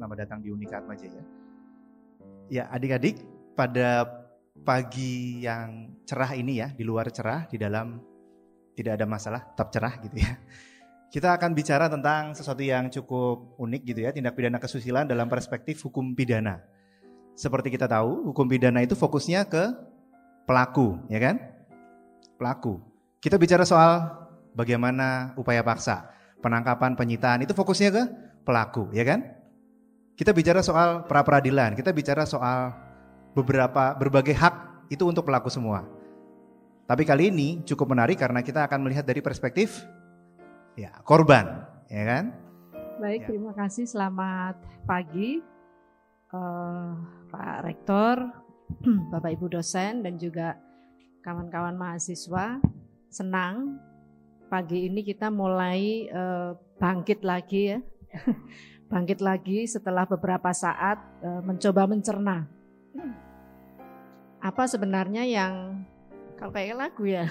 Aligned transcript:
Selamat 0.00 0.24
datang 0.24 0.40
di 0.40 0.48
Unika 0.48 0.80
Atmajaya. 0.80 1.20
Ya, 2.48 2.72
adik-adik, 2.72 3.20
pada 3.52 4.08
pagi 4.64 5.44
yang 5.44 5.92
cerah 6.08 6.32
ini 6.40 6.56
ya, 6.56 6.72
di 6.72 6.88
luar 6.88 7.12
cerah, 7.12 7.44
di 7.44 7.60
dalam 7.60 8.00
tidak 8.72 8.96
ada 8.96 9.04
masalah, 9.04 9.44
tetap 9.52 9.68
cerah 9.68 10.00
gitu 10.00 10.24
ya. 10.24 10.40
Kita 11.12 11.36
akan 11.36 11.52
bicara 11.52 11.92
tentang 11.92 12.32
sesuatu 12.32 12.64
yang 12.64 12.88
cukup 12.88 13.60
unik 13.60 13.82
gitu 13.92 14.00
ya, 14.08 14.16
tindak 14.16 14.40
pidana 14.40 14.56
kesusilaan 14.56 15.04
dalam 15.04 15.28
perspektif 15.28 15.84
hukum 15.84 16.16
pidana. 16.16 16.64
Seperti 17.36 17.68
kita 17.68 17.84
tahu, 17.84 18.32
hukum 18.32 18.48
pidana 18.48 18.80
itu 18.80 18.96
fokusnya 18.96 19.52
ke 19.52 19.68
pelaku, 20.48 20.96
ya 21.12 21.20
kan? 21.20 21.36
Pelaku. 22.40 22.80
Kita 23.20 23.36
bicara 23.36 23.68
soal 23.68 24.16
bagaimana 24.56 25.36
upaya 25.36 25.60
paksa, 25.60 26.08
penangkapan, 26.40 26.96
penyitaan, 26.96 27.44
itu 27.44 27.52
fokusnya 27.52 27.92
ke 27.92 28.02
pelaku, 28.48 28.88
ya 28.96 29.04
kan? 29.04 29.39
Kita 30.20 30.36
bicara 30.36 30.60
soal 30.60 31.08
pra 31.08 31.24
peradilan, 31.24 31.72
kita 31.72 31.96
bicara 31.96 32.28
soal 32.28 32.76
beberapa 33.32 33.96
berbagai 33.96 34.36
hak 34.36 34.84
itu 34.92 35.08
untuk 35.08 35.24
pelaku 35.24 35.48
semua. 35.48 35.88
Tapi 36.84 37.08
kali 37.08 37.32
ini 37.32 37.64
cukup 37.64 37.96
menarik 37.96 38.20
karena 38.20 38.44
kita 38.44 38.68
akan 38.68 38.84
melihat 38.84 39.08
dari 39.08 39.24
perspektif 39.24 39.80
ya 40.76 40.92
korban, 41.08 41.64
ya 41.88 42.04
kan? 42.04 42.24
Baik, 43.00 43.24
ya. 43.24 43.28
terima 43.32 43.56
kasih. 43.56 43.88
Selamat 43.88 44.60
pagi, 44.84 45.40
uh, 46.36 47.00
Pak 47.32 47.56
Rektor, 47.64 48.20
Bapak 49.16 49.40
Ibu 49.40 49.56
dosen, 49.56 50.04
dan 50.04 50.20
juga 50.20 50.60
kawan-kawan 51.24 51.80
mahasiswa. 51.80 52.60
Senang 53.08 53.80
pagi 54.52 54.84
ini 54.84 55.00
kita 55.00 55.32
mulai 55.32 56.12
uh, 56.12 56.52
bangkit 56.76 57.24
lagi 57.24 57.72
ya 57.72 57.80
bangkit 58.90 59.22
lagi 59.22 59.70
setelah 59.70 60.02
beberapa 60.04 60.50
saat 60.50 60.98
e, 61.22 61.28
mencoba 61.46 61.86
mencerna. 61.86 62.44
Apa 64.42 64.66
sebenarnya 64.66 65.22
yang 65.22 65.86
kalau 66.34 66.56
kayak 66.56 66.72
lagu 66.72 67.04
ya 67.04 67.28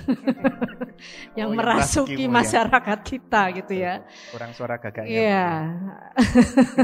yang 1.39 1.49
oh, 1.49 1.57
merasuki 1.57 2.29
masyarakat 2.29 2.99
ya. 3.01 3.07
kita 3.09 3.41
gitu 3.57 3.73
ya. 3.73 4.05
kurang 4.29 4.53
suara 4.53 4.77
gagaknya 4.77 5.09
iya. 5.09 5.49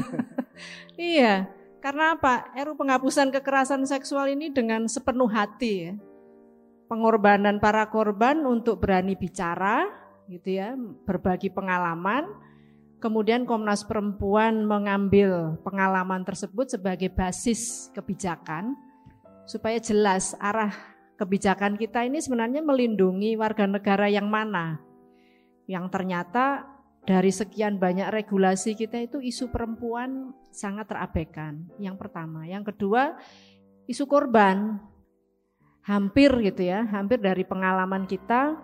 iya. 1.13 1.33
Karena 1.85 2.17
apa? 2.17 2.49
RU 2.57 2.73
penghapusan 2.73 3.29
kekerasan 3.29 3.85
seksual 3.85 4.33
ini 4.33 4.49
dengan 4.49 4.89
sepenuh 4.89 5.29
hati 5.29 5.73
ya. 5.85 5.93
Pengorbanan 6.89 7.61
para 7.61 7.85
korban 7.93 8.41
untuk 8.41 8.81
berani 8.81 9.13
bicara 9.13 9.85
gitu 10.25 10.57
ya 10.57 10.73
berbagi 11.05 11.53
pengalaman 11.53 12.25
Kemudian 13.03 13.43
Komnas 13.43 13.83
Perempuan 13.83 14.63
mengambil 14.65 15.59
pengalaman 15.61 16.23
tersebut 16.23 16.79
sebagai 16.79 17.11
basis 17.11 17.91
kebijakan 17.91 18.73
supaya 19.45 19.77
jelas 19.77 20.33
arah 20.41 20.73
kebijakan 21.19 21.75
kita 21.79 22.03
ini 22.07 22.19
sebenarnya 22.19 22.63
melindungi 22.63 23.35
warga 23.35 23.67
negara 23.67 24.07
yang 24.07 24.27
mana. 24.27 24.79
Yang 25.67 25.85
ternyata 25.91 26.65
dari 27.05 27.29
sekian 27.29 27.77
banyak 27.77 28.09
regulasi 28.09 28.73
kita 28.73 28.97
itu 28.97 29.21
isu 29.21 29.53
perempuan 29.53 30.33
sangat 30.49 30.89
terabaikan. 30.89 31.69
Yang 31.77 32.01
pertama, 32.01 32.49
yang 32.49 32.65
kedua 32.65 33.15
isu 33.85 34.09
korban 34.09 34.81
hampir 35.85 36.33
gitu 36.41 36.65
ya, 36.65 36.81
hampir 36.89 37.21
dari 37.21 37.45
pengalaman 37.45 38.09
kita 38.09 38.57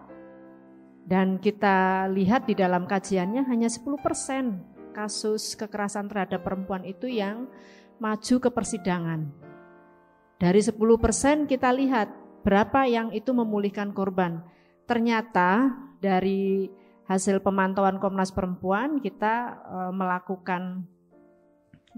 dan 1.06 1.42
kita 1.42 2.06
lihat 2.14 2.46
di 2.46 2.54
dalam 2.54 2.86
kajiannya 2.86 3.46
hanya 3.50 3.70
10% 3.70 4.94
kasus 4.94 5.56
kekerasan 5.58 6.12
terhadap 6.12 6.44
perempuan 6.46 6.84
itu 6.86 7.08
yang 7.08 7.48
maju 7.98 8.36
ke 8.42 8.50
persidangan. 8.52 9.30
Dari 10.42 10.62
10% 10.62 11.46
kita 11.46 11.70
lihat 11.70 12.10
berapa 12.42 12.90
yang 12.90 13.14
itu 13.14 13.30
memulihkan 13.32 13.94
korban. 13.94 14.42
Ternyata 14.90 15.70
dari 16.02 16.66
hasil 17.06 17.46
pemantauan 17.46 18.02
Komnas 18.02 18.34
Perempuan 18.34 18.98
kita 18.98 19.62
e, 19.62 19.78
melakukan 19.94 20.88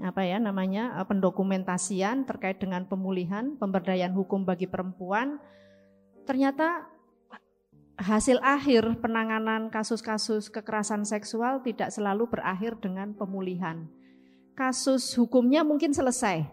apa 0.03 0.21
ya 0.27 0.43
namanya 0.43 0.99
e, 0.99 1.07
pendokumentasian 1.07 2.27
terkait 2.27 2.59
dengan 2.59 2.83
pemulihan 2.83 3.55
pemberdayaan 3.55 4.11
hukum 4.11 4.43
bagi 4.43 4.67
perempuan. 4.67 5.39
Ternyata 6.27 6.92
hasil 7.97 8.41
akhir 8.41 8.99
penanganan 8.99 9.69
kasus-kasus 9.69 10.49
kekerasan 10.49 11.05
seksual 11.05 11.61
tidak 11.61 11.93
selalu 11.93 12.25
berakhir 12.29 12.77
dengan 12.81 13.13
pemulihan. 13.13 13.85
Kasus 14.53 15.13
hukumnya 15.17 15.65
mungkin 15.65 15.93
selesai, 15.93 16.45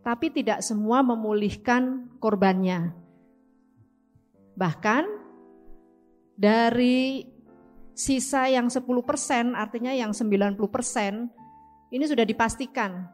tapi 0.00 0.32
tidak 0.32 0.64
semua 0.64 1.04
memulihkan 1.04 2.08
korbannya. 2.20 2.92
Bahkan 4.56 5.04
dari 6.36 7.28
sisa 7.92 8.48
yang 8.48 8.72
10% 8.72 8.86
artinya 9.52 9.92
yang 9.92 10.16
90% 10.16 10.56
ini 11.92 12.04
sudah 12.04 12.24
dipastikan 12.24 13.10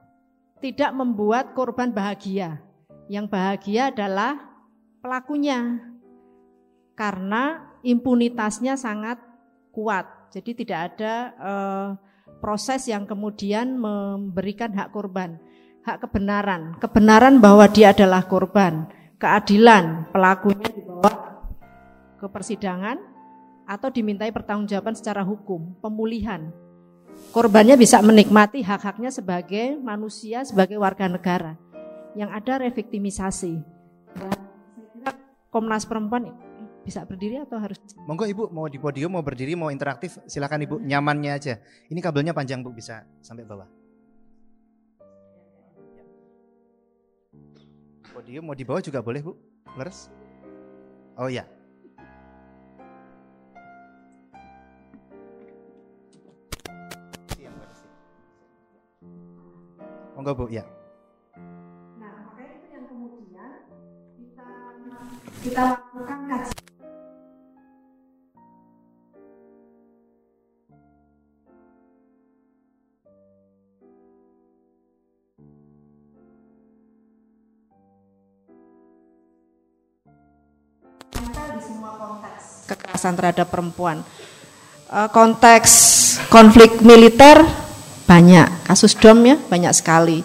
tidak 0.62 0.90
membuat 0.96 1.52
korban 1.52 1.90
bahagia. 1.90 2.62
Yang 3.10 3.26
bahagia 3.28 3.92
adalah 3.92 4.40
pelakunya, 5.04 5.76
karena 6.94 7.74
impunitasnya 7.82 8.78
sangat 8.78 9.20
kuat. 9.74 10.30
Jadi 10.34 10.64
tidak 10.64 10.80
ada 10.94 11.14
uh, 11.38 11.88
proses 12.42 12.86
yang 12.90 13.06
kemudian 13.06 13.78
memberikan 13.78 14.74
hak 14.74 14.90
korban, 14.90 15.38
hak 15.86 16.02
kebenaran, 16.02 16.74
kebenaran 16.82 17.38
bahwa 17.38 17.66
dia 17.70 17.94
adalah 17.94 18.26
korban, 18.26 18.90
keadilan 19.18 20.10
pelakunya 20.10 20.68
dibawa 20.74 21.12
ke 22.18 22.26
persidangan 22.26 22.98
atau 23.64 23.88
dimintai 23.88 24.34
pertanggungjawaban 24.34 24.98
secara 24.98 25.22
hukum, 25.22 25.78
pemulihan. 25.78 26.50
Korbannya 27.30 27.78
bisa 27.78 28.02
menikmati 28.02 28.60
hak-haknya 28.66 29.14
sebagai 29.14 29.78
manusia, 29.78 30.42
sebagai 30.42 30.82
warga 30.82 31.06
negara. 31.06 31.54
Yang 32.18 32.30
ada 32.42 32.52
reviktimisasi. 32.66 33.62
Komnas 35.54 35.86
Perempuan 35.86 36.34
bisa 36.84 37.00
berdiri 37.08 37.40
atau 37.40 37.56
harus? 37.56 37.80
Monggo 38.04 38.28
Ibu 38.28 38.52
mau 38.52 38.68
di 38.68 38.76
podium 38.76 39.16
mau 39.16 39.24
berdiri 39.24 39.56
mau 39.56 39.72
interaktif 39.72 40.20
silakan 40.28 40.68
Ibu 40.68 40.76
nyamannya 40.84 41.32
aja. 41.32 41.56
Ini 41.88 42.00
kabelnya 42.04 42.36
panjang 42.36 42.60
Bu 42.60 42.76
bisa 42.76 43.08
sampai 43.24 43.48
bawah. 43.48 43.66
Podium 48.12 48.44
mau 48.44 48.54
di 48.54 48.68
bawah 48.68 48.84
juga 48.84 49.00
boleh 49.00 49.24
Bu. 49.24 49.32
Leres? 49.80 50.12
Oh 51.16 51.32
ya. 51.32 51.48
Monggo 60.14 60.36
Bu 60.36 60.46
ya. 60.46 60.62
Nah, 61.98 62.30
makanya 62.30 62.54
itu 62.54 62.66
yang 62.70 62.86
kemudian 62.86 63.50
kita 64.14 64.46
kita 65.42 65.62
lakukan 65.74 66.20
kajian 66.30 66.73
kekerasan 83.04 83.20
terhadap 83.20 83.52
perempuan. 83.52 84.00
Eh, 84.88 85.08
konteks 85.12 85.72
konflik 86.32 86.80
militer 86.80 87.44
banyak, 88.08 88.48
kasus 88.64 88.96
dom 88.96 89.20
ya 89.28 89.36
banyak 89.52 89.72
sekali. 89.76 90.24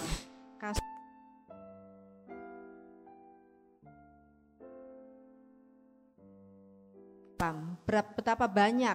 Betapa 7.90 8.46
banyak 8.46 8.94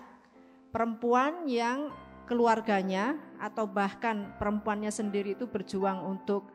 perempuan 0.72 1.44
yang 1.52 1.92
keluarganya 2.24 3.20
atau 3.44 3.68
bahkan 3.68 4.32
perempuannya 4.40 4.88
sendiri 4.88 5.36
itu 5.36 5.44
berjuang 5.44 6.00
untuk 6.08 6.48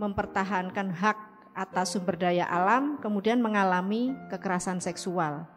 mempertahankan 0.00 0.88
hak 0.96 1.18
atas 1.52 1.92
sumber 1.92 2.16
daya 2.16 2.48
alam, 2.48 2.96
kemudian 3.04 3.44
mengalami 3.44 4.16
kekerasan 4.32 4.80
seksual. 4.80 5.55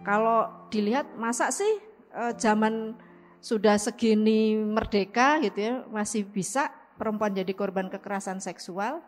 Kalau 0.00 0.48
dilihat 0.72 1.12
masa 1.20 1.52
sih 1.52 1.68
e, 2.10 2.22
zaman 2.40 2.96
sudah 3.42 3.76
segini 3.76 4.56
merdeka 4.56 5.42
gitu 5.44 5.58
ya 5.58 5.74
masih 5.90 6.24
bisa 6.24 6.72
perempuan 6.96 7.36
jadi 7.36 7.52
korban 7.52 7.92
kekerasan 7.92 8.40
seksual. 8.40 9.04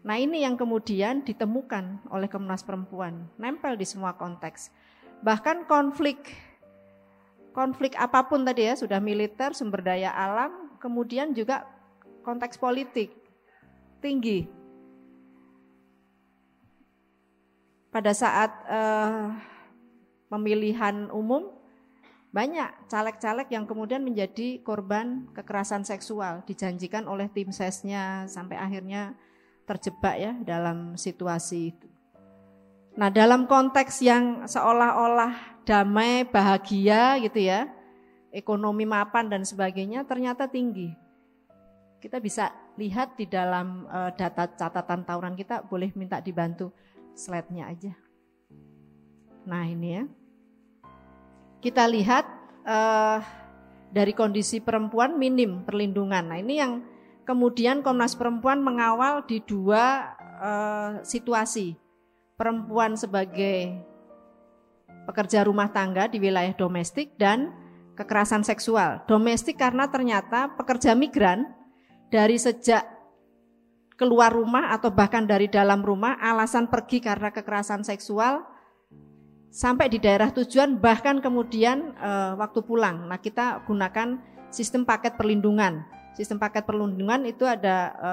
Nah 0.00 0.16
ini 0.16 0.44
yang 0.44 0.56
kemudian 0.56 1.22
ditemukan 1.24 2.08
oleh 2.08 2.28
Komnas 2.28 2.64
Perempuan, 2.64 3.28
nempel 3.36 3.76
di 3.76 3.84
semua 3.84 4.16
konteks. 4.16 4.72
Bahkan 5.20 5.68
konflik, 5.68 6.32
konflik 7.52 7.92
apa 8.00 8.24
pun 8.24 8.42
tadi 8.48 8.64
ya, 8.64 8.74
sudah 8.80 8.96
militer, 8.96 9.52
sumber 9.52 9.84
daya 9.84 10.08
alam, 10.08 10.72
kemudian 10.80 11.36
juga 11.36 11.68
konteks 12.24 12.56
politik 12.56 13.12
tinggi. 14.00 14.48
Pada 17.92 18.16
saat 18.16 18.50
uh, 18.70 19.36
pemilihan 20.30 21.10
umum 21.10 21.50
banyak 22.30 22.86
caleg-caleg 22.86 23.50
yang 23.50 23.66
kemudian 23.66 24.06
menjadi 24.06 24.62
korban 24.62 25.26
kekerasan 25.34 25.82
seksual 25.82 26.46
dijanjikan 26.46 27.10
oleh 27.10 27.26
tim 27.34 27.50
sesnya 27.50 28.30
sampai 28.30 28.54
akhirnya 28.54 29.18
terjebak 29.66 30.14
ya 30.14 30.32
dalam 30.46 30.94
situasi 30.94 31.74
itu. 31.74 31.90
Nah, 32.94 33.10
dalam 33.10 33.50
konteks 33.50 34.02
yang 34.02 34.46
seolah-olah 34.46 35.62
damai, 35.66 36.26
bahagia 36.26 37.18
gitu 37.22 37.38
ya, 37.42 37.70
ekonomi 38.30 38.86
mapan 38.86 39.30
dan 39.30 39.42
sebagainya 39.42 40.06
ternyata 40.06 40.46
tinggi. 40.46 40.94
Kita 41.98 42.22
bisa 42.22 42.50
lihat 42.78 43.18
di 43.18 43.26
dalam 43.26 43.86
uh, 43.90 44.10
data 44.14 44.46
catatan 44.54 45.02
tahunan 45.02 45.34
kita 45.34 45.66
boleh 45.66 45.90
minta 45.94 46.22
dibantu 46.22 46.74
slide-nya 47.14 47.70
aja. 47.70 47.92
Nah, 49.46 49.66
ini 49.66 49.88
ya. 49.98 50.04
Kita 51.60 51.84
lihat 51.84 52.24
uh, 52.64 53.20
dari 53.92 54.16
kondisi 54.16 54.64
perempuan 54.64 55.20
minim 55.20 55.60
perlindungan. 55.68 56.32
Nah, 56.32 56.38
ini 56.40 56.56
yang 56.56 56.80
kemudian 57.28 57.84
Komnas 57.84 58.16
Perempuan 58.16 58.64
mengawal 58.64 59.28
di 59.28 59.44
dua 59.44 60.16
uh, 60.40 60.90
situasi. 61.04 61.76
Perempuan 62.40 62.96
sebagai 62.96 63.76
pekerja 65.04 65.44
rumah 65.44 65.68
tangga 65.68 66.08
di 66.08 66.16
wilayah 66.16 66.56
domestik 66.56 67.12
dan 67.20 67.52
kekerasan 68.00 68.40
seksual. 68.40 69.04
Domestik 69.04 69.60
karena 69.60 69.84
ternyata 69.92 70.56
pekerja 70.56 70.96
migran 70.96 71.44
dari 72.08 72.40
sejak 72.40 72.88
keluar 74.00 74.32
rumah 74.32 74.72
atau 74.72 74.88
bahkan 74.88 75.28
dari 75.28 75.52
dalam 75.52 75.84
rumah 75.84 76.16
alasan 76.16 76.72
pergi 76.72 77.04
karena 77.04 77.28
kekerasan 77.28 77.84
seksual 77.84 78.40
sampai 79.50 79.90
di 79.90 79.98
daerah 79.98 80.30
tujuan 80.30 80.78
bahkan 80.78 81.18
kemudian 81.18 81.92
e, 81.98 82.10
waktu 82.38 82.62
pulang. 82.62 83.10
Nah, 83.10 83.18
kita 83.18 83.66
gunakan 83.66 84.22
sistem 84.54 84.86
paket 84.86 85.18
perlindungan. 85.18 85.82
Sistem 86.14 86.38
paket 86.38 86.64
perlindungan 86.64 87.26
itu 87.26 87.42
ada 87.44 87.92
e, 87.98 88.10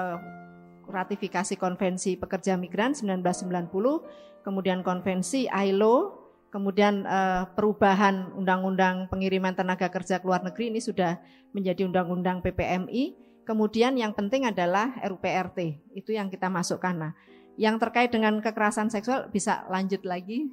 ratifikasi 0.90 1.54
konvensi 1.54 2.18
pekerja 2.18 2.58
migran 2.58 2.92
1990, 2.92 4.42
kemudian 4.42 4.82
konvensi 4.82 5.46
ILO 5.46 6.28
Kemudian 6.48 7.04
uh, 7.04 7.44
perubahan 7.52 8.32
undang-undang 8.32 9.04
pengiriman 9.12 9.52
tenaga 9.52 9.92
kerja 9.92 10.16
ke 10.16 10.24
luar 10.24 10.40
negeri 10.40 10.72
ini 10.72 10.80
sudah 10.80 11.20
menjadi 11.52 11.84
undang-undang 11.84 12.40
PPMI. 12.40 13.20
Kemudian 13.44 14.00
yang 14.00 14.16
penting 14.16 14.48
adalah 14.48 14.96
RUPRT, 15.04 15.76
itu 15.92 16.16
yang 16.16 16.32
kita 16.32 16.48
masukkan. 16.48 16.96
Nah, 16.96 17.12
yang 17.60 17.76
terkait 17.76 18.08
dengan 18.08 18.40
kekerasan 18.40 18.88
seksual 18.88 19.28
bisa 19.28 19.68
lanjut 19.68 20.00
lagi. 20.08 20.48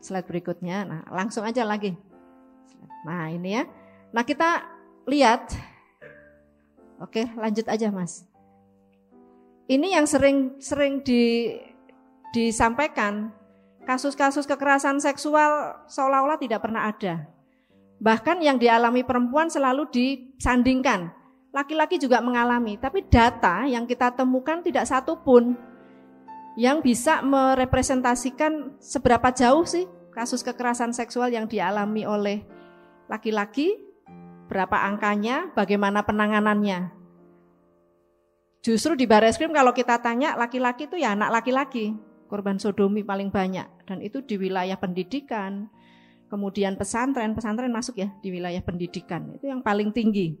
Slide 0.00 0.26
berikutnya. 0.26 0.88
Nah, 0.88 1.00
langsung 1.12 1.44
aja 1.44 1.64
lagi. 1.64 1.92
Nah, 3.04 3.28
ini 3.28 3.60
ya. 3.60 3.64
Nah, 4.10 4.24
kita 4.24 4.64
lihat. 5.06 5.52
Oke, 7.00 7.28
lanjut 7.36 7.64
aja, 7.68 7.88
Mas. 7.92 8.24
Ini 9.70 10.00
yang 10.00 10.04
sering 10.08 10.58
sering 10.58 11.00
di 11.06 11.54
disampaikan 12.34 13.30
kasus-kasus 13.86 14.46
kekerasan 14.46 14.98
seksual 14.98 15.82
seolah-olah 15.86 16.38
tidak 16.38 16.62
pernah 16.62 16.90
ada. 16.90 17.26
Bahkan 18.00 18.40
yang 18.40 18.56
dialami 18.56 19.04
perempuan 19.04 19.52
selalu 19.52 19.86
disandingkan. 19.92 21.12
Laki-laki 21.50 21.98
juga 21.98 22.22
mengalami, 22.22 22.78
tapi 22.78 23.02
data 23.02 23.66
yang 23.66 23.82
kita 23.84 24.14
temukan 24.14 24.62
tidak 24.62 24.86
satu 24.86 25.18
pun 25.18 25.58
yang 26.60 26.84
bisa 26.84 27.24
merepresentasikan 27.24 28.76
seberapa 28.84 29.32
jauh 29.32 29.64
sih 29.64 29.88
kasus 30.12 30.44
kekerasan 30.44 30.92
seksual 30.92 31.32
yang 31.32 31.48
dialami 31.48 32.04
oleh 32.04 32.44
laki-laki, 33.08 33.80
berapa 34.44 34.84
angkanya, 34.84 35.48
bagaimana 35.56 36.04
penanganannya. 36.04 36.92
Justru 38.60 38.92
di 38.92 39.08
Bareskrim 39.08 39.56
kalau 39.56 39.72
kita 39.72 40.04
tanya 40.04 40.36
laki-laki 40.36 40.84
itu 40.84 41.00
ya 41.00 41.16
anak 41.16 41.40
laki-laki, 41.40 41.96
korban 42.28 42.60
sodomi 42.60 43.00
paling 43.00 43.32
banyak 43.32 43.88
dan 43.88 44.04
itu 44.04 44.20
di 44.20 44.36
wilayah 44.36 44.76
pendidikan. 44.76 45.72
Kemudian 46.28 46.76
pesantren, 46.76 47.32
pesantren 47.32 47.72
masuk 47.72 48.04
ya 48.04 48.12
di 48.20 48.28
wilayah 48.28 48.60
pendidikan. 48.60 49.32
Itu 49.32 49.48
yang 49.48 49.64
paling 49.64 49.96
tinggi. 49.96 50.36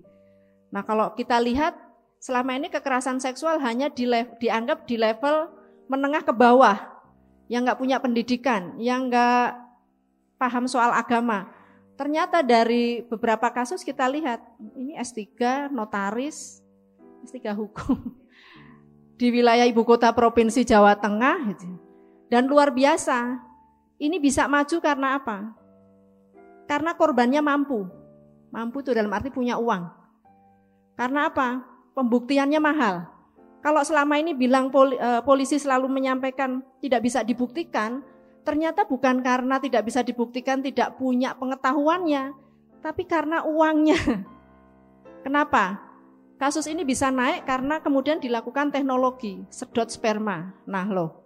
Nah, 0.70 0.84
kalau 0.84 1.16
kita 1.16 1.40
lihat 1.40 1.74
selama 2.20 2.60
ini 2.60 2.68
kekerasan 2.68 3.18
seksual 3.18 3.58
hanya 3.64 3.88
di 3.88 4.06
dianggap 4.38 4.86
di 4.86 5.00
level 5.00 5.59
menengah 5.90 6.22
ke 6.22 6.30
bawah 6.30 6.78
yang 7.50 7.66
nggak 7.66 7.82
punya 7.82 7.98
pendidikan, 7.98 8.78
yang 8.78 9.10
nggak 9.10 9.58
paham 10.38 10.70
soal 10.70 10.94
agama. 10.94 11.50
Ternyata 11.98 12.46
dari 12.46 13.02
beberapa 13.02 13.50
kasus 13.50 13.82
kita 13.82 14.06
lihat 14.06 14.38
ini 14.78 14.94
S3 14.94 15.26
notaris, 15.74 16.62
S3 17.26 17.52
hukum 17.58 17.98
di 19.20 19.34
wilayah 19.34 19.66
ibu 19.66 19.82
kota 19.82 20.14
provinsi 20.14 20.62
Jawa 20.62 20.94
Tengah 20.94 21.36
gitu. 21.50 21.66
dan 22.30 22.46
luar 22.46 22.70
biasa. 22.70 23.50
Ini 24.00 24.16
bisa 24.16 24.48
maju 24.48 24.80
karena 24.80 25.20
apa? 25.20 25.52
Karena 26.64 26.96
korbannya 26.96 27.44
mampu. 27.44 27.84
Mampu 28.48 28.80
itu 28.80 28.96
dalam 28.96 29.12
arti 29.12 29.28
punya 29.28 29.60
uang. 29.60 29.92
Karena 30.96 31.28
apa? 31.28 31.60
Pembuktiannya 31.92 32.56
mahal. 32.64 33.19
Kalau 33.60 33.84
selama 33.84 34.16
ini 34.16 34.32
bilang 34.32 34.72
eh, 34.72 35.20
polisi 35.20 35.60
selalu 35.60 35.88
menyampaikan 35.92 36.64
tidak 36.80 37.04
bisa 37.04 37.20
dibuktikan, 37.20 38.00
ternyata 38.40 38.88
bukan 38.88 39.20
karena 39.20 39.60
tidak 39.60 39.84
bisa 39.84 40.00
dibuktikan 40.00 40.64
tidak 40.64 40.96
punya 40.96 41.36
pengetahuannya, 41.36 42.32
tapi 42.80 43.04
karena 43.04 43.44
uangnya. 43.44 44.00
Kenapa? 45.24 45.90
Kasus 46.40 46.64
ini 46.72 46.88
bisa 46.88 47.12
naik 47.12 47.44
karena 47.44 47.84
kemudian 47.84 48.16
dilakukan 48.16 48.72
teknologi 48.72 49.44
sedot 49.52 49.92
sperma. 49.92 50.56
Nah 50.64 50.88
loh, 50.88 51.20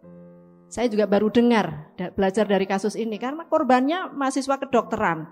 saya 0.66 0.90
juga 0.90 1.06
baru 1.06 1.30
dengar 1.30 1.94
belajar 2.18 2.50
dari 2.50 2.66
kasus 2.66 2.98
ini 2.98 3.14
karena 3.14 3.46
korbannya 3.46 4.10
mahasiswa 4.10 4.58
kedokteran. 4.58 5.30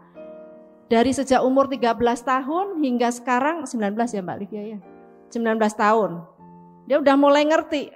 Dari 0.86 1.10
sejak 1.10 1.42
umur 1.42 1.66
13 1.66 1.98
tahun 1.98 2.78
hingga 2.78 3.10
sekarang 3.10 3.66
19 3.66 3.98
ya 4.14 4.22
Mbak 4.22 4.38
Livia 4.38 4.78
ya. 4.78 4.80
19 5.34 5.58
tahun. 5.74 6.10
Dia 6.86 6.98
udah 6.98 7.14
mulai 7.14 7.46
ngerti 7.46 7.92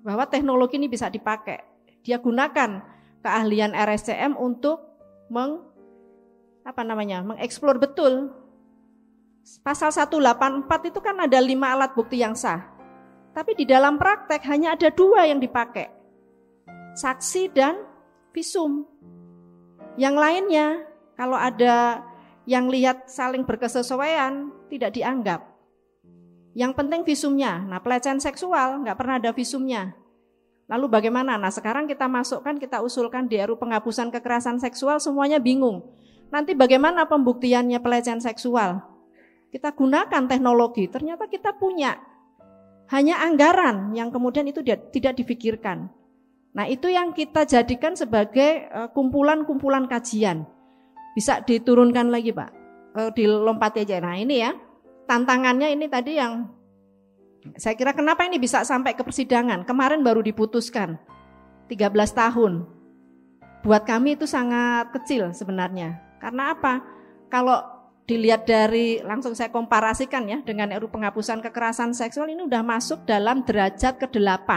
bahwa 0.00 0.24
teknologi 0.24 0.80
ini 0.80 0.88
bisa 0.88 1.12
dipakai. 1.12 1.60
Dia 2.00 2.16
gunakan 2.20 2.80
keahlian 3.20 3.76
RSCM 3.76 4.36
untuk 4.36 4.80
meng 5.28 5.60
apa 6.64 6.84
namanya? 6.84 7.24
mengeksplor 7.24 7.80
betul 7.80 8.32
Pasal 9.60 9.90
184 9.90 10.68
itu 10.92 11.00
kan 11.02 11.16
ada 11.18 11.38
lima 11.42 11.74
alat 11.74 11.90
bukti 11.96 12.22
yang 12.22 12.38
sah. 12.38 12.62
Tapi 13.34 13.58
di 13.58 13.64
dalam 13.66 13.98
praktek 13.98 14.46
hanya 14.46 14.78
ada 14.78 14.94
dua 14.94 15.26
yang 15.26 15.42
dipakai. 15.42 15.90
Saksi 16.94 17.50
dan 17.50 17.82
visum. 18.30 18.86
Yang 19.98 20.16
lainnya 20.22 20.66
kalau 21.18 21.34
ada 21.34 22.04
yang 22.46 22.70
lihat 22.70 23.10
saling 23.10 23.42
berkesesuaian 23.42 24.54
tidak 24.70 24.94
dianggap. 24.94 25.49
Yang 26.54 26.72
penting 26.78 27.00
visumnya. 27.06 27.62
Nah 27.62 27.78
pelecehan 27.78 28.18
seksual 28.18 28.82
nggak 28.82 28.96
pernah 28.98 29.22
ada 29.22 29.30
visumnya. 29.30 29.94
Lalu 30.70 30.86
bagaimana? 30.86 31.38
Nah 31.38 31.50
sekarang 31.50 31.90
kita 31.90 32.06
masukkan, 32.06 32.54
kita 32.58 32.82
usulkan 32.82 33.26
di 33.26 33.38
RU 33.42 33.58
penghapusan 33.58 34.10
kekerasan 34.14 34.62
seksual 34.62 35.02
semuanya 35.02 35.42
bingung. 35.42 35.82
Nanti 36.30 36.54
bagaimana 36.54 37.10
pembuktiannya 37.10 37.82
pelecehan 37.82 38.22
seksual? 38.22 38.90
kita 39.50 39.74
gunakan 39.74 40.22
teknologi, 40.30 40.86
ternyata 40.86 41.26
kita 41.26 41.58
punya. 41.58 41.98
Hanya 42.90 43.22
anggaran 43.22 43.94
yang 43.94 44.10
kemudian 44.10 44.46
itu 44.50 44.62
tidak 44.66 45.14
difikirkan. 45.14 45.90
Nah 46.50 46.66
itu 46.66 46.90
yang 46.90 47.14
kita 47.14 47.46
jadikan 47.46 47.94
sebagai 47.94 48.66
eh, 48.66 48.88
kumpulan-kumpulan 48.90 49.86
kajian. 49.86 50.42
Bisa 51.14 51.42
diturunkan 51.42 52.10
lagi 52.10 52.34
Pak, 52.34 52.50
eh, 52.98 53.10
dilompat 53.14 53.78
aja. 53.78 54.02
Nah 54.02 54.18
ini 54.18 54.42
ya, 54.42 54.54
tantangannya 55.10 55.74
ini 55.74 55.90
tadi 55.90 56.22
yang 56.22 56.46
saya 57.58 57.74
kira 57.74 57.90
kenapa 57.90 58.22
ini 58.30 58.38
bisa 58.38 58.62
sampai 58.62 58.94
ke 58.94 59.02
persidangan. 59.02 59.66
Kemarin 59.66 60.06
baru 60.06 60.22
diputuskan 60.22 61.02
13 61.66 61.90
tahun. 62.14 62.62
Buat 63.66 63.82
kami 63.90 64.14
itu 64.14 64.30
sangat 64.30 64.94
kecil 64.94 65.34
sebenarnya. 65.34 65.98
Karena 66.22 66.54
apa? 66.54 66.86
Kalau 67.26 67.58
dilihat 68.06 68.46
dari 68.46 69.02
langsung 69.02 69.34
saya 69.34 69.50
komparasikan 69.50 70.30
ya 70.30 70.38
dengan 70.46 70.70
RU 70.78 70.90
penghapusan 70.90 71.42
kekerasan 71.42 71.90
seksual 71.90 72.30
ini 72.30 72.46
udah 72.46 72.62
masuk 72.62 73.02
dalam 73.02 73.42
derajat 73.42 73.98
ke-8. 73.98 74.50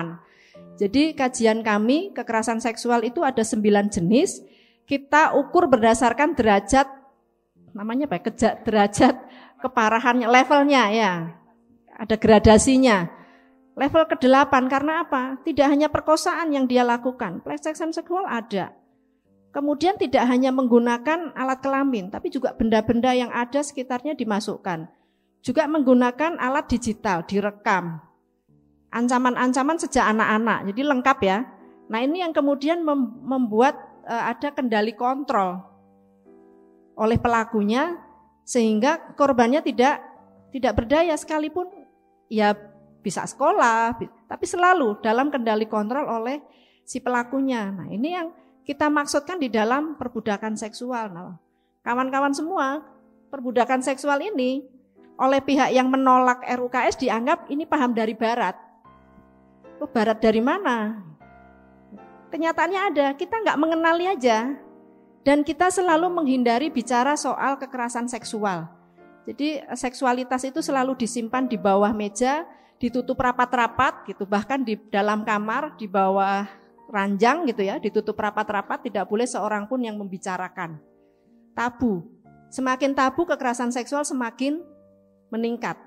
Jadi 0.77 1.17
kajian 1.17 1.65
kami 1.65 2.13
kekerasan 2.13 2.61
seksual 2.61 3.01
itu 3.01 3.25
ada 3.25 3.41
9 3.41 3.89
jenis. 3.89 4.43
Kita 4.83 5.33
ukur 5.39 5.65
berdasarkan 5.71 6.35
derajat 6.35 7.03
namanya 7.73 8.05
apa? 8.05 8.21
Ya, 8.21 8.21
Keja, 8.21 8.49
derajat 8.61 9.15
keparahannya, 9.63 10.27
levelnya 10.27 10.83
ya. 10.91 11.11
ada 11.95 12.15
gradasinya. 12.19 13.07
Level 13.73 14.05
ke-8 14.05 14.53
karena 14.69 15.01
apa? 15.01 15.41
Tidak 15.41 15.65
hanya 15.65 15.87
perkosaan 15.89 16.53
yang 16.53 16.69
dia 16.69 16.85
lakukan, 16.85 17.41
pelecehan 17.41 17.89
seksual 17.89 18.27
ada. 18.29 18.75
Kemudian 19.53 19.97
tidak 19.97 20.25
hanya 20.29 20.53
menggunakan 20.53 21.33
alat 21.33 21.61
kelamin, 21.61 22.09
tapi 22.09 22.29
juga 22.29 22.53
benda-benda 22.53 23.13
yang 23.13 23.29
ada 23.33 23.61
sekitarnya 23.61 24.13
dimasukkan. 24.13 24.89
Juga 25.41 25.65
menggunakan 25.69 26.37
alat 26.37 26.69
digital, 26.69 27.25
direkam. 27.25 28.01
Ancaman-ancaman 28.93 29.77
sejak 29.81 30.05
anak-anak, 30.05 30.69
jadi 30.73 30.81
lengkap 30.93 31.17
ya. 31.25 31.37
Nah 31.89 31.99
ini 32.01 32.21
yang 32.21 32.33
kemudian 32.33 32.81
membuat 33.25 33.77
uh, 34.05 34.33
ada 34.33 34.53
kendali 34.53 34.93
kontrol 34.93 35.61
oleh 36.93 37.17
pelakunya 37.17 37.97
sehingga 38.43 39.15
korbannya 39.15 39.63
tidak 39.63 40.03
tidak 40.53 40.73
berdaya 40.77 41.15
sekalipun 41.17 41.65
ya 42.29 42.53
bisa 43.03 43.27
sekolah, 43.27 43.99
tapi 44.31 44.45
selalu 44.47 45.03
dalam 45.03 45.27
kendali 45.27 45.67
kontrol 45.67 46.07
oleh 46.07 46.39
si 46.87 47.03
pelakunya. 47.03 47.67
Nah, 47.67 47.91
ini 47.91 48.15
yang 48.15 48.31
kita 48.63 48.87
maksudkan 48.87 49.39
di 49.43 49.51
dalam 49.51 49.99
perbudakan 49.99 50.55
seksual. 50.55 51.11
Nah, 51.11 51.35
kawan-kawan 51.83 52.31
semua, 52.31 52.79
perbudakan 53.27 53.83
seksual 53.83 54.23
ini 54.23 54.63
oleh 55.19 55.43
pihak 55.43 55.75
yang 55.75 55.91
menolak 55.91 56.41
RUKS 56.47 57.03
dianggap 57.03 57.51
ini 57.51 57.67
paham 57.67 57.91
dari 57.91 58.15
barat. 58.15 58.55
Oh, 59.83 59.89
barat 59.89 60.23
dari 60.23 60.39
mana? 60.39 61.03
Kenyataannya 62.31 62.81
ada, 62.93 63.07
kita 63.13 63.35
nggak 63.43 63.59
mengenali 63.59 64.09
aja. 64.09 64.57
Dan 65.23 65.47
kita 65.47 65.71
selalu 65.71 66.11
menghindari 66.11 66.67
bicara 66.67 67.15
soal 67.15 67.55
kekerasan 67.55 68.11
seksual. 68.11 68.67
Jadi 69.23 69.63
seksualitas 69.71 70.43
itu 70.43 70.59
selalu 70.59 70.99
disimpan 70.99 71.47
di 71.47 71.55
bawah 71.55 71.95
meja, 71.95 72.43
ditutup 72.75 73.15
rapat-rapat 73.23 74.03
gitu, 74.11 74.27
bahkan 74.27 74.59
di 74.59 74.75
dalam 74.91 75.23
kamar, 75.23 75.79
di 75.79 75.87
bawah 75.87 76.43
ranjang 76.91 77.47
gitu 77.47 77.63
ya, 77.63 77.79
ditutup 77.79 78.19
rapat-rapat, 78.19 78.91
tidak 78.91 79.07
boleh 79.07 79.23
seorang 79.23 79.63
pun 79.71 79.79
yang 79.79 79.95
membicarakan. 79.95 80.83
Tabu. 81.55 82.03
Semakin 82.51 82.93
tabu 82.93 83.23
kekerasan 83.25 83.71
seksual 83.71 84.03
semakin 84.05 84.61
meningkat. 85.31 85.79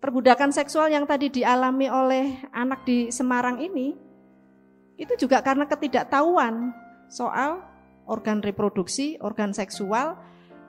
Perbudakan 0.00 0.48
seksual 0.48 0.88
yang 0.88 1.04
tadi 1.04 1.28
dialami 1.28 1.90
oleh 1.92 2.40
anak 2.56 2.88
di 2.88 3.12
Semarang 3.12 3.60
ini, 3.60 3.92
itu 4.96 5.12
juga 5.20 5.44
karena 5.44 5.68
ketidaktahuan 5.68 6.72
soal 7.12 7.69
organ 8.10 8.42
reproduksi, 8.42 9.14
organ 9.22 9.54
seksual, 9.54 10.18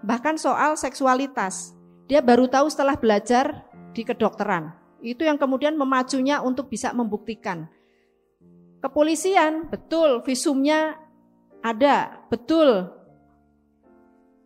bahkan 0.05 0.37
soal 0.37 0.77
seksualitas. 0.77 1.73
Dia 2.05 2.21
baru 2.21 2.45
tahu 2.45 2.69
setelah 2.69 2.93
belajar 2.93 3.65
di 3.97 4.05
kedokteran. 4.05 4.77
Itu 5.01 5.25
yang 5.25 5.41
kemudian 5.41 5.73
memacunya 5.73 6.45
untuk 6.45 6.69
bisa 6.69 6.93
membuktikan. 6.93 7.65
Kepolisian, 8.85 9.65
betul, 9.73 10.21
visumnya 10.21 11.01
ada, 11.65 12.21
betul. 12.29 12.93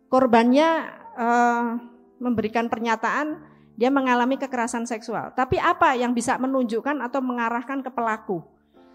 Korbannya 0.08 0.68
uh, 1.16 1.76
memberikan 2.16 2.72
pernyataan 2.72 3.56
dia 3.76 3.92
mengalami 3.92 4.40
kekerasan 4.40 4.88
seksual. 4.88 5.36
Tapi 5.36 5.60
apa 5.60 5.92
yang 5.92 6.16
bisa 6.16 6.40
menunjukkan 6.40 7.04
atau 7.04 7.20
mengarahkan 7.20 7.84
ke 7.84 7.92
pelaku? 7.92 8.40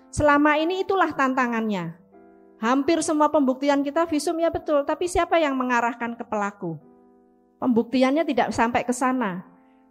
Selama 0.10 0.58
ini 0.58 0.82
itulah 0.82 1.14
tantangannya. 1.14 2.01
Hampir 2.62 3.02
semua 3.02 3.34
pembuktian 3.34 3.82
kita 3.82 4.06
visum 4.06 4.38
ya 4.38 4.54
betul, 4.54 4.86
tapi 4.86 5.10
siapa 5.10 5.42
yang 5.42 5.58
mengarahkan 5.58 6.14
ke 6.14 6.22
pelaku? 6.22 6.78
Pembuktiannya 7.58 8.22
tidak 8.22 8.54
sampai 8.54 8.86
ke 8.86 8.94
sana. 8.94 9.42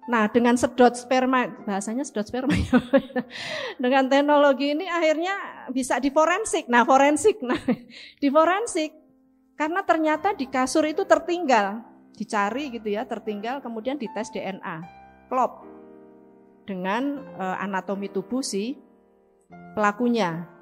Nah, 0.06 0.30
dengan 0.30 0.54
sedot 0.54 0.94
sperma, 0.94 1.50
bahasanya 1.66 2.06
sedot 2.06 2.30
sperma 2.30 2.54
ya. 2.54 2.78
dengan 3.82 4.06
teknologi 4.06 4.74
ini 4.78 4.86
akhirnya 4.86 5.66
bisa 5.74 5.98
di 5.98 6.14
forensik. 6.14 6.70
Nah, 6.70 6.86
forensik. 6.86 7.42
Nah, 7.42 7.58
di 8.22 8.28
forensik 8.30 8.90
karena 9.58 9.82
ternyata 9.82 10.32
di 10.32 10.46
kasur 10.46 10.86
itu 10.86 11.02
tertinggal, 11.04 11.82
dicari 12.14 12.70
gitu 12.70 12.86
ya, 12.86 13.02
tertinggal 13.02 13.58
kemudian 13.58 13.98
dites 13.98 14.30
DNA. 14.30 14.86
Klop. 15.26 15.66
Dengan 16.70 17.34
uh, 17.34 17.58
anatomi 17.58 18.06
tubuh 18.14 18.46
si 18.46 18.78
pelakunya. 19.74 20.59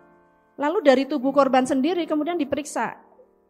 Lalu 0.59 0.79
dari 0.83 1.07
tubuh 1.07 1.31
korban 1.31 1.63
sendiri 1.63 2.03
kemudian 2.05 2.35
diperiksa 2.35 3.09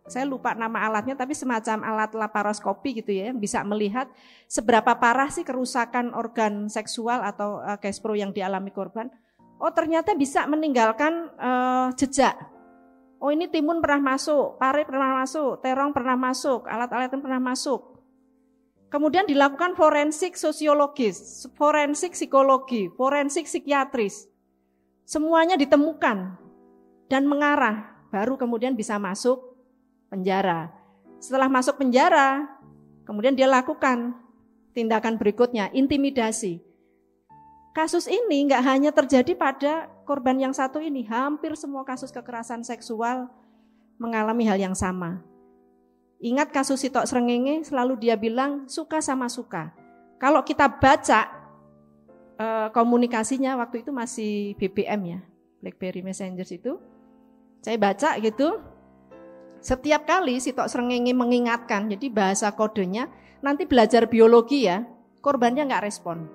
saya 0.08 0.24
lupa 0.24 0.56
nama 0.56 0.88
alatnya 0.88 1.14
tapi 1.14 1.36
semacam 1.36 1.84
alat 1.84 2.16
laparoskopi 2.16 3.04
gitu 3.04 3.12
ya 3.12 3.30
yang 3.30 3.38
bisa 3.38 3.60
melihat 3.62 4.08
seberapa 4.48 4.96
parah 4.96 5.28
sih 5.28 5.44
kerusakan 5.44 6.16
organ 6.16 6.66
seksual 6.72 7.20
atau 7.22 7.60
uh, 7.60 8.16
yang 8.16 8.32
dialami 8.32 8.72
korban. 8.72 9.12
Oh 9.60 9.70
ternyata 9.70 10.16
bisa 10.16 10.48
meninggalkan 10.48 11.28
uh, 11.36 11.92
jejak. 11.94 12.34
Oh 13.18 13.34
ini 13.34 13.50
timun 13.50 13.82
pernah 13.82 14.16
masuk, 14.16 14.56
pare 14.56 14.86
pernah 14.86 15.20
masuk, 15.20 15.60
terong 15.60 15.90
pernah 15.90 16.16
masuk, 16.16 16.64
alat-alat 16.64 17.10
pernah 17.12 17.42
masuk. 17.42 17.98
Kemudian 18.88 19.28
dilakukan 19.28 19.76
forensik 19.76 20.38
sosiologis, 20.38 21.44
forensik 21.58 22.16
psikologi, 22.16 22.88
forensik 22.96 23.44
psikiatris. 23.44 24.30
Semuanya 25.04 25.58
ditemukan 25.58 26.47
dan 27.08 27.24
mengarah, 27.24 27.96
baru 28.12 28.36
kemudian 28.36 28.76
bisa 28.76 29.00
masuk 29.00 29.56
penjara. 30.12 30.72
Setelah 31.18 31.48
masuk 31.50 31.80
penjara, 31.80 32.46
kemudian 33.08 33.34
dia 33.34 33.48
lakukan 33.48 34.14
tindakan 34.76 35.18
berikutnya, 35.18 35.72
intimidasi. 35.74 36.62
Kasus 37.74 38.06
ini 38.06 38.46
nggak 38.46 38.62
hanya 38.64 38.90
terjadi 38.94 39.34
pada 39.34 39.90
korban 40.06 40.38
yang 40.38 40.54
satu 40.54 40.78
ini, 40.78 41.02
hampir 41.08 41.56
semua 41.58 41.82
kasus 41.82 42.14
kekerasan 42.14 42.62
seksual 42.62 43.26
mengalami 43.98 44.46
hal 44.46 44.60
yang 44.60 44.76
sama. 44.78 45.20
Ingat 46.18 46.50
kasus 46.50 46.82
Sitok 46.82 47.06
Srengenge, 47.06 47.66
selalu 47.66 47.94
dia 47.98 48.18
bilang 48.18 48.66
suka 48.66 48.98
sama 48.98 49.30
suka. 49.30 49.70
Kalau 50.18 50.42
kita 50.42 50.66
baca 50.66 51.30
eh, 52.38 52.68
komunikasinya 52.74 53.54
waktu 53.62 53.86
itu 53.86 53.94
masih 53.94 54.58
BBM 54.58 55.00
ya, 55.14 55.20
BlackBerry 55.62 56.02
Messenger 56.02 56.46
itu, 56.50 56.82
saya 57.62 57.76
baca 57.76 58.16
gitu, 58.22 58.62
setiap 59.58 60.06
kali 60.06 60.38
si 60.38 60.54
Tok 60.54 60.70
Srengenge 60.70 61.10
mengingatkan, 61.10 61.90
jadi 61.90 62.06
bahasa 62.08 62.54
kodenya, 62.54 63.10
nanti 63.42 63.66
belajar 63.66 64.06
biologi 64.06 64.70
ya, 64.70 64.86
korbannya 65.18 65.66
nggak 65.66 65.84
respon. 65.84 66.30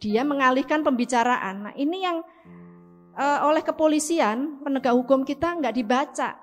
Dia 0.00 0.24
mengalihkan 0.24 0.80
pembicaraan. 0.80 1.68
Nah 1.68 1.74
ini 1.76 2.00
yang 2.00 2.24
uh, 3.20 3.38
oleh 3.44 3.60
kepolisian, 3.60 4.64
penegak 4.64 4.96
hukum 4.96 5.28
kita 5.28 5.60
nggak 5.60 5.76
dibaca. 5.76 6.40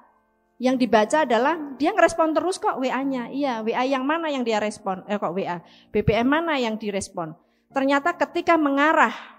Yang 0.58 0.76
dibaca 0.86 1.18
adalah 1.26 1.54
dia 1.78 1.94
ngerespon 1.94 2.34
terus 2.34 2.58
kok 2.58 2.82
WA-nya. 2.82 3.30
Iya, 3.30 3.62
WA 3.62 3.86
yang 3.86 4.06
mana 4.06 4.30
yang 4.30 4.42
dia 4.42 4.58
respon? 4.58 5.06
Eh 5.06 5.18
kok 5.18 5.34
WA? 5.34 5.62
BBM 5.94 6.26
mana 6.26 6.58
yang 6.58 6.78
direspon? 6.78 7.34
Ternyata 7.74 8.14
ketika 8.18 8.58
mengarah 8.58 9.37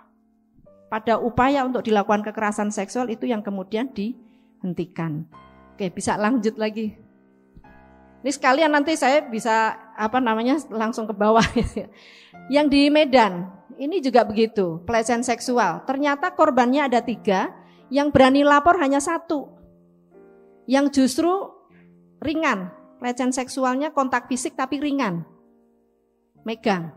pada 0.88 1.20
upaya 1.20 1.64
untuk 1.68 1.84
dilakukan 1.84 2.24
kekerasan 2.24 2.72
seksual 2.72 3.12
itu 3.12 3.28
yang 3.28 3.44
kemudian 3.44 3.92
dihentikan. 3.92 5.28
Oke, 5.76 5.92
bisa 5.92 6.16
lanjut 6.16 6.56
lagi. 6.56 6.96
Ini 8.18 8.30
sekalian 8.34 8.74
nanti 8.74 8.98
saya 8.98 9.22
bisa 9.22 9.78
apa 9.94 10.18
namanya 10.18 10.58
langsung 10.74 11.06
ke 11.06 11.14
bawah. 11.14 11.44
Yang 12.54 12.66
di 12.72 12.82
Medan, 12.90 13.46
ini 13.78 14.02
juga 14.02 14.26
begitu, 14.26 14.82
pelecehan 14.82 15.22
seksual. 15.22 15.86
Ternyata 15.86 16.34
korbannya 16.34 16.90
ada 16.90 16.98
tiga, 16.98 17.52
yang 17.92 18.10
berani 18.10 18.42
lapor 18.42 18.80
hanya 18.82 18.98
satu. 18.98 19.52
Yang 20.66 20.98
justru 20.98 21.30
ringan, 22.18 22.74
pelecehan 22.98 23.30
seksualnya 23.30 23.94
kontak 23.94 24.26
fisik 24.26 24.58
tapi 24.58 24.82
ringan. 24.82 25.22
Megang, 26.42 26.90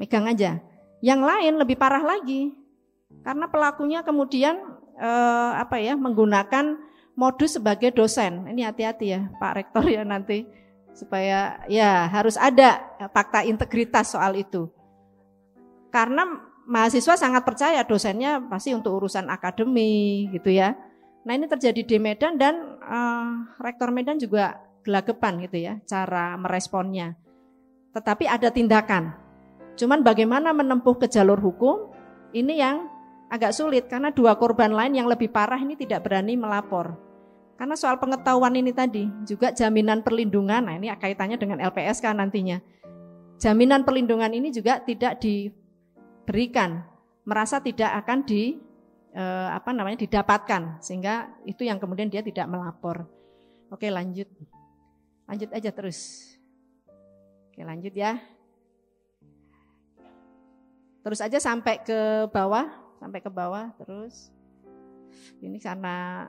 megang 0.00 0.24
aja. 0.30 0.62
Yang 1.04 1.20
lain 1.20 1.54
lebih 1.60 1.76
parah 1.76 2.00
lagi, 2.00 2.54
karena 3.22 3.46
pelakunya 3.46 4.00
kemudian 4.02 4.58
eh, 4.98 5.52
apa 5.54 5.78
ya 5.78 5.94
menggunakan 5.94 6.80
modus 7.14 7.56
sebagai 7.58 7.94
dosen. 7.94 8.50
Ini 8.50 8.66
hati-hati 8.68 9.06
ya 9.06 9.20
Pak 9.38 9.52
Rektor 9.54 9.84
ya 9.86 10.02
nanti 10.02 10.46
supaya 10.94 11.58
ya 11.66 12.06
harus 12.06 12.38
ada 12.38 12.82
fakta 13.10 13.42
integritas 13.46 14.14
soal 14.14 14.38
itu. 14.38 14.70
Karena 15.90 16.26
mahasiswa 16.66 17.14
sangat 17.14 17.42
percaya 17.46 17.82
dosennya 17.86 18.42
pasti 18.50 18.74
untuk 18.74 18.98
urusan 19.02 19.30
akademi 19.30 20.26
gitu 20.34 20.50
ya. 20.54 20.74
Nah 21.24 21.32
ini 21.32 21.46
terjadi 21.48 21.82
di 21.82 21.96
Medan 21.98 22.36
dan 22.36 22.78
uh, 22.82 23.56
Rektor 23.62 23.90
Medan 23.94 24.18
juga 24.20 24.60
gelagapan 24.84 25.40
gitu 25.48 25.58
ya 25.58 25.74
cara 25.86 26.36
meresponnya. 26.36 27.16
Tetapi 27.94 28.26
ada 28.26 28.50
tindakan. 28.50 29.14
Cuman 29.74 30.06
bagaimana 30.06 30.54
menempuh 30.54 30.98
ke 30.98 31.06
jalur 31.10 31.38
hukum 31.38 31.90
ini 32.34 32.58
yang 32.58 32.90
agak 33.32 33.52
sulit 33.56 33.88
karena 33.88 34.12
dua 34.12 34.36
korban 34.36 34.72
lain 34.72 34.96
yang 34.96 35.08
lebih 35.08 35.32
parah 35.32 35.58
ini 35.58 35.74
tidak 35.76 36.04
berani 36.04 36.36
melapor. 36.36 36.96
Karena 37.54 37.78
soal 37.78 38.02
pengetahuan 38.02 38.50
ini 38.58 38.74
tadi, 38.74 39.06
juga 39.22 39.54
jaminan 39.54 40.02
perlindungan, 40.02 40.66
nah 40.66 40.74
ini 40.74 40.90
kaitannya 40.90 41.38
dengan 41.38 41.62
LPSK 41.62 42.10
nantinya. 42.10 42.58
Jaminan 43.38 43.86
perlindungan 43.86 44.30
ini 44.34 44.50
juga 44.50 44.82
tidak 44.82 45.22
di 45.22 45.54
diberikan, 46.24 46.80
merasa 47.28 47.60
tidak 47.60 47.92
akan 48.00 48.24
di 48.24 48.56
eh, 49.12 49.48
apa 49.52 49.76
namanya 49.76 50.00
didapatkan 50.08 50.80
sehingga 50.80 51.36
itu 51.44 51.68
yang 51.68 51.76
kemudian 51.76 52.08
dia 52.08 52.24
tidak 52.24 52.48
melapor. 52.48 53.04
Oke, 53.68 53.92
lanjut. 53.92 54.24
Lanjut 55.28 55.52
aja 55.52 55.68
terus. 55.68 56.32
Oke, 57.52 57.60
lanjut 57.60 57.92
ya. 57.92 58.16
Terus 61.04 61.20
aja 61.20 61.36
sampai 61.36 61.84
ke 61.84 62.24
bawah, 62.32 62.64
sampai 63.04 63.20
ke 63.20 63.28
bawah 63.28 63.68
terus. 63.76 64.32
Ini 65.44 65.60
karena 65.60 66.24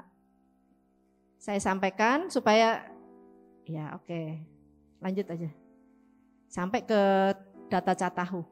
saya 1.39 1.55
sampaikan 1.63 2.27
supaya 2.27 2.83
ya 3.63 3.95
oke. 3.95 4.43
Lanjut 4.99 5.23
aja. 5.31 5.47
Sampai 6.51 6.83
ke 6.83 7.31
data 7.71 7.95
catahu. 7.95 8.43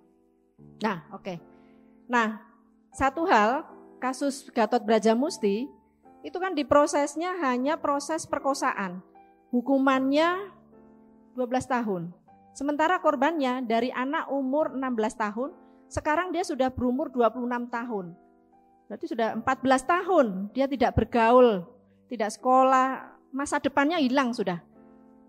Nah, 0.80 1.03
oke. 1.12 1.36
Nah, 2.08 2.39
satu 2.96 3.27
hal 3.27 3.68
kasus 4.00 4.48
Gatot 4.56 4.80
Brajamusti 4.88 5.68
itu 6.24 6.38
kan 6.39 6.56
diprosesnya 6.56 7.36
hanya 7.44 7.75
proses 7.75 8.24
perkosaan. 8.24 9.03
Hukumannya 9.51 10.48
12 11.36 11.68
tahun. 11.68 12.03
Sementara 12.56 13.03
korbannya 13.03 13.68
dari 13.68 13.92
anak 13.92 14.32
umur 14.32 14.72
16 14.72 15.18
tahun, 15.20 15.51
sekarang 15.93 16.33
dia 16.33 16.41
sudah 16.41 16.73
berumur 16.73 17.13
26 17.13 17.69
tahun. 17.69 18.05
Berarti 18.89 19.05
sudah 19.05 19.38
14 19.38 19.45
tahun 19.85 20.27
dia 20.50 20.65
tidak 20.65 20.97
bergaul, 20.97 21.69
tidak 22.09 22.33
sekolah, 22.33 23.13
masa 23.29 23.62
depannya 23.62 24.01
hilang 24.01 24.33
sudah. 24.33 24.57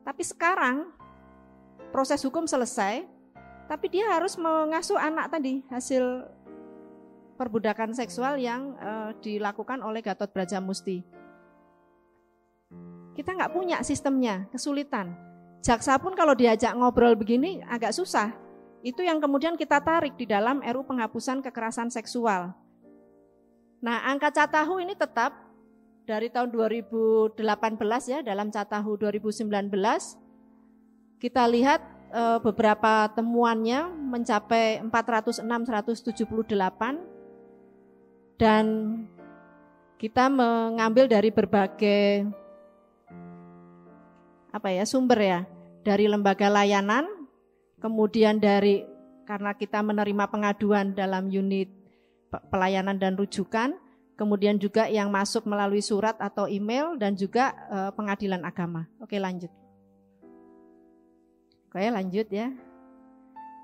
Tapi 0.04 0.24
sekarang 0.24 0.88
proses 1.92 2.24
hukum 2.24 2.48
selesai, 2.48 3.04
tapi 3.68 3.92
dia 3.92 4.08
harus 4.08 4.40
mengasuh 4.40 4.96
anak 4.96 5.32
tadi 5.32 5.60
hasil 5.68 6.28
perbudakan 7.36 7.92
seksual 7.92 8.40
yang 8.40 8.76
uh, 8.80 9.10
dilakukan 9.20 9.80
oleh 9.84 10.00
Gatot 10.00 10.32
Brajamusti. 10.32 11.04
Kita 13.14 13.30
nggak 13.30 13.52
punya 13.54 13.78
sistemnya, 13.86 14.50
kesulitan. 14.50 15.14
Jaksa 15.64 15.96
pun 15.96 16.12
kalau 16.12 16.36
diajak 16.36 16.76
ngobrol 16.76 17.16
begini 17.16 17.64
agak 17.64 17.94
susah. 17.94 18.43
Itu 18.84 19.00
yang 19.00 19.16
kemudian 19.16 19.56
kita 19.56 19.80
tarik 19.80 20.12
di 20.20 20.28
dalam 20.28 20.60
RU 20.60 20.84
penghapusan 20.84 21.40
kekerasan 21.40 21.88
seksual. 21.88 22.52
Nah, 23.80 24.04
angka 24.04 24.28
Catahu 24.28 24.76
ini 24.84 24.92
tetap 24.92 25.32
dari 26.04 26.28
tahun 26.28 26.52
2018 26.52 27.32
ya 28.12 28.20
dalam 28.20 28.52
Catahu 28.52 29.00
2019 29.00 29.48
kita 31.16 31.48
lihat 31.48 31.80
e, 32.12 32.22
beberapa 32.44 33.08
temuannya 33.16 33.88
mencapai 33.88 34.84
406 34.84 35.48
178 35.48 36.52
dan 38.36 38.64
kita 39.96 40.28
mengambil 40.28 41.08
dari 41.08 41.32
berbagai 41.32 42.28
apa 44.52 44.68
ya 44.68 44.84
sumber 44.84 45.16
ya 45.24 45.40
dari 45.80 46.04
lembaga 46.04 46.52
layanan 46.52 47.23
kemudian 47.84 48.40
dari 48.40 48.88
karena 49.28 49.52
kita 49.52 49.84
menerima 49.84 50.24
pengaduan 50.32 50.96
dalam 50.96 51.28
unit 51.28 51.68
pelayanan 52.48 52.96
dan 52.96 53.12
rujukan 53.12 53.76
kemudian 54.16 54.56
juga 54.56 54.88
yang 54.88 55.12
masuk 55.12 55.44
melalui 55.44 55.84
surat 55.84 56.16
atau 56.16 56.48
email 56.48 56.96
dan 56.96 57.12
juga 57.18 57.52
e, 57.68 57.78
pengadilan 57.92 58.40
agama. 58.46 58.86
Oke, 59.02 59.18
lanjut. 59.18 59.50
Oke, 61.68 61.82
lanjut 61.90 62.26
ya. 62.30 62.54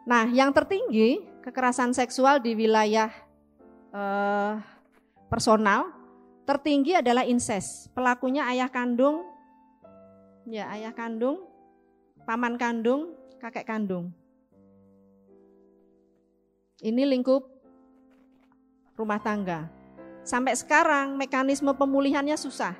Nah, 0.04 0.26
yang 0.28 0.50
tertinggi 0.50 1.22
kekerasan 1.46 1.94
seksual 1.94 2.42
di 2.42 2.58
wilayah 2.58 3.14
e, 3.94 4.02
personal 5.30 5.94
tertinggi 6.42 6.98
adalah 6.98 7.22
incest. 7.22 7.94
Pelakunya 7.94 8.42
ayah 8.50 8.66
kandung, 8.66 9.22
ya 10.50 10.66
ayah 10.74 10.90
kandung, 10.90 11.46
paman 12.26 12.58
kandung, 12.58 13.14
kakek 13.38 13.70
kandung. 13.70 14.10
Ini 16.80 17.04
lingkup 17.04 17.44
rumah 18.96 19.20
tangga. 19.20 19.68
Sampai 20.24 20.56
sekarang 20.56 21.16
mekanisme 21.16 21.72
pemulihannya 21.76 22.36
susah. 22.40 22.72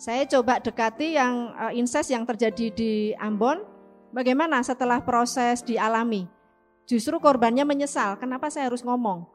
Saya 0.00 0.24
coba 0.30 0.62
dekati 0.62 1.18
yang 1.18 1.52
uh, 1.58 1.74
incest 1.74 2.14
yang 2.14 2.24
terjadi 2.24 2.72
di 2.72 2.92
Ambon, 3.18 3.66
bagaimana 4.14 4.62
setelah 4.62 5.02
proses 5.02 5.60
dialami. 5.60 6.24
Justru 6.88 7.20
korbannya 7.22 7.66
menyesal, 7.66 8.16
kenapa 8.16 8.48
saya 8.48 8.70
harus 8.70 8.82
ngomong. 8.82 9.26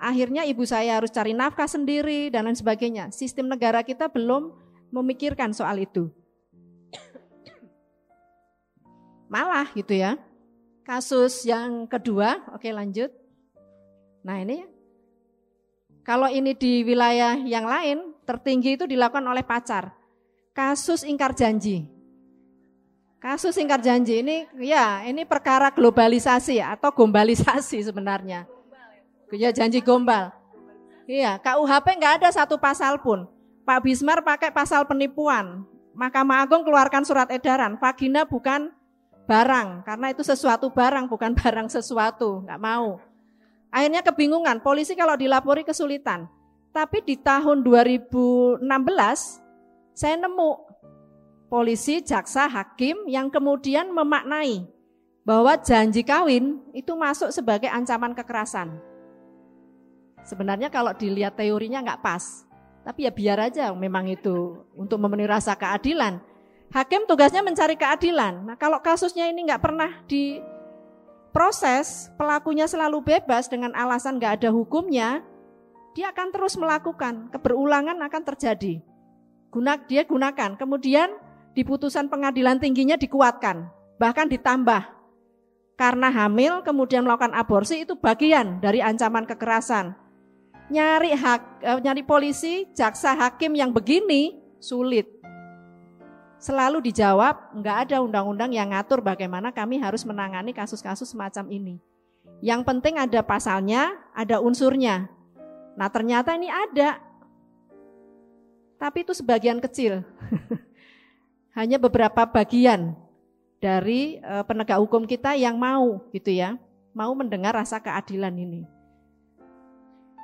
Akhirnya 0.00 0.48
ibu 0.48 0.64
saya 0.64 0.96
harus 0.96 1.12
cari 1.12 1.36
nafkah 1.36 1.68
sendiri 1.68 2.32
dan 2.32 2.48
lain 2.48 2.56
sebagainya. 2.56 3.12
Sistem 3.12 3.52
negara 3.52 3.84
kita 3.84 4.08
belum 4.08 4.56
memikirkan 4.88 5.52
soal 5.52 5.84
itu. 5.84 6.08
Malah 9.32 9.68
gitu 9.76 9.92
ya. 9.92 10.16
Kasus 10.90 11.46
yang 11.46 11.86
kedua, 11.86 12.50
oke 12.50 12.66
lanjut. 12.66 13.14
Nah 14.26 14.42
ini 14.42 14.66
kalau 16.02 16.26
ini 16.26 16.50
di 16.50 16.82
wilayah 16.82 17.38
yang 17.38 17.62
lain, 17.62 18.10
tertinggi 18.26 18.74
itu 18.74 18.90
dilakukan 18.90 19.22
oleh 19.22 19.46
pacar. 19.46 19.94
Kasus 20.50 21.06
ingkar 21.06 21.30
janji. 21.38 21.86
Kasus 23.22 23.54
ingkar 23.62 23.78
janji 23.78 24.18
ini 24.18 24.50
ya 24.58 25.06
ini 25.06 25.22
perkara 25.22 25.70
globalisasi 25.70 26.58
atau 26.58 26.90
gombalisasi 26.90 27.86
sebenarnya. 27.86 28.50
Ya 29.30 29.54
janji 29.54 29.78
gombal. 29.78 30.34
Iya, 31.06 31.38
KUHP 31.38 31.86
nggak 32.02 32.14
ada 32.18 32.34
satu 32.34 32.58
pasal 32.58 32.98
pun. 32.98 33.30
Pak 33.62 33.86
Bismar 33.86 34.26
pakai 34.26 34.50
pasal 34.50 34.82
penipuan. 34.90 35.62
Mahkamah 35.94 36.42
Agung 36.42 36.66
keluarkan 36.66 37.06
surat 37.06 37.30
edaran. 37.30 37.78
Vagina 37.78 38.26
bukan 38.26 38.74
barang, 39.30 39.86
karena 39.86 40.10
itu 40.10 40.26
sesuatu 40.26 40.74
barang, 40.74 41.06
bukan 41.06 41.38
barang 41.38 41.70
sesuatu. 41.70 42.42
Nggak 42.42 42.58
mau. 42.58 42.98
Akhirnya 43.70 44.02
kebingungan, 44.02 44.58
polisi 44.58 44.98
kalau 44.98 45.14
dilapori 45.14 45.62
kesulitan. 45.62 46.26
Tapi 46.74 47.06
di 47.06 47.14
tahun 47.14 47.62
2016 47.62 48.66
saya 49.94 50.16
nemu 50.18 50.50
polisi, 51.46 52.02
jaksa, 52.02 52.50
hakim 52.50 53.06
yang 53.06 53.30
kemudian 53.30 53.90
memaknai 53.94 54.66
bahwa 55.22 55.54
janji 55.62 56.02
kawin 56.02 56.58
itu 56.74 56.90
masuk 56.98 57.30
sebagai 57.30 57.70
ancaman 57.70 58.14
kekerasan. 58.14 58.78
Sebenarnya 60.26 60.70
kalau 60.70 60.90
dilihat 60.94 61.38
teorinya 61.38 61.82
nggak 61.82 62.02
pas, 62.02 62.46
tapi 62.82 63.06
ya 63.06 63.12
biar 63.14 63.50
aja 63.50 63.70
memang 63.74 64.10
itu 64.10 64.62
untuk 64.74 64.98
memenuhi 64.98 65.30
rasa 65.30 65.54
keadilan. 65.54 66.22
Hakim 66.70 67.02
tugasnya 67.10 67.42
mencari 67.42 67.74
keadilan. 67.74 68.46
Nah 68.46 68.54
kalau 68.54 68.78
kasusnya 68.78 69.26
ini 69.26 69.42
nggak 69.42 69.62
pernah 69.62 69.90
di 70.06 70.38
proses 71.34 72.10
pelakunya 72.14 72.70
selalu 72.70 73.02
bebas 73.02 73.50
dengan 73.50 73.74
alasan 73.74 74.22
nggak 74.22 74.42
ada 74.42 74.50
hukumnya, 74.54 75.22
dia 75.98 76.14
akan 76.14 76.30
terus 76.30 76.54
melakukan, 76.54 77.30
keberulangan 77.34 77.98
akan 77.98 78.22
terjadi. 78.22 78.78
Guna, 79.50 79.82
dia 79.82 80.06
gunakan, 80.06 80.54
kemudian 80.54 81.10
di 81.58 81.66
putusan 81.66 82.06
pengadilan 82.06 82.62
tingginya 82.62 82.94
dikuatkan, 82.94 83.66
bahkan 83.98 84.30
ditambah. 84.30 84.86
Karena 85.74 86.06
hamil 86.12 86.62
kemudian 86.62 87.02
melakukan 87.02 87.34
aborsi 87.34 87.82
itu 87.82 87.98
bagian 87.98 88.62
dari 88.62 88.78
ancaman 88.78 89.26
kekerasan. 89.26 89.96
Nyari 90.70 91.18
hak, 91.18 91.42
eh, 91.66 91.78
nyari 91.82 92.06
polisi, 92.06 92.70
jaksa, 92.70 93.18
hakim 93.18 93.58
yang 93.58 93.74
begini 93.74 94.38
sulit 94.62 95.19
selalu 96.40 96.80
dijawab 96.80 97.52
nggak 97.52 97.76
ada 97.86 97.96
undang-undang 98.00 98.50
yang 98.56 98.72
ngatur 98.72 99.04
bagaimana 99.04 99.52
kami 99.52 99.76
harus 99.76 100.02
menangani 100.08 100.56
kasus-kasus 100.56 101.12
semacam 101.12 101.46
ini. 101.52 101.76
Yang 102.40 102.64
penting 102.64 102.96
ada 102.96 103.20
pasalnya, 103.20 104.00
ada 104.16 104.40
unsurnya. 104.40 105.12
Nah 105.76 105.88
ternyata 105.92 106.32
ini 106.32 106.48
ada, 106.48 106.96
tapi 108.80 109.04
itu 109.04 109.12
sebagian 109.12 109.60
kecil. 109.60 110.00
Hanya 111.56 111.76
beberapa 111.76 112.24
bagian 112.24 112.96
dari 113.60 114.16
e, 114.16 114.34
penegak 114.48 114.80
hukum 114.80 115.04
kita 115.04 115.36
yang 115.36 115.60
mau 115.60 116.00
gitu 116.16 116.32
ya, 116.32 116.56
mau 116.96 117.12
mendengar 117.12 117.52
rasa 117.52 117.76
keadilan 117.76 118.32
ini. 118.32 118.64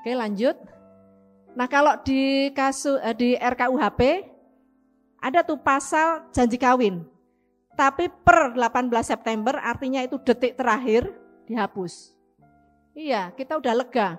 Oke 0.01 0.17
lanjut. 0.17 0.57
Nah 1.53 1.69
kalau 1.69 2.01
di 2.01 2.49
kasus 2.57 2.97
e, 3.05 3.11
di 3.13 3.31
RKUHP 3.37 4.01
ada 5.21 5.43
tuh 5.43 5.59
pasal 5.61 6.29
janji 6.33 6.57
kawin. 6.61 7.05
Tapi 7.77 8.09
per 8.09 8.57
18 8.57 8.89
September 9.05 9.61
artinya 9.61 10.01
itu 10.01 10.17
detik 10.17 10.57
terakhir 10.57 11.13
dihapus. 11.45 12.17
Iya, 12.97 13.29
kita 13.37 13.61
udah 13.61 13.75
lega. 13.77 14.17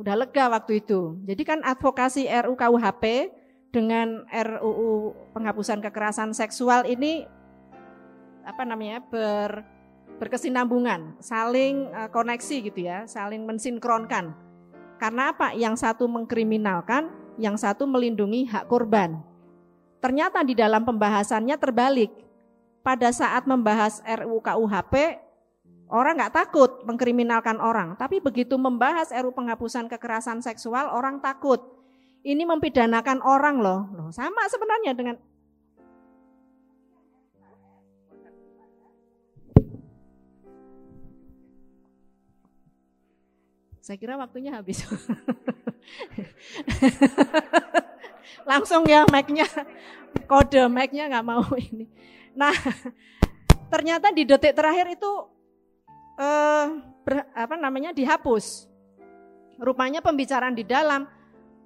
Udah 0.00 0.16
lega 0.16 0.48
waktu 0.48 0.80
itu. 0.80 1.20
Jadi 1.28 1.42
kan 1.44 1.60
advokasi 1.60 2.24
RUU 2.24 2.56
KUHP 2.56 3.04
dengan 3.68 4.24
RUU 4.32 5.12
penghapusan 5.36 5.84
kekerasan 5.84 6.32
seksual 6.32 6.88
ini 6.88 7.28
apa 8.48 8.64
namanya 8.64 9.04
ber 9.04 9.76
berkesinambungan, 10.16 11.20
saling 11.20 11.92
uh, 11.92 12.08
koneksi 12.08 12.72
gitu 12.72 12.88
ya, 12.88 13.04
saling 13.04 13.44
mensinkronkan. 13.44 14.32
Karena 14.96 15.36
apa? 15.36 15.52
Yang 15.52 15.84
satu 15.84 16.08
mengkriminalkan, 16.08 17.12
yang 17.36 17.60
satu 17.60 17.84
melindungi 17.84 18.48
hak 18.48 18.64
korban. 18.64 19.20
Ternyata 20.00 20.44
di 20.44 20.54
dalam 20.54 20.84
pembahasannya 20.84 21.56
terbalik. 21.56 22.12
Pada 22.86 23.10
saat 23.10 23.50
membahas 23.50 23.98
RUU 24.06 24.38
KUHP, 24.38 25.18
orang 25.90 26.22
nggak 26.22 26.38
takut 26.38 26.70
mengkriminalkan 26.86 27.58
orang, 27.58 27.98
tapi 27.98 28.22
begitu 28.22 28.54
membahas 28.54 29.10
RUU 29.10 29.34
penghapusan 29.34 29.90
kekerasan 29.90 30.38
seksual, 30.38 30.94
orang 30.94 31.18
takut. 31.18 31.58
Ini 32.22 32.46
mempidanakan 32.46 33.26
orang 33.26 33.58
loh. 33.58 33.90
loh 33.90 34.10
sama 34.14 34.46
sebenarnya 34.46 34.94
dengan 34.94 35.18
Saya 43.86 44.02
kira 44.02 44.18
waktunya 44.18 44.50
habis. 44.50 44.82
Langsung 48.44 48.86
ya 48.86 49.06
mic-nya, 49.08 49.46
kode 50.30 50.66
mic-nya 50.70 51.10
nggak 51.10 51.26
mau 51.26 51.44
ini. 51.58 51.86
Nah, 52.36 52.52
ternyata 53.72 54.12
di 54.12 54.28
detik 54.28 54.54
terakhir 54.54 54.96
itu 54.96 55.12
eh, 56.20 56.66
ber, 57.06 57.14
apa 57.32 57.54
namanya 57.56 57.94
dihapus. 57.94 58.68
Rupanya 59.56 60.04
pembicaraan 60.04 60.52
di 60.52 60.68
dalam, 60.68 61.08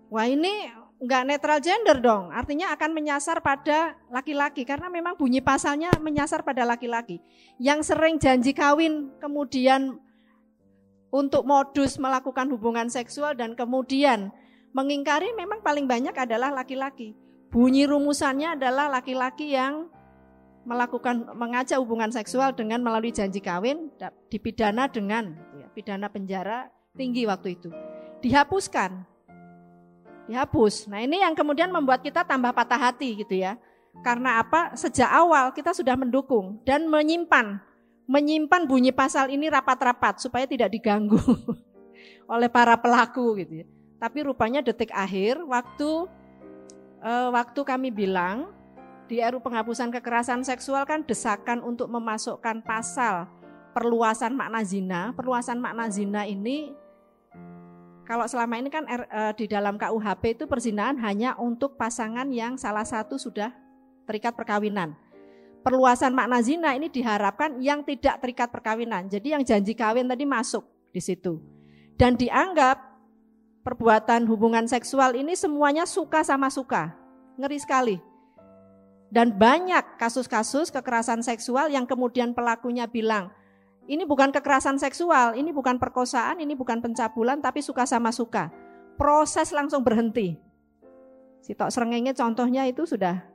wah 0.09 0.27
ini 0.27 0.71
nggak 1.01 1.23
netral 1.25 1.59
gender 1.65 1.97
dong. 1.99 2.29
Artinya 2.31 2.77
akan 2.77 2.91
menyasar 2.93 3.41
pada 3.41 3.97
laki-laki 4.13 4.69
karena 4.69 4.93
memang 4.93 5.17
bunyi 5.17 5.41
pasalnya 5.41 5.91
menyasar 5.99 6.45
pada 6.45 6.69
laki-laki 6.69 7.19
yang 7.57 7.81
sering 7.81 8.21
janji 8.21 8.53
kawin 8.53 9.09
kemudian 9.19 9.97
untuk 11.11 11.43
modus 11.43 11.99
melakukan 11.99 12.47
hubungan 12.55 12.87
seksual 12.87 13.35
dan 13.35 13.59
kemudian 13.59 14.31
mengingkari 14.71 15.35
memang 15.35 15.63
paling 15.63 15.87
banyak 15.87 16.15
adalah 16.15 16.55
laki-laki. 16.55 17.15
Bunyi 17.51 17.87
rumusannya 17.87 18.55
adalah 18.55 18.87
laki-laki 18.87 19.55
yang 19.55 19.91
melakukan 20.63 21.27
mengajak 21.35 21.81
hubungan 21.81 22.13
seksual 22.13 22.55
dengan 22.55 22.85
melalui 22.85 23.11
janji 23.11 23.41
kawin 23.41 23.91
dipidana 24.29 24.87
dengan 24.87 25.33
ya, 25.57 25.67
pidana 25.73 26.07
penjara 26.07 26.71
tinggi 26.95 27.27
waktu 27.27 27.59
itu. 27.59 27.71
Dihapuskan. 28.21 29.03
Dihapus. 30.31 30.87
Nah, 30.87 31.03
ini 31.03 31.25
yang 31.27 31.35
kemudian 31.35 31.75
membuat 31.75 32.07
kita 32.07 32.23
tambah 32.23 32.55
patah 32.55 32.79
hati 32.79 33.19
gitu 33.19 33.35
ya. 33.35 33.59
Karena 34.07 34.39
apa? 34.39 34.79
Sejak 34.79 35.11
awal 35.11 35.51
kita 35.51 35.75
sudah 35.75 35.99
mendukung 35.99 36.63
dan 36.63 36.87
menyimpan 36.87 37.59
menyimpan 38.11 38.67
bunyi 38.67 38.91
pasal 38.91 39.31
ini 39.31 39.47
rapat-rapat 39.47 40.19
supaya 40.19 40.43
tidak 40.43 40.75
diganggu 40.75 41.19
oleh 42.35 42.51
para 42.51 42.75
pelaku 42.79 43.39
gitu 43.43 43.63
ya. 43.63 43.67
Tapi 44.01 44.19
rupanya 44.25 44.65
detik 44.65 44.89
akhir 44.97 45.45
waktu 45.45 46.09
uh, 47.05 47.29
waktu 47.31 47.61
kami 47.61 47.93
bilang 47.93 48.49
di 49.07 49.21
RU 49.21 49.45
penghapusan 49.45 49.93
kekerasan 49.93 50.41
seksual 50.41 50.89
kan 50.89 51.05
desakan 51.05 51.61
untuk 51.61 51.93
memasukkan 51.93 52.65
pasal 52.65 53.29
perluasan 53.77 54.33
makna 54.33 54.65
zina. 54.65 55.13
Perluasan 55.13 55.61
makna 55.61 55.93
zina 55.93 56.25
ini 56.25 56.73
kalau 58.09 58.25
selama 58.25 58.59
ini 58.59 58.73
kan 58.73 58.89
uh, 58.89 59.37
di 59.37 59.47
dalam 59.47 59.77
KUHP 59.77 60.41
itu 60.41 60.45
perzinahan 60.49 60.99
hanya 61.05 61.37
untuk 61.37 61.77
pasangan 61.77 62.27
yang 62.33 62.57
salah 62.57 62.83
satu 62.83 63.21
sudah 63.21 63.53
terikat 64.09 64.35
perkawinan 64.35 64.97
perluasan 65.61 66.17
makna 66.17 66.41
zina 66.41 66.73
ini 66.73 66.89
diharapkan 66.89 67.61
yang 67.61 67.85
tidak 67.85 68.21
terikat 68.21 68.49
perkawinan. 68.49 69.07
Jadi 69.07 69.37
yang 69.37 69.43
janji 69.45 69.77
kawin 69.77 70.09
tadi 70.09 70.25
masuk 70.25 70.65
di 70.91 71.01
situ. 71.01 71.39
Dan 72.01 72.17
dianggap 72.17 72.90
perbuatan 73.63 74.27
hubungan 74.27 74.67
seksual 74.67 75.17
ini 75.17 75.37
semuanya 75.37 75.85
suka 75.85 76.25
sama 76.25 76.49
suka. 76.49 76.97
Ngeri 77.41 77.59
sekali. 77.61 77.97
Dan 79.11 79.35
banyak 79.35 79.99
kasus-kasus 79.99 80.71
kekerasan 80.71 81.27
seksual 81.27 81.67
yang 81.73 81.83
kemudian 81.89 82.31
pelakunya 82.31 82.87
bilang, 82.87 83.35
ini 83.91 84.07
bukan 84.07 84.31
kekerasan 84.31 84.79
seksual, 84.79 85.35
ini 85.35 85.51
bukan 85.51 85.83
perkosaan, 85.83 86.39
ini 86.39 86.55
bukan 86.55 86.79
pencabulan, 86.79 87.43
tapi 87.43 87.59
suka 87.59 87.91
sama 87.91 88.15
suka. 88.15 88.55
Proses 88.95 89.51
langsung 89.51 89.83
berhenti. 89.83 90.39
Si 91.43 91.59
tok 91.59 91.75
serengenge 91.75 92.15
contohnya 92.15 92.69
itu 92.71 92.87
sudah 92.87 93.31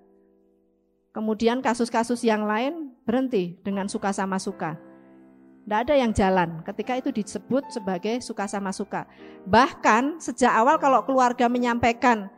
Kemudian 1.15 1.63
kasus-kasus 1.63 2.27
yang 2.27 2.43
lain 2.43 2.91
berhenti 3.07 3.55
dengan 3.63 3.87
suka 3.87 4.11
sama 4.11 4.35
suka. 4.35 4.75
Tidak 5.65 5.79
ada 5.81 5.97
yang 5.97 6.13
jalan 6.13 6.61
ketika 6.61 6.93
itu 6.93 7.09
disebut 7.09 7.73
sebagai 7.73 8.21
suka 8.21 8.45
sama 8.45 8.69
suka. 8.69 9.09
Bahkan 9.49 10.21
sejak 10.21 10.53
awal 10.53 10.77
kalau 10.77 11.01
keluarga 11.01 11.49
menyampaikan 11.49 12.29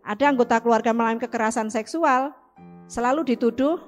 ada 0.00 0.24
anggota 0.32 0.56
keluarga 0.64 0.96
mengalami 0.96 1.20
kekerasan 1.20 1.68
seksual, 1.68 2.32
selalu 2.88 3.36
dituduh 3.36 3.84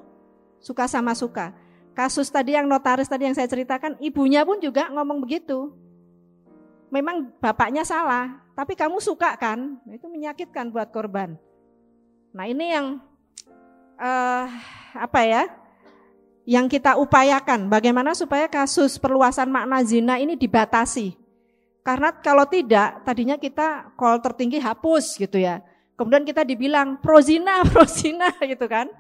suka 0.61 0.85
sama 0.85 1.17
suka. 1.17 1.57
Kasus 1.97 2.29
tadi 2.29 2.53
yang 2.53 2.69
notaris 2.69 3.09
tadi 3.09 3.25
yang 3.25 3.37
saya 3.37 3.49
ceritakan, 3.49 3.97
ibunya 4.01 4.45
pun 4.45 4.61
juga 4.61 4.93
ngomong 4.93 5.25
begitu. 5.25 5.73
Memang 6.93 7.33
bapaknya 7.41 7.89
salah, 7.89 8.45
tapi 8.53 8.77
kamu 8.77 9.01
suka 9.01 9.33
kan? 9.41 9.81
Itu 9.89 10.13
menyakitkan 10.13 10.69
buat 10.69 10.93
korban. 10.93 11.41
Nah 12.37 12.45
ini 12.45 12.77
yang 12.77 13.01
uh, 13.97 14.45
apa 14.97 15.21
ya? 15.25 15.49
Yang 16.43 16.79
kita 16.79 16.99
upayakan 16.99 17.71
bagaimana 17.71 18.19
supaya 18.19 18.51
kasus 18.51 18.99
perluasan 18.99 19.47
makna 19.47 19.79
zina 19.87 20.19
ini 20.19 20.35
dibatasi. 20.35 21.15
Karena 21.83 22.15
kalau 22.15 22.47
tidak, 22.47 23.03
tadinya 23.07 23.39
kita 23.39 23.95
call 23.95 24.23
tertinggi 24.23 24.59
hapus 24.59 25.19
gitu 25.19 25.39
ya. 25.39 25.63
Kemudian 25.99 26.27
kita 26.27 26.43
dibilang 26.43 26.99
prozina, 26.99 27.63
prozina 27.73 28.31
gitu 28.43 28.67
kan. 28.67 28.91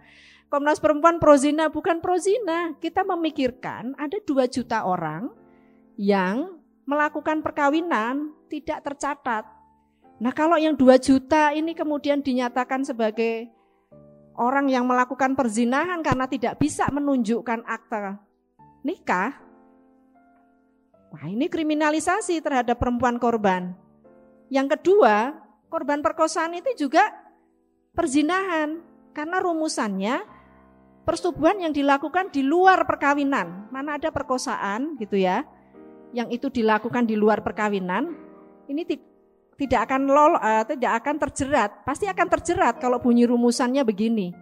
Komnas 0.52 0.78
Perempuan 0.78 1.16
prozina 1.16 1.72
bukan 1.72 1.98
prozina. 1.98 2.76
Kita 2.76 3.02
memikirkan 3.02 3.96
ada 3.96 4.20
2 4.20 4.46
juta 4.52 4.84
orang 4.84 5.32
yang 5.96 6.60
melakukan 6.84 7.40
perkawinan 7.40 8.34
tidak 8.52 8.84
tercatat. 8.84 9.48
Nah 10.20 10.32
kalau 10.34 10.60
yang 10.60 10.76
2 10.76 10.98
juta 11.00 11.56
ini 11.56 11.72
kemudian 11.72 12.20
dinyatakan 12.20 12.84
sebagai 12.84 13.48
orang 14.36 14.68
yang 14.68 14.88
melakukan 14.88 15.36
perzinahan 15.36 16.00
karena 16.00 16.28
tidak 16.28 16.56
bisa 16.60 16.88
menunjukkan 16.88 17.64
akta 17.64 18.20
nikah, 18.82 19.38
wah 21.14 21.26
ini 21.30 21.46
kriminalisasi 21.46 22.42
terhadap 22.42 22.78
perempuan 22.78 23.16
korban. 23.16 23.74
Yang 24.52 24.78
kedua, 24.78 25.32
korban 25.70 26.04
perkosaan 26.04 26.58
itu 26.58 26.86
juga 26.86 27.08
perzinahan 27.96 28.82
karena 29.16 29.40
rumusannya 29.40 30.24
persetubuhan 31.06 31.62
yang 31.62 31.72
dilakukan 31.72 32.28
di 32.34 32.44
luar 32.44 32.84
perkawinan. 32.84 33.70
Mana 33.72 33.96
ada 33.96 34.10
perkosaan 34.12 34.98
gitu 35.00 35.16
ya, 35.16 35.46
yang 36.12 36.28
itu 36.28 36.52
dilakukan 36.52 37.08
di 37.08 37.16
luar 37.16 37.40
perkawinan, 37.40 38.12
ini 38.68 38.82
tidak 39.62 39.86
akan 39.86 40.10
lol, 40.10 40.34
uh, 40.34 40.66
tidak 40.66 40.92
akan 40.98 41.16
terjerat. 41.22 41.70
Pasti 41.86 42.10
akan 42.10 42.26
terjerat 42.26 42.82
kalau 42.82 42.98
bunyi 42.98 43.30
rumusannya 43.30 43.86
begini. 43.86 44.34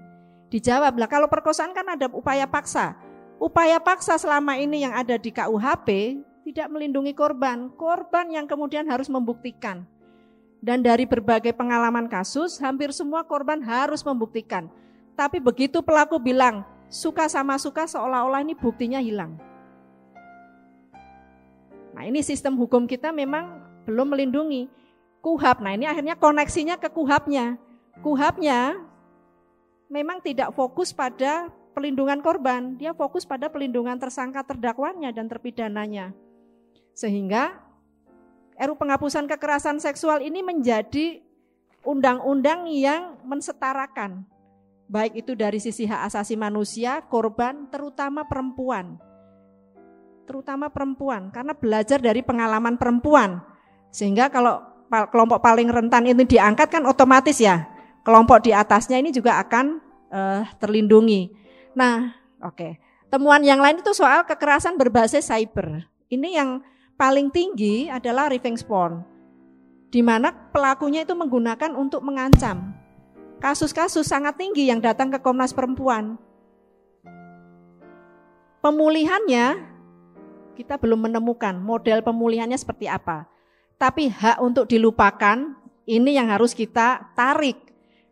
Dijawab 0.48 0.96
lah 0.96 1.08
kalau 1.12 1.28
perkosaan 1.28 1.76
kan 1.76 1.84
ada 1.84 2.08
upaya 2.08 2.48
paksa. 2.48 2.96
Upaya 3.36 3.76
paksa 3.76 4.16
selama 4.16 4.56
ini 4.56 4.84
yang 4.84 4.96
ada 4.96 5.20
di 5.20 5.28
KUHP 5.28 6.20
tidak 6.48 6.66
melindungi 6.72 7.12
korban. 7.12 7.68
Korban 7.76 8.32
yang 8.32 8.48
kemudian 8.48 8.88
harus 8.88 9.12
membuktikan. 9.12 9.84
Dan 10.60 10.80
dari 10.84 11.04
berbagai 11.08 11.56
pengalaman 11.56 12.08
kasus, 12.08 12.60
hampir 12.60 12.92
semua 12.92 13.24
korban 13.24 13.60
harus 13.64 14.04
membuktikan. 14.04 14.68
Tapi 15.16 15.40
begitu 15.40 15.80
pelaku 15.80 16.20
bilang, 16.20 16.64
suka 16.88 17.28
sama 17.28 17.56
suka 17.56 17.88
seolah-olah 17.88 18.44
ini 18.44 18.52
buktinya 18.52 19.00
hilang. 19.00 19.40
Nah 21.96 22.04
ini 22.04 22.20
sistem 22.20 22.56
hukum 22.56 22.84
kita 22.84 23.12
memang 23.12 23.60
belum 23.88 24.16
melindungi. 24.16 24.79
Kuhap. 25.20 25.60
Nah 25.60 25.76
ini 25.76 25.84
akhirnya 25.84 26.16
koneksinya 26.16 26.80
ke 26.80 26.88
kuhapnya. 26.88 27.60
Kuhapnya 28.00 28.80
memang 29.92 30.24
tidak 30.24 30.56
fokus 30.56 30.96
pada 30.96 31.52
pelindungan 31.76 32.24
korban, 32.24 32.76
dia 32.80 32.96
fokus 32.96 33.28
pada 33.28 33.52
pelindungan 33.52 34.00
tersangka 34.00 34.42
terdakwanya 34.44 35.12
dan 35.12 35.28
terpidananya. 35.28 36.16
Sehingga 36.96 37.60
RU 38.60 38.76
penghapusan 38.76 39.28
kekerasan 39.28 39.80
seksual 39.80 40.20
ini 40.20 40.40
menjadi 40.40 41.20
undang-undang 41.84 42.68
yang 42.68 43.16
mensetarakan 43.24 44.28
baik 44.90 45.22
itu 45.22 45.38
dari 45.38 45.62
sisi 45.62 45.86
hak 45.86 46.10
asasi 46.10 46.34
manusia, 46.34 46.98
korban, 47.06 47.70
terutama 47.70 48.26
perempuan. 48.26 48.98
Terutama 50.26 50.66
perempuan 50.70 51.30
karena 51.30 51.54
belajar 51.54 52.02
dari 52.02 52.26
pengalaman 52.26 52.74
perempuan. 52.74 53.38
Sehingga 53.94 54.30
kalau 54.30 54.62
kelompok 54.90 55.38
paling 55.38 55.70
rentan 55.70 56.04
ini 56.04 56.26
diangkat 56.26 56.66
kan 56.66 56.82
otomatis 56.82 57.38
ya 57.38 57.70
kelompok 58.02 58.44
di 58.44 58.50
atasnya 58.50 58.98
ini 58.98 59.14
juga 59.14 59.38
akan 59.40 59.78
uh, 60.10 60.42
terlindungi. 60.58 61.30
Nah, 61.76 62.12
oke. 62.42 62.56
Okay. 62.56 62.72
Temuan 63.10 63.42
yang 63.42 63.58
lain 63.58 63.82
itu 63.82 63.90
soal 63.90 64.22
kekerasan 64.22 64.78
berbasis 64.78 65.26
cyber. 65.26 65.82
Ini 66.06 66.28
yang 66.38 66.62
paling 66.94 67.30
tinggi 67.34 67.90
adalah 67.90 68.30
revenge 68.30 68.62
porn. 68.62 69.02
Di 69.90 69.98
mana 69.98 70.30
pelakunya 70.30 71.02
itu 71.02 71.18
menggunakan 71.18 71.74
untuk 71.74 72.06
mengancam. 72.06 72.70
Kasus-kasus 73.42 74.06
sangat 74.06 74.38
tinggi 74.38 74.70
yang 74.70 74.78
datang 74.78 75.10
ke 75.10 75.18
Komnas 75.18 75.50
Perempuan. 75.50 76.14
Pemulihannya 78.62 79.58
kita 80.54 80.78
belum 80.78 81.10
menemukan 81.10 81.58
model 81.58 82.04
pemulihannya 82.06 82.54
seperti 82.54 82.86
apa. 82.86 83.26
Tapi 83.80 84.12
hak 84.12 84.44
untuk 84.44 84.68
dilupakan 84.68 85.56
ini 85.88 86.12
yang 86.12 86.28
harus 86.28 86.52
kita 86.52 87.16
tarik 87.16 87.56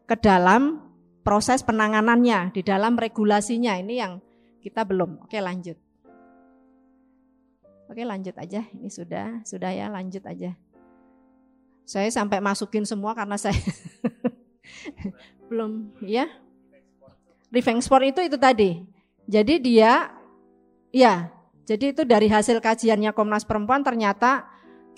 ke 0.08 0.16
dalam 0.16 0.80
proses 1.20 1.60
penanganannya, 1.60 2.56
di 2.56 2.64
dalam 2.64 2.96
regulasinya. 2.96 3.76
Ini 3.76 3.94
yang 4.00 4.16
kita 4.64 4.88
belum. 4.88 5.28
Oke, 5.28 5.36
lanjut. 5.36 5.76
Oke, 7.92 8.00
lanjut 8.00 8.32
aja. 8.40 8.64
Ini 8.72 8.88
sudah, 8.88 9.44
sudah 9.44 9.68
ya, 9.68 9.92
lanjut 9.92 10.24
aja. 10.24 10.56
Saya 11.84 12.08
sampai 12.08 12.40
masukin 12.40 12.88
semua 12.88 13.12
karena 13.12 13.36
saya 13.36 13.60
belum 15.52 15.92
ya. 16.00 16.32
Revenge 17.52 17.84
sport 17.84 18.08
itu 18.08 18.20
itu 18.24 18.40
tadi. 18.40 18.84
Jadi 19.28 19.60
dia 19.60 20.12
ya, 20.92 21.28
jadi 21.68 21.92
itu 21.92 22.08
dari 22.08 22.32
hasil 22.32 22.60
kajiannya 22.64 23.12
Komnas 23.12 23.44
Perempuan 23.44 23.84
ternyata 23.84 24.48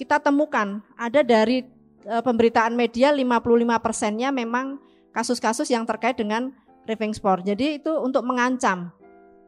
kita 0.00 0.16
temukan 0.16 0.80
ada 0.96 1.20
dari 1.20 1.68
e, 2.00 2.16
pemberitaan 2.24 2.72
media 2.72 3.12
55 3.12 3.84
persennya 3.84 4.32
memang 4.32 4.80
kasus-kasus 5.12 5.68
yang 5.68 5.84
terkait 5.84 6.16
dengan 6.16 6.56
revenge 6.88 7.20
sport. 7.20 7.44
Jadi 7.44 7.76
itu 7.76 7.92
untuk 8.00 8.24
mengancam 8.24 8.96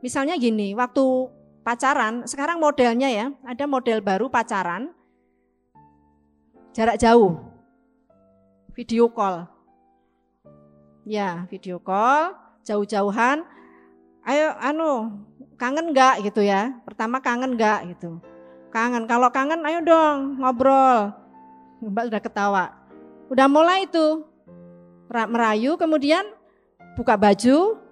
Misalnya 0.03 0.35
gini, 0.35 0.75
waktu 0.75 1.31
pacaran, 1.62 2.27
sekarang 2.27 2.59
modelnya 2.59 3.07
ya, 3.07 3.31
ada 3.47 3.71
model 3.71 4.03
baru 4.03 4.27
pacaran, 4.27 4.91
jarak 6.75 6.99
jauh, 6.99 7.38
video 8.75 9.07
call. 9.07 9.47
Ya, 11.07 11.47
video 11.47 11.79
call, 11.79 12.35
jauh-jauhan, 12.67 13.47
ayo 14.27 14.59
anu, 14.59 15.23
kangen 15.55 15.95
nggak 15.95 16.27
gitu 16.27 16.43
ya, 16.43 16.75
pertama 16.83 17.23
kangen 17.23 17.55
nggak 17.55 17.95
gitu. 17.95 18.19
Kangen, 18.72 19.04
kalau 19.04 19.28
kangen 19.28 19.61
ayo 19.68 19.85
dong 19.85 20.40
ngobrol. 20.40 21.12
Mbak 21.85 22.04
udah 22.08 22.22
ketawa. 22.24 22.64
Udah 23.28 23.46
mulai 23.46 23.85
itu, 23.85 24.24
merayu, 25.08 25.76
kemudian 25.76 26.24
buka 26.96 27.16
baju, 27.16 27.82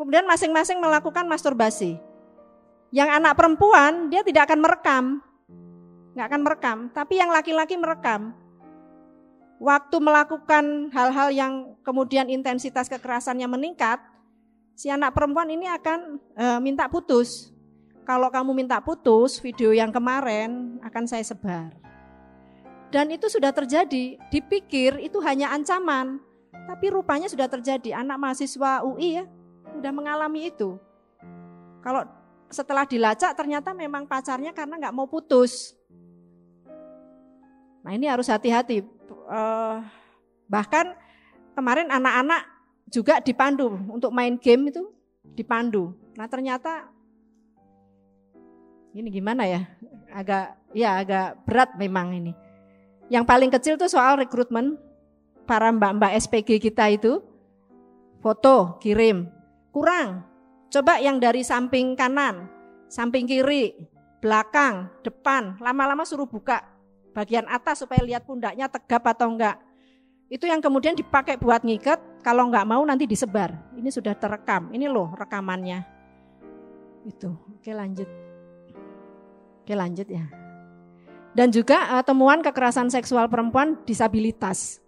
Kemudian 0.00 0.24
masing-masing 0.24 0.80
melakukan 0.80 1.28
masturbasi. 1.28 2.00
Yang 2.88 3.20
anak 3.20 3.36
perempuan 3.36 4.08
dia 4.08 4.24
tidak 4.24 4.48
akan 4.48 4.64
merekam. 4.64 5.04
Nggak 6.16 6.26
akan 6.32 6.40
merekam, 6.40 6.78
tapi 6.96 7.20
yang 7.20 7.28
laki-laki 7.28 7.76
merekam. 7.76 8.32
Waktu 9.60 9.96
melakukan 10.00 10.88
hal-hal 10.96 11.28
yang 11.36 11.52
kemudian 11.84 12.32
intensitas 12.32 12.88
kekerasannya 12.88 13.44
meningkat, 13.44 14.00
si 14.72 14.88
anak 14.88 15.12
perempuan 15.12 15.52
ini 15.52 15.68
akan 15.68 16.16
e, 16.32 16.44
minta 16.64 16.88
putus. 16.88 17.52
Kalau 18.10 18.26
kamu 18.26 18.66
minta 18.66 18.74
putus, 18.82 19.38
video 19.38 19.70
yang 19.70 19.94
kemarin 19.94 20.82
akan 20.82 21.06
saya 21.06 21.22
sebar. 21.22 21.70
Dan 22.90 23.06
itu 23.14 23.30
sudah 23.30 23.54
terjadi, 23.54 24.18
dipikir 24.34 24.98
itu 24.98 25.22
hanya 25.22 25.54
ancaman, 25.54 26.18
tapi 26.66 26.90
rupanya 26.90 27.30
sudah 27.30 27.46
terjadi. 27.46 28.02
Anak 28.02 28.18
mahasiswa 28.18 28.82
UI 28.82 29.22
ya, 29.22 29.30
udah 29.78 29.92
mengalami 29.94 30.50
itu. 30.50 30.74
Kalau 31.86 32.02
setelah 32.50 32.82
dilacak 32.82 33.30
ternyata 33.38 33.70
memang 33.70 34.10
pacarnya 34.10 34.50
karena 34.50 34.74
nggak 34.82 34.90
mau 34.98 35.06
putus. 35.06 35.78
Nah 37.86 37.94
ini 37.94 38.10
harus 38.10 38.26
hati-hati. 38.26 38.82
Uh, 39.30 39.86
bahkan 40.50 40.98
kemarin 41.54 41.86
anak-anak 41.86 42.42
juga 42.90 43.22
dipandu 43.22 43.70
untuk 43.86 44.10
main 44.10 44.34
game 44.34 44.74
itu 44.74 44.82
dipandu. 45.38 45.94
Nah 46.18 46.26
ternyata 46.26 46.90
ini 48.94 49.08
gimana 49.10 49.46
ya? 49.46 49.66
Agak 50.10 50.58
ya 50.74 50.98
agak 50.98 51.46
berat 51.46 51.70
memang 51.78 52.14
ini. 52.14 52.32
Yang 53.10 53.24
paling 53.26 53.50
kecil 53.50 53.74
tuh 53.78 53.90
soal 53.90 54.18
rekrutmen 54.18 54.78
para 55.46 55.70
mbak-mbak 55.70 56.14
SPG 56.18 56.62
kita 56.62 56.90
itu 56.90 57.22
foto 58.22 58.78
kirim 58.78 59.26
kurang. 59.74 60.26
Coba 60.70 61.02
yang 61.02 61.18
dari 61.18 61.42
samping 61.42 61.98
kanan, 61.98 62.46
samping 62.86 63.26
kiri, 63.26 63.74
belakang, 64.22 64.86
depan, 65.02 65.58
lama-lama 65.58 66.06
suruh 66.06 66.30
buka 66.30 66.62
bagian 67.10 67.42
atas 67.50 67.82
supaya 67.82 68.06
lihat 68.06 68.22
pundaknya 68.22 68.70
tegap 68.70 69.02
atau 69.10 69.34
enggak. 69.34 69.58
Itu 70.30 70.46
yang 70.46 70.62
kemudian 70.62 70.94
dipakai 70.94 71.42
buat 71.42 71.66
ngikat, 71.66 72.22
kalau 72.22 72.46
enggak 72.46 72.62
mau 72.70 72.86
nanti 72.86 73.02
disebar. 73.02 73.50
Ini 73.74 73.90
sudah 73.90 74.14
terekam, 74.14 74.70
ini 74.70 74.86
loh 74.86 75.10
rekamannya. 75.18 75.82
Itu, 77.02 77.34
oke 77.34 77.70
lanjut. 77.74 78.29
Oke 79.70 79.78
lanjut 79.78 80.10
ya. 80.10 80.26
Dan 81.30 81.54
juga 81.54 81.78
uh, 81.94 82.02
temuan 82.02 82.42
kekerasan 82.42 82.90
seksual 82.90 83.30
perempuan 83.30 83.78
disabilitas. 83.86 84.82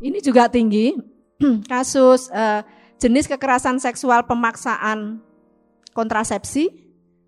Ini 0.00 0.16
juga 0.24 0.48
tinggi. 0.48 0.96
Kasus 1.68 2.32
uh, 2.32 2.64
jenis 2.96 3.28
kekerasan 3.28 3.76
seksual 3.76 4.24
pemaksaan 4.24 5.20
kontrasepsi, 5.92 6.72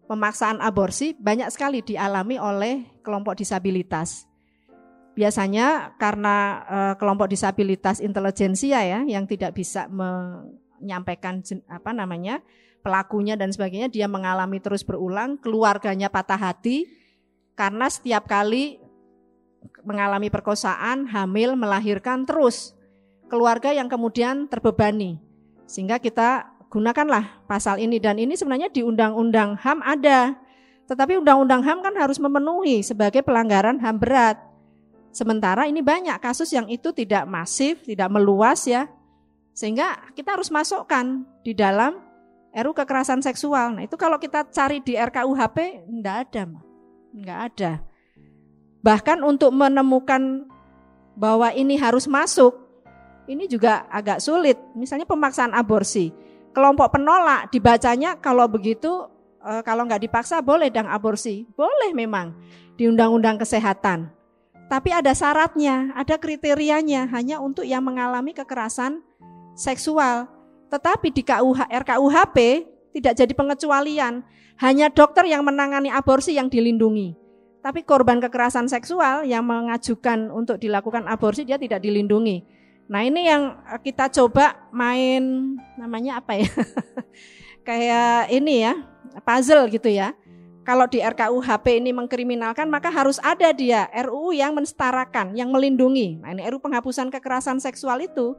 pemaksaan 0.09 0.65
aborsi 0.65 1.13
banyak 1.13 1.53
sekali 1.53 1.85
dialami 1.85 2.41
oleh 2.41 2.97
kelompok 3.05 3.37
disabilitas. 3.37 4.25
Biasanya 5.17 5.97
karena 5.97 6.37
e, 6.69 6.79
kelompok 7.01 7.33
disabilitas 7.33 8.05
intelijensia 8.05 8.85
ya 8.85 9.01
yang 9.01 9.25
tidak 9.25 9.57
bisa 9.57 9.89
menyampaikan 9.89 11.41
apa 11.73 11.97
namanya 11.97 12.45
pelakunya 12.87 13.35
dan 13.35 13.51
sebagainya 13.51 13.91
dia 13.91 14.07
mengalami 14.07 14.63
terus 14.63 14.87
berulang, 14.87 15.35
keluarganya 15.43 16.07
patah 16.07 16.39
hati 16.39 16.87
karena 17.59 17.91
setiap 17.91 18.31
kali 18.31 18.79
mengalami 19.83 20.31
perkosaan, 20.31 21.11
hamil, 21.11 21.59
melahirkan 21.59 22.23
terus 22.23 22.79
keluarga 23.27 23.75
yang 23.75 23.91
kemudian 23.91 24.47
terbebani 24.47 25.19
sehingga 25.67 25.99
kita 25.99 26.47
gunakanlah 26.71 27.43
pasal 27.51 27.83
ini 27.83 27.99
dan 27.99 28.23
ini 28.23 28.39
sebenarnya 28.39 28.71
di 28.71 28.87
Undang-Undang 28.87 29.59
HAM 29.59 29.83
ada. 29.83 30.39
Tetapi 30.87 31.19
Undang-Undang 31.19 31.67
HAM 31.67 31.79
kan 31.83 31.95
harus 31.99 32.23
memenuhi 32.23 32.87
sebagai 32.87 33.27
pelanggaran 33.27 33.83
HAM 33.83 33.99
berat. 33.99 34.39
Sementara 35.11 35.67
ini 35.67 35.83
banyak 35.83 36.15
kasus 36.23 36.55
yang 36.55 36.71
itu 36.71 36.95
tidak 36.95 37.27
masif, 37.27 37.83
tidak 37.83 38.07
meluas 38.07 38.63
ya. 38.71 38.87
Sehingga 39.57 40.13
kita 40.15 40.39
harus 40.39 40.53
masukkan 40.53 41.27
di 41.43 41.57
dalam 41.57 42.06
RU 42.57 42.73
kekerasan 42.73 43.21
seksual. 43.21 43.77
Nah 43.77 43.85
itu 43.85 44.01
kalau 44.01 44.17
kita 44.17 44.49
cari 44.49 44.81
di 44.81 44.97
RKUHP, 44.97 45.85
enggak 45.93 46.17
ada. 46.25 46.43
Enggak 47.13 47.39
ada. 47.53 47.73
Bahkan 48.81 49.21
untuk 49.21 49.53
menemukan 49.53 50.49
bahwa 51.13 51.53
ini 51.53 51.77
harus 51.77 52.09
masuk, 52.09 52.57
ini 53.29 53.45
juga 53.45 53.85
agak 53.93 54.25
sulit. 54.25 54.57
Misalnya 54.73 55.05
pemaksaan 55.05 55.53
aborsi. 55.53 56.15
Kelompok 56.57 56.97
penolak 56.97 57.53
dibacanya 57.53 58.17
kalau 58.17 58.49
begitu 58.49 59.05
e, 59.45 59.61
kalau 59.61 59.85
nggak 59.85 60.09
dipaksa 60.09 60.41
boleh 60.41 60.73
dang 60.73 60.89
aborsi. 60.89 61.45
Boleh 61.53 61.93
memang 61.93 62.33
di 62.79 62.89
undang-undang 62.89 63.37
kesehatan. 63.37 64.09
Tapi 64.67 64.91
ada 64.91 65.13
syaratnya, 65.15 65.95
ada 65.95 66.17
kriterianya 66.19 67.07
hanya 67.13 67.39
untuk 67.39 67.63
yang 67.69 67.85
mengalami 67.85 68.33
kekerasan 68.33 69.05
seksual. 69.55 70.36
Tetapi 70.71 71.09
di 71.15 71.23
KUH, 71.23 71.71
RKUHP 71.71 72.37
tidak 72.97 73.13
jadi 73.19 73.33
pengecualian. 73.37 74.25
Hanya 74.57 74.89
dokter 74.89 75.29
yang 75.29 75.45
menangani 75.45 75.93
aborsi 75.93 76.33
yang 76.33 76.49
dilindungi. 76.49 77.13
Tapi 77.61 77.85
korban 77.85 78.23
kekerasan 78.23 78.71
seksual 78.71 79.27
yang 79.27 79.45
mengajukan 79.45 80.33
untuk 80.33 80.57
dilakukan 80.57 81.05
aborsi 81.05 81.45
dia 81.45 81.61
tidak 81.61 81.83
dilindungi. 81.85 82.47
Nah 82.87 83.03
ini 83.03 83.27
yang 83.27 83.59
eh, 83.67 83.81
kita 83.83 84.07
coba 84.09 84.71
main 84.71 85.55
namanya 85.75 86.23
apa 86.23 86.39
ya? 86.39 86.47
Kayak 87.67 88.31
ini 88.31 88.63
ya, 88.63 88.79
puzzle 89.27 89.67
gitu 89.69 89.91
ya. 89.91 90.15
Kalau 90.67 90.91
di 90.91 90.99
RKUHP 90.99 91.79
ini 91.79 91.95
mengkriminalkan 91.95 92.67
maka 92.67 92.91
harus 92.91 93.23
ada 93.23 93.55
dia 93.55 93.87
RUU 93.91 94.35
yang 94.35 94.51
mensetarakan, 94.55 95.35
yang 95.39 95.51
melindungi. 95.55 96.19
Nah 96.19 96.35
ini 96.35 96.43
RUU 96.47 96.59
penghapusan 96.59 97.11
kekerasan 97.11 97.63
seksual 97.63 98.03
itu 98.03 98.35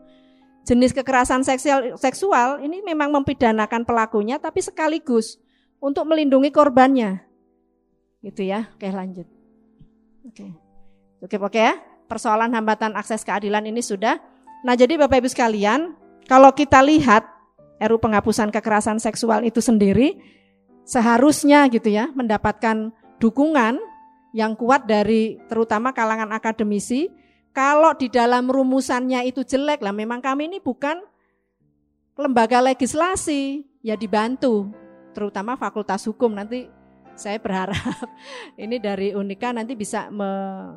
jenis 0.68 0.92
kekerasan 0.92 1.48
seksual, 1.48 1.96
seksual 1.96 2.60
ini 2.60 2.84
memang 2.84 3.08
mempidanakan 3.16 3.88
pelakunya 3.88 4.36
tapi 4.36 4.60
sekaligus 4.60 5.40
untuk 5.80 6.04
melindungi 6.04 6.52
korbannya. 6.52 7.24
Gitu 8.20 8.52
ya. 8.52 8.68
Oke, 8.76 8.92
lanjut. 8.92 9.28
Oke. 10.28 10.52
Oke, 11.24 11.36
oke 11.40 11.60
ya. 11.64 11.80
Persoalan 12.12 12.52
hambatan 12.52 13.00
akses 13.00 13.24
keadilan 13.24 13.64
ini 13.64 13.80
sudah 13.80 14.20
Nah 14.66 14.74
jadi 14.74 14.98
Bapak 14.98 15.22
Ibu 15.22 15.30
sekalian, 15.30 15.94
kalau 16.26 16.50
kita 16.54 16.82
lihat 16.82 17.24
RU 17.78 18.02
penghapusan 18.02 18.50
kekerasan 18.50 18.98
seksual 18.98 19.46
itu 19.46 19.62
sendiri, 19.62 20.18
seharusnya 20.88 21.70
gitu 21.70 21.94
ya 21.94 22.10
mendapatkan 22.18 22.90
dukungan 23.22 23.78
yang 24.34 24.58
kuat 24.58 24.90
dari 24.90 25.38
terutama 25.46 25.94
kalangan 25.94 26.34
akademisi. 26.34 27.14
Kalau 27.58 27.98
di 27.98 28.06
dalam 28.06 28.46
rumusannya 28.46 29.26
itu 29.26 29.42
jelek 29.42 29.82
lah, 29.82 29.90
memang 29.90 30.22
kami 30.22 30.46
ini 30.46 30.62
bukan 30.62 31.02
lembaga 32.14 32.62
legislasi, 32.62 33.66
ya 33.82 33.98
dibantu, 33.98 34.70
terutama 35.18 35.58
Fakultas 35.58 36.06
Hukum 36.06 36.38
nanti 36.38 36.70
saya 37.18 37.42
berharap 37.42 37.82
ini 38.62 38.78
dari 38.78 39.18
Unika 39.18 39.50
nanti 39.50 39.74
bisa 39.74 40.14
me 40.14 40.30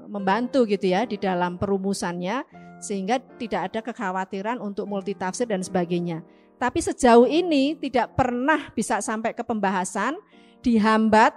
membantu 0.09 0.64
gitu 0.64 0.88
ya 0.88 1.05
di 1.05 1.21
dalam 1.21 1.61
perumusannya 1.61 2.49
sehingga 2.81 3.21
tidak 3.37 3.61
ada 3.69 3.81
kekhawatiran 3.85 4.57
untuk 4.57 4.88
multitafsir 4.88 5.45
dan 5.45 5.61
sebagainya. 5.61 6.25
Tapi 6.57 6.81
sejauh 6.81 7.29
ini 7.29 7.77
tidak 7.77 8.16
pernah 8.16 8.73
bisa 8.73 9.05
sampai 9.05 9.37
ke 9.37 9.45
pembahasan 9.45 10.16
dihambat 10.64 11.37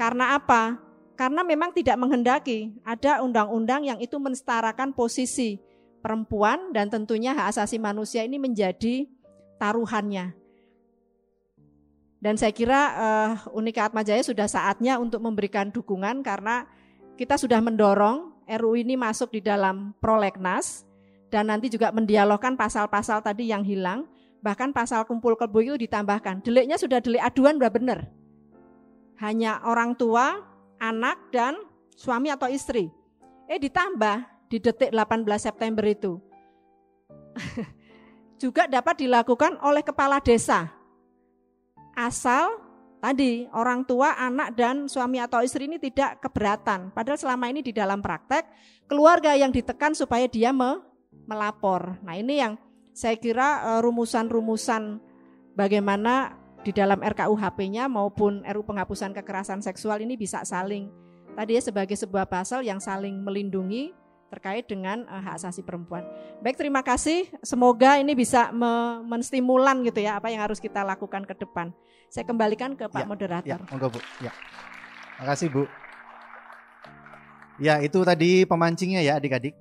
karena 0.00 0.40
apa? 0.40 0.80
Karena 1.20 1.44
memang 1.44 1.76
tidak 1.76 2.00
menghendaki 2.00 2.72
ada 2.80 3.20
undang-undang 3.20 3.84
yang 3.84 4.00
itu 4.00 4.16
mensetarakan 4.16 4.96
posisi 4.96 5.60
perempuan 6.00 6.72
dan 6.72 6.88
tentunya 6.88 7.36
hak 7.36 7.52
asasi 7.52 7.76
manusia 7.76 8.24
ini 8.24 8.40
menjadi 8.40 9.04
taruhannya. 9.60 10.32
Dan 12.24 12.40
saya 12.40 12.56
kira 12.56 12.80
uh, 12.96 13.30
Unika 13.52 13.84
Atmajaya 13.84 14.24
sudah 14.24 14.48
saatnya 14.48 14.96
untuk 14.96 15.20
memberikan 15.20 15.68
dukungan 15.68 16.24
karena 16.24 16.64
kita 17.20 17.36
sudah 17.36 17.60
mendorong 17.60 18.32
RU 18.48 18.80
ini 18.80 18.96
masuk 18.96 19.36
di 19.36 19.44
dalam 19.44 19.92
prolegnas 20.00 20.88
dan 21.28 21.52
nanti 21.52 21.68
juga 21.68 21.92
mendialogkan 21.92 22.56
pasal-pasal 22.56 23.20
tadi 23.20 23.52
yang 23.52 23.60
hilang. 23.60 24.08
Bahkan 24.40 24.72
pasal 24.72 25.04
kumpul 25.04 25.36
kebo 25.36 25.60
itu 25.60 25.76
ditambahkan. 25.76 26.40
Deliknya 26.40 26.80
sudah 26.80 26.96
delik 27.04 27.20
aduan 27.20 27.60
sudah 27.60 27.72
benar. 27.72 28.08
Hanya 29.20 29.60
orang 29.68 29.92
tua, 30.00 30.49
anak, 30.80 31.30
dan 31.30 31.54
suami 31.94 32.32
atau 32.32 32.48
istri. 32.48 32.88
Eh 33.46 33.60
ditambah 33.60 34.48
di 34.50 34.58
detik 34.58 34.90
18 34.90 35.28
September 35.38 35.84
itu. 35.84 36.18
juga 38.42 38.64
dapat 38.64 39.04
dilakukan 39.04 39.60
oleh 39.60 39.84
kepala 39.84 40.18
desa 40.18 40.80
asal 42.00 42.56
tadi 43.00 43.48
orang 43.52 43.84
tua, 43.84 44.16
anak 44.16 44.56
dan 44.56 44.88
suami 44.88 45.20
atau 45.20 45.44
istri 45.44 45.68
ini 45.68 45.76
tidak 45.76 46.20
keberatan. 46.24 46.92
Padahal 46.92 47.20
selama 47.20 47.52
ini 47.52 47.60
di 47.60 47.72
dalam 47.76 48.00
praktek 48.00 48.48
keluarga 48.88 49.36
yang 49.36 49.52
ditekan 49.52 49.92
supaya 49.92 50.24
dia 50.24 50.52
me, 50.52 50.80
melapor. 51.28 52.00
Nah, 52.00 52.16
ini 52.16 52.40
yang 52.40 52.56
saya 52.96 53.16
kira 53.20 53.76
eh, 53.76 53.80
rumusan-rumusan 53.84 55.00
bagaimana 55.54 56.39
di 56.60 56.72
dalam 56.76 57.00
RKUHP-nya 57.00 57.88
maupun 57.88 58.44
RU 58.44 58.62
penghapusan 58.64 59.16
kekerasan 59.16 59.64
seksual 59.64 60.04
ini 60.04 60.16
bisa 60.20 60.44
saling 60.44 60.92
tadi 61.32 61.56
ya 61.56 61.62
sebagai 61.64 61.96
sebuah 61.96 62.28
pasal 62.28 62.60
yang 62.60 62.76
saling 62.76 63.16
melindungi 63.24 63.96
terkait 64.30 64.70
dengan 64.70 65.02
uh, 65.10 65.18
hak 65.18 65.42
asasi 65.42 65.66
perempuan. 65.66 66.06
Baik, 66.38 66.54
terima 66.54 66.86
kasih. 66.86 67.26
Semoga 67.42 67.98
ini 67.98 68.14
bisa 68.14 68.54
me 68.54 69.02
menstimulan 69.02 69.82
gitu 69.82 69.98
ya 69.98 70.22
apa 70.22 70.30
yang 70.30 70.46
harus 70.46 70.62
kita 70.62 70.86
lakukan 70.86 71.26
ke 71.26 71.34
depan. 71.34 71.74
Saya 72.06 72.22
kembalikan 72.26 72.78
ke 72.78 72.86
Pak 72.86 73.02
ya, 73.02 73.06
Moderator. 73.06 73.58
Ya, 73.58 73.66
monggo 73.66 73.90
Bu. 73.90 73.98
Ya. 74.22 74.30
Makasih 75.18 75.50
Bu. 75.50 75.62
Ya, 77.60 77.82
itu 77.82 77.98
tadi 78.06 78.46
pemancingnya 78.46 79.02
ya 79.02 79.18
adik-adik. 79.18 79.52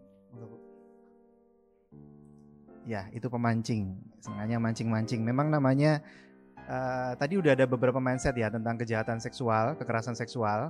Ya, 2.85 3.05
itu 3.13 3.27
pemancing. 3.29 3.97
Sengaja 4.21 4.57
mancing-mancing. 4.57 5.21
Memang 5.21 5.53
namanya 5.53 6.01
uh, 6.69 7.11
tadi 7.17 7.41
udah 7.41 7.57
ada 7.57 7.65
beberapa 7.65 7.97
mindset 7.97 8.37
ya 8.37 8.53
tentang 8.53 8.77
kejahatan 8.77 9.17
seksual, 9.17 9.73
kekerasan 9.75 10.13
seksual. 10.13 10.69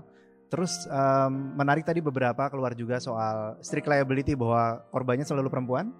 Terus 0.49 0.89
um, 0.89 1.53
menarik 1.53 1.85
tadi 1.85 2.01
beberapa 2.01 2.49
keluar 2.49 2.73
juga 2.73 2.97
soal 2.97 3.61
strict 3.61 3.85
liability 3.85 4.33
bahwa 4.33 4.81
korbannya 4.89 5.27
selalu 5.27 5.51
perempuan, 5.51 5.93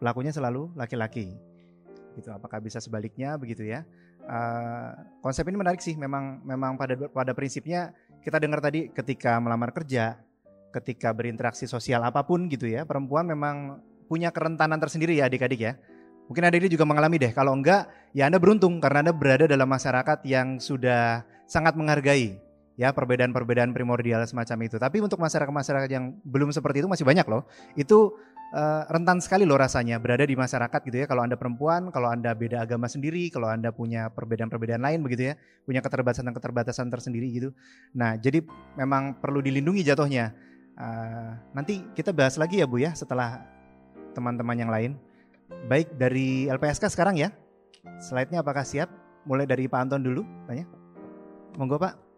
pelakunya 0.00 0.32
selalu 0.32 0.72
laki-laki. 0.72 1.36
Gitu. 2.16 2.32
Apakah 2.32 2.64
bisa 2.64 2.80
sebaliknya 2.80 3.36
begitu 3.36 3.68
ya? 3.68 3.84
Uh, 4.24 4.96
konsep 5.20 5.44
ini 5.52 5.60
menarik 5.60 5.84
sih. 5.84 6.00
Memang 6.00 6.40
memang 6.48 6.80
pada 6.80 6.96
pada 7.12 7.36
prinsipnya 7.36 7.92
kita 8.24 8.40
dengar 8.40 8.64
tadi 8.64 8.88
ketika 8.88 9.36
melamar 9.36 9.68
kerja, 9.76 10.16
ketika 10.72 11.12
berinteraksi 11.12 11.68
sosial 11.68 12.00
apa 12.00 12.24
pun 12.24 12.48
gitu 12.48 12.72
ya, 12.72 12.88
perempuan 12.88 13.28
memang 13.28 13.84
punya 14.08 14.32
kerentanan 14.32 14.80
tersendiri 14.80 15.20
ya 15.20 15.28
adik-adik 15.28 15.60
ya. 15.60 15.72
Mungkin 16.30 16.46
ada 16.46 16.54
ini 16.54 16.70
juga 16.70 16.86
mengalami 16.86 17.18
deh. 17.18 17.34
Kalau 17.34 17.58
enggak, 17.58 17.90
ya 18.14 18.30
Anda 18.30 18.38
beruntung 18.38 18.78
karena 18.78 19.02
Anda 19.02 19.12
berada 19.12 19.50
dalam 19.50 19.66
masyarakat 19.66 20.22
yang 20.22 20.62
sudah 20.62 21.26
sangat 21.50 21.74
menghargai 21.74 22.38
ya 22.78 22.94
perbedaan-perbedaan 22.94 23.74
primordial 23.74 24.22
semacam 24.30 24.70
itu. 24.70 24.78
Tapi 24.78 25.02
untuk 25.02 25.18
masyarakat-masyarakat 25.18 25.90
yang 25.90 26.14
belum 26.22 26.54
seperti 26.54 26.80
itu 26.80 26.88
masih 26.88 27.02
banyak 27.02 27.26
loh. 27.26 27.50
Itu 27.74 28.14
uh, 28.54 28.86
rentan 28.88 29.18
sekali 29.18 29.42
loh 29.42 29.58
rasanya 29.58 29.98
berada 29.98 30.22
di 30.22 30.32
masyarakat 30.38 30.80
gitu 30.86 30.96
ya. 31.02 31.06
Kalau 31.10 31.26
Anda 31.26 31.34
perempuan, 31.34 31.90
kalau 31.90 32.08
Anda 32.08 32.32
beda 32.32 32.62
agama 32.62 32.86
sendiri, 32.86 33.28
kalau 33.28 33.50
Anda 33.50 33.74
punya 33.74 34.08
perbedaan-perbedaan 34.14 34.80
lain 34.80 35.02
begitu 35.02 35.28
ya, 35.28 35.34
punya 35.66 35.82
keterbatasan-keterbatasan 35.82 36.88
tersendiri 36.88 37.26
gitu. 37.34 37.50
Nah, 37.98 38.14
jadi 38.16 38.40
memang 38.78 39.18
perlu 39.18 39.42
dilindungi 39.42 39.82
jatuhnya. 39.82 40.32
Uh, 40.80 41.36
nanti 41.52 41.84
kita 41.92 42.14
bahas 42.14 42.40
lagi 42.40 42.62
ya 42.62 42.66
Bu 42.70 42.80
ya 42.80 42.96
setelah 42.96 43.44
teman-teman 44.16 44.56
yang 44.56 44.72
lain. 44.72 45.09
Baik 45.70 45.94
dari 45.98 46.50
LPSK 46.50 46.90
sekarang 46.90 47.18
ya. 47.18 47.30
Slide-nya 48.02 48.42
apakah 48.42 48.66
siap? 48.66 48.90
Mulai 49.24 49.44
dari 49.44 49.68
Pak 49.68 49.80
Anton 49.86 50.02
dulu, 50.02 50.22
tanya. 50.48 50.64
Monggo 51.58 51.76
Pak. 51.76 52.10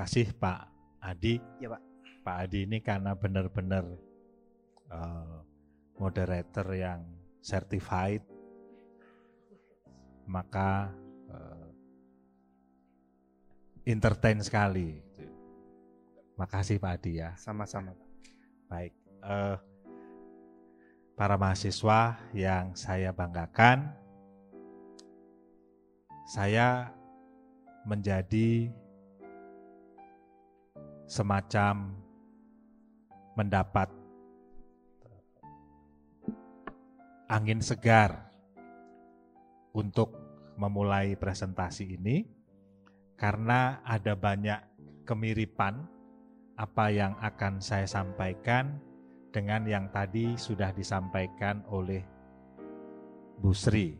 kasih 0.00 0.32
Pak 0.32 0.64
Adi. 1.04 1.36
Ya 1.60 1.68
Pak. 1.68 1.82
Pak 2.24 2.36
Adi 2.48 2.64
ini 2.64 2.80
karena 2.80 3.12
benar-benar 3.12 3.84
uh, 4.88 5.44
moderator 6.00 6.66
yang 6.72 7.04
certified, 7.44 8.24
maka 10.24 10.88
entertain 13.84 14.40
sekali. 14.40 15.00
Makasih 16.36 16.80
Pak 16.80 16.92
Adi 17.00 17.20
ya. 17.20 17.36
Sama-sama. 17.36 17.92
Baik. 18.68 18.96
Uh, 19.20 19.60
para 21.12 21.36
mahasiswa 21.36 22.16
yang 22.32 22.72
saya 22.72 23.12
banggakan, 23.12 23.92
saya 26.24 26.88
menjadi 27.84 28.72
semacam 31.04 31.92
mendapat 33.36 33.92
angin 37.28 37.60
segar 37.60 38.30
untuk 39.76 40.16
memulai 40.56 41.14
presentasi 41.14 42.00
ini 42.00 42.39
karena 43.20 43.84
ada 43.84 44.16
banyak 44.16 44.56
kemiripan 45.04 45.84
apa 46.56 46.88
yang 46.88 47.12
akan 47.20 47.60
saya 47.60 47.84
sampaikan 47.84 48.80
dengan 49.28 49.68
yang 49.68 49.92
tadi 49.92 50.40
sudah 50.40 50.72
disampaikan 50.72 51.60
oleh 51.68 52.00
Bu 53.36 53.52
Sri. 53.52 53.92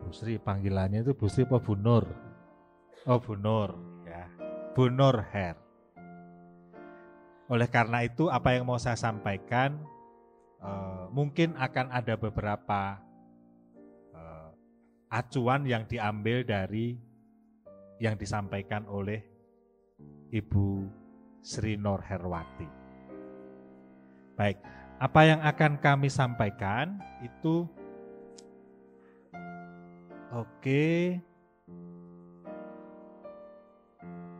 Bu 0.00 0.08
Sri 0.16 0.40
panggilannya 0.40 1.04
itu 1.04 1.12
Bu 1.12 1.28
Sri 1.28 1.44
apa 1.44 1.60
Bu 1.60 1.76
Nur? 1.76 2.08
Oh 3.04 3.20
Bu 3.20 3.36
Nur 3.36 3.76
ya. 4.08 4.24
Bu 4.72 4.88
Nur 4.88 5.20
Her. 5.20 5.60
Oleh 7.52 7.68
karena 7.68 8.06
itu, 8.06 8.30
apa 8.30 8.54
yang 8.54 8.64
mau 8.64 8.78
saya 8.78 8.94
sampaikan 8.94 9.74
uh, 10.62 11.10
mungkin 11.10 11.58
akan 11.58 11.90
ada 11.90 12.14
beberapa 12.14 13.02
uh, 14.14 14.54
acuan 15.10 15.66
yang 15.66 15.82
diambil 15.90 16.46
dari 16.46 17.09
yang 18.00 18.16
disampaikan 18.16 18.88
oleh 18.88 19.20
Ibu 20.32 20.88
Sri 21.44 21.76
Nur 21.76 22.00
Herwati. 22.00 22.68
Baik, 24.40 24.56
apa 24.96 25.20
yang 25.28 25.40
akan 25.44 25.76
kami 25.80 26.08
sampaikan 26.08 26.96
itu 27.20 27.68
oke. 30.32 30.48
Okay. 30.60 31.20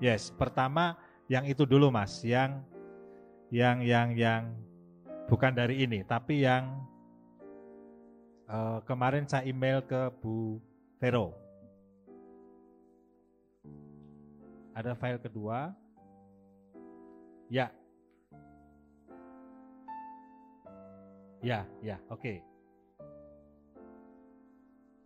Yes, 0.01 0.33
pertama 0.33 0.97
yang 1.29 1.45
itu 1.45 1.69
dulu 1.69 1.93
Mas, 1.93 2.25
yang 2.25 2.65
yang 3.53 3.85
yang 3.85 4.17
yang 4.17 4.57
bukan 5.29 5.53
dari 5.53 5.85
ini, 5.85 6.01
tapi 6.09 6.49
yang 6.49 6.81
uh, 8.49 8.81
kemarin 8.89 9.29
saya 9.29 9.45
email 9.45 9.85
ke 9.85 10.09
Bu 10.21 10.57
Vero. 10.97 11.40
Ada 14.75 14.95
file 14.95 15.19
kedua. 15.19 15.75
Ya. 17.51 17.75
Ya, 21.41 21.65
ya, 21.81 21.97
oke. 22.13 22.21
Okay. 22.21 22.37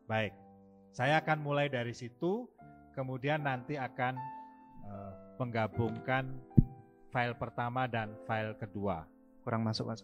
Baik. 0.05 0.35
Saya 0.95 1.19
akan 1.25 1.43
mulai 1.43 1.67
dari 1.73 1.91
situ, 1.97 2.47
kemudian 2.95 3.43
nanti 3.43 3.75
akan 3.75 4.15
uh, 4.87 5.13
menggabungkan 5.43 6.39
file 7.11 7.35
pertama 7.39 7.87
dan 7.91 8.15
file 8.29 8.55
kedua. 8.59 9.07
Kurang 9.43 9.65
masuk, 9.67 9.91
Mas. 9.91 10.03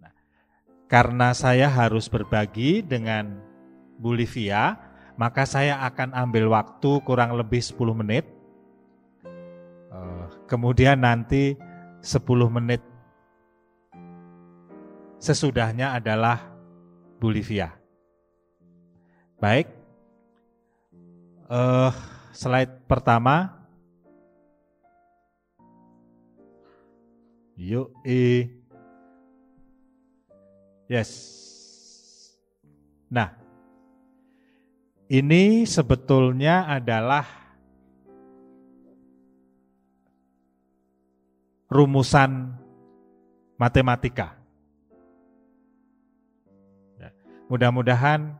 Nah, 0.00 0.12
karena 0.86 1.32
saya 1.36 1.68
harus 1.68 2.08
berbagi 2.08 2.80
dengan 2.80 3.40
Bolivia, 3.98 4.78
maka 5.18 5.42
saya 5.42 5.82
akan 5.82 6.14
ambil 6.14 6.46
waktu 6.46 7.02
kurang 7.02 7.34
lebih 7.34 7.58
10 7.58 7.74
menit. 7.90 8.24
Uh, 9.90 10.30
kemudian 10.46 11.02
nanti 11.02 11.58
10 12.00 12.22
menit 12.46 12.78
sesudahnya 15.18 15.98
adalah 15.98 16.54
Bolivia. 17.18 17.74
Baik, 19.42 19.66
uh, 21.50 21.90
slide 22.30 22.86
pertama. 22.86 23.58
Yuk. 27.58 27.90
Yes. 30.86 31.10
Nah, 33.10 33.37
ini 35.08 35.64
sebetulnya 35.64 36.68
adalah 36.68 37.24
rumusan 41.72 42.52
matematika. 43.56 44.36
Mudah-mudahan 47.48 48.36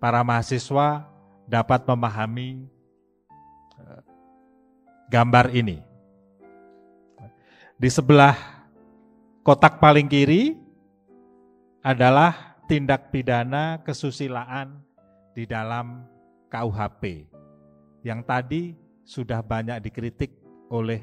para 0.00 0.24
mahasiswa 0.24 1.04
dapat 1.44 1.84
memahami 1.84 2.64
eh, 3.76 4.00
gambar 5.12 5.52
ini. 5.52 5.84
Di 7.76 7.92
sebelah 7.92 8.32
kotak 9.44 9.76
paling 9.76 10.08
kiri 10.08 10.56
adalah 11.84 12.47
tindak 12.68 13.08
pidana 13.08 13.80
kesusilaan 13.82 14.76
di 15.32 15.48
dalam 15.48 16.04
KUHP 16.52 17.24
yang 18.04 18.20
tadi 18.22 18.76
sudah 19.08 19.40
banyak 19.40 19.80
dikritik 19.80 20.36
oleh 20.68 21.00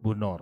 Bu 0.00 0.16
Nur. 0.16 0.40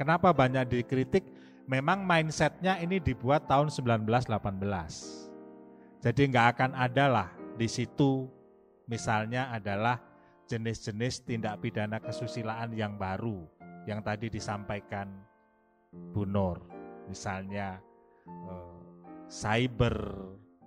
Kenapa 0.00 0.32
banyak 0.32 0.64
dikritik? 0.72 1.42
memang 1.72 2.02
mindsetnya 2.02 2.82
ini 2.82 2.98
dibuat 2.98 3.46
tahun 3.46 3.70
1918. 3.70 6.02
Jadi 6.02 6.22
nggak 6.28 6.46
akan 6.58 6.74
ada 6.74 7.06
lah 7.06 7.28
di 7.54 7.70
situ 7.70 8.26
misalnya 8.90 9.54
adalah 9.54 10.02
jenis-jenis 10.50 11.22
tindak 11.24 11.62
pidana 11.62 12.02
kesusilaan 12.02 12.74
yang 12.74 12.98
baru 12.98 13.46
yang 13.86 14.02
tadi 14.02 14.26
disampaikan 14.26 15.08
Bu 16.12 16.26
Nur. 16.26 16.81
Misalnya 17.10 17.80
eh, 18.26 18.78
cyber, 19.30 19.96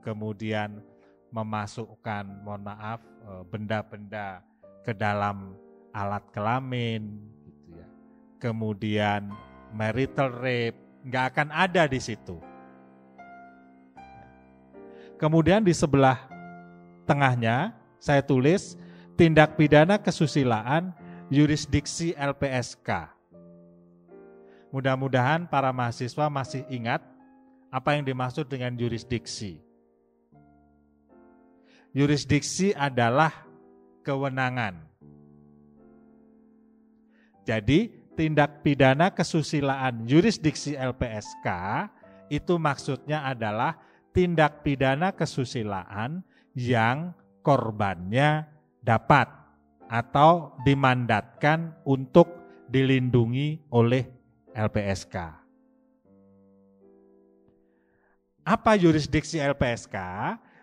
kemudian 0.01 0.81
memasukkan, 1.29 2.25
mohon 2.45 2.63
maaf, 2.63 3.01
eh, 3.03 3.43
benda-benda 3.51 4.41
ke 4.85 4.93
dalam 4.93 5.57
alat 5.95 6.23
kelamin, 6.35 7.17
gitu 7.47 7.79
ya. 7.79 7.87
kemudian 8.37 9.31
marital 9.71 10.29
rape, 10.43 10.77
nggak 11.07 11.25
akan 11.33 11.49
ada 11.51 11.87
di 11.87 11.99
situ. 11.99 12.37
Kemudian 15.15 15.63
di 15.63 15.71
sebelah 15.71 16.27
tengahnya 17.07 17.71
saya 18.03 18.19
tulis 18.19 18.75
tindak 19.15 19.55
pidana 19.55 19.95
kesusilaan 19.95 20.91
yurisdiksi 21.31 22.11
LPSK. 22.19 23.14
Mudah-mudahan 24.75 25.47
para 25.47 25.71
mahasiswa 25.71 26.27
masih 26.27 26.67
ingat 26.67 26.99
apa 27.71 27.95
yang 27.95 28.03
dimaksud 28.03 28.43
dengan 28.51 28.75
yurisdiksi. 28.75 29.63
Yurisdiksi 31.95 32.75
adalah 32.75 33.47
kewenangan. 34.03 34.83
Jadi 37.47 37.87
tindak 38.19 38.67
pidana 38.67 39.15
kesusilaan 39.15 40.03
yurisdiksi 40.03 40.75
LPSK 40.75 41.47
itu 42.27 42.59
maksudnya 42.59 43.23
adalah 43.31 43.79
tindak 44.11 44.59
pidana 44.59 45.15
kesusilaan 45.15 46.19
yang 46.51 47.15
korbannya 47.39 48.43
dapat 48.83 49.31
atau 49.87 50.59
dimandatkan 50.67 51.79
untuk 51.87 52.27
dilindungi 52.67 53.71
oleh 53.71 54.14
LPSK. 54.55 55.15
Apa 58.45 58.71
yurisdiksi 58.79 59.43
LPSK? 59.43 59.97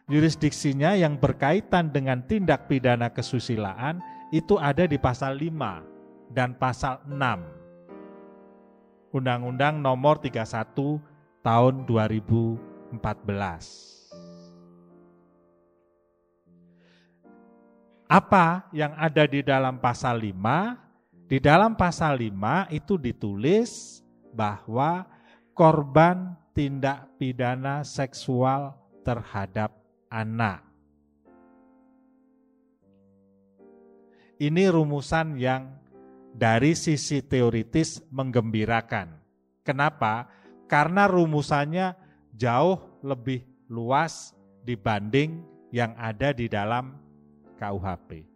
Yurisdiksinya 0.09 0.97
yang 0.97 1.21
berkaitan 1.21 1.93
dengan 1.93 2.25
tindak 2.25 2.67
pidana 2.67 3.13
kesusilaan 3.13 4.01
itu 4.33 4.57
ada 4.59 4.89
di 4.89 4.97
pasal 4.97 5.37
5 5.39 6.33
dan 6.33 6.57
pasal 6.57 7.05
6 7.07 7.63
Undang-Undang 9.13 9.77
nomor 9.85 10.17
31 10.25 10.97
tahun 11.45 11.85
2014. 11.85 12.97
Apa 18.09 18.69
yang 18.73 18.97
ada 18.97 19.29
di 19.29 19.45
dalam 19.45 19.77
pasal 19.77 20.17
5? 20.17 20.92
Di 21.33 21.41
dalam 21.41 21.81
pasal 21.81 22.21
5 22.21 22.69
itu 22.77 23.01
ditulis 23.01 24.05
bahwa 24.37 25.09
korban 25.57 26.37
tindak 26.53 27.09
pidana 27.17 27.81
seksual 27.89 28.77
terhadap 29.01 29.73
anak. 30.13 30.61
Ini 34.37 34.77
rumusan 34.77 35.41
yang 35.41 35.73
dari 36.37 36.77
sisi 36.77 37.25
teoritis 37.25 38.05
menggembirakan. 38.13 39.17
Kenapa? 39.65 40.29
Karena 40.69 41.09
rumusannya 41.09 41.97
jauh 42.37 43.01
lebih 43.01 43.41
luas 43.73 44.37
dibanding 44.69 45.41
yang 45.73 45.97
ada 45.97 46.37
di 46.37 46.45
dalam 46.45 46.93
KUHP. 47.57 48.32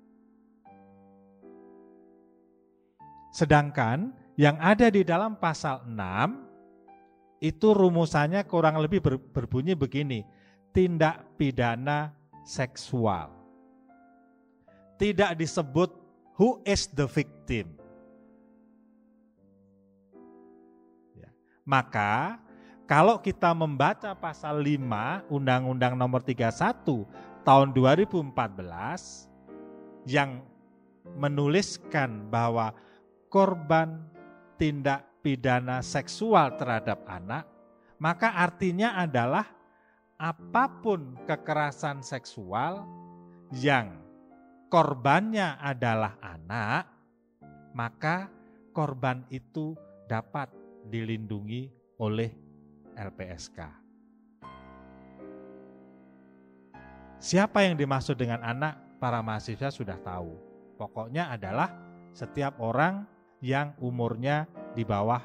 Sedangkan 3.37 4.17
yang 4.41 4.57
ada 4.57 4.89
di 4.89 5.05
dalam 5.05 5.37
pasal 5.37 5.85
6 5.85 7.45
itu 7.45 7.69
rumusannya 7.77 8.41
kurang 8.49 8.81
lebih 8.81 9.05
berbunyi 9.05 9.77
begini, 9.77 10.25
tindak 10.73 11.37
pidana 11.37 12.17
seksual. 12.49 13.29
Tidak 14.97 15.37
disebut 15.37 15.93
who 16.41 16.65
is 16.65 16.89
the 16.97 17.05
victim. 17.05 17.77
Maka 21.69 22.41
kalau 22.89 23.21
kita 23.21 23.53
membaca 23.53 24.17
pasal 24.17 24.65
5 24.65 25.29
Undang-Undang 25.29 25.93
Nomor 25.93 26.25
31 26.25 27.05
tahun 27.45 27.69
2014 27.77 28.33
yang 30.09 30.41
menuliskan 31.21 32.33
bahwa 32.33 32.73
korban 33.37 34.01
tindak 34.57 35.21
pidana 35.21 35.85
seksual 35.85 36.57
terhadap 36.57 37.05
anak, 37.05 37.45
maka 38.01 38.33
artinya 38.33 38.97
adalah 38.97 39.45
apa 40.17 40.81
pun 40.81 41.21
kekerasan 41.29 42.01
seksual 42.01 42.89
yang 43.53 43.93
korbannya 44.73 45.61
adalah 45.61 46.17
anak, 46.25 46.89
maka 47.77 48.33
korban 48.73 49.21
itu 49.29 49.77
dapat 50.09 50.49
dilindungi 50.89 51.69
oleh 52.01 52.33
LPSK. 52.97 53.61
Siapa 57.21 57.69
yang 57.69 57.77
dimaksud 57.77 58.17
dengan 58.17 58.41
anak? 58.41 58.97
Para 58.97 59.21
mahasiswa 59.21 59.69
sudah 59.69 60.01
tahu. 60.01 60.41
Pokoknya 60.81 61.29
adalah 61.29 61.69
setiap 62.17 62.57
orang 62.65 63.16
yang 63.41 63.73
umurnya 63.81 64.47
di 64.73 64.85
bawah 64.85 65.21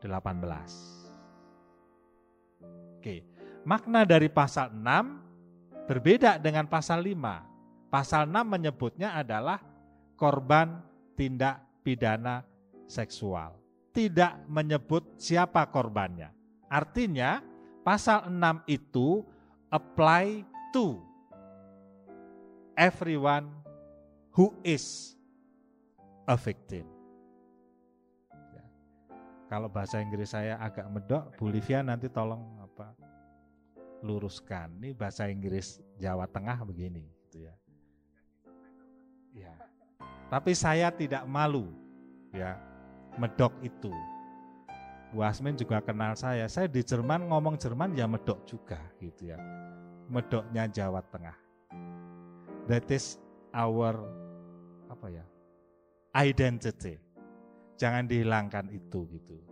18. 0.00 2.98
Oke, 2.98 3.24
makna 3.66 4.04
dari 4.06 4.28
pasal 4.30 4.70
6 4.74 5.88
berbeda 5.88 6.38
dengan 6.38 6.66
pasal 6.70 7.02
5. 7.02 7.90
Pasal 7.92 8.26
6 8.30 8.46
menyebutnya 8.46 9.14
adalah 9.18 9.60
korban 10.16 10.80
tindak 11.18 11.60
pidana 11.84 12.44
seksual. 12.88 13.62
tidak 13.92 14.40
menyebut 14.48 15.20
siapa 15.20 15.68
korbannya. 15.68 16.32
Artinya 16.72 17.44
pasal 17.84 18.32
6 18.32 18.64
itu 18.64 19.20
apply 19.68 20.48
to 20.72 20.96
everyone 22.74 23.52
who 24.32 24.56
is 24.64 25.12
a 26.24 26.40
victim. 26.40 26.91
Kalau 29.52 29.68
bahasa 29.68 30.00
Inggris 30.00 30.32
saya 30.32 30.56
agak 30.56 30.88
medok, 30.88 31.28
Bu 31.36 31.52
Livia 31.52 31.84
nanti 31.84 32.08
tolong 32.08 32.56
apa 32.64 32.96
luruskan. 34.00 34.80
Ini 34.80 34.96
bahasa 34.96 35.28
Inggris 35.28 35.76
Jawa 36.00 36.24
Tengah 36.24 36.64
begini, 36.64 37.04
gitu 37.28 37.44
ya. 37.44 37.54
Ya. 39.36 39.52
Tapi 40.32 40.56
saya 40.56 40.88
tidak 40.88 41.28
malu, 41.28 41.68
ya, 42.32 42.56
medok 43.20 43.52
itu. 43.60 43.92
Bu 45.12 45.20
Asmin 45.20 45.52
juga 45.52 45.84
kenal 45.84 46.16
saya. 46.16 46.48
Saya 46.48 46.64
di 46.64 46.80
Jerman 46.80 47.28
ngomong 47.28 47.60
Jerman 47.60 47.92
ya 47.92 48.08
medok 48.08 48.48
juga, 48.48 48.80
gitu 49.04 49.36
ya. 49.36 49.38
Medoknya 50.08 50.64
Jawa 50.64 51.04
Tengah. 51.12 51.36
That 52.72 52.88
is 52.88 53.20
our 53.52 54.00
apa 54.88 55.12
ya 55.12 55.24
identity. 56.16 57.11
Jangan 57.82 58.06
dihilangkan 58.06 58.70
itu 58.70 59.10
gitu. 59.10 59.42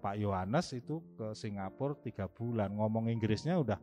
Pak 0.00 0.16
Yohanes 0.16 0.72
itu 0.72 1.04
ke 1.12 1.36
Singapura 1.36 1.92
tiga 2.00 2.24
bulan 2.24 2.72
ngomong 2.72 3.12
Inggrisnya 3.12 3.60
udah 3.60 3.76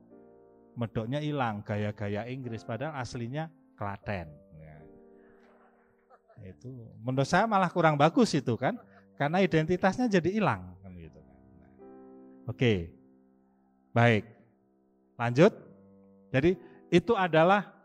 medoknya 0.73 1.21
hilang 1.21 1.61
gaya-gaya 1.61 2.25
Inggris 2.25 2.65
padahal 2.65 2.97
aslinya 2.97 3.53
Klaten. 3.77 4.33
Ya. 4.57 4.77
Itu 6.41 6.73
menurut 7.05 7.29
saya 7.29 7.45
malah 7.45 7.69
kurang 7.69 8.01
bagus 8.01 8.33
itu 8.33 8.57
kan 8.57 8.81
karena 9.13 9.45
identitasnya 9.45 10.09
jadi 10.09 10.41
hilang 10.41 10.73
kan 10.81 10.97
gitu 10.97 11.21
kan. 11.21 11.37
Nah. 11.61 11.69
Oke. 12.49 12.89
Baik. 13.93 14.25
Lanjut. 15.21 15.53
Jadi 16.33 16.57
itu 16.89 17.13
adalah 17.13 17.77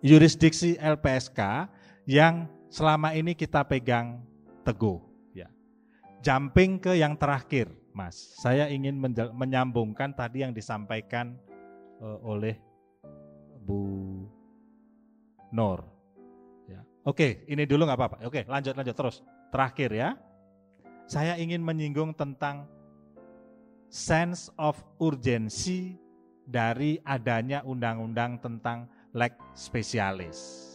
yurisdiksi 0.00 0.80
LPSK 0.80 1.68
yang 2.08 2.48
selama 2.72 3.12
ini 3.12 3.36
kita 3.36 3.64
pegang 3.68 4.27
teguh. 4.68 5.00
Ya. 5.32 5.48
Jumping 6.20 6.76
ke 6.76 6.92
yang 7.00 7.16
terakhir, 7.16 7.72
Mas. 7.96 8.36
Saya 8.44 8.68
ingin 8.68 9.00
menyambungkan 9.32 10.12
tadi 10.12 10.44
yang 10.44 10.52
disampaikan 10.52 11.40
uh, 12.04 12.20
oleh 12.20 12.60
Bu 13.64 14.28
Nor. 15.48 15.88
Ya. 16.68 16.84
Oke, 17.08 17.48
ini 17.48 17.64
dulu 17.64 17.88
nggak 17.88 17.96
apa-apa. 17.96 18.16
Oke, 18.28 18.44
lanjut 18.44 18.76
lanjut 18.76 18.92
terus. 18.92 19.16
Terakhir 19.48 19.90
ya, 19.96 20.12
saya 21.08 21.40
ingin 21.40 21.64
menyinggung 21.64 22.12
tentang 22.12 22.68
sense 23.88 24.52
of 24.60 24.76
urgency 25.00 25.96
dari 26.44 27.00
adanya 27.08 27.64
undang-undang 27.64 28.36
tentang 28.36 28.84
leg 29.16 29.32
spesialis. 29.56 30.68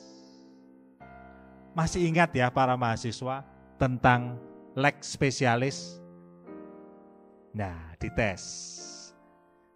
Masih 1.78 2.10
ingat 2.10 2.34
ya 2.34 2.50
para 2.50 2.74
mahasiswa 2.74 3.53
tentang 3.78 4.38
leg 4.74 4.98
spesialis? 5.02 6.02
Nah, 7.54 7.94
dites. 8.02 8.44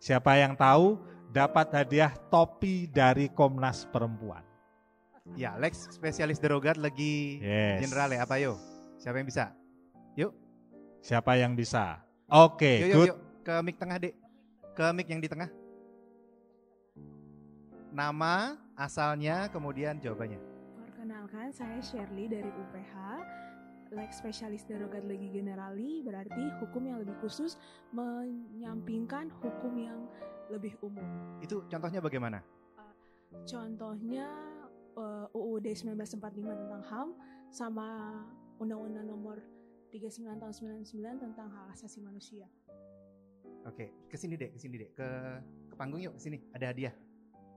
Siapa 0.01 0.39
yang 0.39 0.57
tahu 0.57 0.97
dapat 1.29 1.69
hadiah 1.75 2.13
topi 2.31 2.87
dari 2.89 3.29
Komnas 3.29 3.85
Perempuan. 3.91 4.47
Ya, 5.35 5.59
Lex 5.59 5.91
spesialis 5.91 6.39
derogat 6.39 6.79
lagi 6.79 7.43
yes. 7.43 7.83
general 7.83 8.15
ya 8.15 8.23
apa 8.23 8.39
yo? 8.39 8.55
Siapa 8.95 9.19
yang 9.19 9.27
bisa? 9.27 9.51
Yuk. 10.15 10.31
Siapa 11.03 11.35
yang 11.35 11.51
bisa? 11.53 11.99
Oke, 12.31 12.63
okay, 12.63 12.75
yuk, 12.87 12.95
good. 12.95 13.07
Yuk, 13.11 13.17
Ke 13.43 13.53
mic 13.63 13.75
tengah, 13.75 13.97
Dek. 13.99 14.15
Ke 14.71 14.85
mic 14.95 15.07
yang 15.11 15.19
di 15.19 15.27
tengah. 15.27 15.51
Nama, 17.91 18.55
asalnya, 18.75 19.51
kemudian 19.51 19.99
jawabannya. 19.99 20.39
Perkenalkan, 20.79 21.51
saya 21.51 21.79
Shirley 21.83 22.31
dari 22.31 22.47
UPH. 22.47 22.95
Lex 23.91 24.19
Spesialis 24.19 24.67
Derogat 24.67 25.03
Legi 25.07 25.31
Generali 25.31 26.03
berarti 26.03 26.43
hukum 26.59 26.83
yang 26.87 26.99
lebih 26.99 27.15
khusus 27.23 27.55
menyampingkan 27.95 29.31
hukum 29.39 29.73
yang 29.79 29.99
lebih 30.51 30.75
umum. 30.83 31.05
Itu 31.43 31.63
contohnya 31.67 31.99
bagaimana? 31.99 32.39
Uh, 32.75 32.93
contohnya 33.43 34.27
uh, 34.95 35.27
UUD 35.31 35.67
1945 35.71 36.19
tentang 36.43 36.83
HAM 36.87 37.09
sama 37.51 37.87
Undang-Undang 38.59 39.07
Nomor 39.07 39.37
39 39.91 40.41
tahun 40.41 40.53
99 40.83 41.23
tentang 41.23 41.47
hak 41.47 41.75
asasi 41.75 42.03
manusia. 42.03 42.47
Oke, 43.67 43.91
ke 44.07 44.15
sini 44.15 44.39
deh, 44.39 44.51
ke 44.51 44.59
sini 44.59 44.79
deh, 44.79 44.89
ke 44.95 45.07
ke 45.71 45.75
panggung 45.75 45.99
yuk, 45.99 46.15
ke 46.15 46.21
sini 46.23 46.37
ada 46.55 46.71
hadiah. 46.71 46.95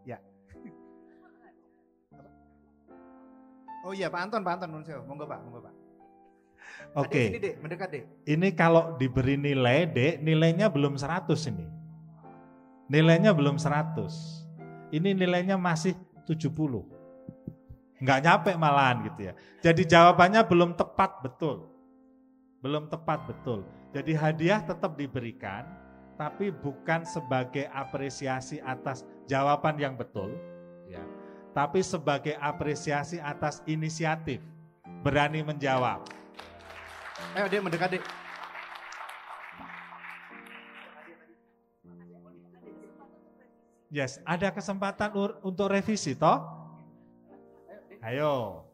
Ya. 0.07 0.19
Oh 3.81 3.97
iya 3.97 4.13
Pak 4.13 4.29
Anton, 4.29 4.45
Pak 4.45 4.61
Anton, 4.61 4.71
monggo 5.09 5.25
Pak, 5.25 5.41
monggo 5.41 5.61
Pak. 5.65 5.80
Oke. 6.97 7.11
Okay. 7.11 7.27
Ini 7.31 7.39
dek, 7.39 7.55
mendekat 7.63 7.89
dek. 7.93 8.05
Ini 8.27 8.49
kalau 8.57 8.95
diberi 8.99 9.37
nilai 9.39 9.87
dek, 9.87 10.25
nilainya 10.25 10.67
belum 10.73 10.99
100 10.99 11.51
ini. 11.51 11.67
Nilainya 12.91 13.31
belum 13.31 13.57
100. 13.59 14.91
Ini 14.91 15.15
nilainya 15.15 15.55
masih 15.55 15.95
70. 16.27 16.87
Enggak 18.01 18.19
nyampe 18.25 18.51
malahan 18.57 19.07
gitu 19.07 19.31
ya. 19.31 19.33
Jadi 19.63 19.83
jawabannya 19.87 20.43
belum 20.43 20.75
tepat 20.75 21.23
betul. 21.23 21.71
Belum 22.65 22.91
tepat 22.91 23.29
betul. 23.29 23.63
Jadi 23.95 24.15
hadiah 24.15 24.63
tetap 24.63 24.99
diberikan, 24.99 25.67
tapi 26.19 26.51
bukan 26.51 27.07
sebagai 27.07 27.67
apresiasi 27.71 28.59
atas 28.63 29.03
jawaban 29.27 29.79
yang 29.79 29.95
betul, 29.99 30.35
ya 30.87 31.03
tapi 31.53 31.83
sebagai 31.83 32.39
apresiasi 32.39 33.19
atas 33.19 33.63
inisiatif 33.67 34.39
berani 35.03 35.43
menjawab. 35.43 36.07
Ayo 37.31 37.47
dia 37.47 37.61
mendekat 37.63 37.95
dek. 37.95 38.05
Yes, 43.91 44.23
ada 44.23 44.55
kesempatan 44.55 45.11
untuk 45.43 45.67
revisi 45.71 46.15
toh? 46.15 46.43
Ayo. 48.03 48.67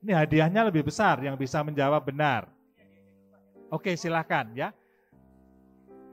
Ini 0.00 0.12
hadiahnya 0.16 0.64
lebih 0.72 0.88
besar 0.88 1.20
yang 1.20 1.36
bisa 1.36 1.60
menjawab 1.60 2.00
benar. 2.00 2.48
Oke, 3.68 3.92
silahkan 3.94 4.48
ya. 4.56 4.72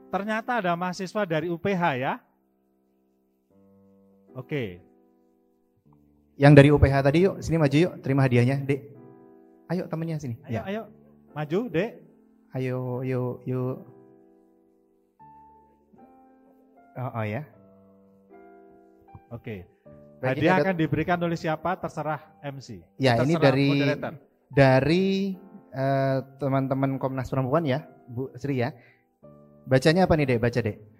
Ternyata 0.08 0.60
ada 0.60 0.72
mahasiswa 0.76 1.24
dari 1.24 1.48
UPH 1.48 1.82
ya. 1.96 2.20
Oke. 4.36 4.87
Yang 6.38 6.52
dari 6.54 6.68
UPH 6.70 6.94
tadi 7.02 7.18
yuk, 7.26 7.42
sini 7.42 7.58
maju 7.58 7.76
yuk, 7.76 7.92
terima 7.98 8.22
hadiahnya, 8.22 8.62
Dek. 8.62 8.80
Ayo 9.74 9.90
temennya 9.90 10.22
sini. 10.22 10.38
Ayo, 10.46 10.54
ya. 10.54 10.62
ayo. 10.70 10.82
Maju, 11.34 11.60
Dek. 11.66 11.90
Ayo, 12.54 13.02
yuk, 13.02 13.42
yuk. 13.42 13.76
Oh, 16.94 17.10
oh 17.10 17.24
ya. 17.26 17.42
Oke. 19.34 19.66
Baik, 20.18 20.42
Hadiah 20.42 20.54
akan 20.62 20.74
diberikan 20.78 21.18
oleh 21.22 21.38
siapa? 21.38 21.78
Terserah 21.78 22.22
MC. 22.42 22.82
Ya, 22.98 23.18
Terserah 23.18 23.26
ini 23.26 23.34
dari 23.38 23.68
moderator. 23.70 24.14
dari 24.50 25.06
eh, 25.74 26.18
teman-teman 26.42 26.90
uh, 26.96 26.98
Komnas 26.98 27.30
Perempuan 27.30 27.62
ya, 27.62 27.86
Bu 28.10 28.30
Sri 28.34 28.58
ya. 28.58 28.74
Bacanya 29.68 30.10
apa 30.10 30.18
nih 30.18 30.26
dek? 30.34 30.40
Baca 30.42 30.58
dek. 30.58 30.97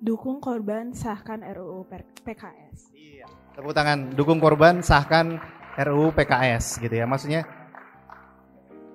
Dukung 0.00 0.40
korban 0.40 0.96
sahkan 0.96 1.44
RUU 1.44 1.84
PKS. 2.24 2.88
Iya. 2.96 3.28
Tepuk 3.52 3.76
tangan. 3.76 4.16
Dukung 4.16 4.40
korban 4.40 4.80
sahkan 4.80 5.36
RUU 5.76 6.16
PKS 6.16 6.80
gitu 6.80 6.94
ya. 6.96 7.04
Maksudnya 7.04 7.44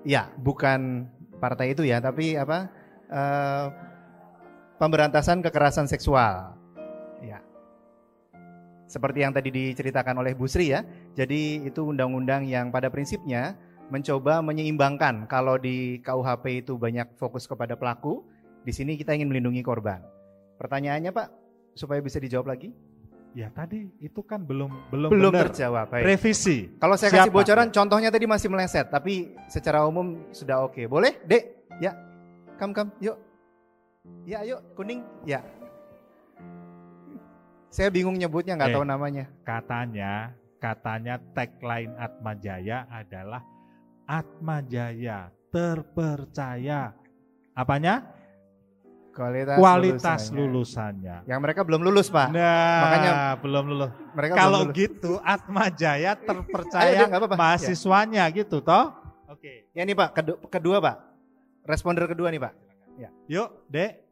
ya 0.02 0.34
bukan 0.34 1.06
partai 1.38 1.78
itu 1.78 1.86
ya, 1.86 2.02
tapi 2.02 2.34
apa? 2.34 2.74
Uh, 3.06 3.70
pemberantasan 4.82 5.46
kekerasan 5.46 5.86
seksual. 5.86 6.58
Ya. 7.22 7.38
Seperti 8.90 9.22
yang 9.22 9.30
tadi 9.30 9.54
diceritakan 9.54 10.26
oleh 10.26 10.34
Bu 10.34 10.50
Sri 10.50 10.74
ya. 10.74 10.82
Jadi 11.14 11.70
itu 11.70 11.86
undang-undang 11.86 12.50
yang 12.50 12.74
pada 12.74 12.90
prinsipnya 12.90 13.54
mencoba 13.94 14.42
menyeimbangkan 14.42 15.30
kalau 15.30 15.62
di 15.62 16.02
KUHP 16.02 16.66
itu 16.66 16.82
banyak 16.82 17.14
fokus 17.22 17.46
kepada 17.46 17.78
pelaku, 17.78 18.26
di 18.66 18.74
sini 18.74 18.98
kita 18.98 19.14
ingin 19.14 19.30
melindungi 19.30 19.62
korban. 19.62 20.15
Pertanyaannya 20.56 21.12
Pak, 21.12 21.28
supaya 21.76 22.00
bisa 22.00 22.18
dijawab 22.20 22.56
lagi? 22.56 22.72
Ya 23.36 23.52
tadi 23.52 23.92
itu 24.00 24.24
kan 24.24 24.48
belum 24.48 24.72
belum 24.96 25.12
belum 25.12 25.32
benar. 25.36 25.52
terjawab. 25.52 25.92
Baik. 25.92 26.08
Revisi. 26.08 26.72
Kalau 26.80 26.96
saya 26.96 27.12
Siapa? 27.12 27.28
kasih 27.28 27.34
bocoran, 27.36 27.68
contohnya 27.68 28.08
tadi 28.08 28.24
masih 28.24 28.48
meleset, 28.48 28.88
tapi 28.88 29.36
secara 29.52 29.84
umum 29.84 30.32
sudah 30.32 30.64
oke. 30.64 30.88
Boleh, 30.88 31.20
Dek? 31.28 31.68
Ya, 31.84 31.92
kam 32.56 32.72
kam, 32.72 32.96
yuk. 33.04 33.20
Ya, 34.24 34.40
yuk, 34.48 34.64
kuning. 34.80 35.04
Ya. 35.28 35.44
Saya 37.68 37.92
bingung 37.92 38.16
nyebutnya, 38.16 38.56
nggak 38.56 38.72
eh, 38.72 38.76
tahu 38.80 38.86
namanya. 38.88 39.26
Katanya 39.44 40.32
katanya 40.64 41.20
tagline 41.36 41.92
Atma 42.00 42.34
Jaya 42.40 42.88
adalah 42.88 43.44
Atma 44.08 44.64
Jaya 44.64 45.28
terpercaya. 45.52 46.96
Apanya? 47.52 48.04
Kualitas, 49.16 49.56
Kualitas 49.56 50.22
lulusannya. 50.28 50.36
lulusannya. 50.36 51.16
Yang 51.24 51.40
mereka 51.40 51.62
belum 51.64 51.82
lulus, 51.88 52.08
Pak. 52.12 52.28
Nah, 52.36 52.80
Makanya 52.84 53.12
belum 53.40 53.64
lulus. 53.72 53.92
Mereka 54.12 54.32
Kalau 54.36 54.60
belum 54.60 54.68
lulus. 54.68 54.82
gitu 54.84 55.12
Atma 55.24 55.66
Jaya 55.72 56.12
Ayo, 56.12 56.20
terpercaya 56.20 56.92
Dek, 56.92 57.08
nggak 57.08 57.22
apa-apa. 57.24 57.38
mahasiswanya 57.40 58.24
gitu 58.36 58.60
toh? 58.60 58.92
Oke. 59.32 59.72
Ya 59.72 59.88
nih 59.88 59.96
Pak, 59.96 60.10
kedua, 60.12 60.38
kedua 60.52 60.78
Pak. 60.84 60.96
Responder 61.64 62.04
kedua 62.06 62.28
nih 62.28 62.44
Pak. 62.44 62.54
Yuk, 63.26 63.50
Dek, 63.66 64.06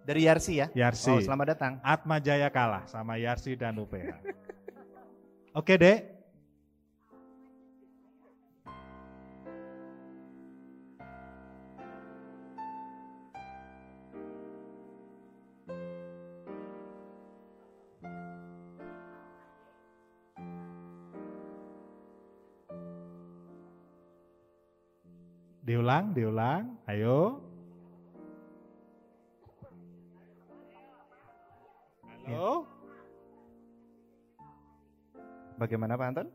Dari 0.00 0.26
Yarsi 0.26 0.58
ya. 0.58 0.66
Yarsi. 0.74 1.12
Oh, 1.12 1.22
selamat 1.22 1.54
datang. 1.54 1.72
Atma 1.86 2.18
Jaya 2.18 2.50
kalah 2.50 2.82
sama 2.90 3.14
Yarsi 3.14 3.54
dan 3.54 3.78
UPH. 3.78 4.10
Oke, 5.54 5.78
Dek. 5.78 6.19
Diulang, 25.70 26.10
diulang. 26.10 26.82
Ayo. 26.90 27.38
Halo. 32.26 32.66
Bagaimana 35.54 35.94
Pak 35.94 36.06
Anton? 36.10 36.28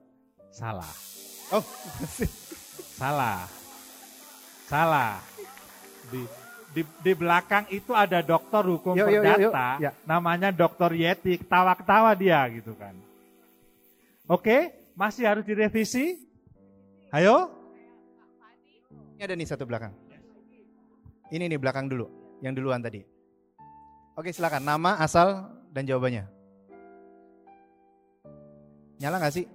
Salah. 0.55 0.87
Oh, 1.51 1.59
Salah. 3.03 3.43
Salah. 4.71 5.19
Di 6.07 6.23
di 6.71 6.87
di 7.03 7.11
belakang 7.11 7.67
itu 7.75 7.91
ada 7.91 8.23
dokter 8.23 8.63
hukum 8.63 8.95
Yuk, 8.95 9.03
yuk, 9.03 9.19
yuk, 9.19 9.51
yuk. 9.51 9.51
perdata, 9.51 9.67
Ya. 9.83 9.91
namanya 10.07 10.55
dokter 10.55 10.95
Yeti, 10.95 11.43
ketawa-ketawa 11.43 12.15
dia 12.15 12.39
gitu 12.55 12.71
kan. 12.79 12.95
Oke, 14.31 14.71
masih 14.95 15.27
harus 15.27 15.43
direvisi? 15.43 16.23
Ayo, 17.11 17.51
ini 19.15 19.21
ada 19.23 19.33
nih 19.33 19.47
satu 19.47 19.63
belakang. 19.63 19.95
Ini 21.31 21.47
nih 21.47 21.57
belakang 21.57 21.87
dulu, 21.87 22.05
yang 22.43 22.51
duluan 22.51 22.83
tadi. 22.83 23.01
Oke 24.19 24.35
silakan, 24.35 24.67
nama, 24.67 24.99
asal, 24.99 25.47
dan 25.71 25.87
jawabannya. 25.87 26.27
Nyala 28.99 29.19
nggak 29.19 29.35
sih? 29.35 29.45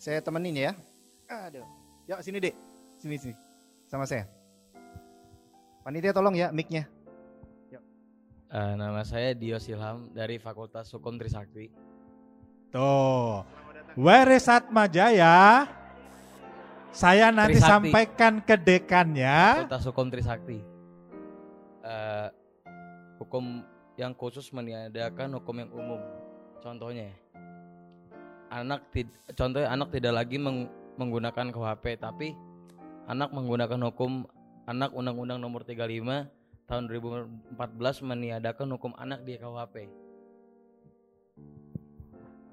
Saya 0.00 0.20
temenin 0.24 0.56
ya. 0.56 0.72
Aduh. 1.28 1.64
Yuk 2.08 2.20
sini 2.20 2.40
dek, 2.40 2.56
sini 3.00 3.16
sini, 3.16 3.34
sama 3.88 4.04
saya. 4.04 4.28
Panitia 5.84 6.12
tolong 6.12 6.36
ya 6.36 6.48
mic-nya. 6.52 6.88
Eh, 8.54 8.72
nama 8.78 9.02
saya 9.02 9.34
Dio 9.34 9.58
Silham 9.58 10.14
dari 10.14 10.38
Fakultas 10.38 10.86
Hukum 10.94 11.18
Trisakti. 11.18 11.74
tuh. 12.70 13.42
Where 13.98 14.38
is 14.38 14.46
Atma 14.46 14.86
Jaya? 14.86 15.66
Saya 16.94 17.34
nanti 17.34 17.58
Trisakti. 17.58 17.90
sampaikan 17.90 18.38
ke 18.38 18.54
dekannya. 18.54 19.66
Fakultas 19.66 19.84
Hukum 19.84 20.06
Trisakti. 20.08 20.58
Eh, 21.84 22.28
hukum 23.18 23.66
yang 23.94 24.14
khusus 24.14 24.48
meniadakan 24.48 25.34
hukum 25.34 25.58
yang 25.58 25.70
umum. 25.70 26.00
Contohnya, 26.62 27.10
anak 28.48 28.88
tid- 28.88 29.12
contohnya 29.34 29.68
anak 29.68 29.90
tidak 29.90 30.14
lagi 30.14 30.38
meng- 30.38 30.70
menggunakan 30.94 31.50
KUHP, 31.50 31.98
tapi 31.98 32.32
anak 33.04 33.34
menggunakan 33.34 33.90
hukum 33.90 34.24
anak 34.64 34.94
Undang-Undang 34.94 35.42
Nomor 35.42 35.66
35 35.66 36.30
tahun 36.64 36.88
2014 36.88 38.00
meniadakan 38.00 38.70
hukum 38.72 38.94
anak 38.96 39.26
di 39.26 39.36
KUHP. 39.36 39.76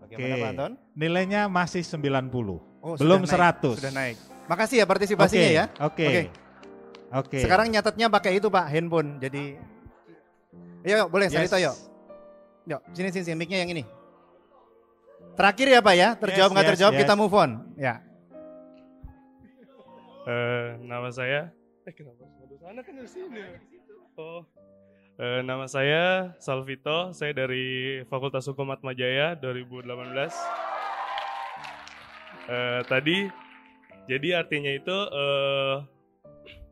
Bagaimana 0.01 0.33
Oke. 0.33 0.41
Pak 0.41 0.49
Anton? 0.51 0.71
Nilainya 0.91 1.47
masih 1.47 1.85
90. 1.85 2.59
Oh, 2.81 2.97
Belum 2.97 3.23
sudah 3.29 3.53
naik, 3.53 3.61
100. 3.61 3.77
Sudah 3.77 3.93
naik. 3.93 4.15
Makasih 4.49 4.77
ya 4.81 4.85
partisipasinya 4.89 5.47
Oke, 5.47 5.55
ya. 5.55 5.65
Oke. 5.79 6.05
Oke. 6.05 6.21
Oke. 7.11 7.39
Sekarang 7.45 7.69
nyatetnya 7.69 8.07
pakai 8.09 8.41
itu 8.41 8.49
Pak, 8.49 8.65
handphone. 8.67 9.21
Jadi 9.21 9.55
Ayo, 10.81 11.05
yuk, 11.05 11.07
boleh 11.13 11.29
Yes. 11.29 11.37
Salito 11.37 11.57
yuk. 11.61 11.75
Yuk, 12.65 12.81
sini 12.97 13.09
sini 13.13 13.23
sini 13.29 13.37
mic-nya 13.37 13.61
yang 13.61 13.71
ini. 13.71 13.83
Terakhir 15.37 15.67
ya 15.69 15.79
Pak 15.79 15.95
ya, 15.95 16.09
terjawab 16.17 16.49
Yes, 16.49 16.53
nggak 16.57 16.65
yes, 16.65 16.71
terjawab 16.73 16.93
yes. 16.97 17.01
kita 17.05 17.13
move 17.13 17.35
on. 17.37 17.51
Ya. 17.77 17.93
Eh, 20.21 20.67
nama 20.85 21.09
saya 21.09 21.49
eh 21.81 21.93
kenapa 21.97 22.29
sana 22.61 22.85
kan 22.85 22.93
dari 22.93 23.09
sini 23.09 23.41
oh 24.21 24.45
Eh, 25.21 25.41
nama 25.45 25.69
saya 25.69 26.33
Salvito 26.41 27.13
saya 27.13 27.29
dari 27.29 28.01
Fakultas 28.09 28.47
Hukum 28.49 28.73
Atmajaya 28.73 29.37
2018 29.37 29.91
Eh, 32.49 32.81
tadi 32.89 33.29
jadi 34.09 34.41
artinya 34.41 34.71
itu 34.73 34.97
eh, 35.13 35.75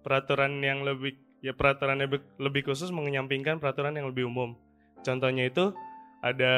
peraturan 0.01 0.61
yang 0.63 0.81
lebih 0.81 1.13
ya 1.45 1.53
peraturan 1.53 2.01
yang 2.01 2.09
lebih- 2.11 2.29
lebih 2.41 2.61
khusus 2.67 2.89
menyampingkan 2.91 3.61
peraturan 3.61 3.95
yang 3.95 4.11
lebih 4.11 4.27
umum 4.27 4.59
contohnya 5.05 5.47
itu 5.47 5.71
ada 6.19 6.53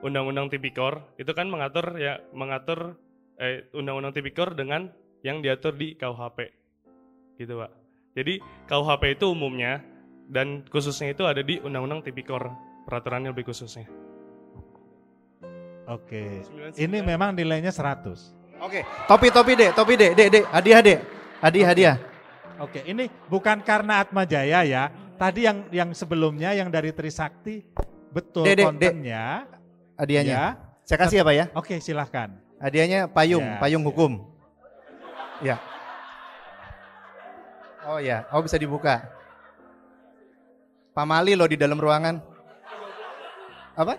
undang-undang 0.00 0.48
tipikor 0.48 1.12
itu 1.20 1.28
kan 1.36 1.50
mengatur 1.52 2.00
ya 2.00 2.24
mengatur 2.32 2.96
eh, 3.42 3.66
undang-undang 3.74 4.14
tipikor 4.14 4.54
dengan 4.54 4.92
yang 5.22 5.40
diatur 5.40 5.74
di 5.78 5.94
KUHP. 5.98 6.38
Gitu, 7.38 7.54
Pak. 7.58 7.70
Jadi 8.18 8.38
KUHP 8.68 9.16
itu 9.16 9.32
umumnya 9.32 9.80
dan 10.28 10.66
khususnya 10.68 11.14
itu 11.14 11.24
ada 11.24 11.40
di 11.40 11.58
Undang-Undang 11.62 12.04
Tipikor, 12.04 12.52
peraturannya 12.86 13.32
lebih 13.32 13.50
khususnya. 13.50 13.88
Oke. 15.86 16.46
99. 16.76 16.78
Ini 16.78 16.98
memang 17.02 17.34
nilainya 17.34 17.70
100. 17.70 18.38
Oke, 18.62 18.86
topi 19.10 19.28
topi 19.34 19.52
dek, 19.58 19.74
topi 19.74 19.98
dek, 19.98 20.14
dek, 20.14 20.28
dek, 20.30 20.44
hadiah 20.54 20.78
dek, 20.78 20.98
hadiah 21.42 21.66
hadiah. 21.66 21.96
Oke, 22.62 22.78
ini 22.86 23.10
bukan 23.26 23.58
karena 23.58 24.06
Atma 24.06 24.22
Jaya 24.22 24.62
ya. 24.62 24.86
Tadi 25.18 25.50
yang 25.50 25.66
yang 25.74 25.90
sebelumnya 25.90 26.54
yang 26.54 26.70
dari 26.70 26.94
Trisakti 26.94 27.66
betul 28.14 28.46
Dek, 28.46 28.54
dek, 28.54 28.58
dek. 28.58 28.66
kontennya. 28.70 29.50
Hadiahnya. 29.98 30.30
Ya. 30.30 30.44
Saya 30.86 30.98
kasih 31.02 31.16
ya 31.18 31.24
Pak 31.26 31.34
ya. 31.34 31.44
Oke, 31.58 31.74
silahkan. 31.82 32.30
Hadiahnya 32.62 33.10
payung, 33.10 33.42
Ya, 33.42 33.58
payung 33.58 33.82
ya. 33.82 33.88
hukum. 33.90 34.12
Ya. 35.42 35.56
Oh 37.82 37.98
ya, 37.98 38.22
oh 38.30 38.38
bisa 38.46 38.54
dibuka. 38.54 39.02
Pamali 40.94 41.34
loh 41.34 41.50
di 41.50 41.58
dalam 41.58 41.82
ruangan. 41.82 42.22
Apa? 43.74 43.98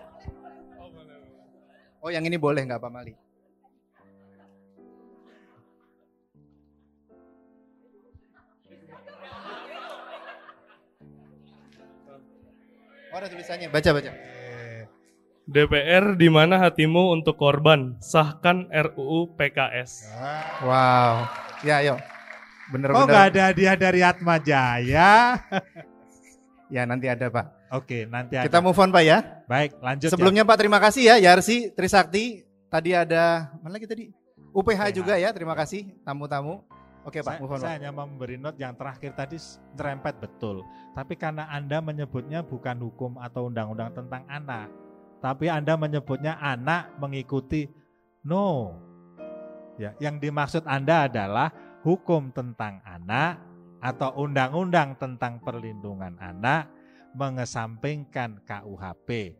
Oh 2.03 2.11
yang 2.11 2.27
ini 2.27 2.35
boleh 2.35 2.67
nggak 2.67 2.83
pamali? 2.83 3.15
Oh 13.07 13.15
ada 13.15 13.31
tulisannya, 13.31 13.71
baca 13.71 13.89
baca. 13.95 14.11
DPR 15.47 16.19
di 16.19 16.27
mana 16.27 16.59
hatimu 16.59 17.15
untuk 17.15 17.39
korban? 17.39 17.95
Sahkan 18.03 18.67
RUU 18.67 19.31
PKS. 19.39 20.11
Wow, 20.59 21.31
ya 21.63 21.79
yuk. 21.87 22.03
Bener 22.67 22.91
Oh, 22.91 23.07
nggak 23.07 23.31
ada 23.31 23.41
hadiah 23.47 23.75
dari 23.79 24.03
Atma 24.03 24.43
Jaya. 24.43 25.39
Ya 26.67 26.83
nanti 26.83 27.07
ada 27.07 27.31
Pak. 27.31 27.62
Oke, 27.73 28.05
nanti 28.05 28.37
ada. 28.37 28.45
Kita 28.45 28.61
move 28.61 28.77
on 28.77 28.93
Pak 28.93 29.03
ya. 29.03 29.17
Baik, 29.49 29.81
lanjut. 29.81 30.09
ya. 30.09 30.13
Sebelumnya 30.13 30.45
Pak 30.45 30.57
terima 30.61 30.77
kasih 30.77 31.09
ya 31.09 31.15
Yarsi 31.17 31.73
Trisakti. 31.73 32.45
Tadi 32.69 32.93
ada 32.93 33.49
mana 33.65 33.81
lagi 33.81 33.89
tadi? 33.89 34.13
UPH 34.53 34.93
UPH. 34.93 34.93
juga 34.93 35.13
ya. 35.17 35.33
Terima 35.33 35.57
kasih 35.57 35.89
tamu-tamu. 36.05 36.61
Oke 37.03 37.19
Pak, 37.19 37.35
saya, 37.35 37.39
move 37.41 37.51
on. 37.51 37.59
saya 37.59 37.75
Pak. 37.75 37.77
hanya 37.81 37.91
memberi 37.91 38.37
note 38.39 38.55
yang 38.61 38.77
terakhir 38.77 39.11
tadi 39.17 39.41
nyerempet 39.75 40.21
betul. 40.21 40.63
Tapi 40.93 41.17
karena 41.17 41.49
Anda 41.49 41.81
menyebutnya 41.81 42.45
bukan 42.45 42.79
hukum 42.79 43.17
atau 43.19 43.51
undang-undang 43.51 43.91
tentang 43.91 44.23
anak, 44.29 44.71
tapi 45.19 45.51
Anda 45.51 45.75
menyebutnya 45.75 46.39
anak 46.39 46.95
mengikuti 47.01 47.67
no. 48.23 48.77
Ya, 49.81 49.97
yang 49.97 50.21
dimaksud 50.21 50.63
Anda 50.69 51.09
adalah 51.09 51.49
hukum 51.81 52.29
tentang 52.31 52.79
anak 52.85 53.41
atau 53.83 54.13
undang-undang 54.21 54.95
tentang 54.95 55.43
perlindungan 55.43 56.15
anak 56.21 56.71
mengesampingkan 57.13 58.41
KUHP. 58.45 59.37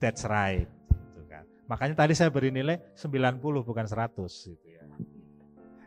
That's 0.00 0.24
right. 0.28 0.68
Gitu 0.92 1.22
kan. 1.28 1.44
Makanya 1.68 2.06
tadi 2.06 2.12
saya 2.12 2.28
beri 2.28 2.52
nilai 2.52 2.80
90 2.94 3.40
bukan 3.40 3.86
100 3.88 4.16
gitu 4.52 4.66
ya. 4.68 4.84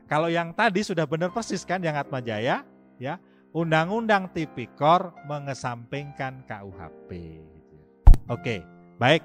Kalau 0.09 0.25
yang 0.25 0.57
tadi 0.57 0.81
sudah 0.81 1.05
benar 1.05 1.29
persis 1.29 1.61
kan 1.61 1.79
yang 1.85 1.93
Atma 1.93 2.17
Jaya, 2.17 2.65
ya. 2.97 3.21
Undang-undang 3.49 4.29
Tipikor 4.33 5.13
mengesampingkan 5.25 6.45
KUHP. 6.45 7.09
gitu 7.41 7.73
ya. 7.77 7.85
Oke, 8.29 8.61
Baik, 8.99 9.23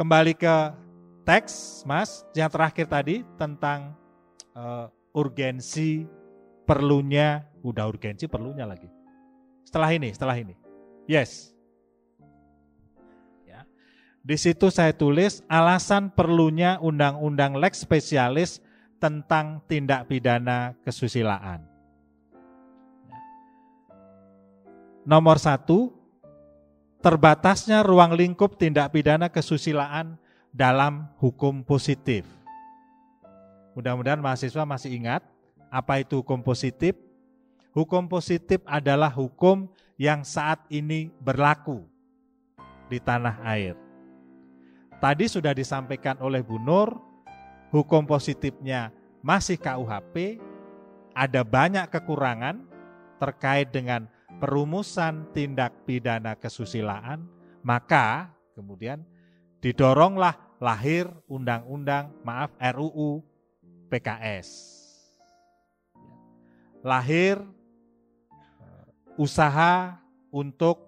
kembali 0.00 0.32
ke 0.32 0.72
teks, 1.28 1.84
Mas. 1.84 2.24
Yang 2.32 2.56
terakhir 2.56 2.86
tadi 2.88 3.20
tentang 3.36 3.92
uh, 4.56 4.88
urgensi 5.12 6.08
perlunya, 6.64 7.44
udah 7.60 7.84
urgensi 7.84 8.24
perlunya 8.24 8.64
lagi. 8.64 8.88
Setelah 9.68 9.92
ini, 9.92 10.08
setelah 10.16 10.40
ini. 10.40 10.56
Yes. 11.08 11.56
Ya. 13.48 13.64
Di 14.20 14.36
situ 14.36 14.68
saya 14.68 14.92
tulis 14.92 15.40
alasan 15.48 16.12
perlunya 16.12 16.76
undang-undang 16.84 17.56
lex 17.56 17.80
spesialis 17.88 18.60
tentang 19.00 19.64
tindak 19.64 20.04
pidana 20.04 20.76
kesusilaan. 20.84 21.64
Nomor 25.08 25.40
satu, 25.40 25.96
terbatasnya 27.00 27.80
ruang 27.80 28.12
lingkup 28.12 28.60
tindak 28.60 28.92
pidana 28.92 29.32
kesusilaan 29.32 30.20
dalam 30.52 31.08
hukum 31.16 31.64
positif. 31.64 32.28
Mudah-mudahan 33.72 34.20
mahasiswa 34.20 34.68
masih 34.68 34.92
ingat 34.92 35.24
apa 35.72 36.04
itu 36.04 36.20
hukum 36.20 36.44
positif. 36.44 36.92
Hukum 37.72 38.04
positif 38.10 38.60
adalah 38.68 39.08
hukum 39.08 39.72
yang 39.98 40.22
saat 40.22 40.62
ini 40.70 41.10
berlaku 41.18 41.82
di 42.86 43.02
tanah 43.02 43.42
air. 43.42 43.74
Tadi 45.02 45.26
sudah 45.26 45.52
disampaikan 45.52 46.16
oleh 46.22 46.40
Bu 46.40 46.56
Nur, 46.62 46.94
hukum 47.74 48.06
positifnya 48.06 48.94
masih 49.20 49.58
KUHP, 49.58 50.38
ada 51.12 51.42
banyak 51.42 51.90
kekurangan 51.90 52.62
terkait 53.18 53.74
dengan 53.74 54.06
perumusan 54.38 55.26
tindak 55.34 55.74
pidana 55.82 56.38
kesusilaan, 56.38 57.26
maka 57.66 58.30
kemudian 58.54 59.02
didoronglah 59.58 60.38
lahir 60.62 61.10
undang-undang, 61.26 62.14
maaf 62.22 62.54
RUU 62.58 63.22
PKS. 63.90 64.78
Lahir 66.86 67.42
usaha 69.18 69.98
untuk 70.30 70.86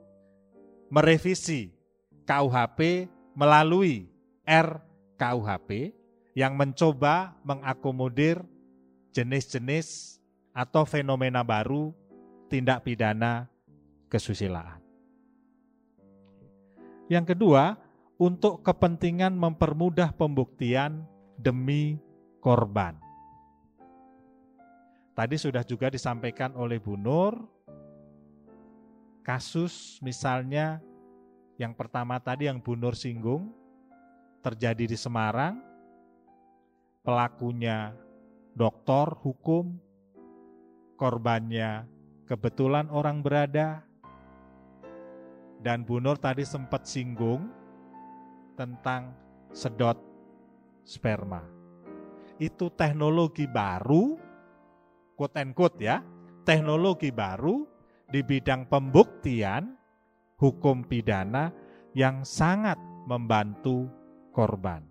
merevisi 0.86 1.74
KUHP 2.22 3.10
melalui 3.34 4.06
RKUHP 4.46 5.90
yang 6.38 6.54
mencoba 6.54 7.34
mengakomodir 7.42 8.46
jenis-jenis 9.10 10.18
atau 10.54 10.86
fenomena 10.86 11.42
baru 11.42 11.90
tindak 12.46 12.86
pidana 12.86 13.50
kesusilaan. 14.06 14.78
Yang 17.10 17.34
kedua, 17.34 17.74
untuk 18.22 18.62
kepentingan 18.62 19.34
mempermudah 19.34 20.14
pembuktian 20.14 21.02
demi 21.34 21.98
korban. 22.38 22.94
Tadi 25.18 25.34
sudah 25.34 25.66
juga 25.66 25.90
disampaikan 25.90 26.54
oleh 26.54 26.78
Bu 26.78 26.94
Nur, 26.94 27.34
kasus 29.30 30.02
misalnya 30.02 30.82
yang 31.54 31.70
pertama 31.70 32.18
tadi 32.18 32.50
yang 32.50 32.58
Bu 32.58 32.74
Nur 32.74 32.98
singgung, 32.98 33.54
terjadi 34.42 34.90
di 34.90 34.98
Semarang, 34.98 35.62
pelakunya 37.06 37.94
doktor 38.58 39.14
hukum, 39.22 39.78
korbannya 40.98 41.86
kebetulan 42.26 42.90
orang 42.90 43.22
berada 43.22 43.86
dan 45.62 45.86
Bu 45.86 46.02
Nur 46.02 46.18
tadi 46.18 46.42
sempat 46.42 46.90
singgung 46.90 47.46
tentang 48.58 49.14
sedot 49.54 49.94
sperma. 50.82 51.46
Itu 52.42 52.74
teknologi 52.74 53.46
baru, 53.46 54.18
quote 55.14 55.38
and 55.38 55.54
quote 55.54 55.78
ya, 55.78 56.02
teknologi 56.42 57.14
baru 57.14 57.69
di 58.10 58.26
bidang 58.26 58.66
pembuktian 58.66 59.78
hukum 60.38 60.82
pidana 60.82 61.54
yang 61.94 62.26
sangat 62.26 62.78
membantu 63.06 63.86
korban. 64.34 64.82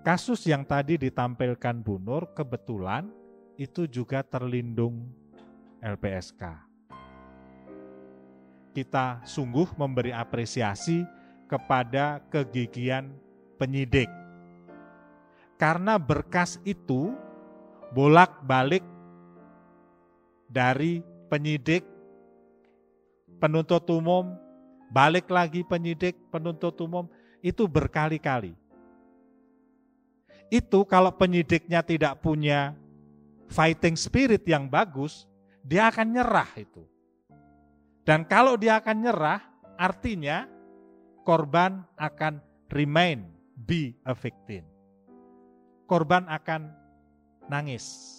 Kasus 0.00 0.46
yang 0.46 0.62
tadi 0.62 0.96
ditampilkan 0.96 1.82
Bu 1.82 1.98
Nur 1.98 2.30
kebetulan 2.30 3.10
itu 3.58 3.90
juga 3.90 4.22
terlindung 4.22 5.10
LPSK. 5.82 6.42
Kita 8.70 9.24
sungguh 9.24 9.74
memberi 9.74 10.12
apresiasi 10.12 11.02
kepada 11.48 12.22
kegigihan 12.28 13.08
penyidik. 13.56 14.06
Karena 15.56 15.96
berkas 15.96 16.60
itu 16.68 17.16
bolak-balik 17.96 18.84
dari 20.46 21.02
penyidik 21.26 21.82
penuntut 23.38 23.84
umum, 23.90 24.34
balik 24.90 25.28
lagi 25.28 25.66
penyidik 25.66 26.16
penuntut 26.30 26.74
umum, 26.80 27.10
itu 27.44 27.66
berkali-kali. 27.68 28.54
Itu 30.46 30.86
kalau 30.86 31.10
penyidiknya 31.10 31.82
tidak 31.82 32.22
punya 32.22 32.78
fighting 33.50 33.98
spirit 33.98 34.46
yang 34.46 34.70
bagus, 34.70 35.26
dia 35.66 35.90
akan 35.90 36.14
nyerah 36.14 36.50
itu. 36.54 36.86
Dan 38.06 38.22
kalau 38.22 38.54
dia 38.54 38.78
akan 38.78 38.96
nyerah, 39.02 39.42
artinya 39.74 40.46
korban 41.26 41.82
akan 41.98 42.38
remain 42.70 43.26
be 43.58 43.98
a 44.06 44.14
victim. 44.14 44.62
Korban 45.90 46.30
akan 46.30 46.70
nangis. 47.50 48.18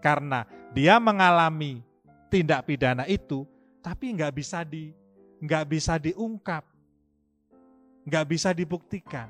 Karena 0.00 0.48
dia 0.72 0.96
mengalami 0.96 1.84
tindak 2.32 2.64
pidana 2.66 3.04
itu, 3.04 3.44
tapi 3.84 4.16
nggak 4.16 4.32
bisa 4.32 4.64
di 4.64 4.92
nggak 5.40 5.64
bisa 5.68 5.96
diungkap, 5.96 6.64
nggak 8.04 8.26
bisa 8.28 8.52
dibuktikan. 8.52 9.28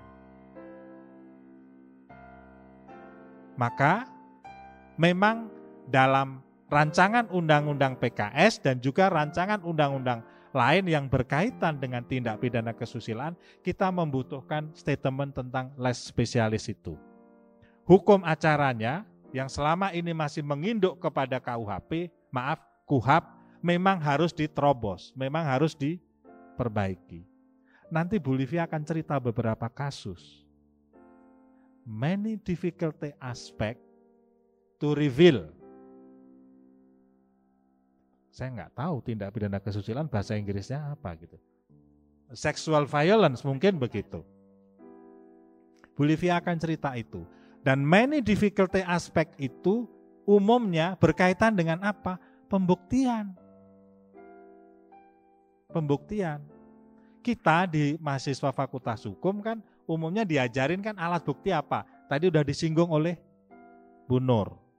Maka 3.58 4.08
memang 4.96 5.50
dalam 5.90 6.40
rancangan 6.70 7.28
undang-undang 7.28 7.98
PKS 7.98 8.62
dan 8.62 8.78
juga 8.78 9.10
rancangan 9.10 9.60
undang-undang 9.66 10.22
lain 10.50 10.86
yang 10.86 11.06
berkaitan 11.06 11.78
dengan 11.78 12.02
tindak 12.06 12.42
pidana 12.42 12.74
kesusilaan, 12.74 13.38
kita 13.62 13.90
membutuhkan 13.90 14.70
statement 14.74 15.34
tentang 15.34 15.70
les 15.78 15.98
spesialis 15.98 16.66
itu. 16.70 16.98
Hukum 17.86 18.22
acaranya 18.22 19.06
yang 19.30 19.46
selama 19.46 19.94
ini 19.94 20.10
masih 20.10 20.42
menginduk 20.42 20.98
kepada 20.98 21.38
KUHP, 21.38 22.10
maaf, 22.34 22.58
KUHAP, 22.86 23.24
memang 23.62 24.02
harus 24.02 24.34
diterobos, 24.34 25.14
memang 25.14 25.46
harus 25.46 25.78
diperbaiki. 25.78 27.22
Nanti 27.90 28.18
Bu 28.18 28.34
Livia 28.34 28.66
akan 28.66 28.82
cerita 28.86 29.18
beberapa 29.18 29.66
kasus. 29.70 30.46
Many 31.86 32.38
difficulty 32.38 33.10
aspect 33.18 33.82
to 34.78 34.94
reveal. 34.94 35.50
Saya 38.30 38.54
nggak 38.54 38.72
tahu 38.78 39.02
tindak 39.02 39.34
pidana 39.34 39.58
kesusilaan 39.58 40.06
bahasa 40.06 40.38
Inggrisnya 40.38 40.94
apa 40.94 41.18
gitu. 41.18 41.34
Sexual 42.30 42.86
violence 42.86 43.42
mungkin 43.42 43.74
begitu. 43.74 44.22
Bolivia 45.98 46.38
akan 46.38 46.56
cerita 46.56 46.94
itu. 46.94 47.26
Dan 47.60 47.84
many 47.84 48.24
difficulty 48.24 48.80
aspect 48.84 49.36
itu 49.36 49.84
umumnya 50.24 50.96
berkaitan 50.96 51.52
dengan 51.52 51.80
apa? 51.84 52.16
Pembuktian. 52.48 53.36
Pembuktian. 55.70 56.40
Kita 57.20 57.68
di 57.68 58.00
mahasiswa 58.00 58.48
fakultas 58.50 59.04
hukum 59.04 59.44
kan 59.44 59.60
umumnya 59.84 60.24
diajarin 60.24 60.80
kan 60.80 60.96
alat 60.96 61.20
bukti 61.20 61.52
apa? 61.52 61.84
Tadi 62.08 62.32
udah 62.32 62.40
disinggung 62.40 62.88
oleh 62.88 63.20
Bu 64.08 64.16
Nur 64.18 64.70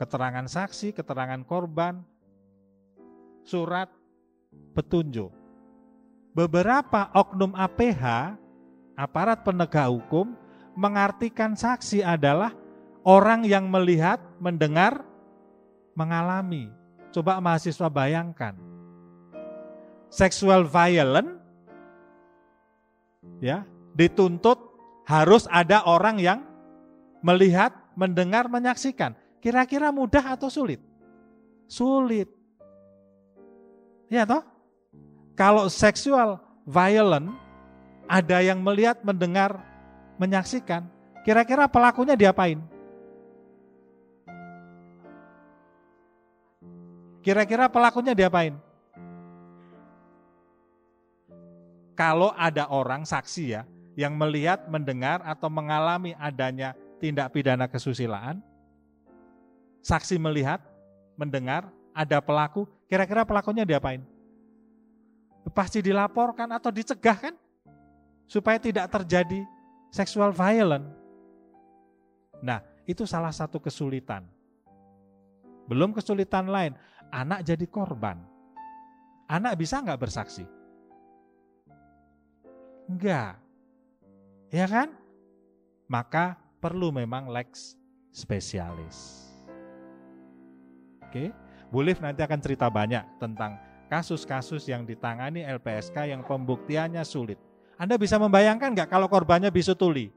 keterangan 0.00 0.48
saksi, 0.48 0.96
keterangan 0.96 1.44
korban, 1.44 2.00
surat 3.44 3.92
petunjuk. 4.72 5.28
Beberapa 6.32 7.12
oknum 7.12 7.52
APH, 7.52 8.32
aparat 8.96 9.44
penegak 9.44 9.92
hukum, 9.92 10.32
mengartikan 10.80 11.52
saksi 11.52 12.00
adalah 12.00 12.56
orang 13.04 13.44
yang 13.44 13.68
melihat, 13.68 14.16
mendengar, 14.40 15.04
mengalami. 15.92 16.72
Coba 17.12 17.36
mahasiswa 17.36 17.92
bayangkan. 17.92 18.56
Sexual 20.08 20.64
violence 20.64 21.36
ya, 23.44 23.68
dituntut 23.92 24.56
harus 25.04 25.44
ada 25.52 25.84
orang 25.84 26.16
yang 26.16 26.40
melihat, 27.20 27.76
mendengar, 27.92 28.48
menyaksikan. 28.48 29.12
Kira-kira 29.44 29.92
mudah 29.92 30.32
atau 30.32 30.48
sulit? 30.48 30.80
Sulit. 31.68 32.32
Ya 34.08 34.24
toh? 34.24 34.42
Kalau 35.36 35.68
seksual 35.70 36.40
violent, 36.66 37.30
ada 38.10 38.42
yang 38.42 38.58
melihat, 38.60 38.98
mendengar, 39.06 39.69
menyaksikan, 40.20 40.84
kira-kira 41.24 41.64
pelakunya 41.64 42.12
diapain? 42.12 42.60
Kira-kira 47.24 47.72
pelakunya 47.72 48.12
diapain? 48.12 48.52
Kalau 51.96 52.36
ada 52.36 52.68
orang 52.68 53.08
saksi 53.08 53.44
ya, 53.48 53.64
yang 53.96 54.16
melihat, 54.16 54.68
mendengar, 54.68 55.24
atau 55.24 55.48
mengalami 55.48 56.12
adanya 56.16 56.76
tindak 57.00 57.32
pidana 57.32 57.64
kesusilaan, 57.68 58.44
saksi 59.80 60.20
melihat, 60.20 60.60
mendengar, 61.16 61.68
ada 61.96 62.20
pelaku, 62.20 62.68
kira-kira 62.88 63.24
pelakunya 63.24 63.64
diapain? 63.64 64.04
Pasti 65.52 65.80
dilaporkan 65.80 66.48
atau 66.52 66.72
dicegah 66.72 67.16
kan? 67.16 67.34
Supaya 68.24 68.56
tidak 68.56 68.88
terjadi 68.88 69.44
seksual 69.90 70.30
violent. 70.30 70.86
Nah, 72.40 72.64
itu 72.88 73.04
salah 73.04 73.34
satu 73.34 73.60
kesulitan. 73.60 74.24
Belum 75.68 75.94
kesulitan 75.94 76.50
lain, 76.50 76.74
anak 77.12 77.46
jadi 77.46 77.66
korban. 77.68 78.18
Anak 79.30 79.54
bisa 79.54 79.78
nggak 79.78 80.00
bersaksi? 80.00 80.42
Enggak. 82.90 83.38
Ya 84.50 84.66
kan? 84.66 84.90
Maka 85.86 86.34
perlu 86.58 86.90
memang 86.90 87.30
lex 87.30 87.78
spesialis. 88.10 89.30
Oke, 91.06 91.30
Bulif 91.70 92.02
nanti 92.02 92.22
akan 92.26 92.38
cerita 92.42 92.66
banyak 92.66 93.02
tentang 93.22 93.58
kasus-kasus 93.90 94.66
yang 94.66 94.86
ditangani 94.86 95.42
LPSK 95.46 96.10
yang 96.10 96.22
pembuktiannya 96.26 97.02
sulit. 97.06 97.38
Anda 97.80 97.96
bisa 97.96 98.20
membayangkan 98.20 98.76
nggak 98.76 98.92
kalau 98.92 99.08
korbannya 99.08 99.48
bisu 99.48 99.72
tuli? 99.72 100.12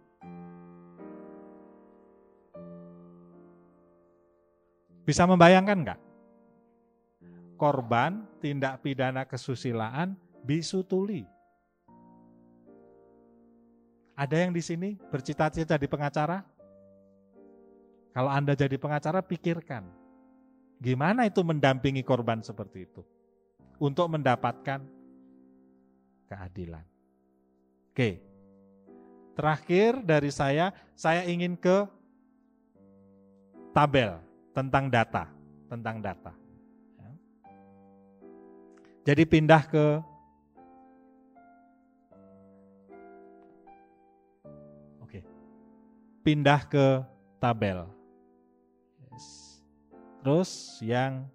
Bisa 5.08 5.24
membayangkan 5.24 5.78
nggak? 5.88 6.00
Korban 7.56 8.28
tindak 8.44 8.84
pidana 8.84 9.24
kesusilaan 9.24 10.20
bisu 10.44 10.84
tuli. 10.84 11.24
Ada 14.20 14.44
yang 14.44 14.52
di 14.52 14.60
sini 14.60 15.00
bercita-cita 15.08 15.80
di 15.80 15.88
pengacara? 15.88 16.44
Kalau 18.12 18.28
Anda 18.28 18.60
jadi 18.60 18.76
pengacara, 18.76 19.24
pikirkan. 19.24 19.88
Gimana 20.84 21.32
itu 21.32 21.40
mendampingi 21.48 22.04
korban 22.04 22.44
seperti 22.44 22.92
itu? 22.92 23.02
Untuk 23.80 24.12
mendapatkan 24.12 24.84
keadilan. 26.28 26.93
Oke. 27.94 28.18
Terakhir 29.38 30.02
dari 30.02 30.34
saya, 30.34 30.74
saya 30.98 31.30
ingin 31.30 31.54
ke 31.54 31.86
tabel 33.70 34.18
tentang 34.50 34.90
data. 34.90 35.30
Tentang 35.70 36.02
data. 36.02 36.34
Ya. 36.98 37.10
Jadi 39.06 39.24
pindah 39.30 39.62
ke 39.70 39.86
pindah 46.24 46.64
ke 46.72 47.04
tabel. 47.38 47.84
Terus 50.24 50.80
yang 50.80 51.28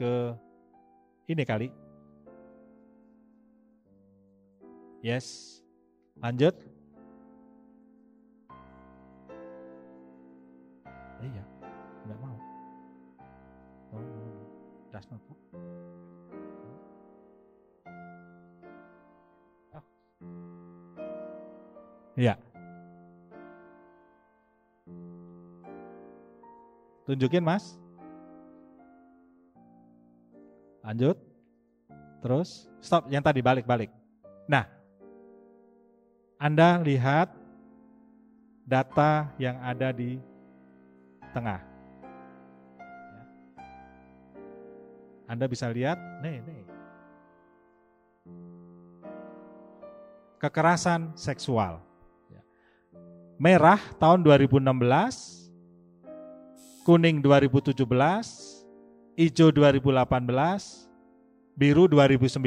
ke 0.00 0.32
ini 1.28 1.44
kali. 1.44 1.81
Yes. 5.02 5.58
Lanjut. 6.22 6.54
Eh, 11.18 11.26
iya, 11.26 11.42
enggak 12.06 12.18
mau. 12.22 12.38
Oh, 13.90 13.98
das 14.94 15.02
not. 15.10 15.18
Oh. 15.26 15.34
Iya. 22.14 22.38
Tunjukin 27.10 27.42
mas. 27.42 27.74
Lanjut. 30.86 31.18
Terus, 32.22 32.70
stop. 32.78 33.10
Yang 33.10 33.22
tadi 33.26 33.40
balik-balik. 33.42 33.90
Nah, 34.46 34.81
Anda 36.42 36.82
lihat 36.82 37.30
data 38.66 39.30
yang 39.38 39.62
ada 39.62 39.94
di 39.94 40.18
tengah. 41.30 41.62
Anda 45.30 45.46
bisa 45.46 45.70
lihat, 45.70 46.02
nih, 46.18 46.42
nih. 46.42 46.66
Kekerasan 50.42 51.14
seksual. 51.14 51.78
Merah 53.38 53.78
tahun 54.02 54.26
2016, 54.26 55.46
kuning 56.82 57.22
2017, 57.22 57.86
hijau 59.14 59.54
2018, 59.54 60.90
biru 61.54 61.86
2019. 61.86 62.42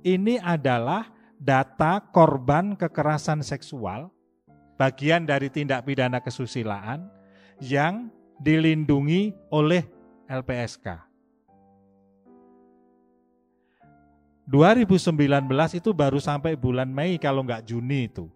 Ini 0.00 0.40
adalah 0.40 1.19
data 1.40 2.04
korban 2.12 2.76
kekerasan 2.76 3.40
seksual, 3.40 4.12
bagian 4.76 5.24
dari 5.24 5.48
tindak 5.48 5.88
pidana 5.88 6.20
kesusilaan 6.20 7.08
yang 7.64 8.12
dilindungi 8.36 9.32
oleh 9.48 9.88
LPSK. 10.28 11.08
2019 14.50 15.78
itu 15.78 15.90
baru 15.94 16.18
sampai 16.18 16.58
bulan 16.58 16.90
Mei 16.90 17.16
kalau 17.16 17.40
nggak 17.46 17.70
Juni 17.70 18.10
itu. 18.10 18.26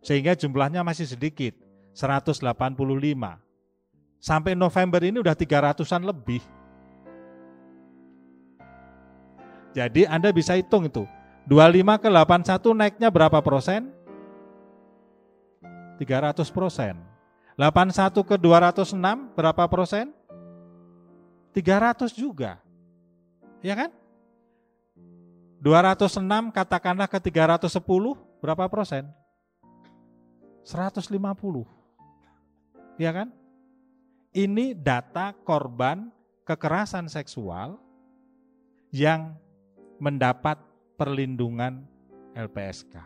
Sehingga 0.00 0.38
jumlahnya 0.38 0.86
masih 0.86 1.04
sedikit. 1.04 1.52
185. 1.98 2.38
Sampai 4.22 4.54
November 4.54 5.00
ini 5.02 5.18
udah 5.18 5.34
300-an 5.34 6.06
lebih. 6.06 6.44
Jadi 9.74 10.06
Anda 10.06 10.30
bisa 10.30 10.54
hitung 10.54 10.86
itu. 10.86 11.02
25 11.46 12.02
ke 12.02 12.08
81 12.10 12.74
naiknya 12.74 13.08
berapa 13.10 13.38
persen? 13.38 13.94
300 15.98 16.42
persen. 16.50 16.94
81 17.54 18.12
ke 18.26 18.36
206 18.36 18.98
berapa 19.32 19.64
persen? 19.70 20.10
300 21.54 22.12
juga. 22.12 22.58
Ya 23.62 23.78
kan? 23.78 23.90
206 25.62 26.52
katakanlah 26.52 27.08
ke 27.08 27.18
310 27.22 27.78
berapa 28.42 28.66
persen? 28.68 29.08
150 30.66 31.14
ya 32.98 33.10
kan? 33.14 33.30
Ini 34.36 34.76
data 34.76 35.32
korban 35.46 36.12
kekerasan 36.44 37.08
seksual 37.08 37.80
yang 38.92 39.32
mendapat 39.96 40.60
perlindungan 40.96 41.84
LPSK. 42.32 42.96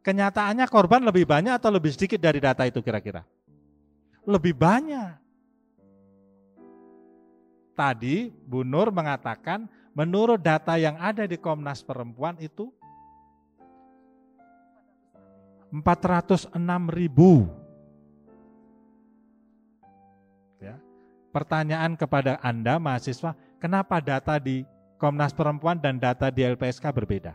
Kenyataannya 0.00 0.64
korban 0.68 1.04
lebih 1.04 1.28
banyak 1.28 1.56
atau 1.56 1.68
lebih 1.68 1.92
sedikit 1.92 2.20
dari 2.20 2.40
data 2.40 2.64
itu 2.64 2.80
kira-kira? 2.80 3.24
Lebih 4.24 4.56
banyak. 4.56 5.12
Tadi 7.76 8.28
Bu 8.28 8.60
Nur 8.64 8.92
mengatakan 8.92 9.64
menurut 9.96 10.40
data 10.40 10.76
yang 10.76 11.00
ada 11.00 11.24
di 11.24 11.40
Komnas 11.40 11.80
Perempuan 11.80 12.36
itu 12.40 12.68
406 15.72 16.52
ribu 16.92 17.48
pertanyaan 21.30 21.94
kepada 21.94 22.36
Anda 22.42 22.76
mahasiswa, 22.76 23.34
kenapa 23.62 24.02
data 24.02 24.36
di 24.36 24.66
Komnas 25.00 25.32
Perempuan 25.32 25.80
dan 25.80 25.96
data 25.96 26.28
di 26.28 26.44
LPSK 26.44 26.92
berbeda? 26.92 27.32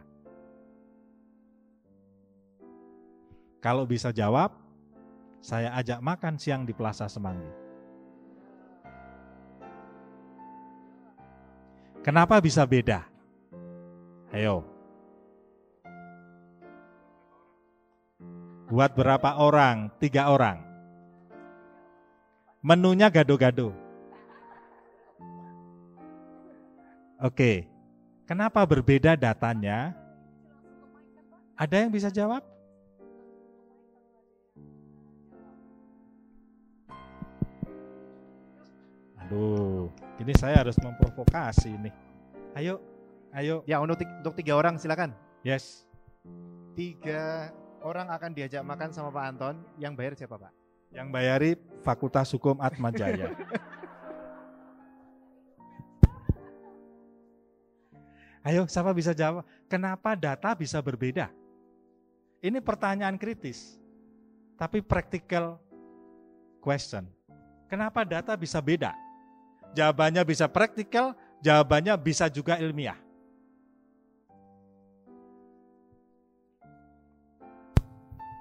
Kalau 3.58 3.90
bisa 3.90 4.14
jawab, 4.14 4.54
saya 5.42 5.74
ajak 5.74 5.98
makan 5.98 6.38
siang 6.38 6.62
di 6.62 6.78
Plaza 6.78 7.10
Semanggi. 7.10 7.50
Kenapa 12.06 12.38
bisa 12.38 12.62
beda? 12.70 13.02
Ayo. 14.30 14.62
Buat 18.70 18.94
berapa 18.94 19.42
orang? 19.42 19.90
Tiga 19.98 20.30
orang. 20.30 20.62
Menunya 22.62 23.10
gado-gado. 23.10 23.85
Oke, 27.24 27.70
Kenapa 28.26 28.66
berbeda 28.66 29.14
datanya? 29.14 29.94
Ada 31.54 31.86
yang 31.86 31.94
bisa 31.94 32.10
jawab? 32.10 32.42
Aduh, 39.22 39.94
ini 40.18 40.34
saya 40.34 40.66
harus 40.66 40.74
memprovokasi 40.82 41.78
ini. 41.78 41.94
Ayo, 42.58 42.82
ayo. 43.38 43.62
Ya 43.70 43.78
untuk, 43.78 44.02
untuk 44.02 44.34
tiga 44.34 44.58
orang 44.58 44.82
silakan. 44.82 45.14
Yes. 45.46 45.86
Tiga 46.74 47.54
orang 47.86 48.10
akan 48.10 48.34
diajak 48.34 48.66
makan 48.66 48.90
sama 48.90 49.14
Pak 49.14 49.26
Anton. 49.30 49.56
Yang 49.78 49.94
bayar 49.94 50.14
siapa 50.18 50.36
Pak? 50.42 50.52
Yang 50.90 51.08
bayari 51.14 51.52
Fakultas 51.86 52.34
Hukum 52.34 52.58
Atma 52.58 52.90
Ayo, 58.46 58.70
siapa 58.70 58.94
bisa 58.94 59.10
jawab? 59.10 59.42
Kenapa 59.66 60.14
data 60.14 60.54
bisa 60.54 60.78
berbeda? 60.78 61.34
Ini 62.46 62.62
pertanyaan 62.62 63.18
kritis, 63.18 63.82
tapi 64.54 64.86
practical 64.86 65.58
question. 66.62 67.10
Kenapa 67.66 68.06
data 68.06 68.38
bisa 68.38 68.62
beda? 68.62 68.94
Jawabannya 69.74 70.22
bisa 70.22 70.46
praktikal, 70.46 71.18
jawabannya 71.42 71.98
bisa 71.98 72.30
juga 72.30 72.62
ilmiah. 72.62 73.02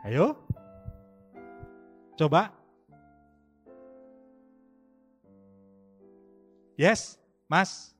Ayo. 0.05 0.37
Coba. 2.21 2.53
Yes, 6.77 7.17
Mas. 7.49 7.94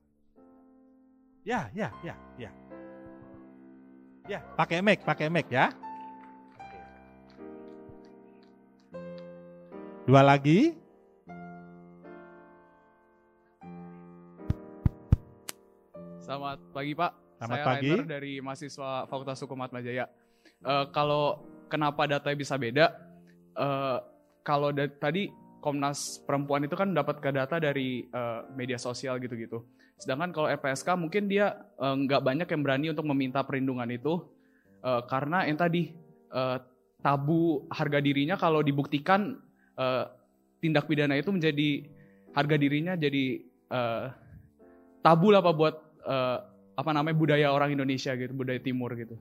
Ya, 1.45 1.69
ya, 1.77 1.93
ya, 2.01 2.17
ya. 2.41 2.49
Ya, 4.25 4.41
pakai 4.57 4.81
mic, 4.81 5.05
pakai 5.05 5.29
mic 5.29 5.45
ya. 5.53 5.69
Dua 10.09 10.25
lagi. 10.25 10.73
Selamat 16.17 16.57
pagi 16.73 16.97
Pak. 16.97 17.11
Selamat 17.37 17.57
Saya 17.61 17.65
pagi. 17.69 17.89
Rainer 17.93 18.09
dari 18.09 18.33
mahasiswa 18.41 19.05
Fakultas 19.05 19.37
Hukum 19.45 19.61
Atma 19.61 19.85
Jaya. 19.85 20.09
Eh, 20.65 20.85
kalau 20.89 21.45
kenapa 21.69 22.09
datanya 22.09 22.41
bisa 22.41 22.57
beda? 22.57 22.89
Eh, 23.53 23.97
kalau 24.41 24.73
da- 24.73 24.97
tadi 24.97 25.29
Komnas 25.61 26.25
Perempuan 26.25 26.65
itu 26.65 26.73
kan 26.73 26.89
dapat 26.89 27.21
ke 27.21 27.29
data 27.29 27.61
dari 27.61 28.01
eh, 28.09 28.39
media 28.57 28.81
sosial 28.81 29.21
gitu-gitu. 29.21 29.61
Sedangkan 29.95 30.35
kalau 30.35 30.47
LPSK 30.51 30.87
mungkin 30.99 31.31
dia 31.31 31.55
eh, 31.79 31.95
nggak 31.95 32.21
banyak 32.21 32.47
yang 32.47 32.61
berani 32.61 32.87
untuk 32.91 33.05
meminta 33.07 33.43
perlindungan 33.43 33.89
itu 33.91 34.21
eh, 34.83 35.01
karena 35.07 35.47
yang 35.47 35.57
tadi 35.59 35.95
eh, 36.31 36.57
tabu 36.99 37.69
harga 37.69 37.99
dirinya 38.01 38.35
kalau 38.35 38.59
dibuktikan 38.65 39.39
eh, 39.77 40.05
tindak 40.59 40.89
pidana 40.89 41.15
itu 41.15 41.29
menjadi 41.29 41.85
harga 42.35 42.55
dirinya 42.59 42.93
jadi 42.97 43.39
eh, 43.71 44.05
tabu 45.05 45.29
lah 45.29 45.45
Pak 45.45 45.53
buat 45.53 45.75
eh, 46.01 46.37
apa 46.75 46.91
namanya 46.91 47.15
budaya 47.15 47.47
orang 47.55 47.71
Indonesia 47.71 48.11
gitu, 48.19 48.35
budaya 48.35 48.59
timur 48.59 48.91
gitu. 48.99 49.15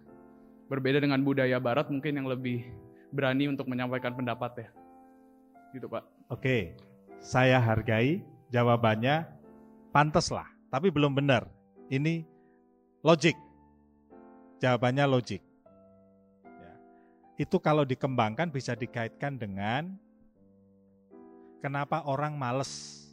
Berbeda 0.66 0.98
dengan 0.98 1.22
budaya 1.22 1.60
barat 1.62 1.86
mungkin 1.86 2.18
yang 2.18 2.26
lebih 2.26 2.66
berani 3.14 3.46
untuk 3.46 3.70
menyampaikan 3.70 4.16
pendapat 4.16 4.66
ya. 4.66 4.68
Gitu 5.70 5.86
Pak. 5.86 6.02
Oke, 6.34 6.74
saya 7.22 7.62
hargai 7.62 8.24
jawabannya 8.50 9.28
pantas 9.94 10.34
lah, 10.34 10.50
tapi 10.74 10.90
belum 10.90 11.14
benar. 11.14 11.46
Ini 11.86 12.26
logik. 13.06 13.38
Jawabannya 14.58 15.06
logik. 15.06 15.38
Ya. 16.42 16.74
Itu 17.38 17.62
kalau 17.62 17.86
dikembangkan 17.86 18.50
bisa 18.50 18.74
dikaitkan 18.74 19.38
dengan 19.38 19.94
kenapa 21.62 22.02
orang 22.02 22.34
males 22.34 23.06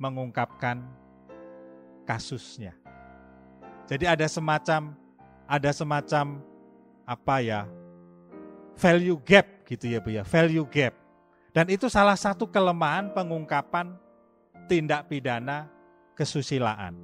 mengungkapkan 0.00 0.80
kasusnya. 2.08 2.72
Jadi 3.84 4.08
ada 4.08 4.24
semacam 4.24 4.96
ada 5.44 5.70
semacam 5.76 6.40
apa 7.04 7.36
ya 7.44 7.68
value 8.80 9.20
gap 9.28 9.44
gitu 9.68 9.92
ya 9.92 10.00
Bu 10.00 10.08
ya, 10.08 10.24
value 10.24 10.64
gap. 10.72 10.96
Dan 11.52 11.68
itu 11.68 11.92
salah 11.92 12.16
satu 12.16 12.48
kelemahan 12.48 13.12
pengungkapan 13.12 13.92
tindak 14.72 15.04
pidana 15.12 15.73
kesusilaan. 16.14 16.94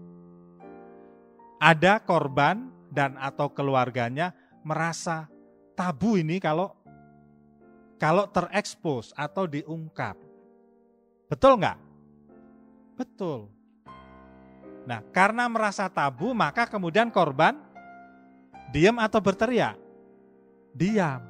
Ada 1.61 2.01
korban 2.01 2.73
dan 2.89 3.21
atau 3.21 3.53
keluarganya 3.53 4.33
merasa 4.65 5.29
tabu 5.77 6.17
ini 6.17 6.41
kalau 6.41 6.73
kalau 8.01 8.25
terekspos 8.33 9.13
atau 9.13 9.45
diungkap. 9.45 10.17
Betul 11.29 11.61
nggak? 11.61 11.79
Betul. 12.97 13.53
Nah, 14.89 15.05
karena 15.13 15.45
merasa 15.47 15.87
tabu, 15.93 16.33
maka 16.33 16.65
kemudian 16.65 17.13
korban 17.13 17.61
diam 18.73 18.97
atau 18.97 19.21
berteriak? 19.21 19.77
Diam. 20.73 21.21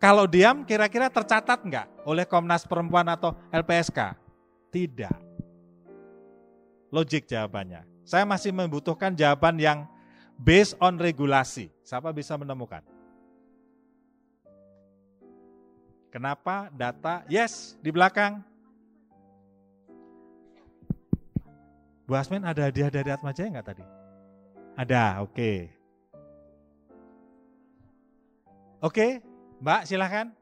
Kalau 0.00 0.24
diam, 0.24 0.64
kira-kira 0.64 1.12
tercatat 1.12 1.60
nggak 1.60 2.08
oleh 2.08 2.24
Komnas 2.24 2.64
Perempuan 2.64 3.04
atau 3.12 3.36
LPSK? 3.52 4.16
Tidak. 4.72 5.29
Logik 6.90 7.30
jawabannya. 7.30 7.86
Saya 8.02 8.26
masih 8.26 8.50
membutuhkan 8.50 9.14
jawaban 9.14 9.54
yang 9.62 9.86
based 10.34 10.74
on 10.82 10.98
regulasi. 10.98 11.70
Siapa 11.86 12.10
bisa 12.10 12.34
menemukan? 12.34 12.82
Kenapa 16.10 16.66
data? 16.74 17.22
Yes, 17.30 17.78
di 17.78 17.94
belakang. 17.94 18.42
Bu 22.10 22.18
Asmin 22.18 22.42
ada 22.42 22.66
hadiah 22.66 22.90
dari 22.90 23.14
Atma 23.14 23.30
Jaya 23.30 23.54
nggak 23.54 23.68
tadi? 23.70 23.84
Ada, 24.74 25.22
oke. 25.22 25.70
Oke, 28.82 29.22
Mbak 29.62 29.86
silahkan. 29.86 30.34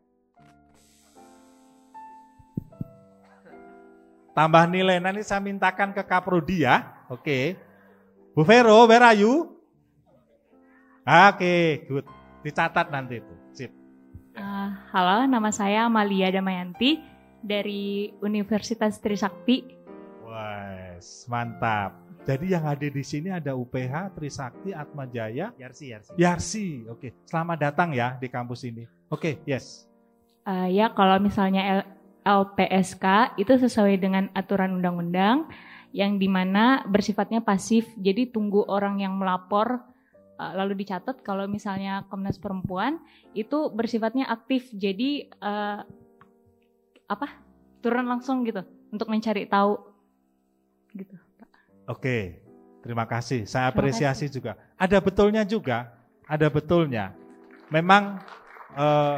Tambah 4.38 4.70
nilai 4.70 5.02
nanti 5.02 5.26
saya 5.26 5.42
mintakan 5.42 5.90
ke 5.90 5.98
Kaprodi 6.06 6.62
ya. 6.62 6.94
Oke. 7.10 7.58
Bu 8.38 8.46
Vero, 8.46 8.86
where 8.86 9.02
are 9.02 9.18
you? 9.18 9.50
Oke, 11.02 11.82
good. 11.90 12.06
Dicatat 12.46 12.86
nanti 12.86 13.18
itu. 13.18 13.34
Sip. 13.50 13.74
Uh, 14.38 14.70
halo, 14.94 15.26
nama 15.26 15.50
saya 15.50 15.90
Amalia 15.90 16.30
Damayanti 16.30 17.02
dari 17.42 18.14
Universitas 18.22 19.02
Trisakti. 19.02 19.74
Wes, 20.22 21.26
mantap. 21.26 21.98
Jadi 22.22 22.54
yang 22.54 22.62
hadir 22.62 22.94
di 22.94 23.02
sini 23.02 23.34
ada 23.34 23.58
UPH, 23.58 24.14
Trisakti, 24.14 24.70
Atma 24.70 25.10
Jaya, 25.10 25.50
Yarsi, 25.58 25.90
Yarsi. 25.90 26.10
Yarsi. 26.14 26.66
Oke, 26.86 27.10
selamat 27.26 27.58
datang 27.58 27.90
ya 27.90 28.14
di 28.14 28.30
kampus 28.30 28.62
ini. 28.62 28.86
Oke, 29.10 29.42
yes. 29.50 29.90
Uh, 30.46 30.70
ya, 30.70 30.94
kalau 30.94 31.18
misalnya 31.18 31.82
L- 31.82 31.97
LPSK 32.28 33.38
itu 33.40 33.56
sesuai 33.56 33.96
dengan 33.96 34.28
aturan 34.36 34.76
undang-undang 34.76 35.48
yang 35.96 36.20
di 36.20 36.28
mana 36.28 36.84
bersifatnya 36.84 37.40
pasif. 37.40 37.88
Jadi 37.96 38.28
tunggu 38.28 38.68
orang 38.68 39.00
yang 39.00 39.16
melapor 39.16 39.80
uh, 40.36 40.52
lalu 40.52 40.84
dicatat. 40.84 41.24
Kalau 41.24 41.48
misalnya 41.48 42.04
Komnas 42.12 42.36
Perempuan 42.36 43.00
itu 43.32 43.72
bersifatnya 43.72 44.28
aktif. 44.28 44.68
Jadi 44.76 45.32
uh, 45.40 45.80
apa? 47.08 47.28
Turun 47.80 48.04
langsung 48.04 48.44
gitu 48.44 48.60
untuk 48.92 49.08
mencari 49.08 49.48
tahu 49.48 49.80
gitu. 50.92 51.16
Oke, 51.88 52.44
terima 52.84 53.08
kasih. 53.08 53.48
Saya 53.48 53.72
Terima 53.72 53.80
apresiasi 53.80 54.28
juga. 54.28 54.60
Ada 54.76 55.00
betulnya 55.00 55.46
juga, 55.48 55.88
ada 56.28 56.46
betulnya. 56.52 57.16
Memang 57.72 58.20
eh, 58.76 59.16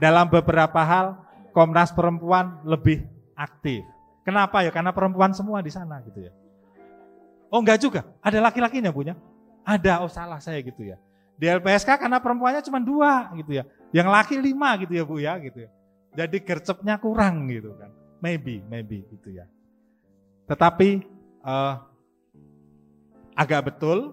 dalam 0.00 0.30
beberapa 0.32 0.80
hal 0.80 1.25
Komnas 1.56 1.88
Perempuan 1.96 2.60
lebih 2.68 3.00
aktif. 3.32 3.80
Kenapa 4.28 4.60
ya? 4.60 4.68
Karena 4.68 4.92
perempuan 4.92 5.32
semua 5.32 5.64
di 5.64 5.72
sana 5.72 6.04
gitu 6.04 6.28
ya. 6.28 6.32
Oh 7.48 7.64
enggak 7.64 7.80
juga, 7.80 8.04
ada 8.20 8.44
laki-lakinya 8.44 8.92
punya. 8.92 9.16
Ada, 9.64 10.04
oh 10.04 10.10
salah 10.12 10.36
saya 10.36 10.60
gitu 10.60 10.84
ya. 10.84 11.00
Di 11.40 11.48
LPSK 11.48 11.96
karena 11.96 12.20
perempuannya 12.20 12.60
cuma 12.60 12.76
dua 12.76 13.32
gitu 13.40 13.56
ya. 13.56 13.64
Yang 13.88 14.08
laki 14.12 14.34
lima 14.36 14.68
gitu 14.84 14.92
ya 14.92 15.04
Bu 15.08 15.16
ya 15.16 15.40
gitu 15.40 15.64
ya. 15.64 15.70
Jadi 16.12 16.36
gercepnya 16.44 17.00
kurang 17.00 17.48
gitu 17.48 17.72
kan. 17.80 17.88
Maybe, 18.20 18.60
maybe 18.68 19.08
gitu 19.08 19.32
ya. 19.32 19.48
Tetapi 20.44 21.08
eh, 21.40 21.74
agak 23.32 23.72
betul, 23.72 24.12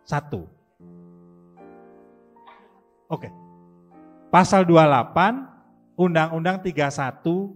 1. 0.03 0.27
Oke. 3.07 3.31
Pasal 4.27 4.67
28 4.67 5.95
Undang-Undang 5.95 6.67
31 6.67 7.55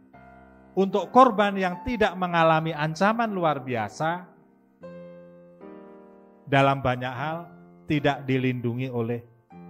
Untuk 0.74 1.14
korban 1.14 1.54
yang 1.54 1.86
tidak 1.86 2.18
mengalami 2.18 2.74
ancaman 2.74 3.30
luar 3.30 3.62
biasa 3.62 4.26
dalam 6.44 6.82
banyak 6.82 7.14
hal 7.14 7.38
tidak 7.86 8.26
dilindungi 8.26 8.90
oleh 8.90 9.22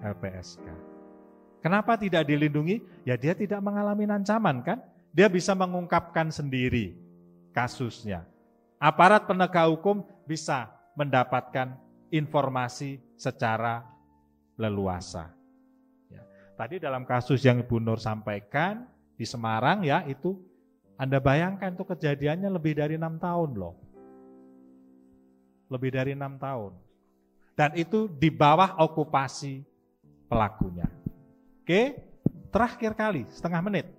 LPSK. 0.03 0.86
Kenapa 1.67 1.99
tidak 1.99 2.31
dilindungi? 2.31 2.79
Ya 3.03 3.19
dia 3.19 3.35
tidak 3.35 3.59
mengalami 3.59 4.07
ancaman 4.07 4.63
kan? 4.63 4.79
Dia 5.11 5.27
bisa 5.27 5.51
mengungkapkan 5.51 6.31
sendiri 6.31 6.95
kasusnya. 7.51 8.23
Aparat 8.79 9.27
penegak 9.27 9.67
hukum 9.75 10.07
bisa 10.31 10.71
mendapatkan 10.95 11.75
informasi 12.15 13.03
secara 13.19 13.83
leluasa. 14.55 15.35
Ya. 16.07 16.23
Tadi 16.55 16.79
dalam 16.79 17.03
kasus 17.03 17.43
yang 17.43 17.59
Ibu 17.59 17.83
Nur 17.83 17.99
sampaikan 17.99 18.87
di 19.19 19.27
Semarang 19.27 19.83
ya 19.83 20.07
itu 20.07 20.39
Anda 20.95 21.19
bayangkan 21.19 21.75
itu 21.75 21.83
kejadiannya 21.83 22.47
lebih 22.47 22.79
dari 22.79 22.95
enam 22.95 23.19
tahun 23.19 23.59
loh. 23.59 23.75
Lebih 25.67 25.91
dari 25.99 26.15
enam 26.15 26.39
tahun. 26.39 26.79
Dan 27.59 27.75
itu 27.75 28.07
di 28.07 28.31
bawah 28.31 28.79
okupasi 28.87 29.67
pelakunya. 30.31 31.06
Oke, 31.67 31.99
terakhir 32.55 32.95
kali 32.95 33.27
setengah 33.27 33.59
menit 33.59 33.91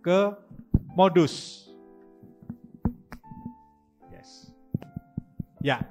ke 0.00 0.32
modus. 0.96 1.68
Yes. 4.08 4.48
Ya, 5.60 5.84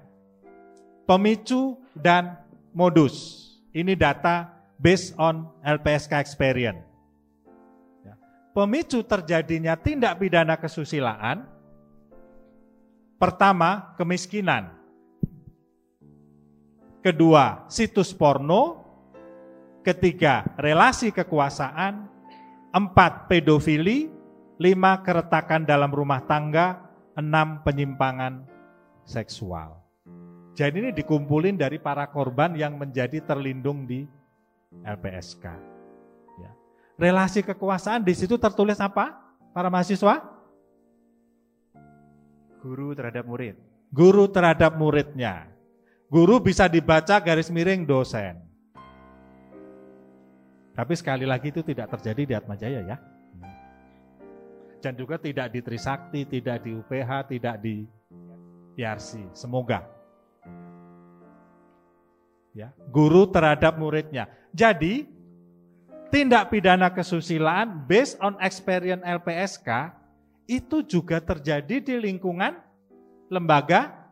pemicu 1.06 1.78
dan 1.94 2.42
modus. 2.74 3.38
Ini 3.70 3.94
data 3.94 4.50
based 4.82 5.14
on 5.22 5.46
LPSK 5.62 6.18
experience. 6.18 6.82
Ya. 8.02 8.18
Pemicu 8.58 9.06
terjadinya 9.06 9.78
tindak 9.78 10.18
pidana 10.18 10.58
kesusilaan, 10.58 11.46
pertama 13.22 13.94
kemiskinan, 13.94 14.74
kedua 17.06 17.70
situs 17.70 18.10
porno, 18.10 18.81
ketiga 19.82 20.46
relasi 20.58 21.10
kekuasaan, 21.10 22.08
empat 22.72 23.28
pedofili, 23.28 24.10
lima 24.62 25.02
keretakan 25.02 25.66
dalam 25.66 25.90
rumah 25.90 26.24
tangga, 26.26 26.86
enam 27.18 27.66
penyimpangan 27.66 28.46
seksual. 29.04 29.82
Jadi 30.54 30.84
ini 30.84 30.92
dikumpulin 30.94 31.58
dari 31.58 31.82
para 31.82 32.06
korban 32.12 32.54
yang 32.54 32.78
menjadi 32.78 33.24
terlindung 33.24 33.88
di 33.88 34.06
LPSK. 34.84 35.46
Ya. 36.38 36.52
Relasi 37.00 37.42
kekuasaan 37.42 38.04
di 38.04 38.14
situ 38.14 38.36
tertulis 38.36 38.78
apa? 38.78 39.16
Para 39.52 39.72
mahasiswa? 39.72 40.22
Guru 42.62 42.94
terhadap 42.94 43.26
murid. 43.26 43.56
Guru 43.90 44.30
terhadap 44.30 44.78
muridnya. 44.78 45.50
Guru 46.12 46.44
bisa 46.44 46.68
dibaca 46.68 47.18
garis 47.24 47.50
miring 47.50 47.88
dosen. 47.88 48.51
Tapi 50.82 50.98
sekali 50.98 51.30
lagi 51.30 51.54
itu 51.54 51.62
tidak 51.62 51.94
terjadi 51.94 52.22
di 52.26 52.34
Atmajaya 52.34 52.82
ya. 52.82 52.98
Dan 54.82 54.98
juga 54.98 55.22
tidak 55.22 55.54
di 55.54 55.62
Trisakti, 55.62 56.26
tidak 56.26 56.66
di 56.66 56.74
UPH, 56.74 57.30
tidak 57.30 57.62
di 57.62 57.86
IRC. 58.82 59.30
Semoga 59.38 59.86
ya, 62.58 62.74
guru 62.90 63.30
terhadap 63.30 63.78
muridnya. 63.78 64.26
Jadi 64.58 65.06
tindak 66.10 66.50
pidana 66.50 66.90
kesusilaan 66.90 67.86
based 67.86 68.18
on 68.18 68.42
experience 68.42 69.06
LPSK 69.06 69.94
itu 70.50 70.82
juga 70.82 71.22
terjadi 71.22 71.78
di 71.78 71.96
lingkungan 72.10 72.58
lembaga 73.30 74.10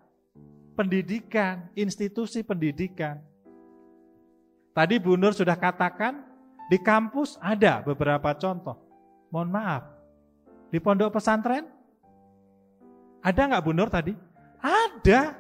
pendidikan, 0.78 1.66
institusi 1.74 2.46
pendidikan. 2.46 3.18
Tadi 4.78 5.02
Bu 5.02 5.18
Nur 5.18 5.34
sudah 5.34 5.58
katakan 5.58 6.29
di 6.70 6.78
kampus 6.78 7.42
ada 7.42 7.82
beberapa 7.82 8.32
contoh. 8.38 8.78
Mohon 9.34 9.50
maaf, 9.50 9.84
di 10.70 10.78
pondok 10.78 11.18
pesantren 11.18 11.66
ada 13.20 13.42
nggak 13.50 13.64
Bu 13.66 13.74
Nur 13.76 13.92
tadi? 13.92 14.16
Ada. 14.62 15.36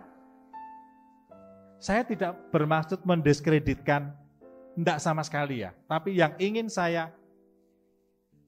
Saya 1.80 2.04
tidak 2.04 2.52
bermaksud 2.52 3.08
mendiskreditkan, 3.08 4.12
tidak 4.76 5.00
sama 5.00 5.24
sekali 5.24 5.64
ya. 5.64 5.72
Tapi 5.88 6.12
yang 6.20 6.36
ingin 6.36 6.68
saya 6.68 7.16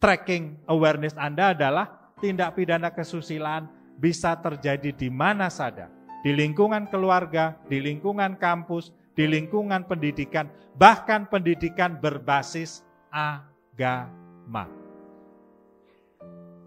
tracking 0.03 0.59
awareness 0.67 1.15
Anda 1.15 1.55
adalah 1.55 2.11
tindak 2.19 2.59
pidana 2.59 2.91
kesusilaan 2.91 3.71
bisa 3.95 4.35
terjadi 4.35 4.91
di 4.91 5.07
mana 5.07 5.47
saja. 5.47 5.87
Di 6.21 6.35
lingkungan 6.35 6.91
keluarga, 6.91 7.55
di 7.71 7.79
lingkungan 7.79 8.35
kampus, 8.35 8.91
di 9.15 9.27
lingkungan 9.27 9.87
pendidikan, 9.87 10.47
bahkan 10.75 11.27
pendidikan 11.27 11.99
berbasis 11.99 12.83
agama. 13.11 14.67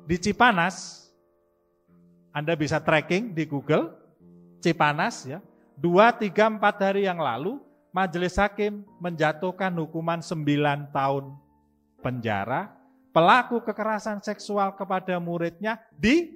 Di 0.04 0.20
Cipanas, 0.20 1.08
Anda 2.34 2.52
bisa 2.52 2.80
tracking 2.80 3.32
di 3.32 3.48
Google, 3.48 3.94
Cipanas 4.60 5.24
ya, 5.24 5.40
Dua, 5.74 6.14
tiga, 6.14 6.46
empat 6.46 6.78
hari 6.78 7.02
yang 7.02 7.18
lalu, 7.18 7.58
majelis 7.90 8.38
hakim 8.38 8.86
menjatuhkan 9.02 9.74
hukuman 9.74 10.22
sembilan 10.22 10.94
tahun 10.94 11.34
penjara 11.98 12.70
pelaku 13.10 13.62
kekerasan 13.62 14.22
seksual 14.22 14.74
kepada 14.74 15.18
muridnya 15.18 15.78
di 15.94 16.34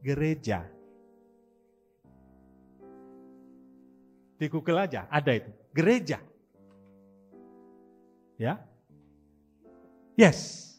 gereja. 0.00 0.64
Di 4.40 4.48
Google 4.48 4.88
aja 4.88 5.04
ada 5.12 5.36
itu, 5.36 5.52
gereja. 5.76 6.16
Ya. 8.40 8.56
Yes. 10.16 10.72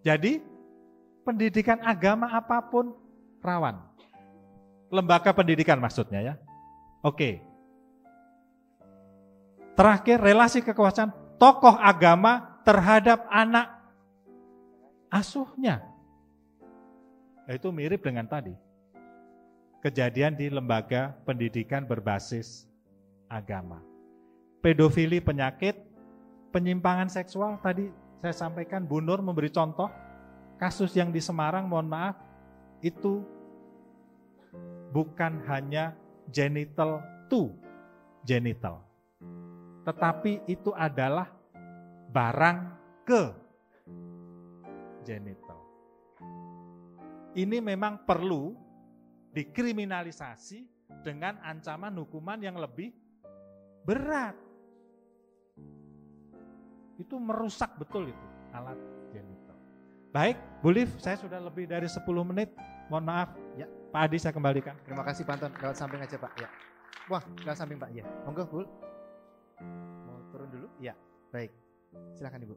Jadi 0.00 0.40
pendidikan 1.28 1.84
agama 1.84 2.32
apa 2.32 2.64
pun 2.64 2.96
rawan 3.44 3.76
lembaga 4.88 5.36
pendidikan 5.36 5.76
maksudnya 5.76 6.20
ya. 6.22 6.34
Oke. 7.04 7.42
Terakhir 9.74 10.22
relasi 10.22 10.62
kekuasaan 10.62 11.10
tokoh 11.36 11.74
agama 11.76 12.62
terhadap 12.62 13.26
anak 13.28 13.68
asuhnya. 15.10 15.82
Itu 17.50 17.74
mirip 17.74 18.00
dengan 18.00 18.24
tadi. 18.24 18.63
Kejadian 19.84 20.32
di 20.32 20.48
lembaga 20.48 21.12
pendidikan 21.28 21.84
berbasis 21.84 22.64
agama. 23.28 23.84
Pedofili 24.64 25.20
penyakit, 25.20 25.76
penyimpangan 26.56 27.12
seksual 27.12 27.60
tadi 27.60 27.92
saya 28.16 28.32
sampaikan 28.32 28.88
Bu 28.88 29.04
Nur 29.04 29.20
memberi 29.20 29.52
contoh 29.52 29.92
kasus 30.56 30.96
yang 30.96 31.12
di 31.12 31.20
Semarang 31.20 31.68
mohon 31.68 31.84
maaf 31.84 32.16
itu 32.80 33.28
bukan 34.88 35.44
hanya 35.52 35.92
genital 36.32 37.04
to 37.28 37.52
genital. 38.24 38.80
Tetapi 39.84 40.48
itu 40.48 40.72
adalah 40.72 41.28
barang 42.08 42.58
ke 43.04 43.22
genital. 45.04 45.60
Ini 47.36 47.60
memang 47.60 48.08
perlu 48.08 48.63
dikriminalisasi 49.34 50.64
dengan 51.02 51.36
ancaman 51.42 51.92
hukuman 51.98 52.38
yang 52.38 52.56
lebih 52.56 52.94
berat. 53.82 54.38
Itu 56.94 57.18
merusak 57.18 57.74
betul 57.76 58.14
itu 58.14 58.26
alat 58.54 58.78
genital. 59.10 59.58
Baik, 60.14 60.38
Bu 60.62 60.70
Liv, 60.70 60.88
saya 61.02 61.18
sudah 61.18 61.42
lebih 61.42 61.66
dari 61.66 61.90
10 61.90 62.06
menit. 62.22 62.54
Mohon 62.86 63.04
maaf. 63.10 63.28
Ya, 63.58 63.66
Pak 63.90 64.00
Adi 64.06 64.18
saya 64.22 64.30
kembalikan. 64.30 64.78
Terima 64.86 65.02
kasih 65.02 65.26
Pak 65.26 65.34
Anton. 65.42 65.52
Lewat 65.58 65.76
samping 65.76 65.98
aja 65.98 66.14
Pak. 66.14 66.32
Ya. 66.38 66.48
Wah, 67.10 67.22
lewat 67.42 67.58
samping 67.58 67.78
Pak. 67.82 67.90
Ya. 67.90 68.06
Monggo, 68.22 68.46
Bu. 68.46 68.62
Mau 70.06 70.22
turun 70.30 70.48
dulu? 70.54 70.70
Ya. 70.78 70.94
Baik. 71.34 71.50
Silakan 72.14 72.46
Ibu. 72.46 72.54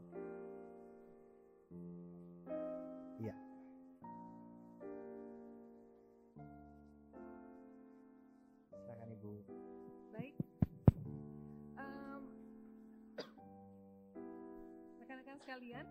Sekalian, 15.47 15.87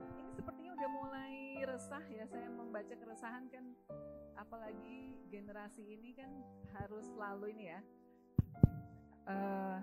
ini 0.00 0.32
sepertinya 0.32 0.72
udah 0.72 0.88
mulai 0.88 1.60
resah 1.68 2.00
ya. 2.08 2.24
Saya 2.32 2.48
membaca 2.48 2.96
keresahan 2.96 3.44
kan, 3.52 3.76
apalagi 4.40 5.12
generasi 5.28 5.84
ini 5.84 6.16
kan 6.16 6.32
harus 6.80 7.04
selalu 7.12 7.52
ini 7.52 7.76
ya, 7.76 7.80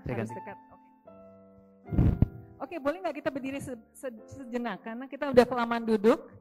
Saya 0.01 0.17
harus 0.17 0.33
ganti. 0.33 0.33
dekat. 0.33 0.57
Oke. 0.73 0.89
Oke, 2.57 2.75
boleh 2.81 3.05
nggak 3.05 3.21
kita 3.21 3.29
berdiri 3.29 3.61
se- 3.61 3.77
se- 3.93 4.25
sejenak 4.33 4.81
karena 4.81 5.05
kita 5.05 5.29
udah 5.29 5.45
kelamaan 5.45 5.85
duduk. 5.85 6.33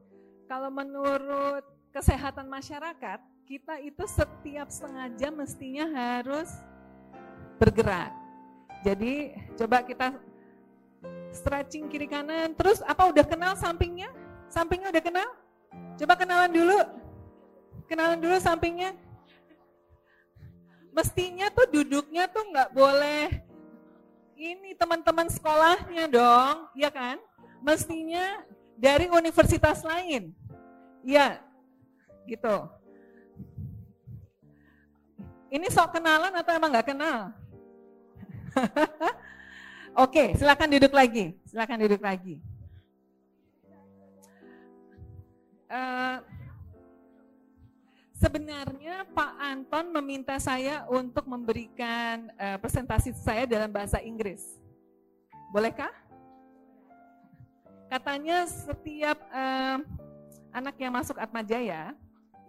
Kalau 0.49 0.73
menurut 0.73 1.61
kesehatan 1.93 2.49
masyarakat, 2.49 3.21
kita 3.45 3.85
itu 3.85 4.01
setiap 4.09 4.73
setengah 4.73 5.13
jam 5.13 5.37
mestinya 5.37 5.85
harus 5.93 6.49
bergerak. 7.61 8.09
Jadi 8.81 9.37
coba 9.61 9.85
kita 9.85 10.17
stretching 11.33 11.89
kiri 11.89 12.05
kanan. 12.05 12.53
Terus 12.53 12.79
apa 12.85 13.09
udah 13.09 13.25
kenal 13.25 13.53
sampingnya? 13.57 14.11
Sampingnya 14.47 14.93
udah 14.93 15.03
kenal? 15.03 15.29
Coba 15.97 16.13
kenalan 16.17 16.51
dulu. 16.53 16.79
Kenalan 17.89 18.19
dulu 18.21 18.37
sampingnya. 18.37 18.93
Mestinya 20.93 21.49
tuh 21.49 21.65
duduknya 21.65 22.29
tuh 22.29 22.45
nggak 22.53 22.69
boleh 22.69 23.43
ini 24.43 24.75
teman-teman 24.75 25.31
sekolahnya 25.31 26.05
dong, 26.11 26.67
ya 26.75 26.91
kan? 26.91 27.15
Mestinya 27.63 28.43
dari 28.75 29.07
universitas 29.07 29.85
lain. 29.85 30.35
Iya, 31.05 31.39
gitu. 32.27 32.67
Ini 35.53 35.69
sok 35.69 35.95
kenalan 35.95 36.33
atau 36.33 36.51
emang 36.51 36.73
nggak 36.73 36.89
kenal? 36.91 37.31
Oke, 39.93 40.33
silakan 40.33 40.73
duduk 40.73 40.89
lagi. 40.89 41.37
Silakan 41.45 41.77
duduk 41.85 42.01
lagi. 42.01 42.41
Eh, 45.69 46.17
sebenarnya 48.17 49.05
Pak 49.13 49.31
Anton 49.37 49.93
meminta 50.01 50.37
saya 50.41 50.89
untuk 50.89 51.29
memberikan 51.29 52.25
eh, 52.41 52.57
presentasi 52.57 53.13
saya 53.13 53.45
dalam 53.45 53.69
bahasa 53.69 54.01
Inggris. 54.01 54.41
Bolehkah? 55.53 55.93
Katanya 57.85 58.49
setiap 58.49 59.21
eh, 59.29 59.77
anak 60.57 60.73
yang 60.81 60.93
masuk 60.97 61.21
Atmajaya 61.21 61.93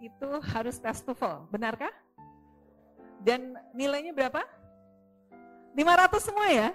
itu 0.01 0.29
harus 0.49 0.81
tes 0.81 0.97
TOEFL. 1.05 1.45
Benarkah? 1.53 1.93
Dan 3.21 3.53
nilainya 3.77 4.17
berapa? 4.17 4.41
500 5.77 6.25
semua 6.25 6.49
ya? 6.49 6.69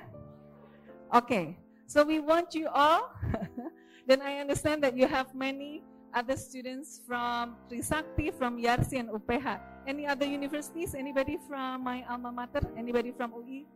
Okay. 1.10 1.58
so 1.90 2.06
we 2.06 2.22
want 2.22 2.54
you 2.54 2.70
all, 2.70 3.10
then 4.06 4.22
I 4.22 4.38
understand 4.38 4.86
that 4.86 4.94
you 4.94 5.10
have 5.10 5.34
many 5.34 5.82
other 6.14 6.38
students 6.38 7.02
from 7.02 7.58
Trisakti, 7.66 8.30
from 8.30 8.62
Yarsi 8.62 9.02
and 9.02 9.10
UPH. 9.10 9.58
Any 9.90 10.06
other 10.06 10.22
universities? 10.22 10.94
Anybody 10.94 11.34
from 11.50 11.82
my 11.82 12.06
alma 12.06 12.30
mater? 12.30 12.62
Anybody 12.78 13.10
from 13.10 13.34
UI? 13.34 13.66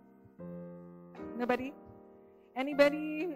Nobody? 1.35 1.75
Anybody 2.55 3.35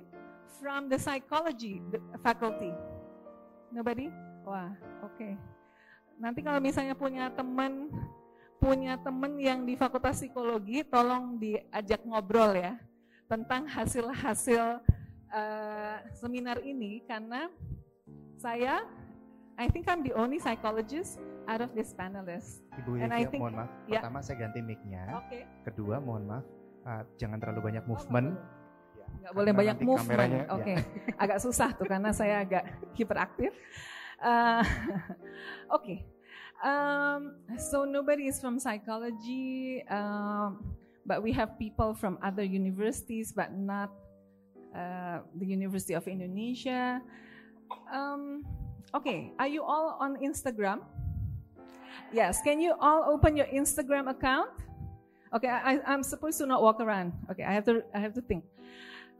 from 0.62 0.86
the 0.86 0.98
psychology 0.98 1.82
faculty? 2.22 2.70
Nobody? 3.74 4.14
Wah, 4.46 4.70
oke. 5.02 5.18
Okay. 5.18 5.34
Nanti 6.22 6.46
kalau 6.46 6.62
misalnya 6.62 6.94
punya 6.94 7.30
teman 7.34 7.90
punya 8.58 8.98
teman 8.98 9.38
yang 9.38 9.62
di 9.62 9.78
Fakultas 9.78 10.18
Psikologi, 10.18 10.82
tolong 10.86 11.38
diajak 11.38 12.02
ngobrol 12.02 12.58
ya 12.58 12.74
tentang 13.28 13.68
hasil-hasil 13.68 14.80
uh, 15.28 15.96
seminar 16.16 16.58
ini 16.60 17.04
karena 17.04 17.52
saya 18.36 18.82
I 19.58 19.66
think 19.66 19.84
I'm 19.86 20.00
the 20.00 20.14
only 20.14 20.38
psychologist 20.38 21.18
out 21.44 21.58
of 21.58 21.74
this 21.74 21.90
panelist. 21.90 22.62
Ibu 22.78 23.02
I 23.02 23.26
think- 23.26 23.42
mohon 23.42 23.58
maaf. 23.58 23.70
ya. 23.84 24.00
Pertama 24.00 24.22
saya 24.22 24.46
ganti 24.46 24.62
mic-nya. 24.62 25.18
Oke. 25.18 25.42
Kedua, 25.66 25.98
mohon 25.98 26.24
maaf, 26.24 26.46
uh, 26.86 27.02
jangan 27.18 27.42
terlalu 27.42 27.74
banyak 27.74 27.84
movement. 27.84 28.38
Ya, 28.94 29.04
Nggak 29.18 29.32
boleh 29.34 29.50
karena 29.50 29.60
banyak 29.60 29.76
movement. 29.82 30.30
ya. 30.30 30.44
Oke, 30.54 30.74
agak 31.18 31.38
susah 31.42 31.74
tuh 31.74 31.90
karena 31.90 32.14
saya 32.14 32.46
agak 32.46 32.64
hiperaktif. 32.94 33.50
Uh, 34.18 34.62
Oke, 35.76 36.06
Um, 36.58 37.38
so 37.54 37.86
nobody 37.86 38.26
is 38.26 38.42
from 38.42 38.58
psychology, 38.58 39.78
um, 39.86 40.58
but 41.08 41.24
we 41.24 41.32
have 41.32 41.58
people 41.58 41.96
from 41.96 42.20
other 42.22 42.44
universities, 42.44 43.32
but 43.32 43.56
not 43.56 43.88
uh, 44.76 45.24
the 45.40 45.46
University 45.48 45.96
of 45.96 46.06
Indonesia. 46.06 47.00
Um, 47.88 48.44
okay, 48.92 49.32
are 49.40 49.48
you 49.48 49.64
all 49.64 49.96
on 49.98 50.20
Instagram? 50.20 50.84
Yes, 52.12 52.44
can 52.44 52.60
you 52.60 52.76
all 52.78 53.08
open 53.08 53.34
your 53.36 53.48
Instagram 53.48 54.12
account? 54.12 54.52
Okay, 55.32 55.48
I, 55.48 55.80
I'm 55.88 56.04
supposed 56.04 56.36
to 56.38 56.46
not 56.46 56.62
walk 56.62 56.80
around. 56.80 57.16
Okay, 57.32 57.42
I 57.42 57.52
have 57.52 57.64
to 57.64 57.82
I 57.96 57.98
have 57.98 58.12
to 58.14 58.22
think. 58.22 58.44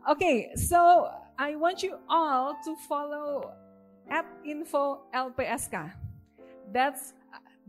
Okay, 0.09 0.53
so 0.57 1.09
I 1.41 1.57
want 1.57 1.83
you 1.83 1.97
all 2.09 2.57
to 2.65 2.77
follow 2.89 3.53
at 4.09 4.25
info 4.45 5.09
LPSK. 5.13 5.93
That's 6.73 7.13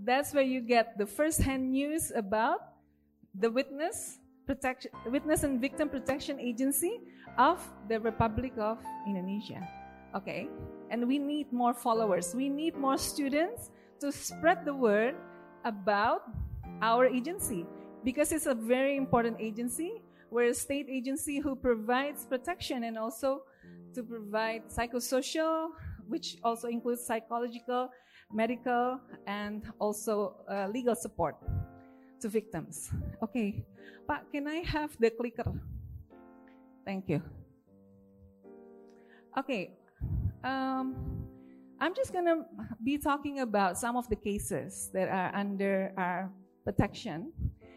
that's 0.04 0.32
where 0.32 0.44
you 0.44 0.62
get 0.62 0.96
the 0.98 1.06
first-hand 1.06 1.72
news 1.72 2.12
about 2.16 2.69
the 3.38 3.50
witness 3.52 4.20
protection 4.46 4.90
witness 5.06 5.44
and 5.44 5.62
victim 5.62 5.90
protection 5.90 6.40
agency 6.40 7.02
of 7.38 7.62
the 7.88 8.00
Republic 8.00 8.54
of 8.58 8.82
Indonesia. 9.06 9.62
Okay, 10.16 10.50
and 10.90 11.06
we 11.06 11.20
need 11.20 11.54
more 11.54 11.74
followers. 11.74 12.34
We 12.34 12.50
need 12.50 12.76
more 12.76 12.98
students 12.98 13.70
to 14.02 14.12
spread 14.12 14.66
the 14.66 14.74
word 14.74 15.14
about 15.66 16.26
our 16.82 17.06
agency 17.06 17.66
because 18.04 18.32
it's 18.32 18.48
a 18.48 18.56
very 18.56 18.98
important 18.98 19.38
agency. 19.40 20.02
We're 20.32 20.50
a 20.50 20.54
state 20.54 20.88
agency 20.90 21.38
who 21.38 21.56
provides 21.56 22.26
protection 22.26 22.86
and 22.86 22.98
also 22.98 23.44
to 23.94 24.02
provide 24.02 24.70
psychosocial, 24.70 25.78
which 26.08 26.38
also 26.44 26.70
includes 26.70 27.06
psychological, 27.06 27.90
medical, 28.34 29.00
and 29.28 29.62
also 29.80 30.42
uh, 30.50 30.68
legal 30.74 30.96
support 30.96 31.36
to 32.22 32.30
victims. 32.30 32.92
Okay, 33.24 33.66
Pak, 34.08 34.32
can 34.32 34.48
I 34.48 34.66
have 34.66 34.96
the 35.00 35.10
clicker? 35.10 35.52
Thank 36.86 37.10
you. 37.10 37.22
Okay, 39.38 39.72
um, 40.44 40.96
I'm 41.80 41.94
just 41.96 42.12
gonna 42.12 42.44
be 42.84 42.98
talking 42.98 43.40
about 43.40 43.78
some 43.78 43.96
of 43.96 44.10
the 44.10 44.16
cases 44.16 44.90
that 44.94 45.08
are 45.08 45.32
under 45.36 45.94
our 45.98 46.32
protection. 46.66 47.32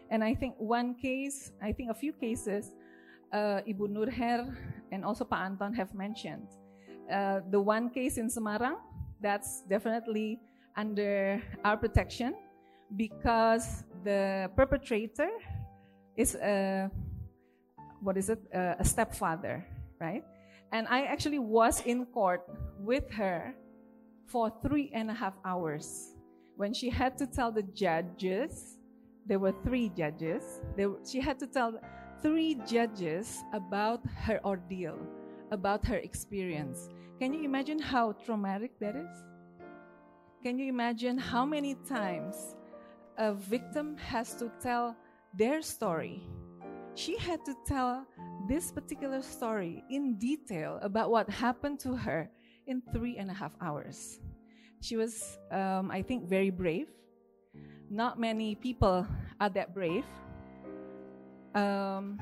And 0.09 0.23
I 0.23 0.35
think 0.35 0.55
one 0.57 0.95
case, 0.95 1.51
I 1.61 1.71
think 1.71 1.89
a 1.89 1.93
few 1.93 2.13
cases, 2.13 2.75
uh, 3.31 3.65
Ibu 3.65 3.89
Nurher 3.89 4.55
and 4.91 5.03
also 5.03 5.25
Pak 5.25 5.39
Anton 5.39 5.73
have 5.73 5.93
mentioned. 5.95 6.47
Uh, 7.11 7.41
the 7.49 7.59
one 7.59 7.89
case 7.89 8.17
in 8.17 8.29
Semarang, 8.29 8.77
that's 9.21 9.63
definitely 9.67 10.39
under 10.75 11.41
our 11.63 11.77
protection 11.77 12.35
because 12.95 13.83
the 14.03 14.49
perpetrator 14.55 15.29
is 16.17 16.35
a, 16.35 16.89
what 18.01 18.17
is 18.17 18.29
it, 18.29 18.39
a 18.53 18.83
stepfather, 18.83 19.65
right? 19.99 20.23
And 20.71 20.87
I 20.87 21.03
actually 21.03 21.39
was 21.39 21.81
in 21.85 22.05
court 22.05 22.41
with 22.79 23.09
her 23.11 23.55
for 24.27 24.51
three 24.61 24.91
and 24.93 25.09
a 25.09 25.13
half 25.13 25.33
hours 25.45 26.13
when 26.55 26.73
she 26.73 26.89
had 26.89 27.17
to 27.17 27.25
tell 27.25 27.51
the 27.51 27.63
judges, 27.63 28.77
there 29.25 29.39
were 29.39 29.53
three 29.63 29.89
judges, 29.89 30.61
they, 30.77 30.85
she 31.09 31.19
had 31.19 31.39
to 31.39 31.47
tell 31.47 31.79
three 32.21 32.55
judges 32.67 33.43
about 33.53 34.01
her 34.07 34.39
ordeal, 34.45 34.97
about 35.51 35.85
her 35.85 35.97
experience. 35.97 36.89
Can 37.19 37.33
you 37.33 37.43
imagine 37.43 37.79
how 37.79 38.13
traumatic 38.25 38.71
that 38.79 38.95
is? 38.95 39.17
Can 40.43 40.59
you 40.59 40.67
imagine 40.67 41.17
how 41.17 41.45
many 41.45 41.75
times 41.87 42.55
a 43.17 43.33
victim 43.33 43.97
has 43.97 44.35
to 44.35 44.51
tell 44.61 44.95
their 45.33 45.61
story? 45.61 46.21
She 46.95 47.17
had 47.17 47.43
to 47.45 47.55
tell 47.65 48.05
this 48.47 48.71
particular 48.71 49.21
story 49.21 49.83
in 49.89 50.17
detail 50.17 50.79
about 50.81 51.09
what 51.09 51.29
happened 51.29 51.79
to 51.81 51.95
her 51.95 52.29
in 52.67 52.81
three 52.93 53.17
and 53.17 53.29
a 53.31 53.33
half 53.33 53.55
hours. 53.61 54.19
She 54.81 54.97
was, 54.97 55.37
um, 55.51 55.89
I 55.91 56.01
think, 56.01 56.27
very 56.27 56.49
brave. 56.49 56.89
Not 57.89 58.19
many 58.19 58.55
people 58.55 59.07
are 59.39 59.49
that 59.49 59.73
brave. 59.73 60.05
Um, 61.55 62.19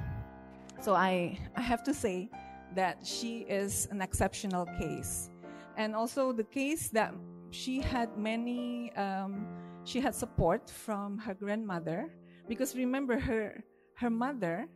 so 0.79 0.93
I, 0.93 1.39
I 1.55 1.61
have 1.61 1.83
to 1.83 1.93
say 1.93 2.29
that 2.75 3.05
she 3.05 3.39
is 3.39 3.87
an 3.91 4.01
exceptional 4.01 4.65
case. 4.79 5.29
And 5.77 5.95
also 5.95 6.31
the 6.31 6.43
case 6.43 6.89
that 6.89 7.13
she 7.49 7.81
had 7.81 8.17
many, 8.17 8.93
um, 8.93 9.47
she 9.83 9.99
had 9.99 10.13
support 10.15 10.69
from 10.69 11.17
her 11.17 11.33
grandmother 11.33 12.11
because 12.47 12.75
remember 12.75 13.19
her, 13.19 13.63
her 13.95 14.09
mother 14.09 14.67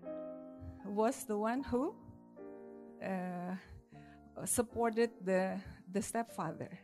was 0.85 1.23
the 1.25 1.37
one 1.37 1.63
who 1.63 1.95
uh, 3.03 3.55
supported 4.45 5.11
the, 5.23 5.59
the 5.91 6.01
stepfather. 6.01 6.79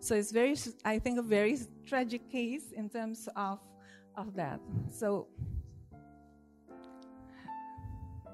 So 0.00 0.14
it's 0.14 0.32
very, 0.32 0.56
I 0.84 0.98
think, 0.98 1.18
a 1.18 1.22
very 1.22 1.58
tragic 1.86 2.30
case 2.30 2.72
in 2.72 2.88
terms 2.88 3.28
of, 3.34 3.58
of 4.16 4.34
that. 4.36 4.60
So, 4.90 5.26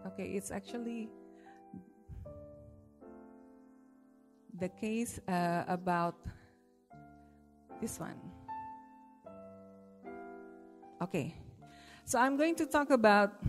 okay, 0.06 0.32
it's 0.32 0.50
actually 0.50 1.08
the 4.58 4.68
case 4.68 5.20
uh, 5.26 5.64
about 5.66 6.16
this 7.80 7.98
one. 7.98 8.33
Okay, 11.02 11.34
so 12.04 12.18
I'm 12.18 12.36
going 12.36 12.54
to 12.56 12.66
talk 12.66 12.90
about 12.90 13.42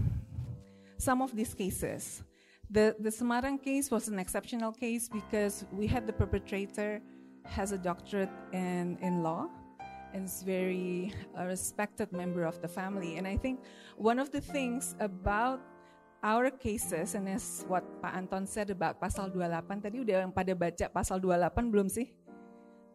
some 0.98 1.22
of 1.22 1.36
these 1.36 1.54
cases. 1.54 2.24
The, 2.70 2.96
the 2.98 3.10
Semarang 3.10 3.62
case 3.62 3.92
was 3.92 4.08
an 4.08 4.18
exceptional 4.18 4.72
case 4.72 5.08
because 5.08 5.66
we 5.72 5.86
had 5.86 6.08
the 6.08 6.14
perpetrator 6.14 7.02
has 7.46 7.72
a 7.72 7.78
doctorate 7.78 8.34
in, 8.54 8.98
in 9.02 9.22
law 9.22 9.48
and 10.14 10.26
is 10.26 10.42
very 10.42 11.14
a 11.38 11.46
respected 11.46 12.12
member 12.12 12.44
of 12.44 12.60
the 12.62 12.68
family. 12.68 13.18
And 13.18 13.28
I 13.28 13.38
think 13.38 13.62
one 13.98 14.18
of 14.18 14.32
the 14.32 14.42
things 14.42 14.96
about 15.00 15.62
our 16.24 16.50
cases, 16.50 17.14
and 17.14 17.30
as 17.30 17.66
what 17.68 17.86
Pak 18.02 18.16
Anton 18.18 18.48
said 18.48 18.74
about 18.74 18.98
pasal 18.98 19.30
28, 19.30 19.86
tadi 19.86 20.02
udah 20.02 20.26
yang 20.26 20.34
pada 20.34 20.58
baca 20.58 20.90
pasal 20.90 21.22
28 21.22 21.70
belum 21.70 21.86
sih? 21.86 22.10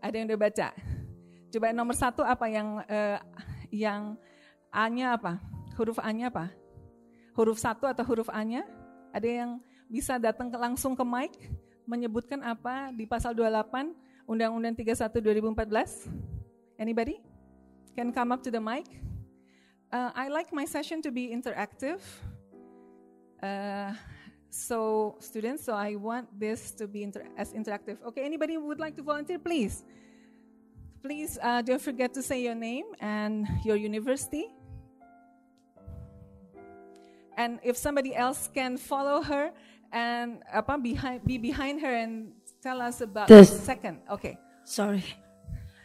Ada 0.03 0.19
yang 0.19 0.27
udah 0.35 0.41
baca? 0.41 0.69
Coba 1.55 1.71
nomor 1.71 1.95
satu 1.95 2.27
apa 2.27 2.51
yang 2.51 2.83
eh, 2.91 3.19
yang 3.71 4.19
A-nya 4.71 5.19
apa? 5.19 5.43
Huruf 5.75 5.99
A-nya 5.99 6.31
apa? 6.31 6.51
Huruf 7.35 7.59
satu 7.59 7.91
atau 7.91 8.07
huruf 8.07 8.31
A-nya? 8.31 8.63
Ada 9.11 9.27
yang 9.27 9.51
bisa 9.91 10.19
datang 10.23 10.51
ke, 10.51 10.57
langsung 10.59 10.95
ke 10.95 11.03
mic 11.03 11.35
menyebutkan 11.83 12.39
apa 12.47 12.95
di 12.95 13.03
pasal 13.03 13.35
28 13.35 13.91
Undang-Undang 14.31 14.79
31 14.79 15.11
2014? 15.67 16.07
Anybody? 16.79 17.19
Can 17.99 18.15
come 18.15 18.31
up 18.31 18.47
to 18.47 18.55
the 18.55 18.63
mic? 18.63 18.87
Uh, 19.91 20.15
I 20.15 20.31
like 20.31 20.55
my 20.55 20.65
session 20.65 21.03
to 21.03 21.11
be 21.11 21.35
interactive. 21.35 21.99
Uh, 23.43 23.91
so 24.51 25.19
students, 25.19 25.67
so 25.67 25.75
I 25.75 25.99
want 25.99 26.31
this 26.31 26.71
to 26.79 26.87
be 26.87 27.03
inter- 27.03 27.27
as 27.35 27.51
interactive. 27.53 27.99
Okay, 28.15 28.23
anybody 28.23 28.57
would 28.57 28.79
like 28.79 28.95
to 28.97 29.03
volunteer, 29.03 29.43
please. 29.43 29.83
Please 31.03 31.39
uh, 31.43 31.63
don't 31.63 31.83
forget 31.83 32.15
to 32.15 32.23
say 32.23 32.45
your 32.47 32.55
name 32.55 32.87
and 33.01 33.49
your 33.65 33.75
university. 33.75 34.47
And 37.41 37.57
if 37.65 37.81
somebody 37.81 38.13
else 38.13 38.53
can 38.53 38.77
follow 38.77 39.25
her 39.25 39.49
and 39.97 40.45
apa, 40.53 40.77
behind, 40.77 41.25
be 41.25 41.41
behind 41.41 41.81
her 41.81 41.89
and 41.89 42.37
tell 42.61 42.85
us 42.85 43.01
about 43.01 43.33
the 43.33 43.49
second. 43.49 44.05
Okay. 44.13 44.37
Sorry. 44.69 45.01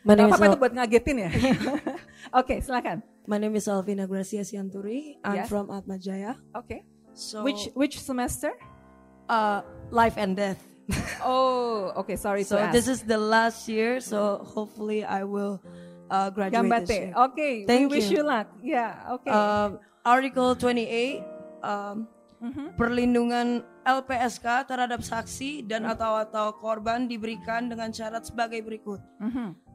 My 0.04 0.14
name 0.20 0.28
is 0.30 0.36
apa-apa 0.36 0.46
itu 0.52 0.58
Al- 0.60 0.62
buat 0.62 0.74
ngagetin 0.76 1.16
ya. 1.18 1.30
Oke, 2.44 2.60
silakan. 2.62 3.02
My 3.26 3.40
name 3.40 3.56
is 3.58 3.66
Alvina 3.66 4.06
Gracia 4.06 4.44
Sianturi. 4.46 5.18
I'm 5.26 5.42
Yes. 5.42 5.50
from 5.50 5.72
Atma 5.74 5.98
Jaya. 5.98 6.38
Oke. 6.54 6.84
So 7.16 7.42
Which 7.42 7.72
which 7.74 7.98
semester? 7.98 8.52
uh, 9.32 9.64
life 9.90 10.20
and 10.20 10.36
death. 10.38 10.60
Oh, 11.26 11.90
okay. 12.06 12.14
Sorry 12.22 12.46
so 12.46 12.62
this 12.70 12.86
is 12.86 13.02
the 13.02 13.18
last 13.18 13.66
year. 13.66 13.98
So 13.98 14.46
hopefully 14.46 15.02
I 15.02 15.26
will 15.26 15.58
uh, 16.14 16.30
graduate 16.30 16.86
this 16.86 16.86
Gambate. 16.86 17.02
year. 17.10 17.14
Okay. 17.34 17.54
Thank 17.66 17.90
we 17.90 17.98
wish 17.98 18.14
you. 18.14 18.22
you 18.22 18.24
luck. 18.30 18.54
Yeah. 18.62 19.18
Okay. 19.18 19.34
Um, 19.34 19.82
Article 20.06 20.54
28 20.54 21.26
um, 21.66 22.06
perlindungan 22.78 23.66
LPSK 23.82 24.70
terhadap 24.70 25.02
saksi 25.02 25.66
dan 25.66 25.90
atau 25.90 26.22
atau 26.22 26.54
korban 26.62 27.10
diberikan 27.10 27.66
dengan 27.66 27.90
syarat 27.90 28.26
sebagai 28.30 28.62
berikut. 28.62 29.02
Mhm. 29.22 29.66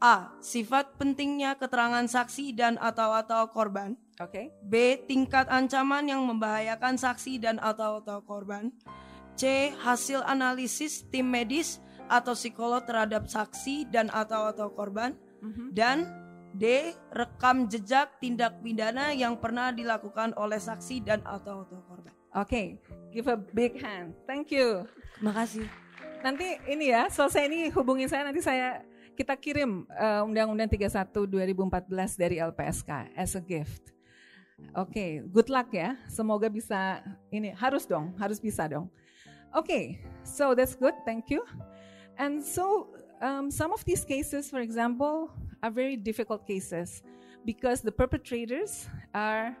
A. 0.00 0.32
Sifat 0.40 0.96
pentingnya 0.96 1.60
keterangan 1.60 2.08
saksi 2.08 2.56
dan 2.56 2.80
atau 2.80 3.12
atau 3.12 3.52
korban. 3.52 4.00
Oke. 4.16 4.48
B. 4.64 4.96
Tingkat 5.04 5.52
ancaman 5.52 6.08
yang 6.08 6.24
membahayakan 6.24 6.96
saksi 6.96 7.36
dan 7.36 7.60
atau 7.60 8.00
atau 8.00 8.24
korban. 8.24 8.72
C. 9.36 9.72
Hasil 9.76 10.24
analisis 10.24 11.04
tim 11.12 11.28
medis 11.28 11.84
atau 12.08 12.32
psikolog 12.32 12.80
terhadap 12.88 13.28
saksi 13.28 13.92
dan 13.92 14.08
atau 14.08 14.48
atau 14.48 14.72
korban. 14.72 15.12
Dan 15.72 16.08
D. 16.54 16.94
Rekam 17.14 17.70
jejak 17.70 18.18
tindak 18.18 18.58
pidana 18.64 19.14
yang 19.14 19.38
pernah 19.38 19.70
dilakukan 19.70 20.34
oleh 20.34 20.58
saksi 20.58 21.02
dan 21.04 21.20
atau 21.22 21.66
atau 21.66 21.78
korban. 21.86 22.14
Oke. 22.34 22.78
Give 23.10 23.26
a 23.26 23.38
big 23.38 23.78
hand. 23.82 24.14
Thank 24.26 24.54
you. 24.54 24.86
Terima 25.18 25.34
kasih. 25.34 25.66
Nanti 26.22 26.60
ini 26.68 26.92
ya, 26.94 27.08
selesai 27.10 27.48
ini 27.48 27.72
hubungi 27.72 28.06
saya 28.06 28.28
nanti 28.28 28.44
saya 28.44 28.84
kita 29.18 29.34
kirim 29.36 29.88
eh, 29.90 30.22
Undang-Undang 30.24 30.70
31 30.70 31.12
2014 31.28 32.20
dari 32.20 32.36
LPSK 32.38 33.16
as 33.18 33.34
a 33.34 33.42
gift. 33.42 33.90
Oke, 34.76 35.24
good 35.32 35.48
luck 35.48 35.72
ya. 35.72 35.96
Semoga 36.06 36.46
bisa 36.52 37.00
ini 37.32 37.50
harus 37.56 37.88
dong, 37.88 38.12
harus 38.20 38.38
bisa 38.38 38.68
dong. 38.68 38.86
Oke, 39.50 39.98
so 40.22 40.54
that's 40.54 40.78
good. 40.78 40.94
Thank 41.02 41.32
you. 41.32 41.42
And 42.20 42.44
so 42.44 42.92
um, 43.18 43.50
some 43.50 43.72
of 43.72 43.82
these 43.82 44.04
cases, 44.04 44.52
for 44.52 44.60
example, 44.60 45.32
are 45.62 45.70
very 45.70 45.96
difficult 45.96 46.46
cases 46.46 47.02
because 47.44 47.80
the 47.80 47.92
perpetrators 47.92 48.88
are 49.14 49.56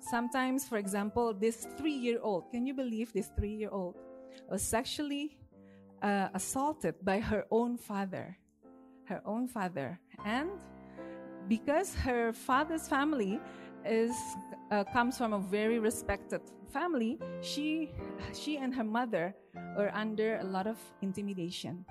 sometimes, 0.00 0.68
for 0.68 0.78
example, 0.78 1.34
this 1.34 1.66
three-year-old. 1.76 2.50
Can 2.50 2.66
you 2.66 2.74
believe 2.74 3.12
this 3.12 3.30
three-year-old 3.36 3.96
was 4.48 4.62
sexually 4.62 5.38
uh, 6.02 6.28
assaulted 6.34 6.94
by 7.04 7.20
her 7.20 7.44
own 7.50 7.76
father, 7.76 8.36
her 9.04 9.20
own 9.24 9.46
father, 9.46 10.00
and 10.24 10.50
because 11.48 11.94
her 11.94 12.32
father's 12.32 12.88
family 12.88 13.40
is 13.84 14.12
uh, 14.70 14.84
comes 14.84 15.18
from 15.18 15.32
a 15.32 15.38
very 15.38 15.78
respected 15.78 16.40
family, 16.72 17.18
she 17.42 17.90
she 18.32 18.56
and 18.56 18.74
her 18.74 18.84
mother 18.84 19.34
are 19.76 19.90
under 19.94 20.38
a 20.38 20.44
lot 20.44 20.66
of 20.66 20.78
intimidation. 21.02 21.84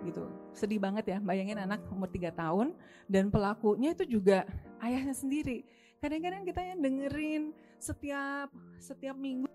Gitu. 0.00 0.24
Sedih 0.56 0.80
banget 0.80 1.04
ya, 1.12 1.18
bayangin 1.20 1.60
anak 1.60 1.84
umur 1.92 2.08
3 2.08 2.32
tahun 2.32 2.72
dan 3.06 3.28
pelakunya 3.28 3.92
itu 3.92 4.04
juga 4.08 4.48
ayahnya 4.80 5.12
sendiri. 5.12 5.62
Kadang-kadang 6.00 6.48
kita 6.48 6.60
yang 6.64 6.78
dengerin 6.80 7.42
setiap 7.76 8.48
setiap 8.80 9.16
minggu 9.16 9.50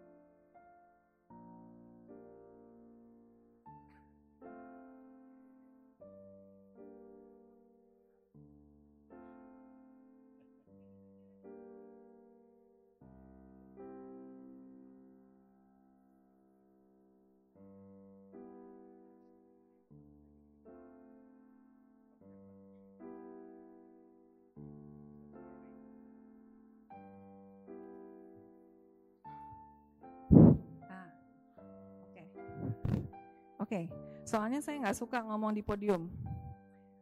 Oke. 33.76 33.92
Soalnya 34.24 34.64
saya 34.64 34.80
nggak 34.80 34.96
suka 34.96 35.20
ngomong 35.20 35.52
di 35.52 35.60
podium. 35.60 36.08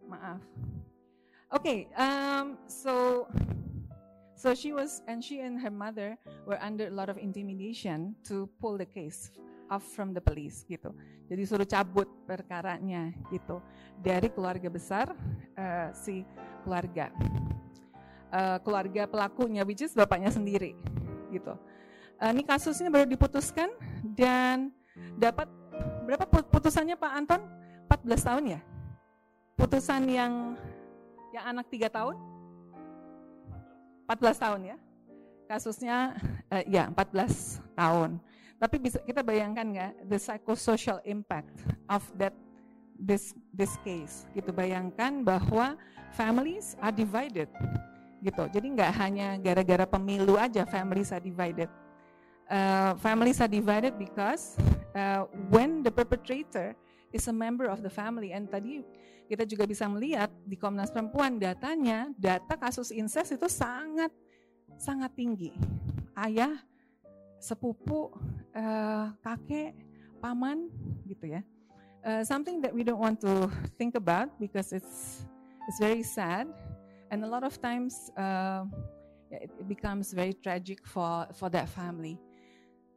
Maaf. 0.10 0.42
Okay, 1.54 1.86
um, 1.94 2.58
so 2.66 3.24
so 4.34 4.58
she 4.58 4.74
was, 4.74 5.06
and 5.06 5.22
she 5.22 5.46
and 5.46 5.62
her 5.62 5.70
mother 5.70 6.18
were 6.50 6.58
under 6.58 6.90
a 6.90 6.96
lot 6.98 7.14
of 7.14 7.22
intimidation 7.22 8.18
to 8.26 8.50
pull 8.58 8.74
the 8.74 8.90
case 8.90 9.30
off 9.70 9.86
from 9.86 10.18
the 10.18 10.20
police 10.20 10.66
gitu. 10.66 10.90
Jadi 11.30 11.46
suruh 11.46 11.70
cabut 11.70 12.10
perkaranya 12.26 13.14
gitu 13.30 13.62
dari 14.02 14.34
keluarga 14.34 14.68
besar 14.74 15.14
uh, 15.54 15.94
si 15.94 16.26
keluarga, 16.66 17.14
uh, 18.34 18.58
keluarga 18.66 19.06
pelakunya, 19.06 19.62
which 19.62 19.86
is 19.86 19.94
bapaknya 19.94 20.34
sendiri 20.34 20.74
gitu. 21.30 21.54
Uh, 22.18 22.34
ini 22.34 22.42
kasusnya 22.42 22.90
baru 22.90 23.06
diputuskan 23.06 23.70
dan 24.18 24.74
dapat 25.22 25.46
berapa 26.04 26.26
putusannya 26.28 26.96
Pak 27.00 27.12
Anton? 27.16 27.42
14 27.88 28.28
tahun 28.28 28.44
ya? 28.58 28.60
Putusan 29.56 30.02
yang 30.10 30.34
yang 31.32 31.46
anak 31.50 31.66
3 31.72 31.90
tahun? 31.90 32.16
14 34.06 34.44
tahun 34.44 34.62
ya? 34.74 34.78
Kasusnya 35.48 35.98
uh, 36.52 36.64
ya 36.68 36.92
14 36.92 37.64
tahun. 37.74 38.20
Tapi 38.60 38.76
bisa 38.80 39.00
kita 39.04 39.26
bayangkan 39.26 39.66
nggak 39.66 39.92
the 40.08 40.18
psychosocial 40.20 41.04
impact 41.04 41.52
of 41.92 42.04
that 42.16 42.32
this 43.00 43.36
this 43.52 43.76
case 43.84 44.24
gitu 44.32 44.54
bayangkan 44.56 45.26
bahwa 45.26 45.76
families 46.14 46.78
are 46.80 46.94
divided 46.94 47.50
gitu 48.24 48.48
jadi 48.48 48.68
nggak 48.80 48.92
hanya 48.96 49.28
gara-gara 49.42 49.84
pemilu 49.84 50.40
aja 50.40 50.64
families 50.64 51.12
are 51.12 51.20
divided 51.20 51.68
uh, 52.48 52.96
families 53.02 53.44
are 53.44 53.52
divided 53.52 53.92
because 54.00 54.56
uh, 54.96 55.26
when 55.50 55.84
the 55.84 55.92
perpetrator 55.92 56.74
is 57.14 57.28
a 57.30 57.36
member 57.36 57.70
of 57.70 57.86
the 57.86 57.90
family. 57.90 58.34
And 58.34 58.50
tadi 58.50 58.82
kita 59.30 59.46
juga 59.46 59.70
bisa 59.70 59.86
melihat 59.86 60.34
di 60.44 60.58
Komnas 60.58 60.90
Perempuan 60.90 61.38
datanya 61.38 62.10
data 62.18 62.58
kasus 62.58 62.90
incest 62.90 63.38
itu 63.38 63.46
sangat 63.50 64.10
sangat 64.82 65.14
tinggi. 65.14 65.54
Ayah 66.18 66.58
sepupu 67.38 68.14
uh, 68.56 69.14
kakek 69.22 69.76
paman 70.24 70.72
gitu 71.04 71.36
ya. 71.38 71.42
Uh, 72.04 72.24
something 72.24 72.60
that 72.60 72.72
we 72.76 72.84
don't 72.84 73.00
want 73.00 73.20
to 73.20 73.48
think 73.80 73.96
about 73.96 74.28
because 74.40 74.72
it's 74.76 75.24
it's 75.68 75.80
very 75.80 76.04
sad. 76.04 76.48
And 77.14 77.22
a 77.24 77.30
lot 77.30 77.46
of 77.46 77.62
times 77.62 78.10
uh, 78.18 78.66
it 79.30 79.52
becomes 79.68 80.12
very 80.12 80.34
tragic 80.34 80.84
for 80.84 81.28
for 81.36 81.48
that 81.52 81.70
family. 81.72 82.20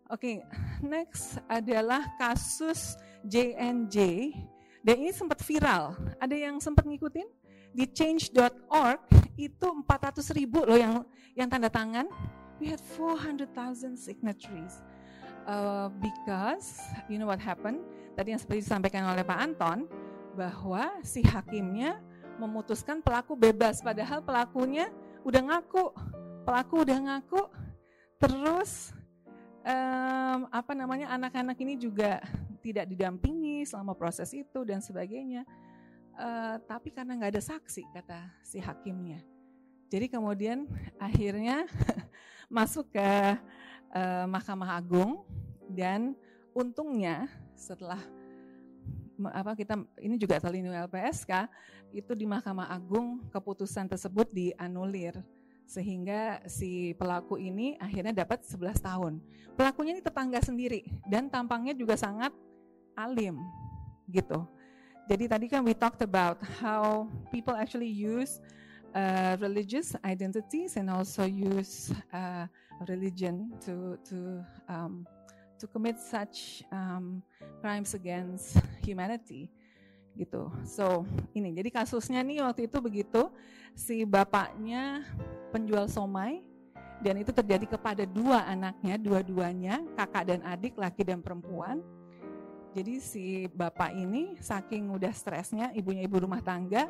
Oke, 0.06 0.38
okay, 0.38 0.46
next 0.86 1.42
adalah 1.50 2.14
kasus 2.14 2.94
JNJ 3.26 4.30
dan 4.86 5.02
ini 5.02 5.10
sempat 5.10 5.42
viral. 5.42 5.98
Ada 6.22 6.46
yang 6.46 6.62
sempat 6.62 6.86
ngikutin 6.86 7.26
di 7.74 7.90
change.org 7.90 9.02
itu 9.34 9.66
400 9.66 10.22
ribu 10.38 10.62
loh 10.62 10.78
yang 10.78 11.02
yang 11.34 11.50
tanda 11.50 11.66
tangan. 11.66 12.06
We 12.62 12.70
had 12.70 12.78
400,000 12.94 13.98
signatories 13.98 14.78
uh, 15.50 15.90
because 15.98 16.78
you 17.10 17.18
know 17.18 17.26
what 17.26 17.42
happened? 17.42 17.82
Tadi 18.14 18.30
yang 18.30 18.38
seperti 18.38 18.62
disampaikan 18.62 19.10
oleh 19.10 19.26
Pak 19.26 19.38
Anton 19.42 19.90
bahwa 20.38 21.02
si 21.02 21.26
hakimnya 21.26 21.98
memutuskan 22.38 23.02
pelaku 23.02 23.34
bebas 23.34 23.82
padahal 23.82 24.22
pelakunya 24.22 24.86
udah 25.26 25.42
ngaku 25.50 25.84
pelaku 26.46 26.86
udah 26.86 26.98
ngaku 27.10 27.42
terus 28.22 28.95
um, 29.66 30.40
apa 30.48 30.72
namanya 30.72 31.10
anak-anak 31.10 31.58
ini 31.58 31.74
juga 31.74 32.22
tidak 32.62 32.86
didampingi 32.86 33.66
selama 33.66 33.92
proses 33.98 34.30
itu 34.30 34.62
dan 34.62 34.78
sebagainya. 34.78 35.42
Uh, 36.16 36.56
tapi 36.64 36.88
karena 36.94 37.12
nggak 37.12 37.36
ada 37.36 37.42
saksi 37.44 37.82
kata 37.92 38.20
si 38.40 38.62
hakimnya. 38.62 39.20
Jadi 39.92 40.08
kemudian 40.08 40.64
akhirnya 41.02 41.66
masuk 42.56 42.88
ke 42.94 43.10
uh, 43.92 44.24
Mahkamah 44.30 44.78
Agung 44.78 45.26
dan 45.68 46.14
untungnya 46.56 47.28
setelah 47.52 48.00
apa 49.32 49.56
kita 49.56 49.80
ini 49.96 50.20
juga 50.20 50.36
terlindungi 50.36 50.76
LPSK 50.76 51.48
itu 51.96 52.12
di 52.12 52.28
Mahkamah 52.28 52.68
Agung 52.68 53.24
keputusan 53.32 53.88
tersebut 53.88 54.28
dianulir 54.28 55.24
sehingga 55.66 56.40
si 56.46 56.94
pelaku 56.94 57.36
ini 57.36 57.74
akhirnya 57.82 58.22
dapat 58.22 58.46
11 58.46 58.78
tahun. 58.78 59.18
Pelakunya 59.58 59.98
ini 59.98 60.02
tetangga 60.02 60.38
sendiri 60.38 60.86
dan 61.10 61.26
tampangnya 61.26 61.74
juga 61.74 61.98
sangat 61.98 62.30
alim 62.94 63.42
gitu. 64.06 64.46
Jadi 65.06 65.24
tadi 65.26 65.46
kan 65.50 65.62
we 65.66 65.74
talked 65.74 66.02
about 66.02 66.38
how 66.62 67.06
people 67.30 67.54
actually 67.54 67.90
use 67.90 68.38
uh, 68.94 69.34
religious 69.42 69.94
identities 70.02 70.78
and 70.78 70.90
also 70.90 71.26
use 71.26 71.90
uh, 72.10 72.46
religion 72.86 73.50
to 73.62 73.98
to 74.06 74.42
um, 74.66 75.06
to 75.58 75.66
commit 75.70 75.98
such 75.98 76.62
um, 76.70 77.22
crimes 77.62 77.94
against 77.94 78.58
humanity 78.82 79.50
gitu. 80.16 80.48
So 80.64 81.04
ini 81.36 81.52
jadi 81.52 81.68
kasusnya 81.68 82.24
nih 82.24 82.42
waktu 82.42 82.66
itu 82.66 82.80
begitu 82.80 83.28
si 83.76 84.02
bapaknya 84.08 85.04
penjual 85.52 85.86
somai 85.86 86.40
dan 87.04 87.20
itu 87.20 87.28
terjadi 87.28 87.76
kepada 87.76 88.08
dua 88.08 88.48
anaknya, 88.48 88.96
dua-duanya 88.96 89.84
kakak 89.94 90.24
dan 90.32 90.40
adik 90.48 90.74
laki 90.80 91.04
dan 91.04 91.20
perempuan. 91.20 91.84
Jadi 92.72 93.00
si 93.00 93.48
bapak 93.52 93.92
ini 93.96 94.36
saking 94.40 94.92
udah 94.92 95.12
stresnya, 95.12 95.72
ibunya 95.72 96.04
ibu 96.04 96.20
rumah 96.20 96.40
tangga, 96.44 96.88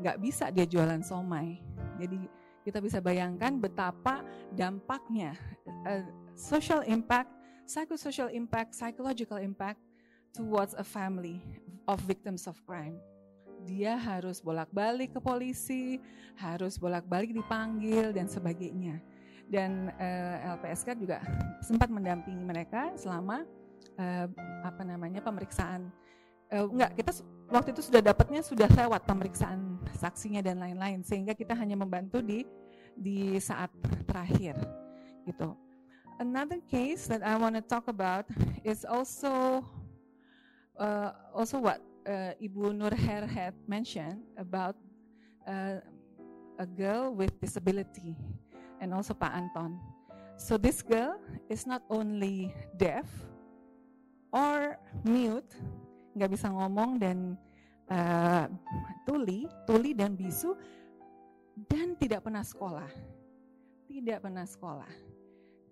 nggak 0.00 0.20
bisa 0.20 0.48
dia 0.52 0.68
jualan 0.68 1.00
somai. 1.04 1.60
Jadi 2.00 2.28
kita 2.64 2.80
bisa 2.80 3.00
bayangkan 3.00 3.56
betapa 3.56 4.24
dampaknya 4.52 5.36
uh, 5.88 6.04
social 6.36 6.84
impact, 6.84 7.32
psychosocial 7.64 8.28
impact, 8.32 8.76
psychological 8.76 9.40
impact 9.40 9.80
towards 10.32 10.72
a 10.74 10.84
family 10.84 11.40
of 11.86 12.00
victims 12.08 12.48
of 12.48 12.56
crime. 12.64 12.96
Dia 13.62 13.94
harus 13.94 14.42
bolak-balik 14.42 15.14
ke 15.14 15.20
polisi, 15.22 16.02
harus 16.34 16.80
bolak-balik 16.80 17.30
dipanggil 17.30 18.10
dan 18.10 18.26
sebagainya. 18.26 18.98
Dan 19.46 19.92
uh, 19.94 20.02
eh, 20.02 20.50
LPSK 20.58 20.98
juga 20.98 21.22
sempat 21.62 21.92
mendampingi 21.92 22.42
mereka 22.42 22.90
selama 22.98 23.44
uh, 24.00 24.26
apa 24.66 24.82
namanya 24.82 25.22
pemeriksaan. 25.22 25.92
Uh, 26.50 26.66
enggak, 26.72 26.96
kita 26.98 27.12
waktu 27.52 27.70
itu 27.76 27.82
sudah 27.86 28.02
dapatnya 28.02 28.40
sudah 28.42 28.66
lewat 28.66 29.04
pemeriksaan 29.04 29.78
saksinya 29.94 30.40
dan 30.42 30.58
lain-lain 30.58 31.04
sehingga 31.04 31.36
kita 31.36 31.52
hanya 31.54 31.76
membantu 31.76 32.24
di 32.24 32.42
di 32.96 33.36
saat 33.38 33.70
terakhir 34.08 34.56
gitu. 35.28 35.54
Another 36.20 36.60
case 36.70 37.08
that 37.10 37.24
I 37.24 37.34
want 37.40 37.56
to 37.58 37.64
talk 37.64 37.88
about 37.88 38.28
is 38.62 38.86
also 38.86 39.64
uh, 40.78 41.10
also 41.34 41.58
what 41.58 41.80
uh, 42.06 42.32
Ibu 42.40 42.72
Nurher 42.76 43.26
had 43.28 43.54
mentioned 43.66 44.22
about 44.36 44.76
uh, 45.46 45.82
a 46.58 46.66
girl 46.66 47.14
with 47.14 47.34
disability 47.40 48.16
and 48.80 48.94
also 48.94 49.14
Pak 49.14 49.32
Anton. 49.34 49.78
So 50.36 50.56
this 50.58 50.82
girl 50.82 51.20
is 51.48 51.66
not 51.66 51.82
only 51.90 52.50
deaf 52.76 53.06
or 54.32 54.80
mute, 55.04 55.48
nggak 56.16 56.30
bisa 56.32 56.50
ngomong 56.50 56.98
dan 56.98 57.38
uh, 57.92 58.48
tuli, 59.06 59.46
tuli 59.68 59.92
dan 59.94 60.16
bisu, 60.16 60.56
dan 61.68 61.94
tidak 62.00 62.24
pernah 62.24 62.42
sekolah. 62.42 62.90
Tidak 63.86 64.18
pernah 64.24 64.48
sekolah. 64.48 64.88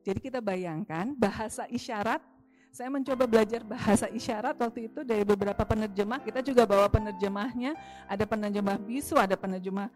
Jadi 0.04 0.18
kita 0.20 0.40
bayangkan 0.40 1.12
bahasa 1.16 1.68
isyarat 1.68 2.20
saya 2.70 2.86
mencoba 2.86 3.26
belajar 3.26 3.66
bahasa 3.66 4.06
isyarat 4.06 4.54
waktu 4.54 4.86
itu 4.86 5.02
dari 5.02 5.26
beberapa 5.26 5.62
penerjemah. 5.66 6.22
Kita 6.22 6.38
juga 6.38 6.62
bawa 6.62 6.86
penerjemahnya. 6.86 7.74
Ada 8.06 8.24
penerjemah 8.24 8.78
bisu, 8.78 9.18
ada 9.18 9.34
penerjemah 9.34 9.90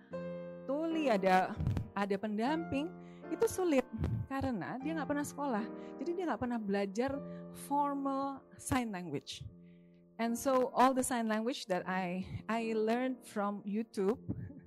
tuli, 0.67 1.07
ada 1.07 1.55
ada 1.95 2.17
pendamping. 2.19 2.91
Itu 3.31 3.47
sulit 3.47 3.87
karena 4.27 4.75
dia 4.83 4.91
nggak 4.99 5.09
pernah 5.09 5.27
sekolah. 5.27 5.65
Jadi 6.03 6.11
dia 6.19 6.25
nggak 6.27 6.43
pernah 6.43 6.59
belajar 6.59 7.15
formal 7.71 8.43
sign 8.59 8.91
language. 8.91 9.47
And 10.19 10.39
so 10.39 10.71
all 10.75 10.95
the 10.95 11.03
sign 11.03 11.31
language 11.31 11.67
that 11.71 11.87
I 11.87 12.27
I 12.51 12.75
learned 12.75 13.23
from 13.23 13.63
YouTube 13.63 14.19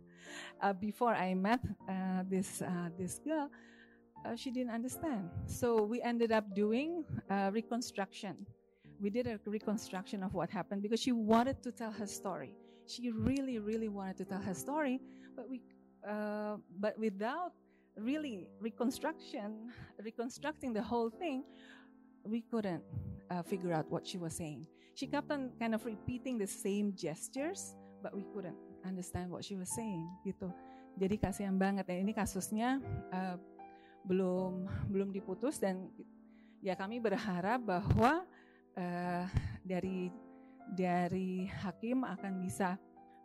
uh, 0.63 0.75
before 0.75 1.11
I 1.11 1.35
met 1.35 1.59
uh, 1.88 2.23
this 2.27 2.63
uh, 2.63 2.88
this 2.95 3.19
girl 3.19 3.51
uh, 4.27 4.35
she 4.35 4.51
didn't 4.51 4.71
understand. 4.71 5.29
So 5.45 5.83
we 5.83 6.01
ended 6.01 6.31
up 6.31 6.53
doing 6.53 7.03
reconstruction. 7.51 8.45
We 8.99 9.09
did 9.09 9.27
a 9.27 9.39
reconstruction 9.45 10.23
of 10.23 10.33
what 10.33 10.49
happened 10.49 10.81
because 10.81 10.99
she 10.99 11.11
wanted 11.11 11.61
to 11.63 11.71
tell 11.71 11.91
her 11.91 12.07
story. 12.07 12.55
She 12.87 13.11
really, 13.11 13.59
really 13.59 13.89
wanted 13.89 14.17
to 14.17 14.25
tell 14.25 14.41
her 14.41 14.53
story, 14.53 14.99
but 15.35 15.49
we, 15.49 15.61
uh, 16.07 16.57
but 16.79 16.97
without 16.97 17.51
really 17.97 18.47
reconstruction, 18.59 19.71
reconstructing 20.03 20.73
the 20.73 20.81
whole 20.81 21.09
thing, 21.09 21.43
we 22.23 22.41
couldn't 22.41 22.83
uh, 23.29 23.43
figure 23.43 23.73
out 23.73 23.89
what 23.89 24.07
she 24.07 24.17
was 24.17 24.35
saying. 24.35 24.67
She 24.95 25.05
kept 25.05 25.31
on 25.31 25.51
kind 25.59 25.75
of 25.75 25.85
repeating 25.85 26.37
the 26.37 26.47
same 26.47 26.93
gestures 26.95 27.75
but 28.01 28.15
we 28.15 28.25
couldn't 28.33 28.55
understand 28.85 29.31
what 29.31 29.43
she 29.43 29.55
was 29.55 29.69
saying 29.73 30.05
gitu. 30.25 30.49
Jadi 30.97 31.21
kasihan 31.21 31.59
banget 31.59 31.85
ya 31.91 31.97
ini 32.01 32.13
kasusnya 32.13 32.81
uh, 33.13 33.37
belum 34.06 34.68
belum 34.91 35.10
diputus 35.15 35.57
dan 35.57 35.90
ya 36.61 36.78
kami 36.78 37.02
berharap 37.02 37.64
bahwa 37.64 38.26
uh, 38.78 39.26
dari 39.65 40.11
dari 40.78 41.48
hakim 41.48 42.03
akan 42.03 42.44
bisa 42.44 42.76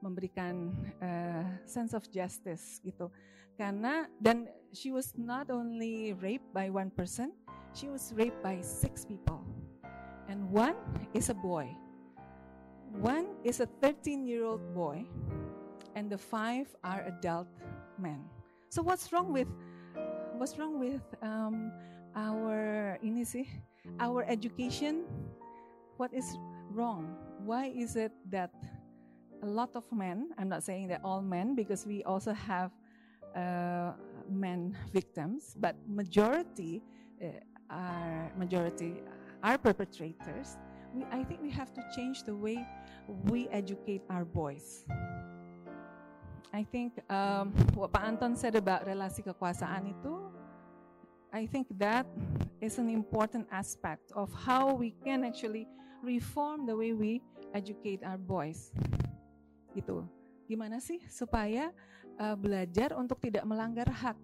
memberikan 0.03 0.71
uh, 1.03 1.47
sense 1.67 1.95
of 1.95 2.07
justice 2.11 2.83
gitu. 2.83 3.11
Karena 3.59 4.09
dan 4.19 4.49
she 4.73 4.91
was 4.91 5.13
not 5.15 5.53
only 5.53 6.17
raped 6.17 6.49
by 6.57 6.73
one 6.73 6.89
person 6.91 7.31
she 7.75 7.89
was 7.89 8.13
raped 8.17 8.43
by 8.43 8.61
six 8.61 9.05
people. 9.05 9.45
And 10.29 10.51
one 10.51 10.77
is 11.15 11.31
a 11.31 11.35
boy. 11.35 11.69
One 13.01 13.27
is 13.45 13.61
a 13.61 13.67
13 13.81 14.27
year 14.27 14.45
old 14.45 14.75
boy 14.75 15.05
and 15.97 16.11
the 16.11 16.19
five 16.19 16.69
are 16.85 17.05
adult 17.09 17.49
men. 17.99 18.21
So 18.69 18.83
what's 18.83 19.13
wrong 19.13 19.33
with 19.33 19.49
what's 20.39 20.59
wrong 20.59 20.79
with 20.79 21.03
um, 21.23 21.73
our 22.17 22.99
our 24.01 24.25
education 24.25 25.05
what 25.97 26.13
is 26.13 26.37
wrong 26.71 27.17
why 27.45 27.67
is 27.75 27.97
it 27.97 28.13
that 28.31 28.51
a 29.43 29.47
lot 29.47 29.71
of 29.75 29.85
men, 29.93 30.31
I'm 30.39 30.49
not 30.49 30.63
saying 30.63 30.89
that 30.89 31.01
all 31.05 31.21
men, 31.21 31.55
because 31.55 31.87
we 31.87 32.03
also 32.05 32.33
have 32.33 32.71
uh, 33.35 33.93
men 34.31 34.77
victims, 34.93 35.57
but 35.59 35.77
majority 35.87 36.83
uh, 37.23 37.27
are 37.71 38.31
majority 38.37 39.03
are 39.43 39.59
perpetrators. 39.59 40.57
We, 40.95 41.05
I 41.11 41.25
think 41.25 41.43
we 41.43 41.51
have 41.51 41.73
to 41.75 41.83
change 41.95 42.23
the 42.23 42.35
way 42.35 42.65
we 43.25 43.49
educate 43.49 44.03
our 44.11 44.25
boys. 44.25 44.85
I 46.53 46.69
think 46.69 47.01
um, 47.09 47.49
what 47.73 47.97
Pak 47.97 48.05
Anton 48.05 48.37
said 48.37 48.53
about 48.61 48.85
relasi 48.85 49.25
kekuasaan 49.25 49.89
itu, 49.89 50.15
I 51.33 51.49
think 51.49 51.73
that 51.81 52.05
is 52.61 52.77
an 52.77 52.93
important 52.93 53.49
aspect 53.49 54.13
of 54.13 54.29
how 54.37 54.77
we 54.77 54.93
can 55.01 55.25
actually 55.25 55.65
reform 56.05 56.69
the 56.69 56.77
way 56.77 56.93
we 56.93 57.25
educate 57.57 58.05
our 58.05 58.21
boys. 58.21 58.69
Gitu. 59.73 60.05
Gimana 60.45 60.77
sih 60.77 61.01
supaya 61.09 61.73
uh, 62.21 62.37
belajar 62.37 62.93
untuk 63.01 63.17
tidak 63.25 63.49
melanggar 63.49 63.89
hak? 63.89 64.21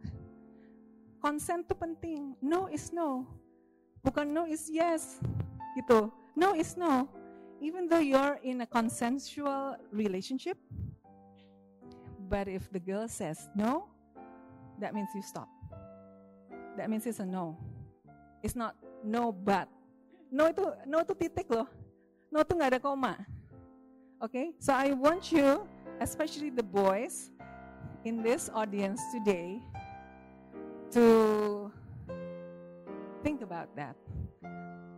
Consent 1.24 1.64
itu 1.64 1.74
penting. 1.80 2.36
No 2.44 2.68
is 2.68 2.92
no. 2.92 3.24
Bukan 4.04 4.28
no 4.28 4.44
is 4.44 4.68
yes. 4.68 5.16
Gitu. 5.80 6.12
No 6.36 6.52
is 6.52 6.76
no. 6.76 7.08
Even 7.64 7.88
though 7.88 8.04
you're 8.04 8.36
in 8.44 8.62
a 8.62 8.68
consensual 8.68 9.80
relationship, 9.90 10.60
but 12.28 12.46
if 12.46 12.70
the 12.70 12.78
girl 12.78 13.08
says 13.08 13.48
no, 13.56 13.88
that 14.78 14.94
means 14.94 15.08
you 15.14 15.22
stop. 15.22 15.48
That 16.76 16.90
means 16.90 17.06
it's 17.06 17.18
a 17.18 17.26
no. 17.26 17.56
It's 18.42 18.54
not 18.54 18.76
no 19.02 19.32
but. 19.32 19.66
No 20.30 20.46
itu 20.52 20.62
no 20.86 21.00
itu 21.00 21.16
titik 21.16 21.48
loh. 21.48 21.66
No 22.30 22.44
itu 22.44 22.52
nggak 22.54 22.76
ada 22.76 22.80
koma. 22.80 23.16
Okay, 24.20 24.52
so 24.58 24.74
I 24.74 24.92
want 24.92 25.30
you, 25.30 25.62
especially 26.02 26.50
the 26.50 26.62
boys 26.62 27.30
in 28.02 28.18
this 28.18 28.50
audience 28.50 28.98
today, 29.14 29.62
to 30.90 31.70
think 33.22 33.42
about 33.42 33.70
that. 33.78 33.94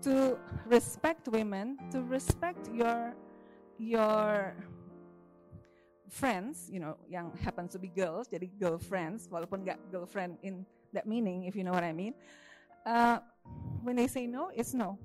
To 0.08 0.40
respect 0.64 1.28
women, 1.28 1.76
to 1.92 2.00
respect 2.00 2.72
your 2.72 3.12
your 3.76 4.56
friends, 6.10 6.66
you 6.68 6.82
know, 6.82 6.98
yang 7.06 7.30
happens 7.38 7.72
to 7.72 7.78
be 7.78 7.88
girls, 7.88 8.26
jadi 8.26 8.50
girlfriends, 8.58 9.30
walaupun 9.30 9.62
nggak 9.62 9.78
girlfriend 9.94 10.36
in 10.42 10.66
that 10.90 11.06
meaning, 11.06 11.46
if 11.46 11.54
you 11.54 11.62
know 11.62 11.72
what 11.72 11.86
I 11.86 11.94
mean. 11.94 12.12
Uh, 12.82 13.22
when 13.86 13.96
they 13.96 14.10
say 14.10 14.26
no, 14.26 14.50
it's 14.50 14.74
no. 14.74 14.98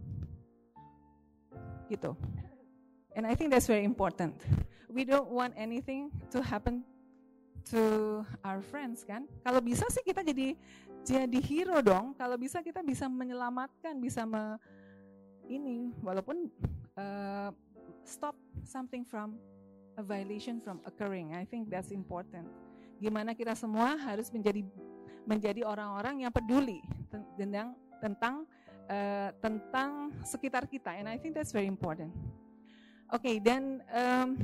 Gitu. 1.87 2.17
And 3.15 3.23
I 3.23 3.37
think 3.37 3.53
that's 3.53 3.69
very 3.69 3.85
important. 3.85 4.35
We 4.89 5.05
don't 5.05 5.29
want 5.29 5.53
anything 5.55 6.11
to 6.33 6.41
happen 6.41 6.83
to 7.71 8.25
our 8.43 8.59
friends 8.61 9.05
kan. 9.05 9.29
Kalau 9.45 9.61
bisa 9.61 9.85
sih 9.89 10.03
kita 10.03 10.25
jadi 10.25 10.57
jadi 11.05 11.39
hero 11.39 11.79
dong. 11.85 12.17
Kalau 12.17 12.35
bisa 12.35 12.65
kita 12.65 12.81
bisa 12.81 13.05
menyelamatkan, 13.05 13.97
bisa 14.01 14.25
me, 14.25 14.57
ini 15.45 15.93
walaupun 16.01 16.49
uh, 16.97 17.49
stop 18.05 18.33
something 18.65 19.05
from 19.05 19.37
a 19.97 20.03
violation 20.03 20.59
from 20.59 20.83
occurring. 20.83 21.33
I 21.35 21.47
think 21.47 21.71
that's 21.71 21.91
important. 21.91 22.47
Gimana 22.99 23.35
kita 23.35 23.55
semua 23.55 23.95
harus 23.99 24.31
menjadi 24.31 24.63
menjadi 25.25 25.65
orang-orang 25.65 26.27
yang 26.27 26.31
peduli 26.31 26.79
tentang 27.35 27.75
tentang 27.99 28.35
uh, 28.87 29.29
tentang 29.41 30.13
sekitar 30.23 30.69
kita. 30.69 30.93
And 30.95 31.09
I 31.09 31.17
think 31.17 31.33
that's 31.35 31.51
very 31.51 31.67
important. 31.67 32.13
Oke, 33.13 33.21
okay, 33.21 33.35
dan 33.37 33.81
um, 33.93 34.37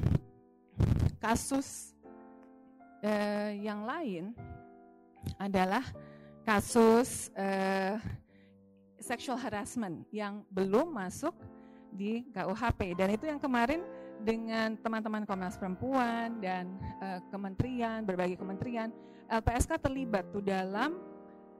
kasus 1.18 1.98
uh, 3.02 3.52
yang 3.58 3.86
lain 3.86 4.34
adalah 5.38 5.86
kasus 6.46 7.30
uh, 7.38 7.98
sexual 9.02 9.38
harassment 9.38 10.06
yang 10.14 10.46
belum 10.50 10.94
masuk 10.94 11.34
di 11.92 12.24
KUHP 12.32 12.96
dan 12.96 13.14
itu 13.14 13.28
yang 13.28 13.42
kemarin 13.42 13.84
dengan 14.22 14.78
teman-teman 14.80 15.26
Komnas 15.26 15.58
Perempuan 15.58 16.38
dan 16.40 16.78
uh, 17.02 17.20
kementerian 17.34 18.06
berbagai 18.06 18.38
kementerian 18.38 18.94
LPSK 19.28 19.82
terlibat 19.82 20.30
tuh 20.30 20.44
dalam 20.46 20.98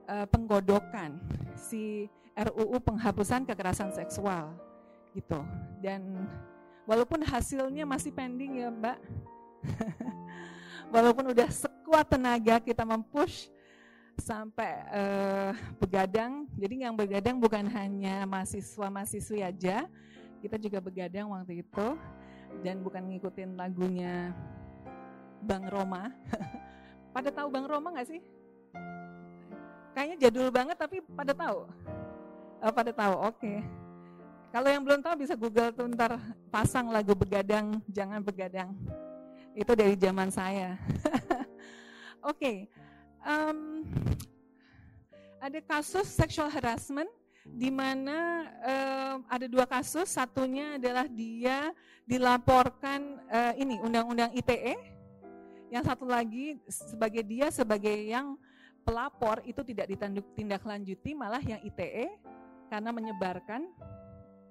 uh, 0.06 0.26
penggodokan 0.30 1.18
si 1.58 2.06
RUU 2.38 2.80
penghapusan 2.80 3.44
kekerasan 3.44 3.92
seksual 3.92 4.56
gitu 5.12 5.44
dan 5.84 6.30
Walaupun 6.90 7.22
hasilnya 7.22 7.86
masih 7.86 8.10
pending 8.12 8.66
ya 8.66 8.70
Mbak. 8.74 8.98
Walaupun 10.94 11.32
udah 11.32 11.48
sekuat 11.48 12.10
tenaga 12.10 12.58
kita 12.60 12.84
mempush 12.84 13.48
sampai 14.18 14.84
uh, 14.92 15.52
begadang. 15.80 16.50
Jadi 16.58 16.84
yang 16.84 16.98
begadang 16.98 17.38
bukan 17.40 17.64
hanya 17.70 18.28
mahasiswa-mahasiswi 18.28 19.40
aja, 19.40 19.88
kita 20.44 20.58
juga 20.60 20.84
begadang 20.84 21.32
waktu 21.32 21.64
itu 21.64 21.88
dan 22.60 22.84
bukan 22.84 23.08
ngikutin 23.08 23.56
lagunya 23.56 24.36
Bang 25.42 25.66
Roma. 25.72 26.12
pada 27.16 27.32
tahu 27.32 27.48
Bang 27.48 27.66
Roma 27.66 27.96
nggak 27.96 28.10
sih? 28.12 28.22
Kayaknya 29.92 30.18
jadul 30.28 30.48
banget 30.52 30.78
tapi 30.80 31.04
pada 31.16 31.32
tahu. 31.36 31.68
Oh, 32.62 32.74
pada 32.76 32.92
tahu, 32.94 33.14
oke. 33.18 33.40
Okay. 33.40 33.58
Kalau 34.52 34.68
yang 34.68 34.84
belum 34.84 35.00
tahu 35.00 35.16
bisa 35.24 35.34
Google 35.40 35.72
tuh 35.72 35.88
ntar 35.96 36.20
pasang 36.52 36.92
lagu 36.92 37.16
begadang, 37.16 37.80
jangan 37.88 38.20
begadang. 38.20 38.76
Itu 39.56 39.72
dari 39.80 39.96
zaman 39.96 40.28
saya. 40.28 40.76
Oke, 42.22 42.38
okay. 42.38 42.58
um, 43.26 43.88
ada 45.40 45.58
kasus 45.64 46.06
sexual 46.06 46.52
harassment 46.52 47.10
di 47.52 47.70
mana 47.70 48.48
um, 48.64 49.18
ada 49.28 49.46
dua 49.46 49.68
kasus, 49.68 50.08
satunya 50.08 50.80
adalah 50.80 51.06
dia 51.06 51.76
dilaporkan 52.08 53.20
uh, 53.28 53.54
ini 53.60 53.78
undang-undang 53.84 54.32
ITE, 54.34 54.76
yang 55.72 55.84
satu 55.84 56.08
lagi 56.08 56.60
sebagai 56.68 57.24
dia 57.24 57.48
sebagai 57.52 57.96
yang 57.96 58.36
pelapor 58.82 59.44
itu 59.46 59.62
tidak 59.62 59.94
ditindaklanjuti 59.94 61.12
malah 61.14 61.40
yang 61.44 61.62
ITE 61.64 62.10
karena 62.68 62.90
menyebarkan 62.90 63.68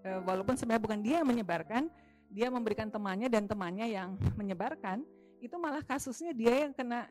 Eh, 0.01 0.21
walaupun 0.25 0.57
sebenarnya 0.57 0.81
bukan 0.83 1.01
dia 1.05 1.21
yang 1.21 1.29
menyebarkan, 1.29 1.93
dia 2.33 2.49
memberikan 2.49 2.89
temannya 2.89 3.29
dan 3.29 3.45
temannya 3.45 3.85
yang 3.93 4.17
menyebarkan, 4.33 5.05
itu 5.45 5.53
malah 5.61 5.85
kasusnya 5.85 6.33
dia 6.33 6.65
yang 6.65 6.73
kena 6.73 7.05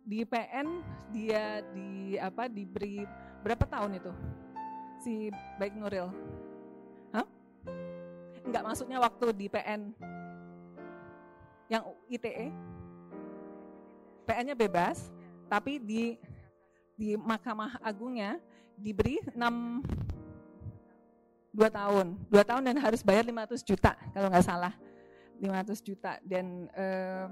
di 0.00 0.24
PN 0.24 0.80
dia 1.12 1.60
di 1.76 2.16
apa 2.16 2.48
diberi 2.48 3.04
berapa 3.44 3.68
tahun 3.68 4.00
itu 4.00 4.12
si 5.00 5.32
Baik 5.56 5.74
Nuril? 5.74 6.12
Hah? 7.16 7.26
Enggak 8.44 8.62
maksudnya 8.64 9.00
waktu 9.00 9.26
di 9.32 9.46
PN 9.48 9.96
yang 11.70 11.86
ITE 12.10 12.70
PN-nya 14.30 14.54
bebas, 14.54 15.10
tapi 15.50 15.82
di 15.82 16.14
di 16.94 17.18
Mahkamah 17.18 17.82
Agungnya 17.82 18.38
diberi 18.78 19.18
6 19.34 19.34
dua 21.50 21.66
tahun, 21.66 22.14
dua 22.30 22.46
tahun 22.46 22.62
dan 22.62 22.78
harus 22.78 23.02
bayar 23.02 23.26
500 23.26 23.66
juta 23.66 23.98
kalau 24.14 24.30
nggak 24.30 24.46
salah, 24.46 24.70
500 25.42 25.82
juta 25.82 26.22
dan 26.22 26.70
eh, 26.78 27.26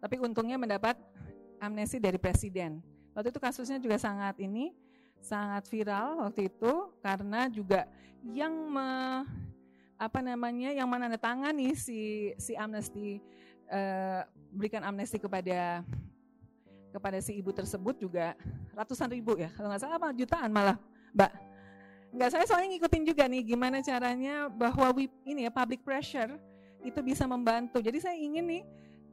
tapi 0.00 0.16
untungnya 0.16 0.56
mendapat 0.56 0.96
amnesti 1.60 2.00
dari 2.00 2.16
presiden. 2.16 2.80
Waktu 3.12 3.28
itu 3.34 3.40
kasusnya 3.42 3.76
juga 3.82 4.00
sangat 4.00 4.40
ini, 4.40 4.72
sangat 5.20 5.66
viral 5.68 6.24
waktu 6.26 6.48
itu 6.48 6.72
karena 7.02 7.50
juga 7.50 7.86
yang 8.22 8.50
me, 8.50 8.88
apa 9.98 10.18
namanya 10.22 10.70
yang 10.74 10.86
menandatangani 10.86 11.74
si 11.74 12.32
si 12.38 12.54
amnesti 12.54 13.18
uh, 13.70 14.22
berikan 14.54 14.82
amnesti 14.86 15.18
kepada 15.18 15.82
kepada 16.88 17.18
si 17.20 17.36
ibu 17.36 17.52
tersebut 17.52 17.98
juga 18.00 18.34
ratusan 18.72 19.10
ribu 19.12 19.36
ya 19.36 19.52
kalau 19.54 19.68
nggak 19.70 19.82
salah 19.82 20.12
jutaan 20.14 20.50
malah 20.50 20.76
mbak 21.12 21.30
nggak 22.08 22.30
saya 22.32 22.44
soalnya 22.48 22.72
ngikutin 22.72 23.04
juga 23.04 23.28
nih 23.28 23.42
gimana 23.44 23.84
caranya 23.84 24.48
bahwa 24.48 24.96
we, 24.96 25.12
ini 25.28 25.44
ya 25.44 25.52
public 25.52 25.84
pressure 25.84 26.40
itu 26.80 27.00
bisa 27.04 27.28
membantu 27.28 27.84
jadi 27.84 28.00
saya 28.00 28.16
ingin 28.16 28.46
nih 28.48 28.62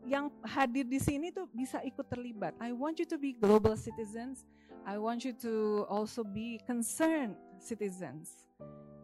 yang 0.06 0.30
hadir 0.46 0.86
di 0.86 1.02
sini 1.02 1.34
tuh 1.34 1.50
bisa 1.50 1.82
ikut 1.82 2.06
terlibat. 2.06 2.54
I 2.62 2.72
want 2.72 3.02
you 3.02 3.10
to 3.10 3.18
be 3.18 3.34
global 3.34 3.74
citizens. 3.74 4.46
I 4.86 5.02
want 5.02 5.26
you 5.26 5.34
to 5.42 5.84
also 5.90 6.22
be 6.22 6.62
concerned 6.62 7.34
citizens. 7.58 8.46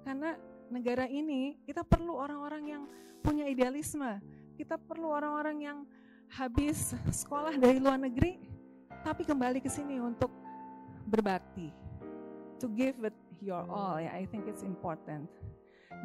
Karena 0.05 0.37
negara 0.69 1.09
ini 1.09 1.57
kita 1.65 1.81
perlu 1.81 2.13
orang-orang 2.13 2.63
yang 2.69 2.83
punya 3.25 3.49
idealisme. 3.49 4.21
Kita 4.53 4.77
perlu 4.77 5.09
orang-orang 5.09 5.57
yang 5.57 5.77
habis 6.29 6.93
sekolah 7.09 7.57
dari 7.57 7.81
luar 7.81 7.97
negeri 7.97 8.37
tapi 9.01 9.25
kembali 9.25 9.57
ke 9.57 9.69
sini 9.73 9.97
untuk 9.97 10.29
berbakti. 11.09 11.73
To 12.61 12.69
give 12.69 13.01
it 13.01 13.17
your 13.41 13.65
all 13.65 13.97
ya, 13.97 14.13
I 14.13 14.29
think 14.29 14.45
it's 14.45 14.61
important. 14.61 15.25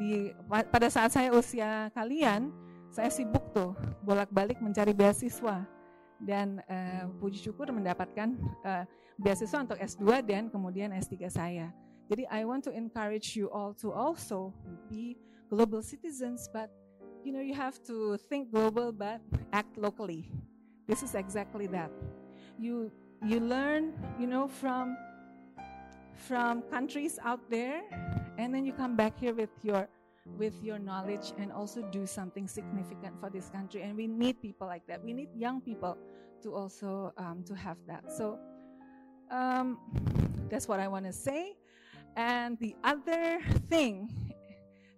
Di 0.01 0.33
pada 0.49 0.89
saat 0.89 1.13
saya 1.13 1.37
usia 1.37 1.93
kalian, 1.93 2.49
saya 2.89 3.13
sibuk 3.13 3.45
tuh 3.53 3.77
bolak-balik 4.01 4.57
mencari 4.65 4.97
beasiswa 4.97 5.76
dan 6.21 6.65
uh, 6.69 7.09
puji 7.21 7.41
syukur 7.41 7.69
mendapatkan 7.69 8.33
uh, 8.65 8.85
beasiswa 9.21 9.65
untuk 9.65 9.79
S2 9.81 10.05
dan 10.25 10.49
kemudian 10.49 10.93
S3 10.97 11.29
saya. 11.29 11.73
Jadi 12.07 12.25
I 12.31 12.47
want 12.47 12.63
to 12.65 12.73
encourage 12.73 13.35
you 13.35 13.51
all 13.51 13.75
to 13.83 13.91
also 13.91 14.55
be 14.87 15.19
global 15.51 15.83
citizens 15.83 16.47
but 16.55 16.71
you 17.27 17.35
know 17.35 17.43
you 17.43 17.55
have 17.55 17.83
to 17.83 18.15
think 18.31 18.55
global 18.55 18.95
but 18.95 19.19
act 19.51 19.75
locally. 19.75 20.31
This 20.87 21.03
is 21.03 21.19
exactly 21.19 21.67
that. 21.75 21.91
You 22.57 22.95
you 23.25 23.41
learn, 23.41 23.93
you 24.21 24.31
know, 24.31 24.47
from 24.47 24.95
from 26.17 26.63
countries 26.73 27.19
out 27.21 27.43
there 27.51 27.85
and 28.39 28.55
then 28.55 28.65
you 28.65 28.73
come 28.73 28.97
back 28.97 29.19
here 29.19 29.35
with 29.35 29.53
your 29.61 29.89
with 30.37 30.63
your 30.63 30.79
knowledge 30.79 31.33
and 31.39 31.53
also 31.53 31.83
do 31.91 32.07
something 32.07 32.47
significant 32.47 33.19
for 33.21 33.31
this 33.31 33.49
country. 33.49 33.83
And 33.83 33.97
we 33.97 34.07
need 34.07 34.43
people 34.43 34.67
like 34.67 34.87
that. 34.87 35.03
We 35.03 35.13
need 35.13 35.29
young 35.35 35.61
people 35.61 35.97
to 36.43 36.55
also 36.55 37.13
um, 37.17 37.43
to 37.47 37.55
have 37.55 37.77
that. 37.87 38.13
So 38.13 38.39
um, 39.31 39.79
that's 40.51 40.69
what 40.69 40.81
I 40.81 40.89
want 40.89 41.07
to 41.07 41.13
say. 41.13 41.55
And 42.17 42.59
the 42.59 42.75
other 42.85 43.41
thing, 43.69 44.11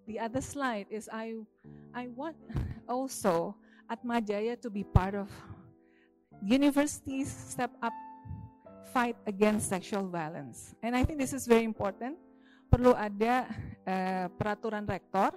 the 0.07 0.19
other 0.19 0.41
slide 0.41 0.87
is 0.91 1.09
I 1.13 1.35
I 1.95 2.09
want 2.09 2.37
also 2.89 3.57
Atmajaya 3.91 4.61
to 4.63 4.71
be 4.71 4.85
part 4.85 5.15
of 5.15 5.29
universities 6.43 7.33
step 7.33 7.71
up 7.83 7.93
fight 8.93 9.17
against 9.27 9.69
sexual 9.69 10.09
violence. 10.09 10.75
And 10.83 10.97
I 10.97 11.05
think 11.05 11.19
this 11.19 11.33
is 11.33 11.47
very 11.47 11.65
important 11.65 12.17
perlu 12.69 12.93
ada 12.93 13.49
uh, 13.89 14.27
peraturan 14.37 14.85
rektor 14.85 15.33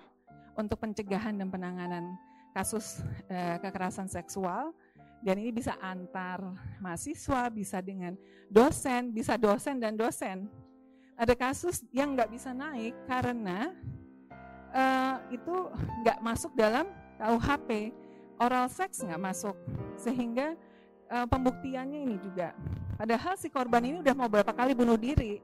untuk 0.55 0.83
pencegahan 0.83 1.35
dan 1.35 1.47
penanganan 1.47 2.15
kasus 2.51 2.99
uh, 3.31 3.57
kekerasan 3.63 4.11
seksual 4.11 4.75
dan 5.21 5.37
ini 5.37 5.53
bisa 5.53 5.77
antar 5.77 6.41
mahasiswa, 6.81 7.47
bisa 7.53 7.77
dengan 7.79 8.17
dosen, 8.49 9.13
bisa 9.13 9.37
dosen 9.37 9.77
dan 9.77 9.93
dosen. 9.93 10.49
Ada 11.13 11.37
kasus 11.37 11.85
yang 11.93 12.17
nggak 12.17 12.33
bisa 12.33 12.49
naik 12.51 12.97
karena 13.05 13.69
uh, 14.73 15.21
itu 15.29 15.69
nggak 16.01 16.17
masuk 16.25 16.51
dalam 16.57 16.89
KUHP, 17.21 17.93
oral 18.41 18.65
seks 18.65 19.05
nggak 19.05 19.21
masuk, 19.21 19.53
sehingga 19.93 20.57
uh, 21.13 21.29
pembuktiannya 21.29 22.01
ini 22.01 22.17
juga. 22.17 22.57
Padahal 22.97 23.37
si 23.37 23.53
korban 23.53 23.85
ini 23.85 24.01
udah 24.01 24.17
mau 24.17 24.25
berapa 24.25 24.49
kali 24.49 24.73
bunuh 24.73 24.97
diri, 24.97 25.37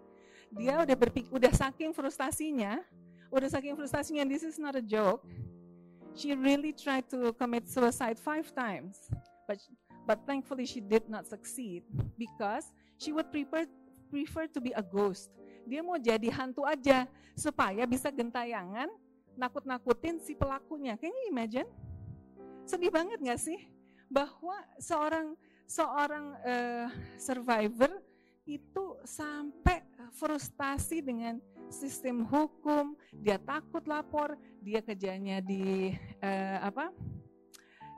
dia 0.55 0.79
udah 0.83 0.95
berpikir 0.95 1.29
udah 1.33 1.51
saking 1.51 1.91
frustasinya 1.91 2.79
udah 3.27 3.49
saking 3.51 3.75
frustasinya 3.75 4.23
this 4.23 4.43
is 4.43 4.55
not 4.55 4.75
a 4.75 4.83
joke. 4.83 5.23
She 6.17 6.33
really 6.33 6.73
tried 6.73 7.05
to 7.13 7.29
commit 7.37 7.69
suicide 7.69 8.17
five 8.17 8.49
times 8.55 9.11
but 9.45 9.59
but 10.07 10.23
thankfully 10.23 10.65
she 10.65 10.79
did 10.79 11.05
not 11.11 11.27
succeed 11.27 11.83
because 12.15 12.71
she 12.97 13.13
would 13.13 13.29
prefer 13.29 13.67
prefer 14.09 14.47
to 14.49 14.59
be 14.63 14.71
a 14.73 14.81
ghost. 14.81 15.29
Dia 15.67 15.83
mau 15.83 15.99
jadi 15.99 16.31
hantu 16.31 16.63
aja 16.63 17.05
supaya 17.35 17.83
bisa 17.83 18.07
gentayangan 18.07 18.87
nakut-nakutin 19.37 20.17
si 20.23 20.33
pelakunya. 20.33 20.97
Can 20.97 21.13
you 21.13 21.27
imagine? 21.29 21.67
Sedih 22.65 22.89
banget 22.89 23.21
gak 23.21 23.39
sih? 23.39 23.59
Bahwa 24.09 24.57
seorang 24.81 25.35
seorang 25.67 26.33
uh, 26.41 26.87
survivor 27.19 27.91
itu 28.47 28.85
sampai 29.03 29.83
frustasi 30.15 31.03
dengan 31.03 31.41
sistem 31.67 32.23
hukum, 32.23 32.95
dia 33.11 33.35
takut 33.41 33.83
lapor, 33.87 34.39
dia 34.63 34.79
kerjanya 34.79 35.43
di 35.43 35.91
uh, 36.23 36.57
apa? 36.63 36.91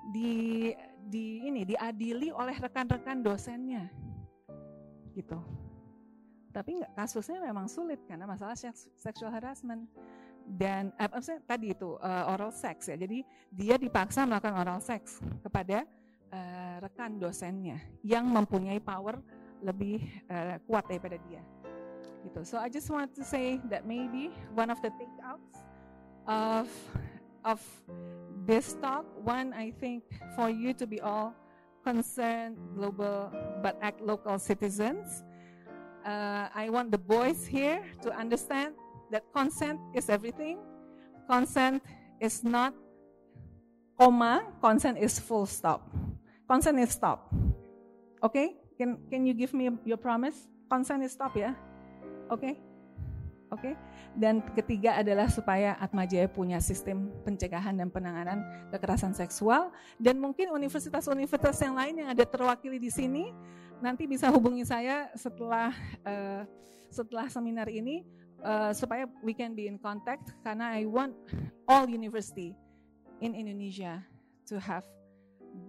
di 0.10 0.74
di 1.06 1.46
ini 1.46 1.62
diadili 1.70 2.34
oleh 2.34 2.58
rekan-rekan 2.58 3.22
dosennya. 3.22 3.86
Gitu. 5.14 5.38
Tapi 6.50 6.82
nggak 6.82 6.98
kasusnya 6.98 7.46
memang 7.46 7.70
sulit 7.70 8.02
karena 8.10 8.26
masalah 8.26 8.58
sexual 8.98 9.30
harassment 9.30 9.86
dan 10.50 10.90
eh, 10.98 11.06
maksudnya 11.06 11.46
tadi 11.46 11.78
itu 11.78 11.94
uh, 12.02 12.34
oral 12.34 12.50
sex 12.50 12.90
ya. 12.90 12.98
Jadi 12.98 13.22
dia 13.54 13.78
dipaksa 13.78 14.26
melakukan 14.26 14.58
oral 14.58 14.82
sex 14.82 15.22
kepada 15.46 15.86
uh, 16.34 16.76
rekan 16.82 17.22
dosennya 17.22 17.78
yang 18.02 18.26
mempunyai 18.26 18.82
power 18.82 19.22
lebih 19.62 20.02
uh, 20.26 20.58
kuat 20.66 20.90
daripada 20.90 21.22
dia. 21.30 21.46
So 22.44 22.58
I 22.58 22.70
just 22.70 22.90
want 22.90 23.16
to 23.16 23.24
say 23.24 23.60
that 23.70 23.86
maybe 23.86 24.32
one 24.56 24.70
of 24.70 24.82
the 24.82 24.90
takeouts 24.90 25.60
of 26.28 26.68
of 27.44 27.62
this 28.46 28.74
talk, 28.82 29.06
one 29.24 29.54
I 29.54 29.72
think 29.72 30.04
for 30.36 30.50
you 30.50 30.74
to 30.74 30.88
be 30.88 31.02
all 31.02 31.36
concerned 31.84 32.58
global 32.76 33.32
but 33.62 33.78
act 33.82 34.02
local 34.02 34.40
citizens. 34.40 35.24
Uh, 36.06 36.48
I 36.56 36.70
want 36.70 36.92
the 36.92 36.98
boys 36.98 37.46
here 37.46 37.84
to 38.02 38.10
understand 38.16 38.74
that 39.12 39.24
consent 39.36 39.80
is 39.94 40.10
everything. 40.10 40.60
Consent 41.30 41.84
is 42.20 42.44
not 42.44 42.74
comma. 44.00 44.48
Consent 44.64 44.98
is 44.98 45.20
full 45.20 45.46
stop. 45.46 45.86
Consent 46.48 46.80
is 46.80 46.92
stop. 46.96 47.30
Okay? 48.24 48.56
Can 48.80 48.98
can 49.12 49.28
you 49.28 49.36
give 49.36 49.54
me 49.54 49.70
your 49.84 50.00
promise? 50.00 50.48
Consent 50.72 51.04
is 51.04 51.12
stop 51.12 51.36
ya. 51.36 51.52
Oke? 52.30 52.40
Okay? 52.40 52.54
Oke. 53.50 53.62
Okay? 53.62 53.74
Dan 54.18 54.42
ketiga 54.54 54.98
adalah 55.02 55.30
supaya 55.30 55.78
Atmajaya 55.78 56.30
punya 56.30 56.58
sistem 56.62 57.10
pencegahan 57.26 57.78
dan 57.78 57.90
penanganan 57.94 58.42
kekerasan 58.74 59.14
seksual 59.14 59.70
dan 60.02 60.18
mungkin 60.18 60.50
universitas-universitas 60.54 61.58
yang 61.62 61.78
lain 61.78 62.06
yang 62.06 62.10
ada 62.10 62.26
terwakili 62.26 62.82
di 62.82 62.90
sini 62.90 63.34
nanti 63.80 64.10
bisa 64.10 64.28
hubungi 64.34 64.66
saya 64.68 65.08
setelah 65.16 65.72
uh, 66.04 66.44
setelah 66.90 67.30
seminar 67.32 67.70
ini 67.70 68.04
uh, 68.44 68.74
supaya 68.76 69.08
we 69.22 69.32
can 69.32 69.56
be 69.56 69.70
in 69.70 69.80
contact 69.80 70.36
karena 70.44 70.76
I 70.76 70.90
want 70.90 71.16
all 71.70 71.88
university 71.88 72.58
in 73.22 73.38
Indonesia 73.38 74.04
to 74.50 74.58
have 74.60 74.84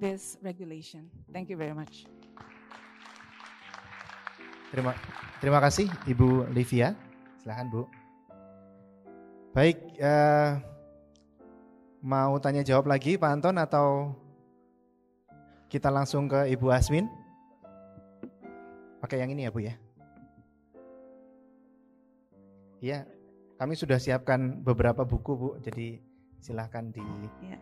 this 0.00 0.40
regulation. 0.42 1.08
Thank 1.32 1.50
you 1.50 1.56
very 1.56 1.76
much. 1.76 2.08
Terima 4.70 4.94
terima 5.42 5.58
kasih 5.58 5.90
Ibu 6.06 6.46
Livia. 6.54 6.94
Silahkan 7.42 7.66
Bu. 7.66 7.82
Baik, 9.50 9.82
uh, 9.98 10.62
mau 11.98 12.38
tanya 12.38 12.62
jawab 12.62 12.86
lagi 12.86 13.18
Pak 13.18 13.30
Anton 13.34 13.58
atau 13.58 14.14
kita 15.66 15.90
langsung 15.90 16.30
ke 16.30 16.54
Ibu 16.54 16.70
Asmin? 16.70 17.10
Pakai 19.02 19.18
yang 19.18 19.34
ini 19.34 19.42
ya 19.42 19.50
Bu 19.50 19.58
ya. 19.58 19.74
Iya, 22.78 22.98
kami 23.58 23.74
sudah 23.74 23.98
siapkan 23.98 24.62
beberapa 24.62 25.02
buku 25.02 25.32
Bu, 25.34 25.48
jadi 25.58 25.98
silahkan 26.38 26.94
di 26.94 27.02
ya. 27.42 27.58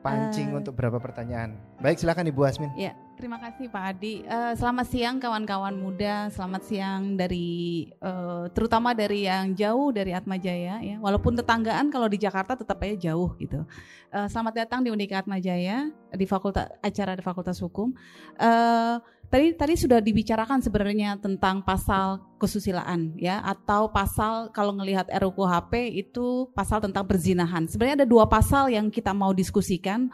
Pancing 0.00 0.54
uh, 0.54 0.58
untuk 0.62 0.74
beberapa 0.78 1.02
pertanyaan. 1.02 1.58
Baik, 1.82 2.00
silahkan 2.00 2.26
Ibu 2.26 2.40
Asmin. 2.46 2.70
Ya, 2.78 2.94
Terima 3.18 3.34
kasih 3.42 3.66
Pak 3.66 3.82
Adi. 3.82 4.22
Uh, 4.30 4.54
selamat 4.54 4.86
siang 4.94 5.18
kawan-kawan 5.18 5.74
muda. 5.74 6.30
Selamat 6.30 6.62
siang 6.62 7.18
dari 7.18 7.90
uh, 7.98 8.46
terutama 8.54 8.94
dari 8.94 9.26
yang 9.26 9.58
jauh 9.58 9.90
dari 9.90 10.14
Atmajaya 10.14 10.78
ya. 10.78 10.96
Walaupun 11.02 11.34
tetanggaan 11.34 11.90
kalau 11.90 12.06
di 12.06 12.14
Jakarta 12.14 12.54
tetap 12.54 12.78
aja 12.78 13.10
jauh 13.10 13.34
gitu. 13.42 13.66
Uh, 14.14 14.30
selamat 14.30 14.62
datang 14.62 14.86
di 14.86 14.94
Unika 14.94 15.18
Atmajaya 15.18 15.90
di 16.14 16.26
Fakultas 16.30 16.70
acara 16.78 17.18
di 17.18 17.22
Fakultas 17.26 17.58
Hukum. 17.58 17.90
Uh, 18.38 19.02
tadi 19.28 19.52
tadi 19.52 19.74
sudah 19.76 20.00
dibicarakan 20.00 20.64
sebenarnya 20.64 21.20
tentang 21.20 21.60
pasal 21.60 22.20
kesusilaan 22.40 23.16
ya 23.20 23.44
atau 23.44 23.92
pasal 23.92 24.48
kalau 24.52 24.72
ngelihat 24.76 25.08
RUKHP 25.08 26.00
itu 26.00 26.48
pasal 26.56 26.80
tentang 26.80 27.04
perzinahan. 27.04 27.68
Sebenarnya 27.68 28.04
ada 28.04 28.08
dua 28.08 28.24
pasal 28.24 28.72
yang 28.72 28.88
kita 28.88 29.12
mau 29.12 29.32
diskusikan. 29.36 30.08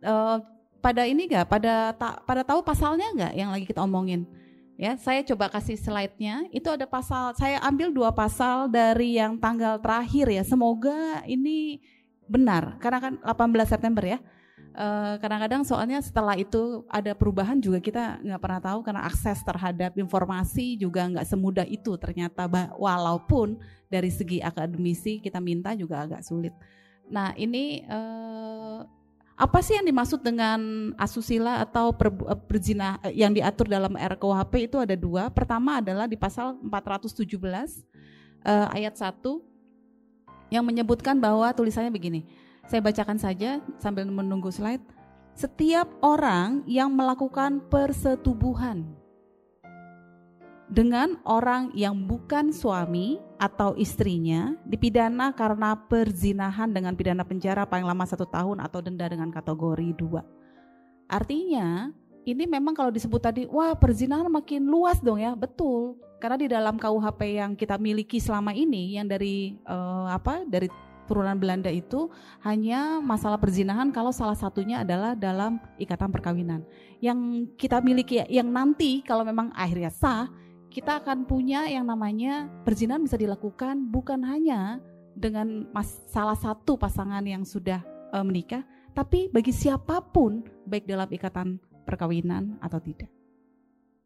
Uh, 0.00 0.40
pada 0.80 1.04
ini 1.04 1.28
nggak? 1.28 1.46
Pada 1.48 1.92
ta, 1.92 2.20
pada 2.24 2.40
tahu 2.44 2.64
pasalnya 2.64 3.08
nggak 3.12 3.32
yang 3.36 3.50
lagi 3.52 3.64
kita 3.68 3.84
omongin? 3.84 4.24
Ya, 4.80 4.96
saya 4.96 5.20
coba 5.20 5.52
kasih 5.52 5.76
slide-nya. 5.76 6.48
Itu 6.56 6.72
ada 6.72 6.88
pasal, 6.88 7.36
saya 7.36 7.60
ambil 7.60 7.92
dua 7.92 8.16
pasal 8.16 8.64
dari 8.72 9.20
yang 9.20 9.36
tanggal 9.36 9.76
terakhir 9.76 10.32
ya. 10.32 10.40
Semoga 10.40 11.20
ini 11.28 11.84
benar, 12.24 12.80
karena 12.80 12.96
kan 12.96 13.12
18 13.20 13.68
September 13.68 14.00
ya. 14.00 14.16
Eh, 14.70 15.14
kadang-kadang 15.18 15.66
soalnya 15.66 15.98
setelah 15.98 16.38
itu 16.38 16.86
ada 16.86 17.10
perubahan 17.10 17.58
juga 17.58 17.82
kita 17.82 18.22
nggak 18.22 18.38
pernah 18.38 18.60
tahu 18.62 18.78
karena 18.86 19.02
akses 19.02 19.42
terhadap 19.42 19.98
informasi 19.98 20.78
juga 20.78 21.10
nggak 21.10 21.26
semudah 21.26 21.66
itu 21.66 21.98
ternyata 21.98 22.46
walaupun 22.78 23.58
dari 23.90 24.14
segi 24.14 24.38
akademisi 24.38 25.18
kita 25.18 25.42
minta 25.42 25.74
juga 25.74 26.06
agak 26.06 26.22
sulit. 26.22 26.54
Nah 27.10 27.34
ini 27.34 27.82
uh, 27.90 28.86
apa 29.34 29.58
sih 29.58 29.74
yang 29.74 29.90
dimaksud 29.90 30.22
dengan 30.22 30.94
asusila 30.94 31.66
atau 31.66 31.90
per, 31.90 32.14
berzina 32.46 33.02
eh, 33.02 33.18
yang 33.18 33.34
diatur 33.34 33.66
dalam 33.66 33.98
RKUHP 33.98 34.70
itu 34.70 34.78
ada 34.78 34.94
dua. 34.94 35.34
Pertama 35.34 35.82
adalah 35.82 36.06
di 36.06 36.14
pasal 36.14 36.54
417 36.62 37.26
uh, 38.46 38.70
ayat 38.70 38.94
1 38.94 39.18
yang 40.54 40.62
menyebutkan 40.62 41.18
bahwa 41.18 41.50
tulisannya 41.50 41.90
begini. 41.90 42.22
Saya 42.70 42.86
bacakan 42.86 43.18
saja 43.18 43.58
sambil 43.82 44.06
menunggu 44.06 44.46
slide. 44.54 44.78
Setiap 45.34 45.90
orang 46.06 46.62
yang 46.70 46.94
melakukan 46.94 47.66
persetubuhan 47.66 48.86
dengan 50.70 51.18
orang 51.26 51.74
yang 51.74 51.98
bukan 52.06 52.54
suami 52.54 53.18
atau 53.42 53.74
istrinya 53.74 54.54
dipidana 54.62 55.34
karena 55.34 55.74
perzinahan 55.74 56.70
dengan 56.70 56.94
pidana 56.94 57.26
penjara 57.26 57.66
paling 57.66 57.90
lama 57.90 58.06
satu 58.06 58.22
tahun 58.30 58.62
atau 58.62 58.78
denda 58.78 59.10
dengan 59.10 59.34
kategori 59.34 59.90
dua. 59.98 60.22
Artinya 61.10 61.90
ini 62.22 62.46
memang 62.46 62.78
kalau 62.78 62.94
disebut 62.94 63.18
tadi, 63.18 63.42
wah 63.50 63.74
perzinahan 63.74 64.30
makin 64.30 64.62
luas 64.70 65.02
dong 65.02 65.18
ya, 65.18 65.34
betul. 65.34 65.98
Karena 66.22 66.38
di 66.38 66.46
dalam 66.46 66.78
KUHP 66.78 67.20
yang 67.34 67.58
kita 67.58 67.82
miliki 67.82 68.22
selama 68.22 68.54
ini, 68.54 68.94
yang 68.94 69.10
dari 69.10 69.58
uh, 69.66 70.06
apa, 70.06 70.46
dari 70.46 70.70
turunan 71.10 71.34
Belanda 71.34 71.66
itu 71.66 72.06
hanya 72.46 73.02
masalah 73.02 73.42
perzinahan 73.42 73.90
kalau 73.90 74.14
salah 74.14 74.38
satunya 74.38 74.86
adalah 74.86 75.18
dalam 75.18 75.58
ikatan 75.82 76.14
perkawinan. 76.14 76.62
Yang 77.02 77.50
kita 77.58 77.82
miliki, 77.82 78.22
yang 78.30 78.46
nanti 78.54 79.02
kalau 79.02 79.26
memang 79.26 79.50
akhirnya 79.58 79.90
sah, 79.90 80.30
kita 80.70 81.02
akan 81.02 81.26
punya 81.26 81.66
yang 81.66 81.82
namanya 81.82 82.46
perzinahan 82.62 83.02
bisa 83.02 83.18
dilakukan 83.18 83.90
bukan 83.90 84.22
hanya 84.22 84.78
dengan 85.18 85.66
mas, 85.74 85.98
salah 86.06 86.38
satu 86.38 86.78
pasangan 86.78 87.26
yang 87.26 87.42
sudah 87.42 87.82
uh, 88.14 88.22
menikah, 88.22 88.62
tapi 88.94 89.26
bagi 89.34 89.50
siapa 89.50 89.98
pun 89.98 90.46
baik 90.70 90.86
dalam 90.86 91.10
ikatan 91.10 91.58
perkawinan 91.82 92.54
atau 92.62 92.78
tidak. 92.78 93.19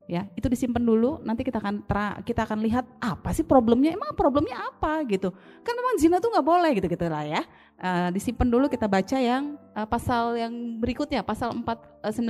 Ya, 0.05 0.29
itu 0.37 0.53
disimpan 0.53 0.85
dulu. 0.85 1.25
Nanti 1.25 1.49
kita 1.49 1.65
akan 1.65 1.89
tra, 1.89 2.21
kita 2.21 2.45
akan 2.45 2.61
lihat 2.61 2.85
apa 3.01 3.33
sih 3.33 3.41
problemnya. 3.41 3.97
Emang 3.97 4.13
problemnya 4.13 4.61
apa 4.61 5.01
gitu? 5.09 5.33
Kan 5.65 5.73
memang 5.73 5.97
zina 5.97 6.21
tuh 6.21 6.29
nggak 6.29 6.45
boleh 6.45 6.71
gitu 6.77 6.87
gitu 6.93 7.09
lah 7.09 7.25
ya. 7.25 7.41
Uh, 7.81 8.13
disimpan 8.13 8.45
dulu 8.45 8.69
kita 8.69 8.85
baca 8.85 9.17
yang 9.17 9.57
uh, 9.73 9.89
pasal 9.89 10.37
yang 10.37 10.53
berikutnya, 10.77 11.25
pasal 11.25 11.57
4 11.57 11.65
uh, 11.65 12.13
19. 12.13 12.21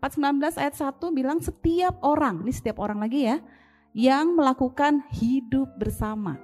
419 0.00 0.62
ayat 0.62 0.74
1 0.78 0.96
bilang 1.12 1.38
setiap 1.44 2.00
orang, 2.00 2.46
ini 2.46 2.52
setiap 2.54 2.80
orang 2.80 3.02
lagi 3.02 3.28
ya, 3.28 3.36
yang 3.92 4.32
melakukan 4.32 5.04
hidup 5.12 5.68
bersama. 5.76 6.38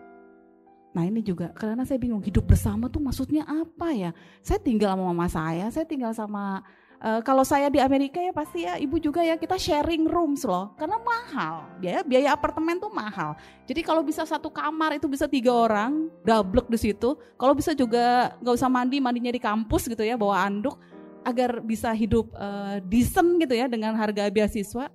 Nah 0.95 1.03
ini 1.03 1.27
juga 1.27 1.51
karena 1.51 1.83
saya 1.83 1.99
bingung 1.99 2.23
hidup 2.23 2.47
bersama 2.47 2.87
tuh 2.87 3.03
maksudnya 3.03 3.43
apa 3.49 3.91
ya? 3.91 4.11
Saya 4.45 4.63
tinggal 4.63 4.95
sama 4.95 5.05
mama 5.11 5.27
saya, 5.27 5.67
saya 5.75 5.87
tinggal 5.89 6.15
sama 6.15 6.63
uh, 7.01 7.21
kalau 7.25 7.43
saya 7.43 7.73
di 7.73 7.81
Amerika 7.83 8.21
ya 8.23 8.31
pasti 8.31 8.67
ya 8.67 8.79
ibu 8.79 9.01
juga 9.01 9.25
ya 9.25 9.35
kita 9.35 9.59
sharing 9.59 10.07
rooms 10.07 10.45
loh 10.47 10.75
karena 10.77 10.99
mahal 11.01 11.67
biaya 11.79 12.01
biaya 12.05 12.29
apartemen 12.35 12.79
tuh 12.79 12.93
mahal. 12.93 13.35
Jadi 13.65 13.81
kalau 13.81 14.05
bisa 14.05 14.23
satu 14.29 14.53
kamar 14.53 14.99
itu 14.99 15.09
bisa 15.09 15.25
tiga 15.25 15.51
orang 15.55 16.13
double 16.23 16.67
di 16.69 16.79
situ. 16.79 17.17
Kalau 17.41 17.55
bisa 17.57 17.73
juga 17.73 18.37
nggak 18.39 18.55
usah 18.55 18.71
mandi 18.71 19.01
mandinya 19.01 19.33
di 19.33 19.41
kampus 19.41 19.89
gitu 19.89 20.05
ya 20.05 20.15
bawa 20.15 20.47
anduk 20.47 20.77
agar 21.25 21.65
bisa 21.65 21.89
hidup 21.97 22.29
uh, 22.37 22.79
decent 22.85 23.41
gitu 23.41 23.57
ya 23.57 23.67
dengan 23.67 23.97
harga 23.97 24.29
beasiswa. 24.29 24.93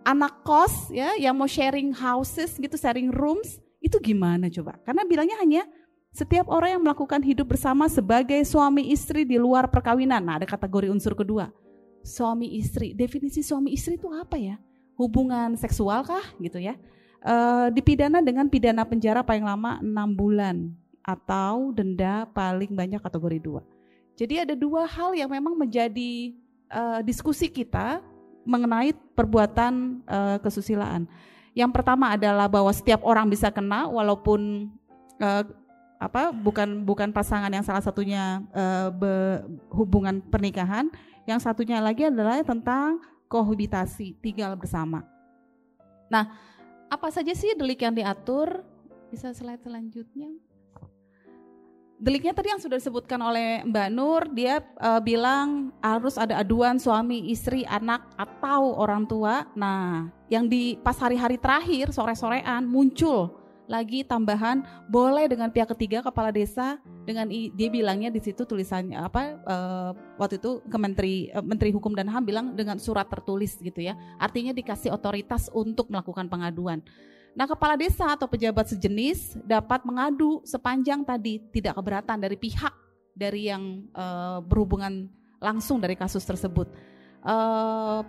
Anak 0.00 0.40
kos 0.48 0.88
ya 0.88 1.12
yang 1.20 1.36
mau 1.36 1.44
sharing 1.44 1.92
houses 1.92 2.56
gitu, 2.56 2.72
sharing 2.80 3.12
rooms 3.12 3.60
itu 3.84 4.00
gimana 4.00 4.48
coba? 4.48 4.80
Karena 4.80 5.04
bilangnya 5.04 5.36
hanya 5.40 5.62
setiap 6.10 6.50
orang 6.50 6.78
yang 6.78 6.82
melakukan 6.82 7.22
hidup 7.22 7.54
bersama 7.54 7.86
sebagai 7.86 8.42
suami 8.42 8.90
istri 8.90 9.22
di 9.22 9.38
luar 9.38 9.70
perkawinan. 9.70 10.18
Nah, 10.18 10.42
ada 10.42 10.46
kategori 10.46 10.90
unsur 10.90 11.14
kedua. 11.14 11.54
Suami 12.02 12.58
istri. 12.58 12.92
Definisi 12.98 13.46
suami 13.46 13.70
istri 13.70 13.94
itu 13.94 14.10
apa 14.10 14.34
ya? 14.34 14.58
Hubungan 14.98 15.54
seksual 15.54 16.02
kah 16.02 16.34
gitu 16.42 16.58
ya? 16.58 16.74
E, 17.22 17.34
dipidana 17.70 18.18
dengan 18.18 18.50
pidana 18.50 18.82
penjara 18.82 19.22
paling 19.22 19.46
lama 19.46 19.78
6 19.78 20.18
bulan 20.18 20.74
atau 21.06 21.70
denda 21.70 22.26
paling 22.34 22.74
banyak 22.74 22.98
kategori 22.98 23.38
2. 23.38 23.80
Jadi 24.20 24.34
ada 24.36 24.52
dua 24.52 24.84
hal 24.84 25.16
yang 25.16 25.32
memang 25.32 25.56
menjadi 25.56 26.36
uh, 26.68 27.00
diskusi 27.00 27.48
kita 27.48 28.04
mengenai 28.44 28.92
perbuatan 29.16 30.04
uh, 30.04 30.36
kesusilaan. 30.44 31.08
Yang 31.56 31.70
pertama 31.72 32.12
adalah 32.12 32.44
bahwa 32.44 32.68
setiap 32.68 33.00
orang 33.00 33.32
bisa 33.32 33.48
kena 33.48 33.88
walaupun 33.88 34.68
apa 36.00 36.32
bukan 36.32 36.80
bukan 36.88 37.12
pasangan 37.12 37.52
yang 37.52 37.60
salah 37.60 37.84
satunya 37.84 38.40
uh, 38.56 38.88
be, 38.88 39.44
hubungan 39.68 40.24
pernikahan. 40.24 40.88
Yang 41.28 41.44
satunya 41.44 41.78
lagi 41.84 42.08
adalah 42.08 42.40
tentang 42.40 43.04
kohabitasi, 43.28 44.16
tinggal 44.18 44.56
bersama. 44.56 45.04
Nah, 46.08 46.26
apa 46.88 47.12
saja 47.12 47.30
sih 47.36 47.52
delik 47.54 47.84
yang 47.84 47.94
diatur? 47.94 48.64
Bisa 49.12 49.30
slide 49.30 49.62
selanjutnya. 49.62 50.32
Deliknya 52.00 52.32
tadi 52.32 52.48
yang 52.48 52.58
sudah 52.58 52.80
disebutkan 52.80 53.20
oleh 53.20 53.60
Mbak 53.68 53.88
Nur, 53.92 54.22
dia 54.32 54.64
uh, 54.80 55.04
bilang 55.04 55.68
harus 55.84 56.16
ada 56.16 56.40
aduan 56.40 56.80
suami, 56.80 57.28
istri, 57.28 57.60
anak 57.68 58.08
atau 58.16 58.72
orang 58.80 59.04
tua. 59.04 59.44
Nah, 59.52 60.08
yang 60.32 60.48
di 60.48 60.80
pas 60.80 60.96
hari-hari 60.96 61.36
terakhir 61.36 61.92
sore-sorean 61.92 62.64
muncul 62.64 63.39
lagi 63.70 64.02
tambahan 64.02 64.66
boleh 64.90 65.30
dengan 65.30 65.46
pihak 65.54 65.70
ketiga 65.78 66.02
kepala 66.02 66.34
desa 66.34 66.82
dengan 67.06 67.30
dia 67.30 67.70
bilangnya 67.70 68.10
di 68.10 68.18
situ 68.18 68.42
tulisannya 68.42 68.98
apa 68.98 69.38
uh, 69.46 69.90
waktu 70.18 70.42
itu 70.42 70.58
ke 70.66 70.76
menteri 70.76 71.14
uh, 71.30 71.38
menteri 71.38 71.70
hukum 71.70 71.94
dan 71.94 72.10
ham 72.10 72.26
bilang 72.26 72.58
dengan 72.58 72.82
surat 72.82 73.06
tertulis 73.06 73.54
gitu 73.62 73.78
ya. 73.78 73.94
Artinya 74.18 74.50
dikasih 74.50 74.90
otoritas 74.90 75.46
untuk 75.54 75.86
melakukan 75.86 76.26
pengaduan. 76.26 76.82
Nah, 77.30 77.46
kepala 77.46 77.78
desa 77.78 78.10
atau 78.10 78.26
pejabat 78.26 78.74
sejenis 78.74 79.38
dapat 79.46 79.86
mengadu 79.86 80.42
sepanjang 80.42 81.06
tadi 81.06 81.38
tidak 81.54 81.78
keberatan 81.78 82.18
dari 82.18 82.34
pihak 82.34 82.74
dari 83.14 83.46
yang 83.46 83.86
e, 83.94 84.04
berhubungan 84.42 85.06
langsung 85.38 85.78
dari 85.78 85.94
kasus 85.94 86.26
tersebut. 86.26 86.66
E, 87.22 87.34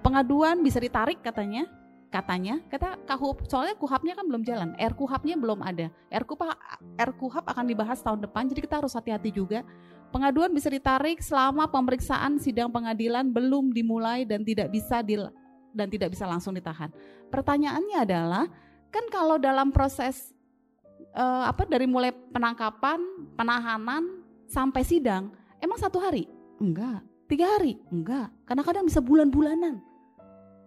pengaduan 0.02 0.66
bisa 0.66 0.82
ditarik 0.82 1.22
katanya, 1.22 1.70
katanya 2.12 2.60
kata 2.68 3.00
kahup 3.08 3.48
soalnya 3.48 3.74
kuhapnya 3.80 4.14
kan 4.20 4.28
belum 4.28 4.44
jalan 4.44 4.76
r 4.76 4.94
kuhapnya 4.94 5.40
belum 5.40 5.64
ada 5.64 5.88
r 6.12 6.24
kuhap 6.28 6.60
r 7.00 7.12
kuhap 7.16 7.46
akan 7.48 7.66
dibahas 7.66 8.04
tahun 8.04 8.20
depan 8.28 8.52
jadi 8.52 8.60
kita 8.68 8.76
harus 8.84 8.92
hati-hati 8.92 9.32
juga 9.32 9.64
pengaduan 10.12 10.52
bisa 10.52 10.68
ditarik 10.68 11.24
selama 11.24 11.72
pemeriksaan 11.72 12.36
sidang 12.36 12.68
pengadilan 12.68 13.32
belum 13.32 13.72
dimulai 13.72 14.28
dan 14.28 14.44
tidak 14.44 14.68
bisa 14.76 15.00
di, 15.00 15.16
dan 15.72 15.88
tidak 15.88 16.12
bisa 16.12 16.28
langsung 16.28 16.52
ditahan 16.52 16.92
pertanyaannya 17.32 17.98
adalah 18.04 18.46
Kan 18.92 19.08
kalau 19.08 19.40
dalam 19.40 19.72
proses 19.72 20.36
uh, 21.16 21.48
apa 21.48 21.64
dari 21.64 21.88
mulai 21.88 22.12
penangkapan, 22.12 23.00
penahanan 23.40 24.20
sampai 24.52 24.84
sidang, 24.84 25.32
emang 25.64 25.80
satu 25.80 25.98
hari? 26.04 26.28
Enggak. 26.60 27.00
Tiga 27.32 27.48
hari? 27.56 27.80
Enggak. 27.88 28.28
Kadang-kadang 28.44 28.84
bisa 28.84 29.00
bulan-bulanan. 29.00 29.80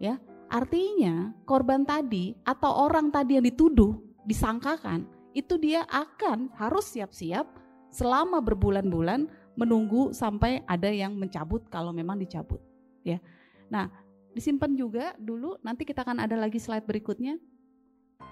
Ya, 0.01 0.17
artinya 0.55 1.35
korban 1.43 1.83
tadi 1.83 2.39
atau 2.47 2.87
orang 2.87 3.11
tadi 3.11 3.35
yang 3.35 3.43
dituduh, 3.43 3.99
disangkakan, 4.23 5.03
itu 5.35 5.59
dia 5.59 5.83
akan 5.91 6.55
harus 6.55 6.95
siap-siap 6.95 7.51
selama 7.91 8.39
berbulan-bulan 8.39 9.27
menunggu 9.59 10.15
sampai 10.15 10.63
ada 10.71 10.87
yang 10.87 11.19
mencabut 11.19 11.67
kalau 11.67 11.91
memang 11.91 12.15
dicabut. 12.23 12.63
Ya, 13.03 13.19
nah 13.67 13.91
disimpan 14.31 14.79
juga 14.79 15.19
dulu. 15.19 15.59
Nanti 15.67 15.83
kita 15.83 16.07
akan 16.07 16.23
ada 16.23 16.39
lagi 16.39 16.63
slide 16.63 16.87
berikutnya 16.87 17.35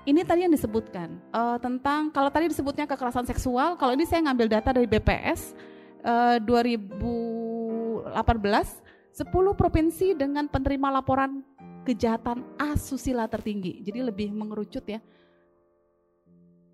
ini 0.03 0.27
tadi 0.27 0.43
yang 0.43 0.51
disebutkan 0.51 1.15
uh, 1.31 1.63
tentang 1.63 2.11
kalau 2.11 2.27
tadi 2.27 2.51
disebutnya 2.51 2.91
kekerasan 2.91 3.23
seksual, 3.23 3.79
kalau 3.79 3.95
ini 3.95 4.03
saya 4.03 4.27
ngambil 4.27 4.51
data 4.51 4.75
dari 4.75 4.91
BPS 4.91 5.55
uh, 6.03 6.43
2018, 6.43 8.11
10 8.11 9.31
provinsi 9.55 10.19
dengan 10.19 10.51
penerima 10.51 10.91
laporan 10.91 11.47
kejahatan 11.83 12.47
asusila 12.59 13.27
tertinggi. 13.27 13.83
Jadi 13.83 14.01
lebih 14.03 14.29
mengerucut 14.31 14.83
ya. 14.87 15.03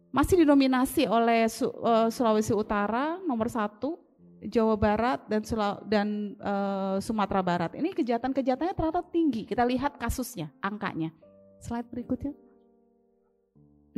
Masih 0.09 0.41
didominasi 0.41 1.05
oleh 1.05 1.45
uh, 1.45 2.09
Sulawesi 2.09 2.57
Utara 2.57 3.21
nomor 3.29 3.53
satu 3.53 4.01
Jawa 4.39 4.79
Barat 4.79 5.21
dan 5.27 5.43
dan 5.85 6.09
uh, 6.39 6.97
Sumatera 7.03 7.43
Barat. 7.43 7.71
Ini 7.75 7.91
kejahatan-kejahatannya 7.93 8.75
ternyata 8.75 9.03
tinggi. 9.11 9.43
Kita 9.45 9.67
lihat 9.67 9.99
kasusnya, 9.99 10.49
angkanya. 10.63 11.11
Slide 11.59 11.91
berikutnya. 11.91 12.33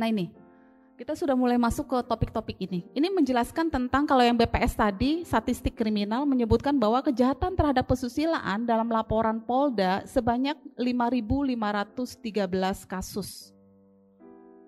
Nah 0.01 0.09
ini, 0.09 0.33
kita 1.01 1.17
sudah 1.17 1.33
mulai 1.33 1.57
masuk 1.57 1.89
ke 1.89 1.97
topik-topik 2.05 2.61
ini. 2.61 2.85
Ini 2.93 3.09
menjelaskan 3.09 3.73
tentang 3.73 4.05
kalau 4.05 4.21
yang 4.21 4.37
BPS 4.37 4.77
tadi, 4.77 5.25
statistik 5.25 5.73
kriminal 5.73 6.29
menyebutkan 6.29 6.77
bahwa 6.77 7.01
kejahatan 7.01 7.57
terhadap 7.57 7.89
pesusilaan 7.89 8.69
dalam 8.69 8.85
laporan 8.85 9.41
Polda 9.41 10.05
sebanyak 10.05 10.53
5.513 10.77 12.85
kasus. 12.85 13.49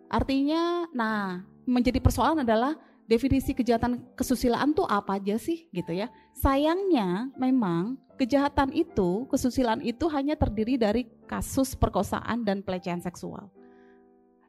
Artinya, 0.10 0.90
nah 0.90 1.46
menjadi 1.70 2.02
persoalan 2.02 2.42
adalah 2.42 2.82
definisi 3.06 3.54
kejahatan 3.54 4.02
kesusilaan 4.18 4.74
itu 4.74 4.90
apa 4.90 5.22
aja 5.22 5.38
sih 5.38 5.70
gitu 5.70 5.94
ya. 5.94 6.10
Sayangnya 6.34 7.30
memang 7.38 7.94
kejahatan 8.18 8.74
itu, 8.74 9.30
kesusilaan 9.30 9.86
itu 9.86 10.10
hanya 10.10 10.34
terdiri 10.34 10.82
dari 10.82 11.06
kasus 11.30 11.78
perkosaan 11.78 12.42
dan 12.42 12.66
pelecehan 12.66 13.06
seksual. 13.06 13.54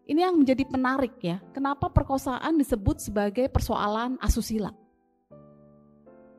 Ini 0.04 0.20
yang 0.20 0.36
menjadi 0.36 0.68
penarik 0.68 1.16
ya. 1.24 1.40
Kenapa 1.56 1.88
perkosaan 1.88 2.60
disebut 2.60 3.00
sebagai 3.00 3.48
persoalan 3.48 4.20
asusila? 4.20 4.68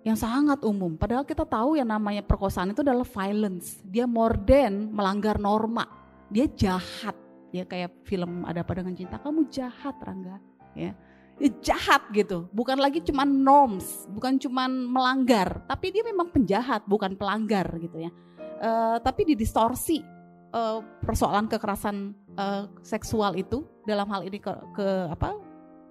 Yang 0.06 0.22
sangat 0.22 0.62
umum. 0.62 0.94
Padahal 0.94 1.26
kita 1.26 1.50
tahu 1.50 1.82
yang 1.82 1.90
namanya 1.90 2.22
perkosaan 2.22 2.78
itu 2.78 2.86
adalah 2.86 3.02
violence. 3.02 3.82
Dia 3.82 4.06
more 4.06 4.38
than 4.38 4.94
melanggar 4.94 5.42
norma. 5.42 5.82
Dia 6.30 6.46
jahat. 6.46 7.18
Ya 7.50 7.66
kayak 7.66 8.06
film 8.06 8.46
ada 8.46 8.62
apa 8.62 8.78
dengan 8.78 8.94
cinta. 8.94 9.18
Kamu 9.18 9.50
jahat 9.50 9.98
Rangga. 9.98 10.38
Ya. 10.78 10.94
ya 11.42 11.50
jahat 11.66 12.06
gitu. 12.14 12.46
Bukan 12.54 12.78
lagi 12.78 13.02
cuma 13.02 13.26
norms, 13.26 14.06
bukan 14.14 14.38
cuma 14.38 14.70
melanggar, 14.70 15.64
tapi 15.66 15.90
dia 15.90 16.04
memang 16.04 16.30
penjahat, 16.30 16.86
bukan 16.86 17.18
pelanggar 17.18 17.66
gitu 17.82 17.98
ya. 17.98 18.12
Uh, 18.56 18.98
tapi 19.02 19.26
didistorsi 19.28 20.15
uh, 20.56 20.80
persoalan 21.04 21.52
kekerasan 21.52 22.16
uh, 22.40 22.72
seksual 22.80 23.36
itu 23.36 23.68
dalam 23.84 24.08
hal 24.08 24.24
ini 24.24 24.40
ke, 24.40 24.52
ke 24.72 24.88
apa 25.12 25.36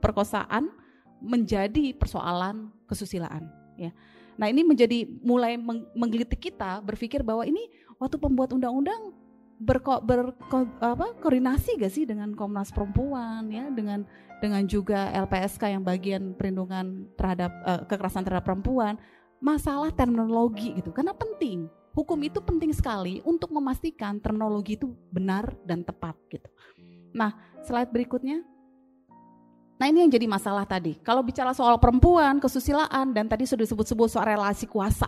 perkosaan 0.01 0.73
menjadi 1.20 1.93
persoalan 1.95 2.73
kesusilaan 2.89 3.49
ya. 3.77 3.93
Nah, 4.35 4.51
ini 4.51 4.66
menjadi 4.66 5.07
mulai 5.23 5.55
meng, 5.55 5.86
menggelitik 5.95 6.51
kita 6.51 6.82
berpikir 6.82 7.23
bahwa 7.23 7.47
ini 7.47 7.70
waktu 8.03 8.19
pembuat 8.19 8.51
undang-undang 8.51 9.15
berko, 9.62 10.03
ber, 10.03 10.35
apa, 10.82 11.15
koordinasi 11.23 11.78
gak 11.78 11.95
sih 11.95 12.03
dengan 12.03 12.35
Komnas 12.35 12.74
Perempuan 12.74 13.47
ya 13.55 13.70
dengan 13.70 14.03
dengan 14.43 14.66
juga 14.66 15.15
LPSK 15.15 15.78
yang 15.78 15.86
bagian 15.86 16.35
perlindungan 16.35 17.07
terhadap 17.15 17.55
uh, 17.62 17.86
kekerasan 17.86 18.27
terhadap 18.27 18.45
perempuan 18.45 18.99
masalah 19.39 19.95
terminologi 19.95 20.74
gitu 20.74 20.91
karena 20.91 21.15
penting 21.15 21.70
hukum 21.95 22.19
itu 22.27 22.43
penting 22.43 22.75
sekali 22.75 23.23
untuk 23.23 23.55
memastikan 23.55 24.19
terminologi 24.19 24.75
itu 24.75 24.91
benar 25.15 25.55
dan 25.62 25.87
tepat 25.87 26.19
gitu. 26.29 26.51
Nah, 27.15 27.31
slide 27.62 27.95
berikutnya. 27.95 28.43
Nah 29.75 29.87
ini 29.91 30.07
yang 30.07 30.11
jadi 30.11 30.27
masalah 30.27 30.66
tadi. 30.66 30.99
Kalau 31.03 31.23
bicara 31.23 31.51
soal 31.51 31.79
perempuan, 31.83 32.39
kesusilaan, 32.39 33.11
dan 33.11 33.27
tadi 33.27 33.47
sudah 33.47 33.66
disebut-sebut 33.66 34.07
soal 34.11 34.27
relasi 34.27 34.71
kuasa. 34.71 35.07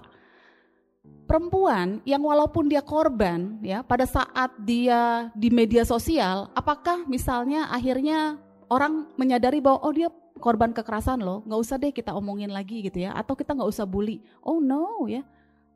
Perempuan 1.27 2.03
yang 2.07 2.23
walaupun 2.23 2.71
dia 2.71 2.83
korban, 2.83 3.59
ya 3.63 3.83
pada 3.83 4.07
saat 4.07 4.55
dia 4.63 5.31
di 5.35 5.51
media 5.51 5.83
sosial, 5.83 6.51
apakah 6.55 7.03
misalnya 7.07 7.67
akhirnya 7.71 8.39
orang 8.71 9.11
menyadari 9.19 9.63
bahwa 9.63 9.83
oh 9.87 9.95
dia 9.95 10.11
korban 10.39 10.71
kekerasan 10.71 11.23
loh, 11.23 11.43
nggak 11.47 11.61
usah 11.63 11.77
deh 11.79 11.91
kita 11.91 12.15
omongin 12.15 12.51
lagi 12.51 12.83
gitu 12.83 13.07
ya, 13.07 13.15
atau 13.15 13.35
kita 13.39 13.55
nggak 13.55 13.71
usah 13.71 13.87
bully. 13.87 14.23
Oh 14.43 14.59
no 14.63 15.07
ya, 15.11 15.23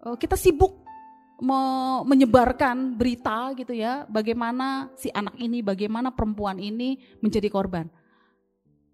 oh, 0.03 0.15
kita 0.19 0.35
sibuk 0.39 0.90
me 1.41 1.61
menyebarkan 2.05 2.95
berita 2.97 3.53
gitu 3.57 3.73
ya, 3.73 4.05
bagaimana 4.07 4.93
si 4.97 5.09
anak 5.11 5.37
ini, 5.41 5.65
bagaimana 5.65 6.13
perempuan 6.13 6.61
ini 6.61 7.01
menjadi 7.25 7.49
korban. 7.49 7.89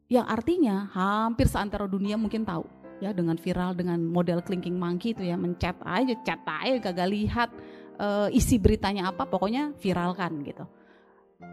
Yang 0.07 0.27
artinya 0.31 0.87
hampir 0.95 1.51
seantero 1.51 1.91
dunia 1.91 2.15
mungkin 2.15 2.47
tahu 2.47 2.63
ya 3.03 3.11
dengan 3.11 3.37
viral 3.37 3.75
dengan 3.77 4.01
model 4.01 4.41
clinking 4.41 4.79
monkey 4.79 5.13
itu 5.13 5.27
ya 5.27 5.35
mencet 5.35 5.77
aja, 5.83 6.15
chat 6.23 6.41
aja 6.47 6.79
kagak 6.79 7.11
lihat 7.11 7.51
uh, 7.99 8.31
isi 8.31 8.57
beritanya 8.57 9.11
apa, 9.11 9.27
pokoknya 9.27 9.75
viralkan 9.83 10.41
gitu. 10.47 10.65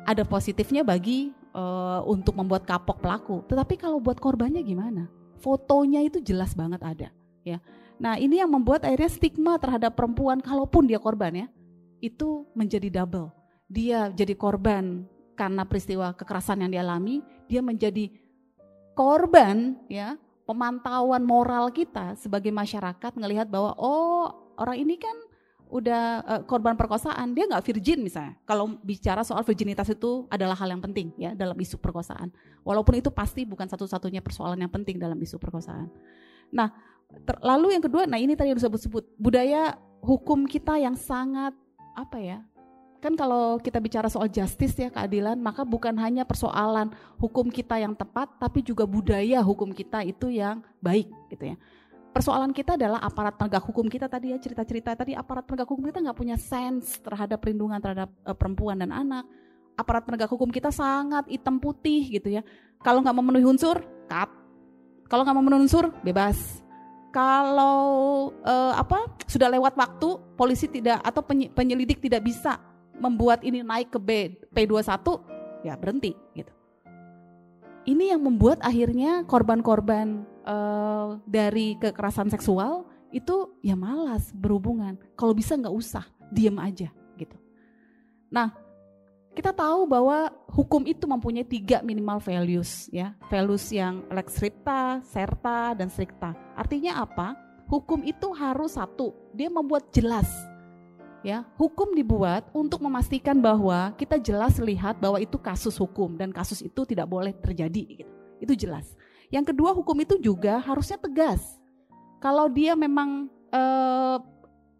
Ada 0.07 0.23
positifnya 0.23 0.85
bagi 0.85 1.33
uh, 1.51 2.05
untuk 2.07 2.37
membuat 2.39 2.63
kapok 2.63 3.03
pelaku, 3.03 3.43
tetapi 3.49 3.75
kalau 3.75 3.99
buat 3.99 4.21
korbannya 4.21 4.63
gimana? 4.63 5.09
Fotonya 5.41 5.99
itu 6.05 6.23
jelas 6.23 6.55
banget 6.55 6.79
ada 6.79 7.11
ya 7.43 7.59
Nah 8.01 8.17
ini 8.17 8.41
yang 8.41 8.49
membuat 8.49 8.85
akhirnya 8.87 9.11
stigma 9.11 9.57
terhadap 9.61 9.93
perempuan 9.93 10.41
kalaupun 10.41 10.89
dia 10.89 10.97
korban 10.97 11.45
ya, 11.45 11.47
itu 12.03 12.47
menjadi 12.53 13.03
double. 13.03 13.31
Dia 13.71 14.11
jadi 14.11 14.33
korban 14.37 15.07
karena 15.33 15.65
peristiwa 15.65 16.13
kekerasan 16.13 16.61
yang 16.65 16.71
dialami, 16.71 17.25
dia 17.49 17.61
menjadi 17.63 18.11
korban 18.93 19.81
ya 19.89 20.17
pemantauan 20.45 21.23
moral 21.25 21.71
kita 21.73 22.13
sebagai 22.19 22.51
masyarakat 22.53 23.11
melihat 23.17 23.49
bahwa 23.49 23.73
oh 23.79 24.53
orang 24.59 24.77
ini 24.77 24.99
kan 24.99 25.15
udah 25.73 26.03
uh, 26.21 26.41
korban 26.45 26.77
perkosaan. 26.77 27.33
Dia 27.33 27.49
nggak 27.49 27.65
virgin 27.65 28.05
misalnya. 28.05 28.37
Kalau 28.45 28.77
bicara 28.85 29.25
soal 29.25 29.41
virginitas 29.41 29.89
itu 29.89 30.29
adalah 30.29 30.53
hal 30.53 30.69
yang 30.69 30.83
penting 30.85 31.09
ya 31.17 31.33
dalam 31.33 31.57
isu 31.57 31.81
perkosaan. 31.81 32.29
Walaupun 32.61 33.01
itu 33.01 33.09
pasti 33.09 33.41
bukan 33.41 33.65
satu-satunya 33.65 34.21
persoalan 34.21 34.61
yang 34.61 34.69
penting 34.69 35.01
dalam 35.01 35.17
isu 35.17 35.41
perkosaan. 35.41 35.89
Nah 36.53 36.69
Lalu 37.39 37.79
yang 37.79 37.83
kedua, 37.83 38.03
nah 38.03 38.19
ini 38.19 38.35
tadi 38.35 38.51
yang 38.51 38.59
disebut-sebut 38.59 39.15
budaya 39.15 39.79
hukum 40.03 40.43
kita 40.43 40.75
yang 40.75 40.99
sangat 40.99 41.55
apa 41.95 42.17
ya? 42.19 42.39
Kan 43.03 43.19
kalau 43.19 43.59
kita 43.59 43.83
bicara 43.83 44.07
soal 44.07 44.31
justice 44.31 44.79
ya 44.79 44.87
keadilan, 44.87 45.35
maka 45.35 45.67
bukan 45.67 45.91
hanya 45.99 46.23
persoalan 46.23 46.91
hukum 47.19 47.51
kita 47.51 47.75
yang 47.75 47.91
tepat, 47.95 48.31
tapi 48.39 48.63
juga 48.63 48.87
budaya 48.87 49.43
hukum 49.43 49.75
kita 49.75 50.07
itu 50.07 50.31
yang 50.31 50.63
baik 50.79 51.11
gitu 51.27 51.51
ya. 51.51 51.59
Persoalan 52.15 52.55
kita 52.55 52.79
adalah 52.79 53.03
aparat 53.03 53.35
penegak 53.35 53.65
hukum 53.65 53.89
kita 53.91 54.07
tadi 54.07 54.31
ya 54.31 54.37
cerita-cerita 54.37 54.95
tadi 54.95 55.17
aparat 55.17 55.43
penegak 55.49 55.67
hukum 55.67 55.83
kita 55.89 55.99
nggak 55.99 56.15
punya 56.15 56.37
sense 56.39 57.01
terhadap 57.03 57.41
perlindungan 57.41 57.81
terhadap 57.83 58.07
uh, 58.23 58.37
perempuan 58.37 58.79
dan 58.79 58.95
anak. 58.95 59.27
Aparat 59.75 60.07
penegak 60.07 60.31
hukum 60.31 60.47
kita 60.47 60.71
sangat 60.71 61.27
hitam 61.27 61.59
putih 61.59 62.07
gitu 62.07 62.39
ya. 62.39 62.41
Kalau 62.79 63.03
nggak 63.03 63.17
memenuhi 63.19 63.43
unsur, 63.43 63.83
cut. 64.07 64.31
Kalau 65.11 65.27
nggak 65.27 65.37
memenuhi 65.43 65.67
unsur, 65.67 65.91
bebas 66.05 66.62
kalau 67.13 68.33
uh, 68.41 68.73
apa 68.73 69.05
sudah 69.29 69.45
lewat 69.53 69.77
waktu 69.77 70.17
polisi 70.33 70.65
tidak 70.65 70.97
atau 71.05 71.21
penyelidik 71.53 72.01
tidak 72.01 72.25
bisa 72.25 72.57
membuat 72.97 73.45
ini 73.45 73.61
naik 73.61 73.93
ke 73.93 73.99
B 74.01 74.09
P21 74.49 74.89
ya 75.61 75.77
berhenti 75.77 76.17
gitu. 76.33 76.49
Ini 77.85 78.17
yang 78.17 78.25
membuat 78.25 78.63
akhirnya 78.65 79.21
korban-korban 79.29 80.25
uh, 80.47 81.21
dari 81.29 81.77
kekerasan 81.77 82.33
seksual 82.33 82.89
itu 83.13 83.53
ya 83.61 83.77
malas 83.77 84.33
berhubungan. 84.33 84.97
Kalau 85.13 85.37
bisa 85.37 85.53
nggak 85.53 85.75
usah, 85.75 86.07
diem 86.33 86.57
aja 86.57 86.89
gitu. 87.19 87.37
Nah, 88.33 88.55
kita 89.33 89.49
tahu 89.49 89.89
bahwa 89.89 90.29
hukum 90.53 90.85
itu 90.85 91.09
mempunyai 91.09 91.45
tiga 91.45 91.81
minimal 91.81 92.21
values 92.21 92.85
ya. 92.93 93.17
Values 93.33 93.65
yang 93.73 94.05
lex 94.13 94.37
stricta, 94.37 95.01
serta 95.01 95.73
dan 95.73 95.89
stricta. 95.89 96.37
Artinya 96.53 97.01
apa? 97.01 97.33
Hukum 97.65 98.05
itu 98.05 98.29
harus 98.37 98.77
satu. 98.77 99.09
Dia 99.33 99.49
membuat 99.49 99.89
jelas 99.89 100.29
ya. 101.25 101.41
Hukum 101.57 101.97
dibuat 101.97 102.45
untuk 102.53 102.85
memastikan 102.85 103.41
bahwa 103.41 103.97
kita 103.97 104.21
jelas 104.21 104.61
lihat 104.61 105.01
bahwa 105.01 105.17
itu 105.17 105.41
kasus 105.41 105.73
hukum 105.81 106.13
dan 106.13 106.29
kasus 106.29 106.61
itu 106.61 106.85
tidak 106.85 107.09
boleh 107.09 107.33
terjadi 107.33 108.05
gitu. 108.05 108.13
itu 108.37 108.67
jelas. 108.67 108.85
Yang 109.31 109.55
kedua 109.55 109.71
hukum 109.71 109.97
itu 110.03 110.19
juga 110.19 110.61
harusnya 110.61 110.99
tegas. 110.99 111.41
Kalau 112.21 112.51
dia 112.51 112.75
memang 112.75 113.31
eh, 113.49 114.17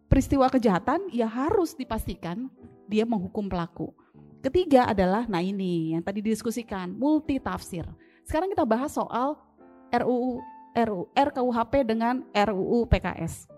peristiwa 0.06 0.46
kejahatan 0.46 1.10
ya 1.10 1.26
harus 1.26 1.74
dipastikan 1.74 2.46
dia 2.86 3.08
menghukum 3.08 3.48
pelaku 3.48 3.90
Ketiga 4.44 4.84
adalah, 4.84 5.24
nah 5.24 5.40
ini 5.40 5.96
yang 5.96 6.04
tadi 6.04 6.20
didiskusikan, 6.20 6.92
multi 6.92 7.40
tafsir. 7.40 7.88
Sekarang 8.28 8.52
kita 8.52 8.68
bahas 8.68 8.92
soal 8.92 9.40
RUU, 9.88 10.44
RUU 10.76 11.08
RKUHP 11.16 11.88
dengan 11.88 12.20
RUU 12.28 12.84
PKS. 12.84 13.48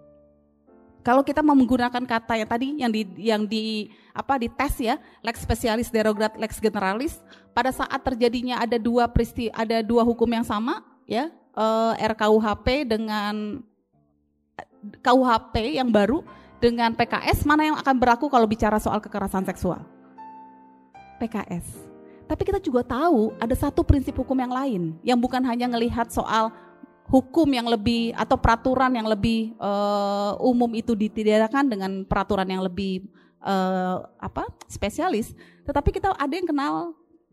Kalau 1.03 1.27
kita 1.27 1.43
mau 1.43 1.59
menggunakan 1.59 2.03
kata 2.07 2.39
yang 2.39 2.51
tadi 2.51 2.67
yang 2.79 2.91
di 2.91 3.03
yang 3.19 3.43
di 3.47 3.91
apa 4.15 4.39
di 4.39 4.47
tes 4.47 4.79
ya, 4.79 4.99
lex 5.27 5.43
spesialis 5.43 5.91
derogat 5.91 6.39
lex 6.39 6.63
generalis, 6.63 7.19
pada 7.51 7.75
saat 7.75 7.99
terjadinya 8.07 8.63
ada 8.63 8.79
dua 8.79 9.11
peristiwa 9.11 9.55
ada 9.59 9.83
dua 9.83 10.07
hukum 10.07 10.31
yang 10.31 10.47
sama 10.47 10.87
ya, 11.07 11.35
eh, 11.35 11.93
RKUHP 11.99 12.87
dengan 12.87 13.59
KUHP 15.03 15.83
yang 15.83 15.91
baru 15.91 16.23
dengan 16.63 16.95
PKS 16.95 17.43
mana 17.43 17.75
yang 17.75 17.77
akan 17.79 17.95
berlaku 17.99 18.31
kalau 18.31 18.47
bicara 18.47 18.79
soal 18.79 19.03
kekerasan 19.03 19.43
seksual? 19.47 19.96
PKS. 21.17 21.67
Tapi 22.27 22.43
kita 22.43 22.59
juga 22.59 22.83
tahu 22.83 23.35
ada 23.39 23.55
satu 23.55 23.87
prinsip 23.87 24.19
hukum 24.19 24.35
yang 24.35 24.51
lain 24.51 24.83
yang 25.07 25.19
bukan 25.19 25.41
hanya 25.47 25.71
melihat 25.71 26.11
soal 26.11 26.51
hukum 27.07 27.47
yang 27.47 27.71
lebih 27.71 28.11
atau 28.19 28.35
peraturan 28.35 28.91
yang 28.91 29.07
lebih 29.07 29.55
uh, 29.63 30.35
umum 30.43 30.75
itu 30.75 30.99
ditidakkan 30.99 31.71
dengan 31.71 32.03
peraturan 32.03 32.51
yang 32.51 32.67
lebih 32.67 33.07
uh, 33.47 34.03
apa 34.19 34.51
spesialis. 34.67 35.39
Tetapi 35.63 35.95
kita 35.95 36.19
ada 36.19 36.35
yang 36.35 36.51
kenal 36.51 36.75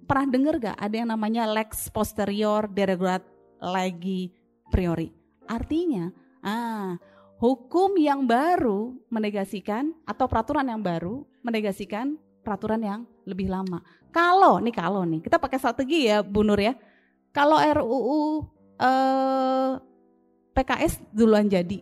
pernah 0.05 0.27
dengar 0.29 0.55
gak 0.61 0.77
ada 0.77 0.95
yang 0.95 1.09
namanya 1.09 1.49
lex 1.49 1.89
posterior 1.89 2.69
derogat 2.69 3.25
legi 3.57 4.29
priori. 4.69 5.09
Artinya, 5.49 6.13
ah 6.45 6.95
hukum 7.41 7.97
yang 7.99 8.23
baru 8.23 8.93
menegasikan 9.09 9.91
atau 10.07 10.29
peraturan 10.29 10.69
yang 10.69 10.79
baru 10.79 11.27
menegasikan 11.43 12.15
peraturan 12.43 12.83
yang 12.83 13.01
lebih 13.23 13.47
lama. 13.47 13.79
Kalau 14.11 14.59
nih 14.59 14.75
kalau 14.75 15.07
nih 15.07 15.23
kita 15.23 15.39
pakai 15.39 15.57
strategi 15.57 16.11
ya 16.11 16.21
Bu 16.21 16.43
Nur 16.43 16.59
ya. 16.59 16.75
Kalau 17.33 17.57
RUU 17.57 18.45
eh, 18.77 19.71
PKS 20.53 21.01
duluan 21.09 21.49
jadi, 21.49 21.81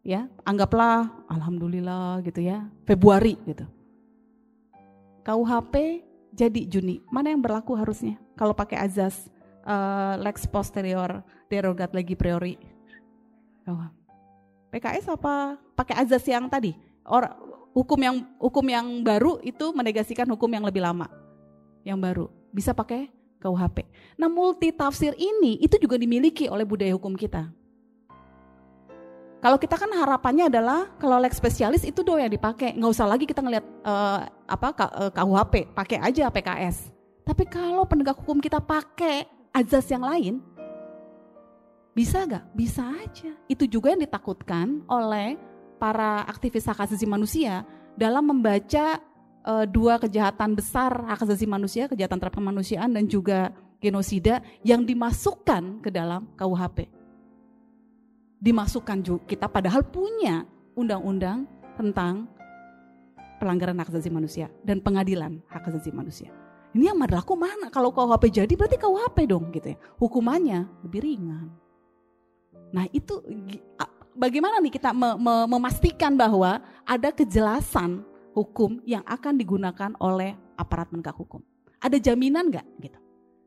ya 0.00 0.24
anggaplah 0.46 1.26
alhamdulillah 1.28 2.24
gitu 2.24 2.40
ya 2.40 2.64
Februari 2.88 3.36
gitu. 3.44 3.68
KUHP 5.26 6.06
jadi 6.30 6.60
Juni. 6.70 7.02
Mana 7.10 7.34
yang 7.34 7.42
berlaku 7.42 7.74
harusnya? 7.74 8.14
Kalau 8.38 8.54
pakai 8.54 8.78
azas 8.78 9.26
uh, 9.66 10.14
lex 10.22 10.46
posterior 10.46 11.26
derogat 11.50 11.90
lagi 11.90 12.14
priori. 12.14 12.54
Oh. 13.66 13.90
PKS 14.70 15.10
apa 15.10 15.58
pakai 15.74 15.98
azas 16.06 16.22
yang 16.30 16.46
tadi? 16.46 16.85
Or, 17.06 17.30
hukum 17.76 17.98
yang 18.00 18.16
hukum 18.36 18.66
yang 18.66 18.86
baru 19.06 19.38
itu 19.44 19.70
menegasikan 19.72 20.26
hukum 20.32 20.50
yang 20.50 20.64
lebih 20.66 20.82
lama. 20.82 21.06
Yang 21.86 21.98
baru 22.02 22.26
bisa 22.50 22.72
pakai 22.74 23.12
KUHP. 23.38 23.86
Nah, 24.18 24.26
multi 24.26 24.72
tafsir 24.72 25.12
ini 25.14 25.60
itu 25.60 25.76
juga 25.78 26.00
dimiliki 26.00 26.50
oleh 26.50 26.64
budaya 26.64 26.90
hukum 26.96 27.14
kita. 27.14 27.46
Kalau 29.36 29.60
kita 29.60 29.76
kan 29.78 29.92
harapannya 29.92 30.50
adalah 30.50 30.90
kalau 30.98 31.20
lex 31.22 31.38
spesialis 31.38 31.86
itu 31.86 32.02
doang 32.02 32.24
yang 32.24 32.32
dipakai, 32.32 32.74
nggak 32.74 32.90
usah 32.90 33.06
lagi 33.06 33.28
kita 33.28 33.44
ngelihat 33.44 33.66
uh, 33.84 34.26
apa 34.48 34.68
KUHP, 35.14 35.54
eh, 35.54 35.64
pakai 35.70 35.98
aja 36.02 36.32
PKS. 36.32 36.90
Tapi 37.22 37.44
kalau 37.46 37.86
penegak 37.86 38.18
hukum 38.18 38.42
kita 38.42 38.58
pakai 38.58 39.28
azas 39.54 39.86
yang 39.92 40.02
lain, 40.02 40.42
bisa 41.96 42.28
gak? 42.28 42.44
Bisa 42.52 42.84
aja. 42.92 43.32
Itu 43.48 43.64
juga 43.64 43.88
yang 43.94 44.04
ditakutkan 44.04 44.84
oleh 44.84 45.40
para 45.76 46.24
aktivis 46.26 46.66
hak 46.66 46.88
asasi 46.88 47.04
manusia 47.04 47.64
dalam 47.96 48.28
membaca 48.28 49.00
uh, 49.46 49.64
dua 49.64 49.96
kejahatan 50.02 50.58
besar 50.58 50.92
hak 51.06 51.24
asasi 51.24 51.46
manusia, 51.46 51.86
kejahatan 51.86 52.18
terhadap 52.20 52.36
kemanusiaan 52.36 52.90
dan 52.92 53.06
juga 53.06 53.54
genosida 53.80 54.42
yang 54.66 54.82
dimasukkan 54.82 55.84
ke 55.84 55.88
dalam 55.92 56.26
KUHP. 56.34 56.88
Dimasukkan 58.40 58.98
juga 59.00 59.22
kita 59.24 59.46
padahal 59.48 59.86
punya 59.86 60.44
undang-undang 60.76 61.48
tentang 61.76 62.28
pelanggaran 63.40 63.76
hak 63.80 63.92
asasi 63.92 64.08
manusia 64.12 64.48
dan 64.64 64.80
pengadilan 64.80 65.40
hak 65.48 65.64
asasi 65.68 65.92
manusia. 65.92 66.32
Ini 66.76 66.92
yang 66.92 67.00
berlaku 67.00 67.32
mana? 67.40 67.72
Kalau 67.72 67.88
KUHP 67.88 68.28
jadi 68.28 68.52
berarti 68.52 68.76
KUHP 68.76 69.18
dong 69.24 69.48
gitu 69.48 69.72
ya. 69.72 69.78
Hukumannya 69.96 70.84
lebih 70.84 71.00
ringan. 71.00 71.48
Nah 72.76 72.84
itu 72.92 73.24
bagaimana 74.16 74.58
nih 74.64 74.72
kita 74.74 74.90
me, 74.96 75.14
me, 75.20 75.34
memastikan 75.46 76.16
bahwa 76.16 76.64
ada 76.82 77.12
kejelasan 77.12 78.02
hukum 78.32 78.80
yang 78.88 79.04
akan 79.04 79.36
digunakan 79.36 79.92
oleh 80.00 80.34
aparat 80.56 80.90
penegak 80.90 81.14
hukum? 81.14 81.44
Ada 81.78 82.00
jaminan 82.00 82.48
nggak 82.48 82.66
gitu? 82.80 82.98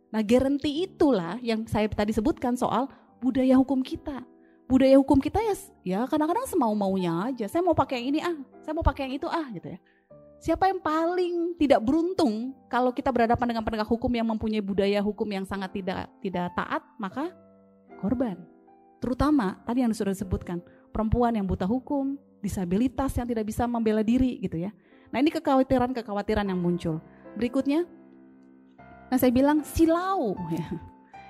Nah 0.09 0.21
garanti 0.25 0.85
itulah 0.85 1.37
yang 1.41 1.65
saya 1.69 1.89
tadi 1.89 2.13
sebutkan 2.13 2.57
soal 2.57 2.89
budaya 3.21 3.57
hukum 3.57 3.81
kita. 3.81 4.21
Budaya 4.69 5.01
hukum 5.01 5.17
kita 5.17 5.41
ya, 5.41 5.55
ya 5.81 5.99
kadang-kadang 6.05 6.45
semau 6.45 6.77
maunya 6.77 7.33
aja. 7.33 7.49
Saya 7.49 7.65
mau 7.65 7.73
pakai 7.73 8.05
yang 8.05 8.07
ini 8.13 8.19
ah, 8.21 8.37
saya 8.61 8.73
mau 8.77 8.85
pakai 8.85 9.09
yang 9.09 9.13
itu 9.17 9.25
ah 9.25 9.49
gitu 9.49 9.73
ya. 9.73 9.79
Siapa 10.39 10.71
yang 10.71 10.79
paling 10.79 11.59
tidak 11.59 11.83
beruntung 11.83 12.55
kalau 12.71 12.95
kita 12.95 13.11
berhadapan 13.11 13.51
dengan 13.51 13.63
penegak 13.65 13.89
hukum 13.89 14.07
yang 14.13 14.29
mempunyai 14.29 14.63
budaya 14.63 15.03
hukum 15.03 15.27
yang 15.27 15.43
sangat 15.43 15.73
tidak 15.73 16.07
tidak 16.23 16.53
taat, 16.55 16.85
maka 16.95 17.33
korban. 17.99 18.58
Terutama 18.99 19.59
tadi 19.63 19.81
yang 19.81 19.95
sudah 19.95 20.11
disebutkan, 20.11 20.59
perempuan 20.91 21.31
yang 21.35 21.47
buta 21.47 21.63
hukum, 21.63 22.19
disabilitas 22.43 23.15
yang 23.15 23.27
tidak 23.27 23.47
bisa 23.47 23.63
membela 23.67 24.03
diri 24.03 24.39
gitu 24.43 24.59
ya. 24.59 24.71
Nah 25.09 25.17
ini 25.23 25.31
kekhawatiran-kekhawatiran 25.33 26.47
yang 26.47 26.59
muncul. 26.59 26.99
Berikutnya, 27.35 27.87
nah 29.09 29.17
saya 29.17 29.31
bilang 29.31 29.63
silau 29.63 30.35
ya. 30.51 30.67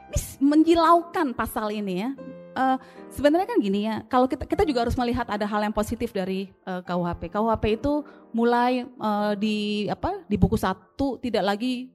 Ini 0.09 0.41
menjilaukan 0.41 1.37
pasal 1.37 1.69
ini 1.69 2.01
ya. 2.01 2.09
Uh, 2.57 2.81
sebenarnya 3.13 3.45
kan 3.45 3.61
gini 3.61 3.85
ya, 3.85 4.01
kalau 4.09 4.25
kita 4.25 4.43
kita 4.49 4.65
juga 4.65 4.81
harus 4.81 4.97
melihat 4.97 5.29
ada 5.29 5.45
hal 5.45 5.61
yang 5.61 5.71
positif 5.71 6.09
dari 6.09 6.49
uh, 6.65 6.81
eh, 6.81 6.81
KUHP. 6.81 7.29
KUHP 7.29 7.63
itu 7.77 7.93
mulai 8.33 8.89
uh, 8.97 9.37
di 9.37 9.85
apa 9.85 10.25
di 10.25 10.35
buku 10.35 10.57
satu 10.57 11.21
tidak 11.21 11.45
lagi 11.45 11.93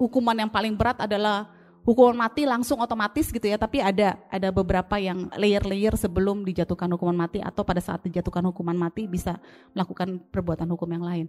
hukuman 0.00 0.34
yang 0.34 0.50
paling 0.50 0.74
berat 0.74 1.04
adalah 1.04 1.53
hukuman 1.84 2.16
mati 2.16 2.48
langsung 2.48 2.80
otomatis 2.80 3.28
gitu 3.28 3.44
ya, 3.44 3.60
tapi 3.60 3.78
ada 3.78 4.16
ada 4.32 4.48
beberapa 4.50 4.96
yang 4.96 5.28
layer-layer 5.36 5.94
sebelum 5.94 6.42
dijatuhkan 6.42 6.88
hukuman 6.96 7.14
mati 7.14 7.44
atau 7.44 7.62
pada 7.62 7.78
saat 7.78 8.02
dijatuhkan 8.02 8.42
hukuman 8.50 8.74
mati 8.74 9.04
bisa 9.04 9.36
melakukan 9.76 10.18
perbuatan 10.32 10.66
hukum 10.72 10.88
yang 10.88 11.04
lain. 11.04 11.26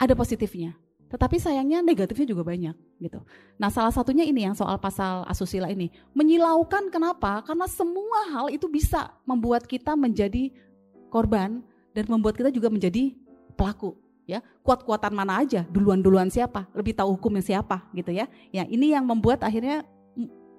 Ada 0.00 0.16
positifnya, 0.16 0.74
tetapi 1.12 1.36
sayangnya 1.36 1.84
negatifnya 1.84 2.24
juga 2.24 2.42
banyak 2.42 2.74
gitu. 3.04 3.20
Nah, 3.60 3.68
salah 3.68 3.92
satunya 3.92 4.24
ini 4.24 4.48
yang 4.48 4.56
soal 4.56 4.80
pasal 4.80 5.28
asusila 5.28 5.68
ini. 5.68 5.92
Menyilaukan 6.16 6.88
kenapa? 6.88 7.44
Karena 7.44 7.68
semua 7.68 8.32
hal 8.32 8.48
itu 8.48 8.64
bisa 8.66 9.12
membuat 9.28 9.68
kita 9.68 9.92
menjadi 9.92 10.50
korban 11.12 11.60
dan 11.92 12.04
membuat 12.08 12.40
kita 12.40 12.48
juga 12.48 12.72
menjadi 12.72 13.12
pelaku 13.54 14.01
ya 14.26 14.40
kuat-kuatan 14.62 15.12
mana 15.12 15.42
aja? 15.42 15.66
Duluan-duluan 15.66 16.30
siapa? 16.30 16.70
Lebih 16.72 16.94
tahu 16.98 17.18
hukumnya 17.18 17.42
siapa? 17.42 17.86
Gitu 17.94 18.14
ya. 18.14 18.26
Ya 18.54 18.64
ini 18.66 18.94
yang 18.94 19.06
membuat 19.06 19.42
akhirnya 19.42 19.82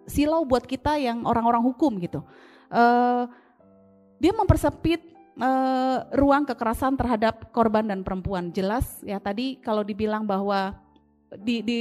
silau 0.08 0.44
buat 0.44 0.68
kita 0.68 1.00
yang 1.00 1.24
orang-orang 1.24 1.64
hukum 1.64 1.96
gitu. 2.00 2.24
Uh, 2.68 3.30
dia 4.20 4.32
mempersempit 4.36 5.04
uh, 5.40 6.08
ruang 6.16 6.44
kekerasan 6.48 6.96
terhadap 7.00 7.52
korban 7.56 7.88
dan 7.88 8.04
perempuan. 8.04 8.52
Jelas 8.52 9.00
ya 9.04 9.20
tadi 9.20 9.60
kalau 9.60 9.84
dibilang 9.84 10.28
bahwa 10.28 10.76
di, 11.40 11.64
di 11.64 11.80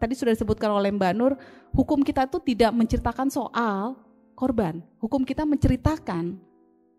tadi 0.00 0.14
sudah 0.16 0.34
disebutkan 0.34 0.72
oleh 0.72 0.90
Mbak 0.90 1.12
Nur 1.14 1.32
hukum 1.76 2.02
kita 2.02 2.26
itu 2.26 2.38
tidak 2.42 2.72
menceritakan 2.74 3.28
soal 3.28 3.96
korban. 4.34 4.80
Hukum 4.98 5.22
kita 5.22 5.44
menceritakan 5.44 6.40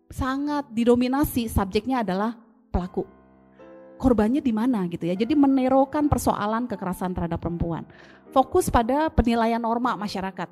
sangat 0.08 0.70
didominasi 0.70 1.50
subjeknya 1.50 2.06
adalah 2.06 2.38
pelaku 2.70 3.23
korbannya 3.96 4.42
di 4.42 4.52
mana 4.52 4.86
gitu 4.90 5.06
ya. 5.06 5.14
Jadi 5.14 5.34
menerokan 5.38 6.10
persoalan 6.10 6.66
kekerasan 6.66 7.14
terhadap 7.14 7.40
perempuan. 7.40 7.86
Fokus 8.34 8.68
pada 8.68 9.08
penilaian 9.10 9.62
norma 9.62 9.94
masyarakat. 9.94 10.50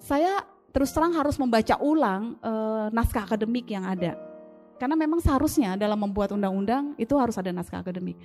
Saya 0.00 0.40
terus 0.72 0.90
terang 0.90 1.14
harus 1.14 1.36
membaca 1.36 1.76
ulang 1.78 2.40
e, 2.40 2.52
naskah 2.90 3.28
akademik 3.28 3.68
yang 3.68 3.84
ada. 3.84 4.16
Karena 4.80 4.98
memang 4.98 5.22
seharusnya 5.22 5.78
dalam 5.78 6.00
membuat 6.00 6.34
undang-undang 6.34 6.98
itu 6.98 7.14
harus 7.14 7.38
ada 7.38 7.54
naskah 7.54 7.84
akademik. 7.84 8.18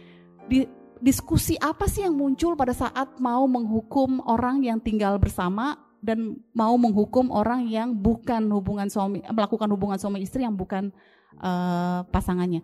Di, 0.50 0.66
diskusi 0.98 1.56
apa 1.60 1.86
sih 1.86 2.04
yang 2.04 2.18
muncul 2.18 2.58
pada 2.58 2.74
saat 2.74 3.20
mau 3.22 3.46
menghukum 3.46 4.24
orang 4.26 4.66
yang 4.66 4.82
tinggal 4.82 5.16
bersama 5.22 5.78
dan 6.00 6.40
mau 6.56 6.74
menghukum 6.80 7.28
orang 7.30 7.68
yang 7.68 7.92
bukan 7.92 8.48
hubungan 8.56 8.88
suami 8.88 9.20
melakukan 9.28 9.68
hubungan 9.68 10.00
suami 10.00 10.24
istri 10.24 10.48
yang 10.48 10.56
bukan 10.56 10.96
uh, 11.44 12.08
pasangannya 12.08 12.64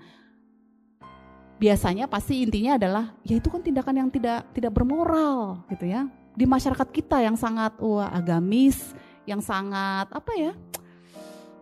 biasanya 1.55 2.05
pasti 2.11 2.43
intinya 2.43 2.75
adalah 2.75 3.05
ya 3.23 3.39
itu 3.39 3.47
kan 3.47 3.63
tindakan 3.63 3.95
yang 4.05 4.09
tidak 4.11 4.43
tidak 4.51 4.71
bermoral 4.75 5.63
gitu 5.71 5.87
ya. 5.87 6.07
Di 6.35 6.43
masyarakat 6.43 6.87
kita 6.91 7.23
yang 7.23 7.39
sangat 7.39 7.79
wah 7.79 8.11
agamis 8.11 8.91
yang 9.23 9.39
sangat 9.39 10.11
apa 10.11 10.31
ya 10.35 10.51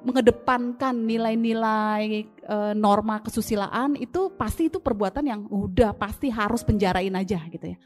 mengedepankan 0.04 0.92
nilai-nilai 0.92 2.28
e, 2.28 2.58
norma 2.76 3.24
kesusilaan 3.24 3.96
itu 3.96 4.36
pasti 4.36 4.68
itu 4.68 4.84
perbuatan 4.84 5.24
yang 5.24 5.42
udah 5.48 5.96
pasti 5.96 6.28
harus 6.28 6.60
penjarain 6.66 7.14
aja 7.16 7.40
gitu 7.48 7.72
ya. 7.72 7.78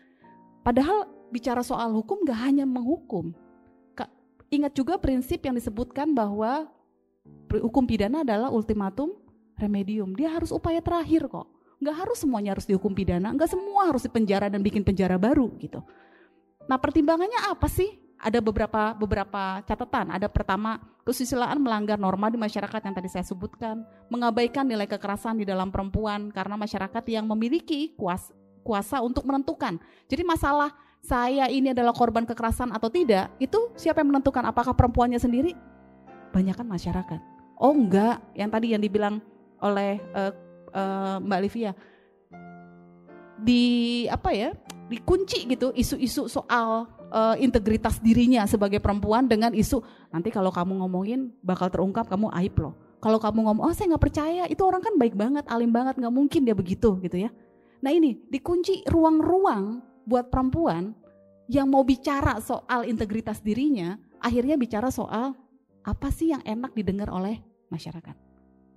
Padahal 0.66 1.06
bicara 1.30 1.62
soal 1.62 1.94
hukum 1.94 2.26
gak 2.26 2.40
hanya 2.42 2.66
menghukum. 2.66 3.36
Ingat 4.48 4.80
juga 4.80 4.96
prinsip 4.96 5.44
yang 5.44 5.60
disebutkan 5.60 6.16
bahwa 6.16 6.72
hukum 7.52 7.84
pidana 7.84 8.24
adalah 8.24 8.48
ultimatum 8.48 9.12
remedium. 9.60 10.16
Dia 10.16 10.32
harus 10.32 10.56
upaya 10.56 10.80
terakhir 10.80 11.28
kok 11.28 11.57
nggak 11.78 11.96
harus 11.96 12.18
semuanya 12.22 12.58
harus 12.58 12.66
dihukum 12.66 12.94
pidana, 12.94 13.30
nggak 13.34 13.50
semua 13.50 13.90
harus 13.90 14.04
dipenjara 14.06 14.50
dan 14.50 14.66
bikin 14.66 14.82
penjara 14.82 15.16
baru 15.22 15.54
gitu. 15.62 15.86
Nah 16.66 16.78
pertimbangannya 16.82 17.48
apa 17.48 17.70
sih? 17.70 18.02
Ada 18.18 18.42
beberapa 18.42 18.98
beberapa 18.98 19.62
catatan. 19.62 20.10
Ada 20.10 20.26
pertama 20.26 20.82
kesusilaan 21.06 21.62
melanggar 21.62 22.02
norma 22.02 22.34
di 22.34 22.38
masyarakat 22.42 22.82
yang 22.82 22.96
tadi 22.98 23.10
saya 23.14 23.22
sebutkan, 23.22 23.86
mengabaikan 24.10 24.66
nilai 24.66 24.90
kekerasan 24.90 25.38
di 25.38 25.46
dalam 25.46 25.70
perempuan 25.70 26.34
karena 26.34 26.58
masyarakat 26.58 27.04
yang 27.14 27.30
memiliki 27.30 27.94
kuasa 27.94 28.34
kuasa 28.68 29.00
untuk 29.00 29.24
menentukan. 29.24 29.80
Jadi 30.12 30.28
masalah 30.28 30.76
saya 31.00 31.48
ini 31.48 31.72
adalah 31.72 31.96
korban 31.96 32.28
kekerasan 32.28 32.76
atau 32.76 32.92
tidak, 32.92 33.32
itu 33.40 33.72
siapa 33.80 34.04
yang 34.04 34.12
menentukan? 34.12 34.44
Apakah 34.44 34.76
perempuannya 34.76 35.16
sendiri? 35.16 35.56
Banyak 36.36 36.60
kan 36.60 36.68
masyarakat. 36.68 37.22
Oh 37.56 37.72
enggak, 37.72 38.20
yang 38.36 38.52
tadi 38.52 38.76
yang 38.76 38.84
dibilang 38.84 39.24
oleh 39.64 40.04
uh, 40.12 40.36
uh, 40.74 41.18
Mbak 41.22 41.40
Livia 41.44 41.72
di 43.38 43.64
apa 44.10 44.34
ya 44.34 44.50
dikunci 44.90 45.46
gitu 45.46 45.70
isu-isu 45.76 46.26
soal 46.26 46.90
uh, 47.12 47.36
integritas 47.38 48.02
dirinya 48.02 48.48
sebagai 48.48 48.82
perempuan 48.82 49.28
dengan 49.30 49.54
isu 49.54 49.84
nanti 50.10 50.34
kalau 50.34 50.50
kamu 50.50 50.82
ngomongin 50.82 51.36
bakal 51.44 51.68
terungkap 51.70 52.08
kamu 52.08 52.32
aib 52.44 52.56
loh. 52.58 52.76
Kalau 52.98 53.22
kamu 53.22 53.46
ngomong 53.46 53.64
oh 53.70 53.74
saya 53.78 53.94
nggak 53.94 54.04
percaya 54.10 54.44
itu 54.50 54.62
orang 54.66 54.82
kan 54.82 54.98
baik 54.98 55.14
banget 55.14 55.46
alim 55.54 55.70
banget 55.70 56.02
nggak 56.02 56.14
mungkin 56.14 56.42
dia 56.50 56.56
begitu 56.58 56.98
gitu 57.04 57.18
ya. 57.28 57.30
Nah 57.86 57.94
ini 57.94 58.18
dikunci 58.26 58.82
ruang-ruang 58.90 59.86
buat 60.08 60.34
perempuan 60.34 60.98
yang 61.46 61.70
mau 61.70 61.86
bicara 61.86 62.42
soal 62.42 62.90
integritas 62.90 63.40
dirinya 63.40 64.02
akhirnya 64.18 64.58
bicara 64.58 64.90
soal 64.90 65.38
apa 65.86 66.10
sih 66.10 66.34
yang 66.34 66.42
enak 66.44 66.74
didengar 66.74 67.08
oleh 67.14 67.40
masyarakat 67.70 68.27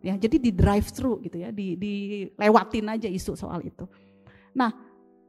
ya 0.00 0.16
jadi 0.16 0.36
di 0.40 0.50
drive 0.52 0.88
thru 0.92 1.20
gitu 1.20 1.36
ya 1.40 1.52
di 1.52 1.76
dilewatin 1.76 2.88
aja 2.88 3.08
isu 3.08 3.36
soal 3.36 3.60
itu 3.60 3.84
Nah, 4.54 4.70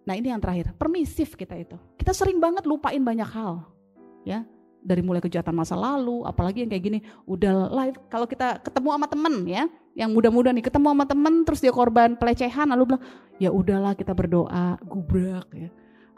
nah 0.06 0.14
ini 0.18 0.34
yang 0.34 0.41
terakhir, 0.41 0.73
permisif 0.77 1.38
kita 1.38 1.53
itu. 1.57 1.77
Kita 1.98 2.14
sering 2.14 2.41
banget 2.41 2.65
lupain 2.65 3.02
banyak 3.02 3.30
hal. 3.30 3.65
Ya, 4.26 4.45
dari 4.81 5.02
mulai 5.02 5.22
kejahatan 5.22 5.53
masa 5.53 5.77
lalu, 5.77 6.26
apalagi 6.26 6.65
yang 6.65 6.69
kayak 6.69 6.84
gini, 6.85 6.99
udah 7.26 7.69
live 7.69 7.98
kalau 8.10 8.26
kita 8.30 8.61
ketemu 8.61 8.88
sama 8.98 9.07
temen 9.10 9.35
ya, 9.45 9.64
yang 9.98 10.10
muda-muda 10.14 10.53
nih 10.53 10.65
ketemu 10.65 10.93
sama 10.93 11.06
temen 11.10 11.34
terus 11.45 11.60
dia 11.61 11.73
korban 11.73 12.14
pelecehan 12.18 12.69
lalu 12.69 12.93
bilang, 12.93 13.03
"Ya 13.41 13.49
udahlah 13.49 13.93
kita 13.98 14.14
berdoa, 14.14 14.77
gubrak 14.85 15.49
ya." 15.53 15.69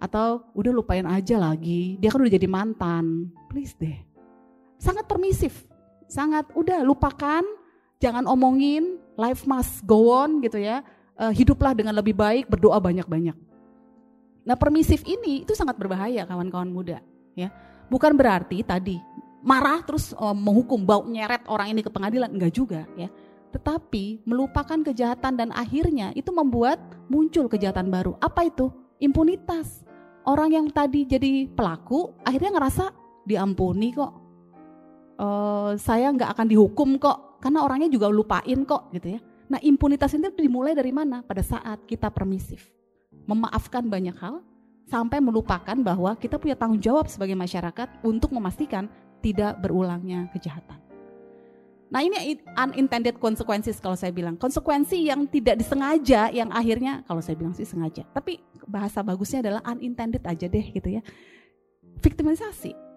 Atau 0.03 0.43
udah 0.51 0.71
lupain 0.75 1.07
aja 1.07 1.39
lagi, 1.39 1.95
dia 1.95 2.11
kan 2.11 2.19
udah 2.19 2.33
jadi 2.35 2.47
mantan. 2.51 3.31
Please 3.47 3.71
deh. 3.79 3.95
Sangat 4.75 5.07
permisif. 5.07 5.63
Sangat 6.11 6.51
udah 6.59 6.83
lupakan, 6.83 7.39
jangan 8.03 8.27
omongin, 8.27 8.99
life 9.15 9.47
must 9.47 9.87
go 9.87 10.11
on 10.11 10.43
gitu 10.43 10.59
ya 10.59 10.83
uh, 11.17 11.31
hiduplah 11.33 11.71
dengan 11.71 11.95
lebih 11.97 12.15
baik, 12.17 12.49
berdoa 12.49 12.77
banyak-banyak. 12.81 13.35
Nah, 14.43 14.55
permisif 14.59 15.05
ini 15.07 15.47
itu 15.47 15.55
sangat 15.55 15.79
berbahaya 15.79 16.27
kawan-kawan 16.27 16.67
muda, 16.67 16.99
ya. 17.37 17.47
Bukan 17.87 18.15
berarti 18.17 18.59
tadi 18.65 18.99
marah 19.43 19.83
terus 19.83 20.11
uh, 20.15 20.35
menghukum 20.35 20.83
bau 20.83 21.03
nyeret 21.07 21.47
orang 21.47 21.71
ini 21.71 21.81
ke 21.85 21.91
pengadilan, 21.91 22.31
enggak 22.31 22.51
juga, 22.51 22.83
ya. 22.99 23.07
Tetapi 23.53 24.25
melupakan 24.25 24.81
kejahatan 24.81 25.37
dan 25.37 25.49
akhirnya 25.53 26.09
itu 26.17 26.33
membuat 26.33 26.81
muncul 27.05 27.45
kejahatan 27.45 27.87
baru. 27.93 28.17
Apa 28.17 28.49
itu? 28.49 28.73
Impunitas. 28.97 29.85
Orang 30.23 30.55
yang 30.55 30.71
tadi 30.71 31.03
jadi 31.03 31.51
pelaku 31.51 32.15
akhirnya 32.23 32.55
ngerasa 32.55 32.85
diampuni 33.27 33.93
kok. 33.93 34.22
Uh, 35.23 35.79
saya 35.79 36.11
nggak 36.11 36.35
akan 36.35 36.51
dihukum 36.51 36.99
kok 36.99 37.39
karena 37.39 37.63
orangnya 37.63 37.87
juga 37.87 38.11
lupain 38.11 38.59
kok 38.67 38.91
gitu 38.91 39.15
ya. 39.15 39.19
Nah 39.47 39.59
impunitas 39.63 40.11
itu 40.11 40.27
dimulai 40.35 40.75
dari 40.75 40.91
mana? 40.91 41.23
Pada 41.23 41.39
saat 41.39 41.87
kita 41.87 42.11
permisif. 42.11 42.67
Memaafkan 43.23 43.87
banyak 43.87 44.19
hal 44.19 44.43
sampai 44.91 45.23
melupakan 45.23 45.79
bahwa 45.79 46.11
kita 46.19 46.35
punya 46.35 46.59
tanggung 46.59 46.83
jawab 46.83 47.07
sebagai 47.07 47.39
masyarakat 47.39 48.03
untuk 48.03 48.35
memastikan 48.35 48.91
tidak 49.23 49.63
berulangnya 49.63 50.27
kejahatan. 50.35 50.75
Nah 51.87 52.03
ini 52.03 52.43
unintended 52.59 53.15
consequences 53.15 53.79
kalau 53.79 53.95
saya 53.95 54.11
bilang. 54.11 54.35
Konsekuensi 54.35 55.07
yang 55.07 55.23
tidak 55.31 55.55
disengaja 55.61 56.35
yang 56.35 56.51
akhirnya 56.51 56.99
kalau 57.07 57.23
saya 57.23 57.39
bilang 57.39 57.55
sih 57.55 57.63
sengaja. 57.63 58.03
Tapi 58.11 58.43
bahasa 58.67 58.99
bagusnya 58.99 59.39
adalah 59.39 59.63
unintended 59.71 60.25
aja 60.27 60.51
deh 60.51 60.65
gitu 60.67 60.99
ya. 60.99 61.01
Victimisasi 62.03 62.92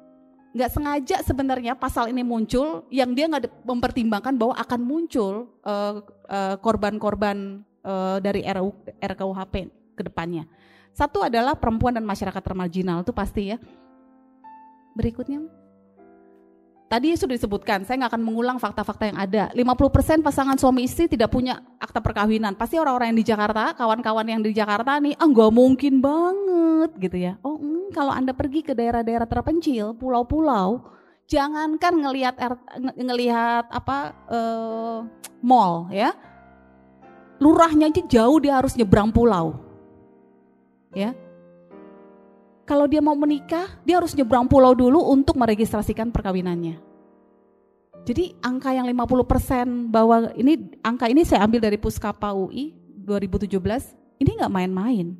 nggak 0.56 0.72
sengaja 0.72 1.16
sebenarnya 1.20 1.76
pasal 1.76 2.08
ini 2.08 2.24
muncul 2.24 2.88
yang 2.88 3.12
dia 3.12 3.28
nggak 3.28 3.60
mempertimbangkan 3.60 4.40
bahwa 4.40 4.56
akan 4.56 4.80
muncul 4.80 5.52
uh, 5.60 6.00
uh, 6.32 6.56
korban-korban 6.64 7.60
uh, 7.84 8.16
dari 8.24 8.40
RU, 8.48 8.72
RKUHP 8.96 9.54
ke 9.92 10.02
depannya. 10.08 10.48
Satu 10.96 11.20
adalah 11.20 11.52
perempuan 11.60 11.92
dan 11.92 12.08
masyarakat 12.08 12.40
termarginal 12.40 13.04
itu 13.04 13.12
pasti 13.12 13.52
ya. 13.52 13.60
Berikutnya. 14.96 15.44
Tadi 16.86 17.18
sudah 17.18 17.34
disebutkan, 17.34 17.82
saya 17.82 17.98
nggak 17.98 18.14
akan 18.14 18.22
mengulang 18.22 18.62
fakta-fakta 18.62 19.10
yang 19.10 19.18
ada. 19.18 19.50
50% 19.50 20.22
pasangan 20.22 20.54
suami 20.54 20.86
istri 20.86 21.10
tidak 21.10 21.34
punya 21.34 21.58
akta 21.82 21.98
perkawinan. 21.98 22.54
Pasti 22.54 22.78
orang-orang 22.78 23.10
yang 23.10 23.18
di 23.18 23.26
Jakarta, 23.26 23.74
kawan-kawan 23.74 24.22
yang 24.22 24.38
di 24.38 24.54
Jakarta 24.54 25.02
nih, 25.02 25.18
ah 25.18 25.26
nggak 25.26 25.50
mungkin 25.50 25.98
banget 25.98 26.90
gitu 27.02 27.18
ya. 27.18 27.42
Oh, 27.42 27.58
mm, 27.58 27.90
kalau 27.90 28.14
Anda 28.14 28.30
pergi 28.38 28.62
ke 28.62 28.70
daerah-daerah 28.70 29.26
terpencil, 29.26 29.98
pulau-pulau, 29.98 30.86
jangankan 31.26 32.06
ngelihat 32.06 32.38
ngelihat 32.94 33.66
apa 33.66 34.14
uh, 34.30 34.98
mall 35.42 35.90
ya. 35.90 36.14
Lurahnya 37.42 37.90
aja 37.90 38.02
jauh 38.06 38.38
dia 38.38 38.62
harus 38.62 38.78
nyebrang 38.78 39.10
pulau. 39.10 39.58
Ya, 40.94 41.18
kalau 42.66 42.90
dia 42.90 42.98
mau 42.98 43.14
menikah, 43.14 43.78
dia 43.86 44.02
harus 44.02 44.12
nyebrang 44.12 44.50
pulau 44.50 44.74
dulu 44.74 44.98
untuk 45.06 45.38
meregistrasikan 45.38 46.10
perkawinannya. 46.10 46.82
Jadi 48.06 48.34
angka 48.42 48.74
yang 48.74 48.86
50% 48.90 49.90
bahwa 49.90 50.34
ini 50.34 50.74
angka 50.82 51.06
ini 51.06 51.22
saya 51.22 51.46
ambil 51.46 51.62
dari 51.62 51.78
Puskapa 51.78 52.34
UI 52.34 52.74
2017, 53.06 53.50
ini 54.18 54.30
nggak 54.34 54.52
main-main. 54.52 55.14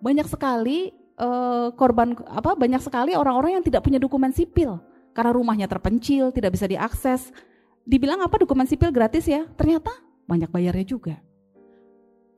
Banyak 0.00 0.28
sekali 0.28 0.92
uh, 1.20 1.72
korban 1.76 2.16
apa 2.28 2.56
banyak 2.56 2.80
sekali 2.80 3.12
orang-orang 3.12 3.60
yang 3.60 3.64
tidak 3.64 3.84
punya 3.84 4.00
dokumen 4.00 4.32
sipil 4.32 4.80
karena 5.12 5.36
rumahnya 5.36 5.68
terpencil, 5.68 6.32
tidak 6.32 6.56
bisa 6.56 6.64
diakses. 6.64 7.28
Dibilang 7.84 8.24
apa 8.24 8.40
dokumen 8.40 8.68
sipil 8.68 8.92
gratis 8.92 9.28
ya? 9.28 9.44
Ternyata 9.56 9.92
banyak 10.28 10.48
bayarnya 10.48 10.86
juga. 10.88 11.20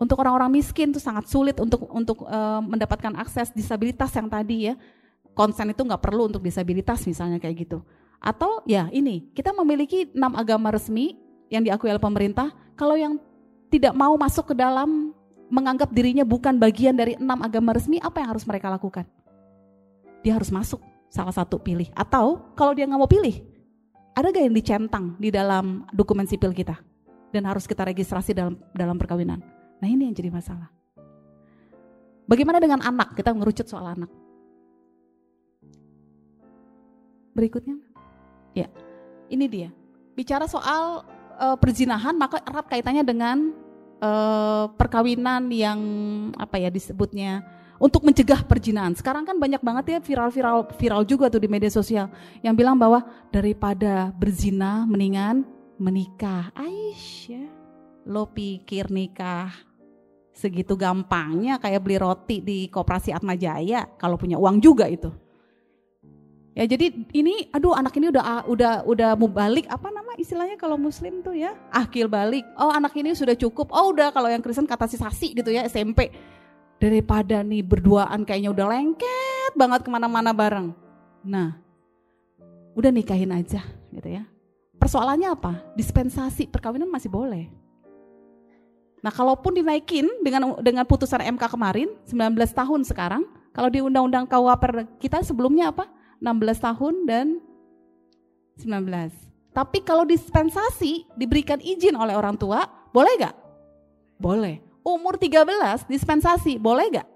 Untuk 0.03 0.19
orang-orang 0.19 0.51
miskin 0.51 0.91
itu 0.91 0.99
sangat 0.99 1.31
sulit 1.31 1.63
untuk 1.63 1.87
untuk 1.95 2.27
uh, 2.27 2.59
mendapatkan 2.59 3.15
akses 3.23 3.55
disabilitas 3.55 4.11
yang 4.19 4.27
tadi 4.27 4.67
ya. 4.67 4.75
Konsen 5.39 5.71
itu 5.71 5.87
nggak 5.87 6.03
perlu 6.03 6.27
untuk 6.27 6.43
disabilitas 6.43 7.07
misalnya 7.07 7.39
kayak 7.39 7.63
gitu. 7.63 7.87
Atau 8.19 8.67
ya 8.67 8.91
ini, 8.91 9.31
kita 9.31 9.55
memiliki 9.55 10.11
enam 10.11 10.35
agama 10.35 10.75
resmi 10.75 11.15
yang 11.55 11.63
diakui 11.63 11.87
oleh 11.87 12.03
pemerintah. 12.03 12.51
Kalau 12.75 12.99
yang 12.99 13.23
tidak 13.71 13.95
mau 13.95 14.19
masuk 14.19 14.51
ke 14.51 14.55
dalam 14.59 15.15
menganggap 15.55 15.95
dirinya 15.95 16.27
bukan 16.27 16.59
bagian 16.59 16.99
dari 16.99 17.15
enam 17.15 17.39
agama 17.39 17.71
resmi, 17.71 18.03
apa 18.03 18.27
yang 18.27 18.35
harus 18.35 18.43
mereka 18.43 18.75
lakukan? 18.75 19.07
Dia 20.27 20.35
harus 20.35 20.51
masuk 20.51 20.83
salah 21.13 21.33
satu 21.33 21.63
pilih. 21.63 21.87
Atau 21.95 22.43
kalau 22.59 22.75
dia 22.75 22.91
nggak 22.91 23.01
mau 23.01 23.07
pilih, 23.07 23.39
ada 24.19 24.35
gak 24.35 24.45
yang 24.51 24.57
dicentang 24.57 25.05
di 25.21 25.31
dalam 25.31 25.87
dokumen 25.95 26.27
sipil 26.27 26.51
kita 26.51 26.75
dan 27.31 27.43
harus 27.47 27.71
kita 27.71 27.87
registrasi 27.87 28.35
dalam 28.35 28.59
dalam 28.75 28.99
perkawinan? 28.99 29.52
Nah 29.83 29.91
ini 29.91 30.07
yang 30.07 30.15
jadi 30.15 30.31
masalah. 30.31 30.71
Bagaimana 32.31 32.63
dengan 32.63 32.79
anak? 32.87 33.19
Kita 33.19 33.35
ngerucut 33.35 33.67
soal 33.67 33.99
anak. 33.99 34.07
Berikutnya, 37.35 37.83
ya, 38.55 38.71
ini 39.27 39.51
dia. 39.51 39.75
Bicara 40.15 40.47
soal 40.47 41.03
uh, 41.35 41.57
perzinahan, 41.59 42.15
maka 42.15 42.39
erat 42.45 42.69
kaitannya 42.71 43.03
dengan 43.03 43.51
uh, 43.99 44.71
perkawinan 44.79 45.51
yang 45.51 45.81
apa 46.37 46.63
ya 46.63 46.71
disebutnya 46.71 47.43
untuk 47.83 48.07
mencegah 48.07 48.47
perzinahan. 48.47 48.95
Sekarang 48.95 49.27
kan 49.27 49.41
banyak 49.41 49.59
banget 49.65 49.85
ya 49.97 49.99
viral-viral 49.99 50.71
viral 50.77 51.03
juga 51.09 51.27
tuh 51.27 51.43
di 51.43 51.49
media 51.51 51.73
sosial 51.73 52.07
yang 52.45 52.55
bilang 52.55 52.79
bahwa 52.79 53.03
daripada 53.35 54.15
berzina 54.15 54.87
mendingan 54.87 55.43
menikah. 55.81 56.55
Aish 56.55 57.33
ya. 57.33 57.49
Lo 58.07 58.29
pikir 58.29 58.93
nikah 58.93 59.72
segitu 60.33 60.75
gampangnya 60.75 61.61
kayak 61.61 61.81
beli 61.85 61.97
roti 62.01 62.41
di 62.41 62.59
Koperasi 62.73 63.13
Atma 63.13 63.37
Jaya 63.37 63.85
kalau 64.01 64.17
punya 64.17 64.41
uang 64.41 64.59
juga 64.59 64.89
itu. 64.89 65.13
Ya 66.53 66.69
jadi 66.69 66.93
ini 67.17 67.49
aduh 67.49 67.73
anak 67.73 67.97
ini 67.97 68.13
udah 68.13 68.45
udah 68.45 68.85
udah 68.85 69.11
mau 69.17 69.25
balik 69.25 69.65
apa 69.73 69.89
nama 69.89 70.13
istilahnya 70.21 70.61
kalau 70.61 70.77
muslim 70.77 71.25
tuh 71.25 71.33
ya 71.33 71.57
akil 71.73 72.13
balik. 72.13 72.45
Oh 72.61 72.69
anak 72.69 72.93
ini 72.93 73.17
sudah 73.17 73.33
cukup. 73.33 73.73
Oh 73.73 73.93
udah 73.93 74.13
kalau 74.13 74.29
yang 74.29 74.45
Kristen 74.45 74.69
kata 74.69 74.85
sisasi 74.85 75.33
gitu 75.33 75.49
ya 75.49 75.65
SMP. 75.65 76.13
Daripada 76.77 77.41
nih 77.41 77.65
berduaan 77.65 78.29
kayaknya 78.29 78.53
udah 78.53 78.67
lengket 78.69 79.53
banget 79.57 79.81
ke 79.81 79.89
mana-mana 79.89 80.37
bareng. 80.37 80.77
Nah 81.25 81.57
udah 82.77 82.91
nikahin 82.93 83.33
aja 83.33 83.65
gitu 83.89 84.09
ya. 84.13 84.29
Persoalannya 84.77 85.33
apa? 85.33 85.73
Dispensasi 85.73 86.53
perkawinan 86.53 86.91
masih 86.91 87.09
boleh. 87.09 87.62
Nah, 89.03 89.11
kalaupun 89.11 89.59
dinaikin 89.59 90.07
dengan 90.23 90.55
dengan 90.63 90.87
putusan 90.87 91.19
MK 91.35 91.51
kemarin 91.51 91.91
19 92.07 92.39
tahun 92.55 92.87
sekarang, 92.87 93.27
kalau 93.51 93.67
di 93.67 93.83
Undang-Undang 93.83 94.31
KUHP 94.31 94.63
kita 95.03 95.27
sebelumnya 95.27 95.75
apa? 95.75 95.91
16 96.23 96.63
tahun 96.63 96.95
dan 97.03 97.27
19. 98.63 99.11
Tapi 99.53 99.83
kalau 99.83 100.07
dispensasi 100.07 101.05
diberikan 101.19 101.59
izin 101.59 101.99
oleh 101.99 102.15
orang 102.15 102.39
tua, 102.39 102.63
boleh 102.95 103.13
gak? 103.21 103.37
Boleh. 104.23 104.63
Umur 104.87 105.19
13 105.19 105.91
dispensasi, 105.91 106.57
boleh 106.63 107.03
gak? 107.03 107.09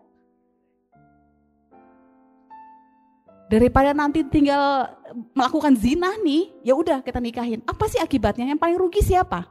Daripada 3.46 3.94
nanti 3.94 4.26
tinggal 4.26 4.90
melakukan 5.30 5.78
zina 5.78 6.18
nih, 6.18 6.50
ya 6.66 6.74
udah 6.74 6.98
kita 6.98 7.22
nikahin. 7.22 7.62
Apa 7.62 7.86
sih 7.86 8.02
akibatnya? 8.02 8.42
Yang 8.42 8.58
paling 8.58 8.74
rugi 8.74 9.06
siapa? 9.06 9.46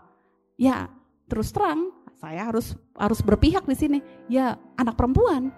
Ya, 0.60 0.92
terus 1.32 1.50
terang 1.56 1.96
saya 2.16 2.48
harus 2.48 2.74
harus 2.96 3.20
berpihak 3.22 3.64
di 3.68 3.76
sini. 3.76 4.00
Ya, 4.32 4.56
anak 4.80 4.96
perempuan. 4.96 5.52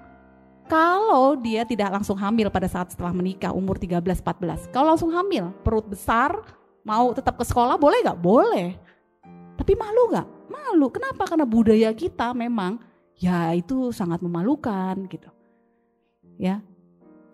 Kalau 0.67 1.39
dia 1.39 1.63
tidak 1.63 1.95
langsung 1.95 2.19
hamil 2.19 2.51
pada 2.51 2.67
saat 2.67 2.91
setelah 2.91 3.15
menikah 3.15 3.55
umur 3.55 3.79
13 3.79 4.03
14. 4.03 4.67
Kalau 4.75 4.91
langsung 4.91 5.15
hamil, 5.15 5.55
perut 5.63 5.87
besar, 5.87 6.35
mau 6.83 7.15
tetap 7.15 7.39
ke 7.39 7.45
sekolah 7.47 7.79
boleh 7.79 8.03
nggak? 8.03 8.19
Boleh. 8.19 8.75
Tapi 9.55 9.73
malu 9.79 10.11
nggak? 10.11 10.27
Malu. 10.51 10.87
Kenapa? 10.91 11.23
Karena 11.23 11.47
budaya 11.47 11.89
kita 11.95 12.35
memang 12.35 12.83
ya 13.15 13.55
itu 13.55 13.95
sangat 13.95 14.19
memalukan 14.19 15.07
gitu. 15.07 15.31
Ya, 16.37 16.61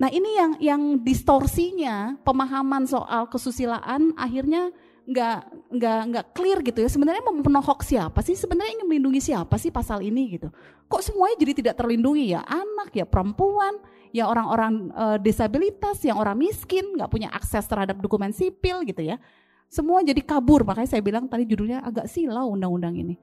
Nah 0.04 0.10
ini 0.10 0.36
yang 0.36 0.52
yang 0.60 0.82
distorsinya 1.00 2.20
pemahaman 2.26 2.84
soal 2.90 3.30
kesusilaan 3.30 4.12
akhirnya 4.18 4.74
nggak 5.04 5.38
nggak 5.74 6.00
nggak 6.12 6.26
clear 6.32 6.60
gitu 6.64 6.80
ya. 6.84 6.90
Sebenarnya 6.90 7.22
mau 7.26 7.36
menohok 7.36 7.84
siapa 7.84 8.24
sih? 8.24 8.36
Sebenarnya 8.36 8.80
ingin 8.80 8.88
melindungi 8.88 9.22
siapa 9.34 9.56
sih 9.60 9.70
pasal 9.70 10.02
ini 10.04 10.40
gitu? 10.40 10.48
Kok 10.88 11.02
semuanya 11.02 11.36
jadi 11.40 11.54
tidak 11.64 11.76
terlindungi 11.80 12.36
ya? 12.36 12.42
Anak 12.48 12.96
ya 12.96 13.04
perempuan, 13.04 13.80
ya 14.16 14.30
orang-orang 14.30 14.94
e, 14.94 15.06
disabilitas, 15.24 16.00
yang 16.08 16.20
orang 16.20 16.40
miskin 16.40 16.96
nggak 16.96 17.10
punya 17.12 17.30
akses 17.32 17.68
terhadap 17.68 18.00
dokumen 18.00 18.32
sipil 18.32 18.84
gitu 18.88 19.04
ya. 19.04 19.20
Semua 19.68 20.06
jadi 20.06 20.22
kabur. 20.22 20.64
Makanya 20.64 20.90
saya 20.90 21.02
bilang 21.04 21.28
tadi 21.28 21.48
judulnya 21.50 21.84
agak 21.84 22.08
silau 22.08 22.54
undang-undang 22.54 22.96
ini. 22.96 23.16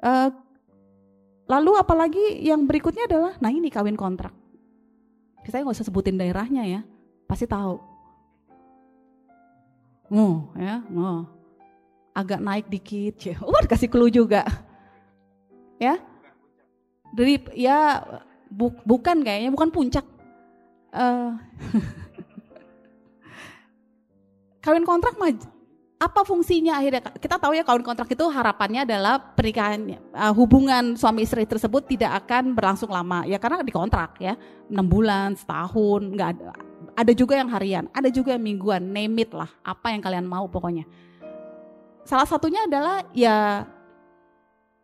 E, 0.00 0.12
lalu 1.48 1.72
apalagi 1.76 2.44
yang 2.44 2.64
berikutnya 2.68 3.08
adalah, 3.08 3.32
nah 3.40 3.48
ini 3.52 3.72
kawin 3.72 3.96
kontrak 3.96 4.32
saya 5.50 5.64
nggak 5.64 5.76
usah 5.80 5.88
sebutin 5.88 6.20
daerahnya 6.20 6.62
ya, 6.68 6.80
pasti 7.24 7.48
tahu. 7.48 7.80
Oh, 10.08 10.48
ya, 10.56 10.80
oh. 10.96 11.28
Agak 12.16 12.40
naik 12.40 12.66
dikit, 12.72 13.20
ya. 13.20 13.36
Oh, 13.46 13.60
dikasih 13.60 13.92
clue 13.92 14.08
juga. 14.08 14.48
Ya. 15.76 16.00
Dari 17.12 17.40
ya 17.56 18.04
bu, 18.48 18.72
bukan 18.84 19.24
kayaknya, 19.24 19.52
bukan 19.52 19.68
puncak. 19.68 20.04
Uh, 20.88 21.36
kawin 24.64 24.88
kontrak 24.88 25.20
mah 25.20 25.36
apa 25.98 26.22
fungsinya 26.22 26.78
akhirnya 26.78 27.02
kita 27.18 27.42
tahu 27.42 27.58
ya 27.58 27.66
kawin 27.66 27.82
kontrak 27.82 28.06
itu 28.06 28.22
harapannya 28.30 28.86
adalah 28.86 29.18
pernikahan 29.18 29.98
uh, 30.14 30.30
hubungan 30.30 30.94
suami 30.94 31.26
istri 31.26 31.42
tersebut 31.42 31.90
tidak 31.90 32.22
akan 32.24 32.54
berlangsung 32.54 32.86
lama 32.86 33.26
ya 33.26 33.34
karena 33.42 33.66
dikontrak 33.66 34.14
ya 34.22 34.38
enam 34.70 34.86
bulan 34.86 35.34
setahun 35.34 36.14
nggak 36.14 36.30
ada 36.98 37.14
juga 37.14 37.38
yang 37.38 37.46
harian 37.54 37.86
ada 37.94 38.10
juga 38.10 38.34
yang 38.34 38.42
mingguan 38.42 38.82
name 38.82 39.22
it 39.22 39.30
lah 39.30 39.46
apa 39.62 39.94
yang 39.94 40.02
kalian 40.02 40.26
mau 40.26 40.50
pokoknya 40.50 40.82
salah 42.02 42.26
satunya 42.26 42.66
adalah 42.66 43.06
ya 43.14 43.62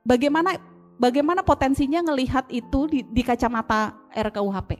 bagaimana 0.06 0.54
bagaimana 0.94 1.42
potensinya 1.42 2.06
ngelihat 2.06 2.46
itu 2.54 2.86
di, 2.86 3.02
di 3.02 3.22
kacamata 3.26 3.98
RKUHP 4.14 4.78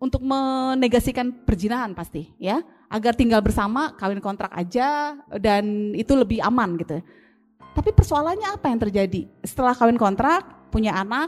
untuk 0.00 0.24
menegasikan 0.24 1.44
perjinahan 1.44 1.92
pasti 1.92 2.32
ya 2.40 2.64
agar 2.94 3.18
tinggal 3.18 3.42
bersama 3.42 3.96
kawin 3.98 4.22
kontrak 4.22 4.52
aja 4.54 5.18
dan 5.42 5.90
itu 5.98 6.14
lebih 6.14 6.38
aman 6.44 6.78
gitu. 6.78 7.02
Tapi 7.74 7.90
persoalannya 7.90 8.54
apa 8.54 8.70
yang 8.70 8.78
terjadi? 8.78 9.26
Setelah 9.42 9.74
kawin 9.74 9.98
kontrak, 9.98 10.70
punya 10.70 10.94
anak, 10.94 11.26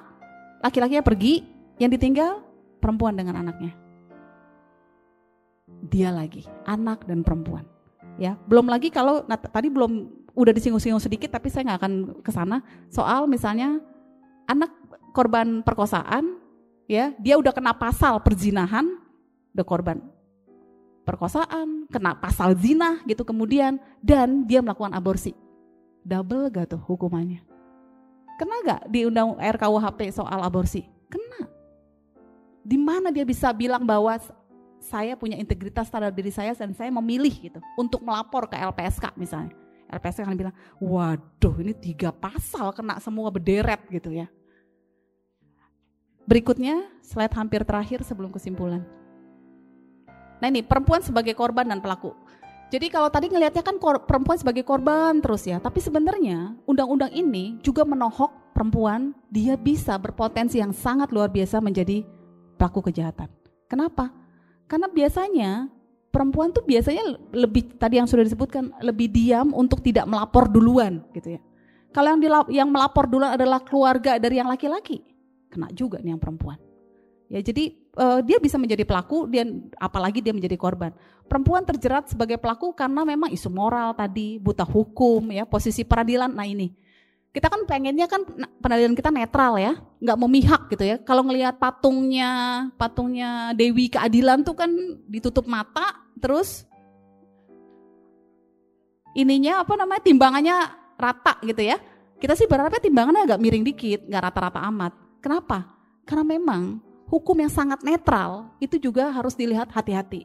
laki-lakinya 0.63 1.03
pergi, 1.03 1.43
yang 1.83 1.91
ditinggal 1.91 2.39
perempuan 2.79 3.19
dengan 3.19 3.43
anaknya. 3.43 3.75
Dia 5.87 6.11
lagi, 6.11 6.43
anak 6.67 7.07
dan 7.07 7.23
perempuan. 7.23 7.63
Ya, 8.17 8.35
belum 8.49 8.67
lagi 8.67 8.89
kalau 8.89 9.23
nah, 9.29 9.37
tadi 9.37 9.69
belum 9.69 10.09
udah 10.33 10.53
disinggung-singgung 10.53 11.01
sedikit 11.01 11.33
tapi 11.33 11.49
saya 11.49 11.69
nggak 11.69 11.81
akan 11.81 11.93
ke 12.21 12.29
sana 12.33 12.61
soal 12.93 13.25
misalnya 13.25 13.81
anak 14.45 14.69
korban 15.17 15.65
perkosaan 15.65 16.37
ya, 16.91 17.13
dia 17.21 17.37
udah 17.37 17.53
kena 17.53 17.73
pasal 17.77 18.21
perzinahan, 18.21 18.87
udah 19.53 19.67
korban 19.67 19.99
perkosaan, 21.07 21.87
kena 21.87 22.19
pasal 22.19 22.59
zina 22.59 22.99
gitu 23.07 23.23
kemudian 23.23 23.79
dan 24.03 24.43
dia 24.45 24.59
melakukan 24.59 24.95
aborsi. 24.95 25.33
Double 26.07 26.51
gak 26.51 26.75
tuh 26.75 26.83
hukumannya? 26.83 27.43
Kena 28.39 28.55
gak 28.63 28.83
di 28.91 29.07
undang 29.07 29.39
RKUHP 29.39 30.15
soal 30.15 30.39
aborsi? 30.43 30.87
Kena. 31.11 31.51
Di 32.63 32.79
mana 32.79 33.11
dia 33.11 33.27
bisa 33.27 33.51
bilang 33.51 33.83
bahwa 33.87 34.15
saya 34.87 35.19
punya 35.19 35.35
integritas 35.35 35.91
terhadap 35.91 36.15
diri 36.15 36.31
saya 36.31 36.55
dan 36.55 36.71
saya 36.73 36.95
memilih 36.95 37.35
gitu 37.35 37.59
untuk 37.75 38.07
melapor 38.07 38.47
ke 38.47 38.55
LPSK 38.55 39.19
misalnya. 39.19 39.51
LPSK 39.91 40.27
akan 40.27 40.39
bilang, 40.39 40.55
waduh 40.79 41.55
ini 41.63 41.75
tiga 41.75 42.11
pasal 42.15 42.71
kena 42.75 42.99
semua 43.03 43.31
berderet 43.31 43.83
gitu 43.91 44.15
ya. 44.15 44.27
Berikutnya, 46.27 46.87
slide 47.07 47.35
hampir 47.39 47.63
terakhir 47.63 48.03
sebelum 48.03 48.35
kesimpulan. 48.35 48.83
Nah 50.43 50.47
ini 50.51 50.63
perempuan 50.67 51.03
sebagai 51.03 51.39
korban 51.39 51.71
dan 51.71 51.79
pelaku. 51.79 52.15
Jadi 52.67 52.91
kalau 52.91 53.07
tadi 53.07 53.31
ngelihatnya 53.31 53.63
kan 53.63 53.79
perempuan 53.79 54.35
sebagai 54.35 54.67
korban 54.67 55.23
terus 55.23 55.47
ya, 55.47 55.63
tapi 55.63 55.79
sebenarnya 55.79 56.59
undang-undang 56.67 57.15
ini 57.15 57.63
juga 57.63 57.87
menohok 57.87 58.51
perempuan 58.51 59.15
dia 59.31 59.55
bisa 59.55 59.95
berpotensi 59.95 60.59
yang 60.59 60.75
sangat 60.75 61.15
luar 61.15 61.31
biasa 61.31 61.63
menjadi 61.63 62.03
pelaku 62.59 62.91
kejahatan. 62.91 63.31
Kenapa? 63.71 64.11
Karena 64.67 64.91
biasanya 64.91 65.71
perempuan 66.11 66.51
tuh 66.51 66.67
biasanya 66.67 67.19
lebih 67.35 67.79
tadi 67.79 68.03
yang 68.03 68.09
sudah 68.11 68.27
disebutkan 68.27 68.75
lebih 68.83 69.11
diam 69.11 69.55
untuk 69.55 69.83
tidak 69.83 70.09
melapor 70.11 70.51
duluan 70.51 71.03
gitu 71.15 71.39
ya. 71.39 71.41
Kalau 71.95 72.13
yang 72.13 72.21
dilap, 72.21 72.47
yang 72.53 72.69
melapor 72.69 73.09
duluan 73.09 73.39
adalah 73.39 73.63
keluarga 73.65 74.21
dari 74.21 74.37
yang 74.37 74.51
laki-laki, 74.53 75.01
kena 75.49 75.73
juga 75.73 75.97
nih 76.03 76.13
yang 76.13 76.21
perempuan. 76.21 76.61
Ya 77.27 77.43
jadi 77.43 77.75
uh, 77.99 78.21
dia 78.23 78.39
bisa 78.39 78.55
menjadi 78.55 78.87
pelaku 78.87 79.27
dan 79.27 79.73
apalagi 79.81 80.23
dia 80.23 80.31
menjadi 80.31 80.55
korban. 80.55 80.95
Perempuan 81.27 81.67
terjerat 81.67 82.13
sebagai 82.13 82.39
pelaku 82.39 82.71
karena 82.71 83.03
memang 83.03 83.33
isu 83.35 83.51
moral 83.51 83.97
tadi, 83.99 84.39
buta 84.39 84.63
hukum 84.63 85.35
ya, 85.35 85.43
posisi 85.43 85.83
peradilan. 85.83 86.31
Nah 86.31 86.47
ini 86.47 86.71
kita 87.37 87.53
kan 87.53 87.69
pengennya 87.69 88.09
kan 88.09 88.25
peradilan 88.65 88.97
kita 88.97 89.13
netral 89.13 89.61
ya, 89.61 89.77
nggak 90.01 90.19
memihak 90.25 90.73
gitu 90.73 90.89
ya. 90.89 90.97
Kalau 90.97 91.21
ngelihat 91.21 91.61
patungnya, 91.61 92.65
patungnya 92.81 93.53
Dewi 93.53 93.93
Keadilan 93.93 94.41
tuh 94.41 94.57
kan 94.57 94.73
ditutup 95.05 95.45
mata, 95.45 96.01
terus 96.17 96.65
ininya 99.13 99.61
apa 99.61 99.77
namanya 99.77 100.01
timbangannya 100.01 100.57
rata 100.97 101.37
gitu 101.45 101.61
ya. 101.61 101.77
Kita 102.17 102.33
sih 102.33 102.49
berharapnya 102.49 102.81
timbangannya 102.81 103.29
agak 103.29 103.37
miring 103.45 103.69
dikit, 103.69 104.09
nggak 104.09 104.33
rata-rata 104.33 104.65
amat. 104.73 104.97
Kenapa? 105.21 105.77
Karena 106.09 106.25
memang 106.25 106.81
hukum 107.05 107.37
yang 107.37 107.53
sangat 107.53 107.85
netral 107.85 108.49
itu 108.65 108.81
juga 108.81 109.13
harus 109.13 109.37
dilihat 109.37 109.69
hati-hati. 109.77 110.25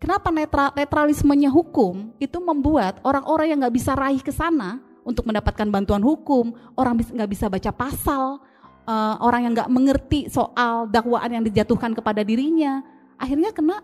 Kenapa 0.00 0.32
netral, 0.32 0.72
netralismenya 0.72 1.52
hukum 1.52 2.16
itu 2.16 2.40
membuat 2.40 2.96
orang-orang 3.04 3.52
yang 3.52 3.58
nggak 3.60 3.76
bisa 3.76 3.92
raih 3.92 4.24
ke 4.24 4.32
sana 4.32 4.80
untuk 5.02 5.26
mendapatkan 5.26 5.66
bantuan 5.68 6.02
hukum, 6.02 6.54
orang 6.78 6.98
nggak 6.98 7.30
bisa 7.30 7.46
baca 7.50 7.70
pasal, 7.74 8.38
uh, 8.86 9.16
orang 9.22 9.50
yang 9.50 9.52
nggak 9.54 9.70
mengerti 9.70 10.20
soal 10.30 10.86
dakwaan 10.86 11.30
yang 11.40 11.44
dijatuhkan 11.44 11.94
kepada 11.94 12.22
dirinya, 12.22 12.82
akhirnya 13.18 13.50
kena 13.50 13.82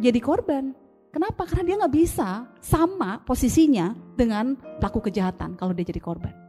jadi 0.00 0.20
korban. 0.22 0.72
Kenapa? 1.12 1.46
Karena 1.46 1.62
dia 1.62 1.76
nggak 1.78 1.94
bisa 1.94 2.50
sama 2.58 3.22
posisinya 3.22 3.94
dengan 4.18 4.58
pelaku 4.82 5.06
kejahatan 5.06 5.54
kalau 5.54 5.70
dia 5.70 5.86
jadi 5.86 6.02
korban 6.02 6.44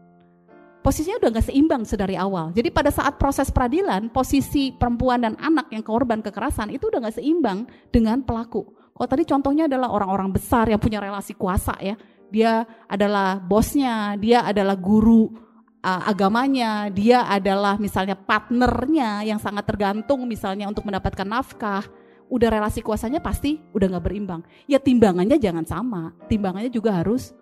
posisinya 0.85 1.17
udah 1.17 1.29
gak 1.33 1.49
seimbang 1.49 1.81
sedari 1.81 2.13
awal. 2.13 2.53
Jadi 2.53 2.69
pada 2.69 2.93
saat 2.93 3.17
proses 3.17 3.49
peradilan, 3.49 4.13
posisi 4.13 4.69
perempuan 4.69 5.25
dan 5.25 5.33
anak 5.41 5.73
yang 5.73 5.81
korban 5.81 6.21
kekerasan 6.21 6.69
itu 6.69 6.93
udah 6.93 7.09
gak 7.09 7.17
seimbang 7.17 7.65
dengan 7.89 8.21
pelaku. 8.21 8.69
Kalau 8.95 9.07
tadi 9.11 9.27
contohnya 9.27 9.67
adalah 9.67 9.91
orang-orang 9.91 10.31
besar 10.31 10.71
yang 10.71 10.79
punya 10.79 11.03
relasi 11.03 11.35
kuasa 11.35 11.75
ya. 11.83 11.99
Dia 12.31 12.63
adalah 12.87 13.43
bosnya, 13.43 14.15
dia 14.15 14.47
adalah 14.47 14.79
guru 14.79 15.35
uh, 15.83 16.03
agamanya, 16.07 16.87
dia 16.87 17.27
adalah 17.27 17.75
misalnya 17.75 18.15
partnernya 18.15 19.27
yang 19.27 19.37
sangat 19.37 19.67
tergantung 19.67 20.23
misalnya 20.23 20.71
untuk 20.71 20.87
mendapatkan 20.87 21.27
nafkah. 21.27 21.83
Udah 22.31 22.47
relasi 22.49 22.79
kuasanya 22.79 23.19
pasti 23.19 23.59
udah 23.75 23.99
gak 23.99 24.05
berimbang. 24.07 24.41
Ya 24.65 24.79
timbangannya 24.79 25.37
jangan 25.37 25.67
sama, 25.67 26.15
timbangannya 26.31 26.71
juga 26.71 26.95
harus 26.95 27.35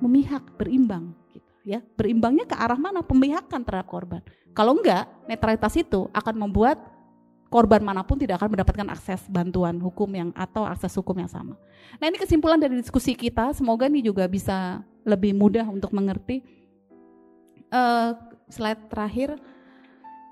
memihak, 0.00 0.56
berimbang 0.56 1.12
ya 1.66 1.82
berimbangnya 1.82 2.46
ke 2.46 2.54
arah 2.54 2.78
mana 2.78 3.02
pemihakan 3.02 3.66
terhadap 3.66 3.90
korban. 3.90 4.22
Kalau 4.54 4.78
enggak, 4.78 5.10
netralitas 5.26 5.74
itu 5.74 6.06
akan 6.14 6.46
membuat 6.46 6.78
korban 7.46 7.82
mana 7.82 8.02
pun 8.02 8.18
tidak 8.18 8.42
akan 8.42 8.58
mendapatkan 8.58 8.88
akses 8.90 9.22
bantuan 9.30 9.78
hukum 9.78 10.10
yang 10.10 10.30
atau 10.34 10.66
akses 10.66 10.92
hukum 10.98 11.14
yang 11.18 11.30
sama. 11.30 11.54
Nah 12.02 12.06
ini 12.10 12.18
kesimpulan 12.18 12.58
dari 12.58 12.74
diskusi 12.76 13.14
kita, 13.14 13.54
semoga 13.54 13.86
ini 13.86 14.02
juga 14.02 14.26
bisa 14.26 14.82
lebih 15.06 15.32
mudah 15.32 15.66
untuk 15.70 15.94
mengerti. 15.94 16.42
Uh, 17.66 18.14
slide 18.46 18.86
terakhir, 18.86 19.34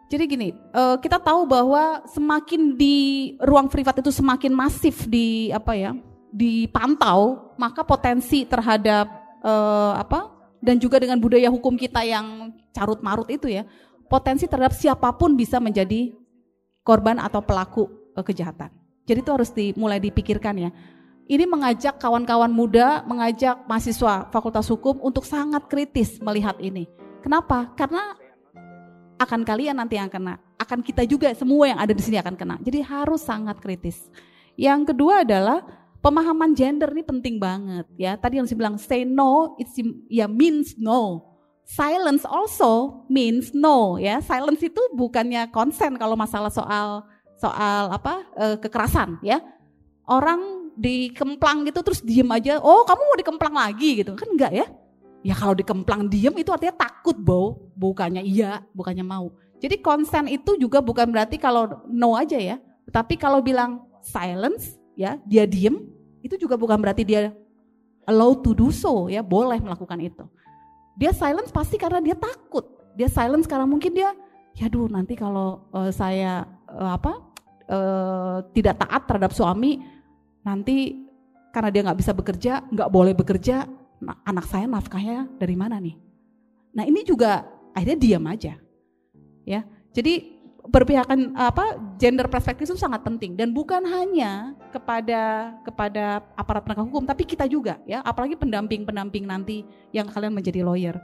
Jadi 0.05 0.31
gini, 0.31 0.49
uh, 0.77 1.01
kita 1.01 1.17
tahu 1.19 1.49
bahwa 1.49 2.05
semakin 2.07 2.77
di 2.77 3.35
ruang 3.41 3.67
privat 3.67 3.99
itu 3.99 4.13
semakin 4.13 4.53
masif 4.53 5.09
di 5.11 5.51
apa 5.51 5.75
ya, 5.75 5.91
dipantau, 6.31 7.51
maka 7.59 7.83
potensi 7.83 8.45
terhadap 8.45 9.11
uh, 9.43 9.99
apa 9.99 10.31
dan 10.61 10.79
juga 10.79 11.01
dengan 11.03 11.19
budaya 11.19 11.51
hukum 11.51 11.75
kita 11.75 12.05
yang 12.05 12.53
carut 12.71 13.01
marut 13.01 13.27
itu 13.33 13.49
ya, 13.49 13.67
potensi 14.07 14.45
terhadap 14.45 14.77
siapa 14.77 15.09
pun 15.17 15.35
bisa 15.35 15.57
menjadi 15.59 16.13
korban 16.85 17.17
atau 17.19 17.41
pelaku 17.41 17.89
uh, 18.15 18.23
kejahatan. 18.23 18.71
Jadi 19.05 19.19
itu 19.25 19.31
harus 19.33 19.51
dimulai 19.51 19.99
dipikirkan 19.99 20.55
ya. 20.61 20.71
Ini 21.25 21.49
mengajak 21.49 21.97
kawan-kawan 21.97 22.53
muda, 22.53 23.01
mengajak 23.09 23.65
mahasiswa 23.65 24.29
Fakultas 24.29 24.69
Hukum 24.69 25.01
untuk 25.01 25.25
sangat 25.25 25.65
kritis 25.73 26.21
melihat 26.21 26.61
ini. 26.61 26.85
Kenapa? 27.25 27.73
Karena 27.73 28.13
akan 29.17 29.41
kalian 29.41 29.81
nanti 29.81 29.97
yang 29.97 30.13
kena, 30.13 30.37
akan 30.61 30.85
kita 30.85 31.09
juga 31.09 31.33
semua 31.33 31.65
yang 31.73 31.81
ada 31.81 31.97
di 31.97 32.03
sini 32.05 32.21
akan 32.21 32.37
kena. 32.37 32.61
Jadi 32.61 32.85
harus 32.85 33.25
sangat 33.25 33.57
kritis. 33.57 33.97
Yang 34.53 34.93
kedua 34.93 35.25
adalah 35.25 35.65
pemahaman 36.05 36.53
gender 36.53 36.93
ini 36.93 37.01
penting 37.01 37.41
banget 37.41 37.89
ya. 37.97 38.21
Tadi 38.21 38.45
yang 38.45 38.47
saya 38.47 38.61
bilang 38.61 38.77
say 38.77 39.09
no, 39.09 39.57
it 39.57 39.73
ya 40.13 40.29
means 40.29 40.77
no. 40.77 41.34
Silence 41.65 42.29
also 42.29 43.05
means 43.09 43.57
no 43.57 43.97
ya. 43.97 44.21
Silence 44.21 44.61
itu 44.61 44.81
bukannya 44.93 45.49
konsen 45.49 45.97
kalau 45.97 46.15
masalah 46.15 46.53
soal 46.53 47.09
soal 47.41 47.91
apa 47.91 48.25
e, 48.37 48.45
kekerasan 48.61 49.19
ya. 49.25 49.41
Orang 50.05 50.71
dikemplang 50.77 51.65
gitu 51.65 51.81
terus 51.81 52.05
diem 52.05 52.29
aja, 52.29 52.61
oh 52.61 52.85
kamu 52.85 53.03
mau 53.09 53.19
dikemplang 53.19 53.55
lagi 53.57 54.05
gitu 54.05 54.13
kan 54.13 54.29
enggak 54.29 54.53
ya? 54.53 54.67
Ya 55.25 55.33
kalau 55.33 55.57
dikemplang 55.57 56.13
diem 56.13 56.35
itu 56.37 56.53
artinya 56.53 56.77
takut 56.77 57.17
bau, 57.17 57.73
bukannya 57.73 58.21
iya, 58.21 58.61
bukannya 58.77 59.01
mau. 59.01 59.33
Jadi 59.57 59.81
konsen 59.81 60.29
itu 60.29 60.61
juga 60.61 60.85
bukan 60.85 61.09
berarti 61.09 61.41
kalau 61.41 61.81
no 61.89 62.13
aja 62.21 62.37
ya, 62.37 62.61
tapi 62.93 63.17
kalau 63.17 63.41
bilang 63.41 63.89
silence 64.05 64.77
ya, 64.93 65.17
dia 65.25 65.49
diem, 65.49 65.81
itu 66.21 66.37
juga 66.37 66.61
bukan 66.61 66.77
berarti 66.77 67.09
dia 67.09 67.33
allow 68.05 68.37
to 68.37 68.53
do 68.53 68.69
so 68.69 69.09
ya, 69.09 69.25
boleh 69.25 69.57
melakukan 69.65 69.97
itu. 70.05 70.29
Dia 70.95 71.11
silence 71.11 71.51
pasti 71.51 71.75
karena 71.79 71.99
dia 71.99 72.15
takut. 72.15 72.67
Dia 72.95 73.11
silence 73.11 73.51
karena 73.51 73.67
mungkin 73.67 73.91
dia, 73.91 74.15
ya 74.55 74.71
duh 74.71 74.87
nanti 74.87 75.19
kalau 75.19 75.67
uh, 75.75 75.91
saya 75.91 76.47
uh, 76.71 76.95
apa 76.95 77.13
uh, 77.67 78.39
tidak 78.55 78.79
taat 78.79 79.03
terhadap 79.11 79.35
suami, 79.35 79.83
nanti 80.47 81.03
karena 81.51 81.71
dia 81.75 81.83
nggak 81.87 81.99
bisa 81.99 82.15
bekerja, 82.15 82.63
nggak 82.71 82.91
boleh 82.91 83.15
bekerja, 83.15 83.67
anak 84.27 84.47
saya 84.47 84.71
nafkahnya 84.71 85.27
dari 85.39 85.55
mana 85.59 85.83
nih? 85.83 85.99
Nah 86.75 86.87
ini 86.87 87.03
juga 87.03 87.47
akhirnya 87.75 87.99
diam 87.99 88.25
aja, 88.31 88.55
ya. 89.47 89.63
Jadi 89.95 90.34
berpihakan 90.65 91.37
apa 91.37 91.77
gender 92.01 92.25
perspektif 92.25 92.73
itu 92.73 92.81
sangat 92.81 93.05
penting 93.05 93.37
dan 93.37 93.53
bukan 93.53 93.85
hanya 93.85 94.57
kepada 94.73 95.53
kepada 95.61 96.25
aparat 96.33 96.65
penegak 96.65 96.89
hukum 96.89 97.05
tapi 97.05 97.29
kita 97.29 97.45
juga 97.45 97.77
ya 97.85 98.01
apalagi 98.01 98.33
pendamping-pendamping 98.33 99.29
nanti 99.29 99.63
yang 99.93 100.09
kalian 100.09 100.33
menjadi 100.33 100.65
lawyer. 100.65 100.97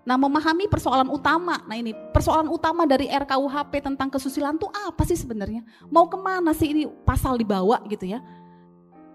Nah, 0.00 0.16
memahami 0.16 0.64
persoalan 0.64 1.12
utama. 1.12 1.60
Nah, 1.68 1.76
ini 1.76 1.92
persoalan 1.92 2.48
utama 2.48 2.88
dari 2.88 3.04
RKUHP 3.12 3.84
tentang 3.84 4.08
kesusilaan 4.08 4.56
itu 4.56 4.64
apa 4.72 5.04
sih 5.04 5.14
sebenarnya? 5.14 5.60
Mau 5.92 6.08
ke 6.08 6.16
mana 6.16 6.56
sih 6.56 6.72
ini 6.72 6.88
pasal 7.04 7.36
dibawa 7.36 7.84
gitu 7.84 8.08
ya? 8.08 8.24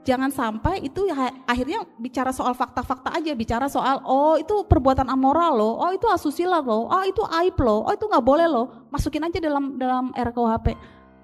Jangan 0.05 0.29
sampai 0.29 0.85
itu 0.85 1.09
ya, 1.09 1.33
akhirnya 1.49 1.81
bicara 1.97 2.29
soal 2.29 2.53
fakta-fakta 2.53 3.09
aja, 3.17 3.33
bicara 3.33 3.65
soal 3.65 4.05
oh 4.05 4.37
itu 4.37 4.61
perbuatan 4.69 5.09
amoral 5.09 5.57
loh, 5.57 5.73
oh 5.81 5.91
itu 5.91 6.05
asusila 6.05 6.61
loh, 6.61 6.85
oh 6.85 7.03
itu 7.03 7.25
aib 7.41 7.57
loh, 7.57 7.81
oh 7.81 7.91
itu 7.91 8.05
nggak 8.05 8.21
boleh 8.21 8.45
loh, 8.45 8.85
masukin 8.93 9.25
aja 9.25 9.41
dalam 9.41 9.81
dalam 9.81 10.13
RKUHP. 10.13 10.77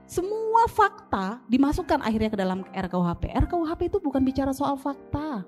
Semua 0.10 0.68
fakta 0.68 1.40
dimasukkan 1.48 2.03
akhirnya 2.03 2.34
ke 2.34 2.40
dalam 2.41 2.66
RKUHP. 2.68 3.32
RKUHP 3.48 3.80
itu 3.88 3.98
bukan 4.02 4.26
bicara 4.26 4.52
soal 4.52 4.76
fakta, 4.76 5.45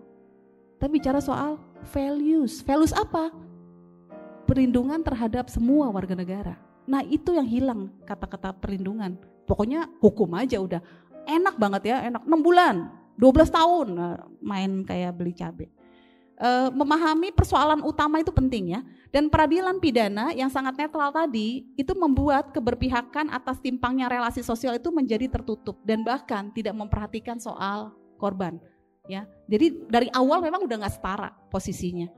tapi 0.78 1.02
bicara 1.02 1.18
soal 1.18 1.58
values. 1.90 2.62
Values 2.62 2.94
apa? 2.94 3.34
Perlindungan 4.46 5.02
terhadap 5.02 5.50
semua 5.50 5.90
warga 5.90 6.14
negara. 6.14 6.56
Nah 6.86 7.02
itu 7.02 7.34
yang 7.34 7.50
hilang 7.50 7.90
kata-kata 8.06 8.54
perlindungan. 8.56 9.18
Pokoknya 9.44 9.90
hukum 10.00 10.32
aja 10.38 10.62
udah 10.62 10.80
enak 11.28 11.58
banget 11.58 11.92
ya, 11.92 11.98
enak 12.08 12.24
6 12.24 12.40
bulan 12.40 13.03
12 13.18 13.50
tahun 13.50 13.88
eh, 13.98 14.18
main 14.42 14.72
kayak 14.84 15.14
beli 15.18 15.34
cabai. 15.34 15.70
E, 16.34 16.50
memahami 16.74 17.30
persoalan 17.30 17.86
utama 17.86 18.18
itu 18.18 18.34
penting 18.34 18.74
ya. 18.74 18.82
Dan 19.14 19.30
peradilan 19.30 19.78
pidana 19.78 20.34
yang 20.34 20.50
sangat 20.50 20.74
netral 20.74 21.14
tadi 21.14 21.70
itu 21.78 21.94
membuat 21.94 22.50
keberpihakan 22.50 23.30
atas 23.30 23.62
timpangnya 23.62 24.10
relasi 24.10 24.42
sosial 24.42 24.74
itu 24.74 24.90
menjadi 24.90 25.30
tertutup 25.30 25.78
dan 25.86 26.02
bahkan 26.02 26.50
tidak 26.50 26.74
memperhatikan 26.74 27.38
soal 27.38 27.94
korban. 28.18 28.58
Ya, 29.06 29.30
jadi 29.46 29.72
dari 29.92 30.08
awal 30.16 30.42
memang 30.42 30.66
udah 30.66 30.84
nggak 30.84 30.96
setara 30.98 31.30
posisinya. 31.54 32.10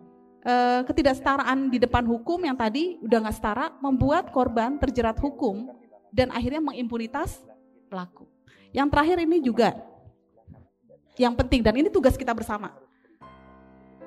E, 0.45 0.53
ketidaksetaraan 0.87 1.67
di 1.67 1.77
depan 1.81 2.07
hukum 2.07 2.39
yang 2.39 2.55
tadi 2.55 2.95
udah 3.03 3.27
nggak 3.27 3.35
setara 3.35 3.75
membuat 3.83 4.31
korban 4.31 4.79
terjerat 4.79 5.19
hukum 5.19 5.75
dan 6.15 6.31
akhirnya 6.31 6.63
mengimpunitas 6.63 7.43
pelaku. 7.91 8.23
Yang 8.71 8.87
terakhir 8.95 9.17
ini 9.27 9.37
juga 9.43 9.75
yang 11.15 11.33
penting 11.35 11.63
dan 11.63 11.75
ini 11.75 11.87
tugas 11.87 12.19
kita 12.19 12.35
bersama. 12.35 12.75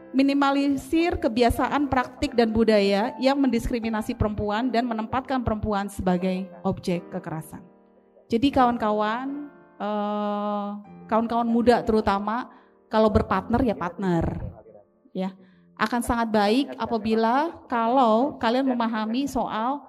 Minimalisir 0.09 1.20
kebiasaan 1.20 1.85
praktik 1.93 2.32
dan 2.32 2.48
budaya 2.48 3.12
yang 3.20 3.36
mendiskriminasi 3.36 4.16
perempuan 4.16 4.72
dan 4.72 4.89
menempatkan 4.89 5.44
perempuan 5.44 5.93
sebagai 5.93 6.48
objek 6.64 7.05
kekerasan. 7.12 7.60
Jadi 8.28 8.48
kawan-kawan, 8.48 9.52
eh, 9.76 10.68
kawan-kawan 11.09 11.48
muda 11.48 11.85
terutama 11.85 12.48
kalau 12.89 13.12
berpartner 13.12 13.60
ya 13.60 13.76
partner, 13.76 14.24
ya 15.12 15.36
akan 15.76 16.01
sangat 16.01 16.28
baik 16.32 16.66
apabila 16.80 17.55
kalau 17.68 18.40
kalian 18.40 18.66
memahami 18.66 19.28
soal 19.28 19.86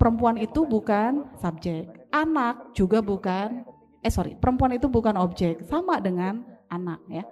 perempuan 0.00 0.40
itu 0.40 0.64
bukan 0.64 1.28
subjek, 1.38 1.92
anak 2.08 2.72
juga 2.72 3.04
bukan 3.04 3.68
eh 4.02 4.12
sorry, 4.12 4.38
perempuan 4.38 4.74
itu 4.74 4.86
bukan 4.86 5.18
objek, 5.18 5.62
sama 5.66 5.98
dengan 5.98 6.44
anak 6.70 7.00
ya. 7.10 7.24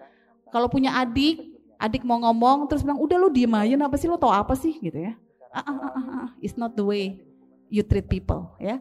Kalau 0.50 0.66
punya 0.66 0.96
adik, 0.98 1.56
adik 1.76 2.02
mau 2.02 2.18
ngomong 2.22 2.66
terus 2.66 2.82
bilang, 2.82 2.98
udah 2.98 3.16
lu 3.18 3.28
diem 3.30 3.52
aja, 3.52 3.76
apa 3.76 3.96
sih 3.98 4.08
lu 4.08 4.18
tau 4.18 4.32
apa 4.32 4.54
sih 4.56 4.74
gitu 4.80 4.98
ya. 4.98 5.14
Ah, 5.54 5.64
ah, 5.64 5.92
ah, 5.96 6.28
it's 6.44 6.58
not 6.58 6.76
the 6.76 6.84
way 6.84 7.22
you 7.72 7.80
treat 7.80 8.04
people 8.10 8.52
ya. 8.60 8.76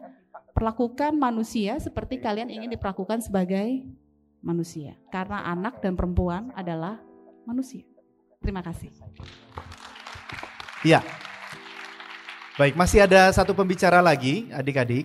Perlakukan 0.52 1.16
manusia 1.16 1.76
seperti 1.80 2.16
kalian 2.16 2.48
ingin 2.48 2.72
diperlakukan 2.72 3.20
sebagai 3.20 3.84
manusia. 4.40 4.96
Karena 5.12 5.44
anak 5.52 5.84
dan 5.84 5.96
perempuan 5.96 6.48
adalah 6.56 7.00
manusia. 7.44 7.84
Terima 8.40 8.64
kasih. 8.64 8.92
Iya. 10.84 11.04
Baik, 12.56 12.72
masih 12.72 13.04
ada 13.04 13.28
satu 13.36 13.52
pembicara 13.52 14.00
lagi, 14.00 14.48
adik-adik. 14.48 15.04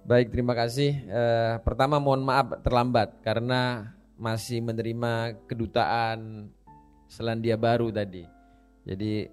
Baik, 0.00 0.32
terima 0.32 0.56
kasih. 0.56 0.96
Uh, 1.12 1.54
pertama 1.60 2.00
mohon 2.00 2.24
maaf 2.24 2.56
terlambat 2.64 3.20
karena 3.20 3.92
masih 4.16 4.64
menerima 4.64 5.36
kedutaan 5.44 6.48
Selandia 7.04 7.60
Baru 7.60 7.92
tadi. 7.92 8.24
Jadi 8.88 9.28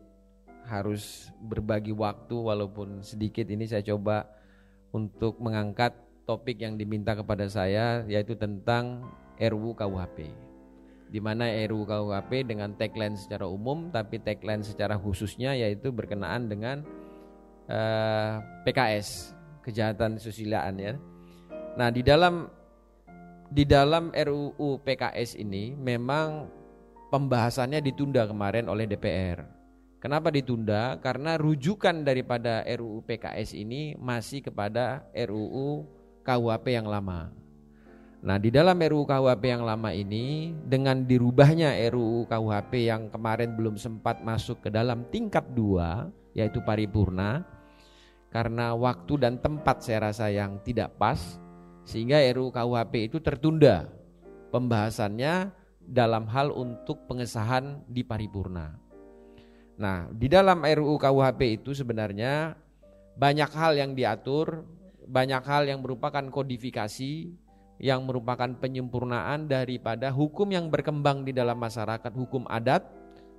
harus 0.67 1.31
berbagi 1.39 1.95
waktu 1.95 2.35
walaupun 2.35 2.99
sedikit 2.99 3.47
ini 3.47 3.63
saya 3.63 3.79
coba 3.87 4.27
untuk 4.91 5.39
mengangkat 5.39 5.95
topik 6.27 6.59
yang 6.59 6.75
diminta 6.75 7.15
kepada 7.15 7.47
saya 7.47 8.03
yaitu 8.03 8.35
tentang 8.35 9.07
RUU 9.39 9.71
KUHP. 9.71 10.27
Di 11.07 11.23
mana 11.23 11.47
RUU 11.47 11.87
KUHP 11.87 12.43
dengan 12.43 12.75
tagline 12.75 13.15
secara 13.15 13.47
umum 13.47 13.87
tapi 13.87 14.19
tagline 14.19 14.67
secara 14.67 14.99
khususnya 14.99 15.55
yaitu 15.55 15.95
berkenaan 15.95 16.51
dengan 16.51 16.83
uh, 17.71 17.71
eh, 17.71 18.33
PKS 18.67 19.36
kejahatan 19.67 20.15
susilaan 20.15 20.79
ya. 20.79 20.93
Nah, 21.75 21.91
di 21.91 21.99
dalam 21.99 22.47
di 23.51 23.67
dalam 23.67 24.15
RUU 24.15 24.79
PKS 24.83 25.35
ini 25.35 25.75
memang 25.75 26.47
pembahasannya 27.11 27.83
ditunda 27.83 28.23
kemarin 28.27 28.71
oleh 28.71 28.87
DPR. 28.87 29.43
Kenapa 29.97 30.31
ditunda? 30.31 30.95
Karena 31.03 31.35
rujukan 31.35 32.05
daripada 32.05 32.63
RUU 32.63 33.03
PKS 33.03 33.57
ini 33.57 33.97
masih 33.99 34.45
kepada 34.45 35.03
RUU 35.11 35.83
KUHP 36.21 36.65
yang 36.75 36.87
lama. 36.87 37.33
Nah, 38.21 38.37
di 38.37 38.49
dalam 38.51 38.77
RUU 38.77 39.05
KUHP 39.07 39.43
yang 39.47 39.63
lama 39.63 39.89
ini 39.93 40.53
dengan 40.65 41.05
dirubahnya 41.05 41.77
RUU 41.93 42.27
KUHP 42.29 42.89
yang 42.89 43.09
kemarin 43.09 43.55
belum 43.55 43.77
sempat 43.77 44.21
masuk 44.21 44.65
ke 44.65 44.69
dalam 44.69 45.07
tingkat 45.09 45.45
dua 45.53 46.11
yaitu 46.37 46.61
paripurna 46.61 47.41
karena 48.27 48.75
waktu 48.75 49.13
dan 49.17 49.39
tempat 49.39 49.83
saya 49.83 50.11
rasa 50.11 50.27
yang 50.27 50.59
tidak 50.61 50.95
pas 50.99 51.39
sehingga 51.87 52.19
RUU 52.35 52.51
KUHP 52.51 53.07
itu 53.07 53.17
tertunda 53.23 53.87
pembahasannya 54.51 55.55
dalam 55.87 56.27
hal 56.27 56.51
untuk 56.51 57.07
pengesahan 57.07 57.87
di 57.87 58.03
paripurna. 58.03 58.75
Nah, 59.79 60.11
di 60.11 60.27
dalam 60.27 60.67
RUU 60.67 60.99
KUHP 60.99 61.63
itu 61.63 61.71
sebenarnya 61.71 62.59
banyak 63.15 63.51
hal 63.55 63.79
yang 63.79 63.95
diatur, 63.95 64.67
banyak 65.07 65.43
hal 65.47 65.63
yang 65.63 65.79
merupakan 65.79 66.27
kodifikasi, 66.27 67.31
yang 67.79 68.03
merupakan 68.03 68.51
penyempurnaan 68.57 69.47
daripada 69.47 70.11
hukum 70.11 70.51
yang 70.51 70.67
berkembang 70.67 71.23
di 71.23 71.31
dalam 71.31 71.55
masyarakat, 71.55 72.11
hukum 72.11 72.43
adat 72.51 72.83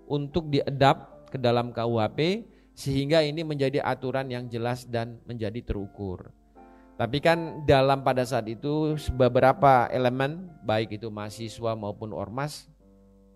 untuk 0.09 0.49
diedap 0.49 1.29
ke 1.29 1.37
dalam 1.37 1.69
KUHP 1.75 2.49
sehingga 2.79 3.27
ini 3.27 3.43
menjadi 3.43 3.83
aturan 3.83 4.31
yang 4.31 4.47
jelas 4.47 4.87
dan 4.87 5.19
menjadi 5.27 5.67
terukur. 5.67 6.31
Tapi 6.95 7.19
kan 7.19 7.67
dalam 7.67 8.07
pada 8.07 8.23
saat 8.23 8.47
itu 8.47 8.95
beberapa 9.19 9.91
elemen 9.91 10.47
baik 10.63 11.03
itu 11.03 11.11
mahasiswa 11.11 11.75
maupun 11.75 12.15
ormas 12.15 12.71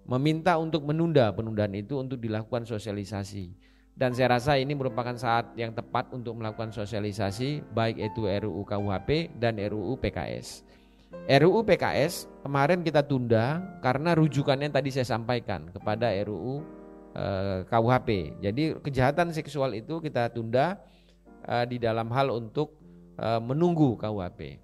meminta 0.06 0.54
untuk 0.62 0.86
menunda 0.86 1.34
penundaan 1.34 1.74
itu 1.74 1.98
untuk 1.98 2.22
dilakukan 2.22 2.62
sosialisasi. 2.62 3.50
Dan 3.98 4.14
saya 4.14 4.38
rasa 4.38 4.62
ini 4.62 4.78
merupakan 4.78 5.18
saat 5.18 5.58
yang 5.58 5.74
tepat 5.74 6.14
untuk 6.14 6.38
melakukan 6.38 6.70
sosialisasi 6.70 7.66
baik 7.74 7.98
itu 7.98 8.30
RUU 8.30 8.62
KUHP 8.62 9.42
dan 9.42 9.58
RUU 9.58 9.98
PKS. 9.98 10.62
RUU 11.28 11.66
PKS 11.66 12.30
kemarin 12.46 12.86
kita 12.86 13.02
tunda 13.04 13.58
karena 13.82 14.14
rujukannya 14.14 14.70
tadi 14.70 14.94
saya 14.94 15.04
sampaikan 15.18 15.68
kepada 15.70 16.08
RUU 16.24 16.81
Eh, 17.12 17.68
KUHP. 17.68 18.40
Jadi 18.40 18.72
kejahatan 18.80 19.36
seksual 19.36 19.76
itu 19.76 20.00
kita 20.00 20.32
tunda 20.32 20.80
uh, 21.44 21.68
di 21.68 21.76
dalam 21.76 22.08
hal 22.08 22.32
untuk 22.32 22.80
uh, 23.20 23.36
menunggu 23.36 24.00
KUHP. 24.00 24.56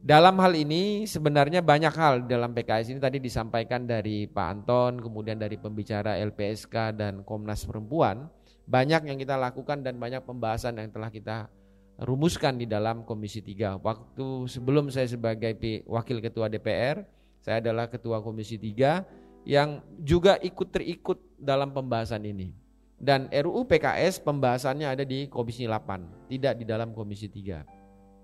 Dalam 0.00 0.40
hal 0.40 0.56
ini 0.56 1.04
sebenarnya 1.04 1.60
banyak 1.60 1.92
hal 1.92 2.24
dalam 2.24 2.56
PKS 2.56 2.96
ini 2.96 3.00
tadi 3.02 3.20
disampaikan 3.20 3.84
dari 3.84 4.24
Pak 4.24 4.46
Anton, 4.48 5.04
kemudian 5.04 5.36
dari 5.36 5.60
pembicara 5.60 6.16
LPSK 6.16 6.96
dan 6.96 7.20
Komnas 7.28 7.68
Perempuan, 7.68 8.24
banyak 8.64 9.12
yang 9.12 9.20
kita 9.20 9.36
lakukan 9.36 9.84
dan 9.84 10.00
banyak 10.00 10.24
pembahasan 10.24 10.80
yang 10.80 10.88
telah 10.88 11.12
kita 11.12 11.52
rumuskan 12.00 12.56
di 12.56 12.64
dalam 12.64 13.04
Komisi 13.04 13.44
3. 13.44 13.84
Waktu 13.84 14.48
sebelum 14.48 14.88
saya 14.88 15.12
sebagai 15.12 15.60
wakil 15.84 16.24
ketua 16.24 16.48
DPR, 16.48 17.04
saya 17.44 17.60
adalah 17.60 17.92
ketua 17.92 18.24
Komisi 18.24 18.56
3 18.56 19.25
yang 19.46 19.78
juga 20.02 20.36
ikut 20.42 20.68
terikut 20.74 21.22
dalam 21.38 21.70
pembahasan 21.70 22.26
ini. 22.26 22.50
Dan 22.98 23.30
RUU 23.30 23.68
PKS 23.68 24.24
pembahasannya 24.26 24.88
ada 24.90 25.04
di 25.06 25.30
Komisi 25.30 25.68
8, 25.68 26.26
tidak 26.32 26.58
di 26.58 26.64
dalam 26.66 26.90
Komisi 26.90 27.30
3. 27.30 27.62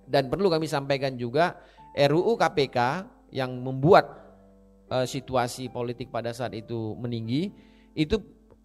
Dan 0.08 0.26
perlu 0.26 0.50
kami 0.50 0.66
sampaikan 0.66 1.14
juga 1.14 1.62
RUU 1.94 2.34
KPK 2.34 3.06
yang 3.30 3.54
membuat 3.62 4.10
uh, 4.90 5.06
situasi 5.06 5.70
politik 5.70 6.10
pada 6.10 6.34
saat 6.34 6.56
itu 6.58 6.98
meninggi, 6.98 7.54
itu 7.94 8.18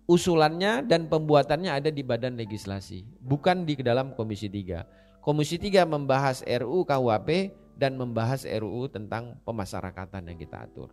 usulannya 0.07 0.87
dan 0.87 1.11
pembuatannya 1.11 1.69
ada 1.69 1.91
di 1.91 2.01
badan 2.01 2.39
legislasi, 2.39 3.05
bukan 3.21 3.67
di 3.67 3.77
dalam 3.83 4.15
Komisi 4.17 4.49
3. 4.49 5.21
Komisi 5.21 5.59
3 5.59 5.83
membahas 5.83 6.41
RUU 6.41 6.87
KUHP 6.87 7.51
dan 7.77 7.99
membahas 7.99 8.47
RUU 8.47 8.87
tentang 8.89 9.37
pemasyarakatan 9.43 10.33
yang 10.33 10.39
kita 10.39 10.65
atur. 10.65 10.89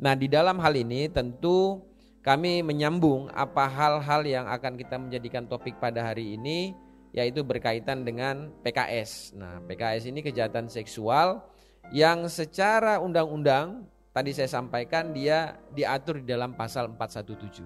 Nah, 0.00 0.16
di 0.16 0.32
dalam 0.32 0.56
hal 0.64 0.72
ini 0.80 1.12
tentu 1.12 1.84
kami 2.24 2.64
menyambung 2.64 3.28
apa 3.36 3.68
hal-hal 3.68 4.24
yang 4.24 4.48
akan 4.48 4.80
kita 4.80 4.96
menjadikan 4.96 5.44
topik 5.44 5.76
pada 5.76 6.00
hari 6.00 6.40
ini 6.40 6.72
yaitu 7.12 7.44
berkaitan 7.44 8.00
dengan 8.00 8.48
PKS. 8.64 9.36
Nah, 9.36 9.60
PKS 9.68 10.08
ini 10.08 10.24
kejahatan 10.24 10.72
seksual 10.72 11.44
yang 11.92 12.24
secara 12.32 12.96
undang-undang 12.96 13.84
tadi 14.16 14.32
saya 14.32 14.48
sampaikan 14.48 15.12
dia 15.12 15.60
diatur 15.76 16.24
di 16.24 16.32
dalam 16.32 16.56
pasal 16.56 16.96
417. 16.96 17.60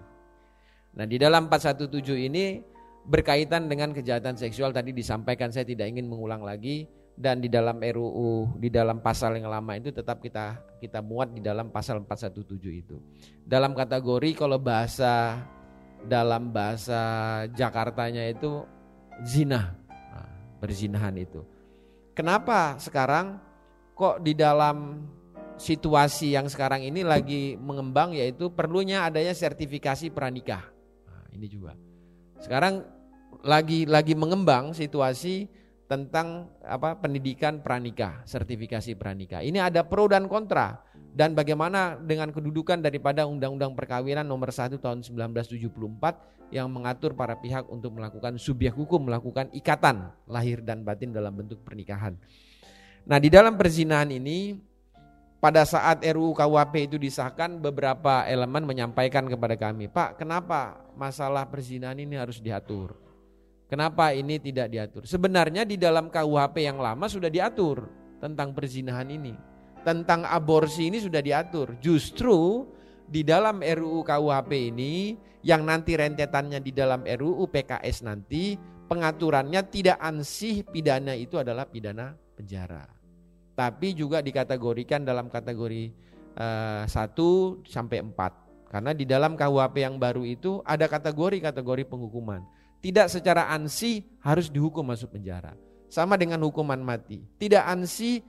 Nah, 0.99 1.07
di 1.07 1.23
dalam 1.23 1.47
417 1.47 2.19
ini 2.19 2.59
berkaitan 3.07 3.71
dengan 3.71 3.95
kejahatan 3.95 4.35
seksual 4.35 4.75
tadi 4.75 4.91
disampaikan 4.91 5.55
saya 5.55 5.69
tidak 5.69 5.87
ingin 5.87 6.11
mengulang 6.11 6.43
lagi 6.43 6.89
dan 7.15 7.39
di 7.39 7.47
dalam 7.47 7.79
RUU 7.79 8.59
di 8.59 8.67
dalam 8.67 8.99
pasal 8.99 9.39
yang 9.39 9.47
lama 9.47 9.79
itu 9.79 9.95
tetap 9.95 10.19
kita 10.19 10.59
kita 10.83 10.99
muat 10.99 11.31
di 11.31 11.41
dalam 11.41 11.71
pasal 11.71 12.03
417 12.03 12.83
itu. 12.83 12.99
Dalam 13.47 13.73
kategori 13.73 14.35
kalau 14.35 14.59
bahasa 14.59 15.39
dalam 16.05 16.51
bahasa 16.51 17.01
Jakartanya 17.55 18.27
itu 18.29 18.67
zina. 19.25 19.79
Nah, 19.89 20.29
berzinahan 20.59 21.15
itu. 21.17 21.47
Kenapa 22.13 22.77
sekarang 22.83 23.39
kok 23.95 24.21
di 24.21 24.35
dalam 24.35 25.07
situasi 25.55 26.35
yang 26.35 26.51
sekarang 26.51 26.83
ini 26.83 27.07
lagi 27.07 27.55
mengembang 27.55 28.11
yaitu 28.11 28.51
perlunya 28.51 29.07
adanya 29.07 29.33
sertifikasi 29.33 30.11
pranikah. 30.11 30.67
Nah, 31.07 31.25
ini 31.31 31.47
juga. 31.47 31.79
Sekarang 32.43 32.83
lagi 33.47 33.87
lagi 33.87 34.19
mengembang 34.19 34.75
situasi 34.75 35.47
tentang 35.85 36.49
apa 36.65 36.97
pendidikan 36.97 37.61
pranikah, 37.61 38.25
sertifikasi 38.25 38.97
pranikah. 38.97 39.45
Ini 39.45 39.69
ada 39.69 39.85
pro 39.85 40.09
dan 40.09 40.25
kontra 40.27 40.81
dan 41.15 41.37
bagaimana 41.37 42.01
dengan 42.01 42.33
kedudukan 42.33 42.81
daripada 42.81 43.29
Undang-Undang 43.29 43.77
Perkawinan 43.77 44.27
nomor 44.27 44.51
1 44.51 44.81
tahun 44.81 45.05
1974 45.05 46.51
yang 46.51 46.67
mengatur 46.73 47.13
para 47.15 47.37
pihak 47.37 47.69
untuk 47.69 47.95
melakukan 47.95 48.41
subyek 48.41 48.75
hukum, 48.75 49.07
melakukan 49.07 49.53
ikatan 49.53 50.11
lahir 50.27 50.65
dan 50.65 50.83
batin 50.83 51.13
dalam 51.13 51.37
bentuk 51.37 51.61
pernikahan. 51.63 52.17
Nah, 53.05 53.21
di 53.21 53.29
dalam 53.29 53.55
perzinahan 53.61 54.09
ini 54.09 54.57
pada 55.37 55.69
saat 55.69 56.01
RUU 56.01 56.33
KUHP 56.33 56.89
itu 56.89 56.97
disahkan 56.97 57.61
beberapa 57.61 58.25
elemen 58.25 58.65
menyampaikan 58.65 59.29
kepada 59.29 59.61
kami, 59.61 59.93
"Pak, 59.93 60.17
kenapa 60.17 60.81
masalah 60.97 61.45
perzinahan 61.45 62.01
ini 62.01 62.17
harus 62.17 62.41
diatur?" 62.41 63.04
Kenapa 63.65 64.13
ini 64.13 64.37
tidak 64.37 64.69
diatur? 64.69 65.03
Sebenarnya 65.09 65.65
di 65.65 65.81
dalam 65.81 66.13
KUHP 66.13 66.69
yang 66.69 66.77
lama 66.77 67.09
sudah 67.09 67.33
diatur 67.33 67.89
tentang 68.21 68.53
perzinahan 68.53 69.09
ini. 69.09 69.33
Tentang 69.85 70.25
aborsi 70.25 70.93
ini 70.93 71.01
sudah 71.01 71.21
diatur. 71.25 71.77
Justru 71.81 72.69
di 73.09 73.25
dalam 73.25 73.61
RUU 73.61 74.05
KUHP 74.05 74.73
ini 74.73 75.17
yang 75.45 75.65
nanti 75.65 75.97
rentetannya 75.97 76.61
di 76.61 76.73
dalam 76.73 77.05
RUU 77.05 77.49
PKS 77.49 78.05
nanti 78.05 78.57
pengaturannya 78.89 79.61
tidak 79.69 80.01
ansih 80.01 80.65
pidana 80.65 81.13
itu 81.17 81.41
adalah 81.41 81.69
pidana 81.69 82.17
penjara. 82.37 82.85
Tapi 83.57 83.97
juga 83.97 84.21
dikategorikan 84.21 85.05
dalam 85.05 85.33
kategori 85.33 85.93
eh, 86.37 86.85
1 86.85 87.65
sampai 87.65 87.99
4. 88.05 88.73
Karena 88.73 88.91
di 88.93 89.09
dalam 89.09 89.39
KUHP 89.41 89.77
yang 89.85 89.97
baru 89.97 90.27
itu 90.27 90.61
ada 90.67 90.85
kategori-kategori 90.85 91.87
penghukuman 91.87 92.43
tidak 92.85 93.09
secara 93.09 93.49
ansi 93.49 94.05
harus 94.21 94.53
dihukum 94.53 94.85
masuk 94.85 95.17
penjara. 95.17 95.57
Sama 95.89 96.21
dengan 96.21 96.45
hukuman 96.45 96.77
mati. 96.77 97.25
Tidak 97.41 97.65
ansi 97.65 98.21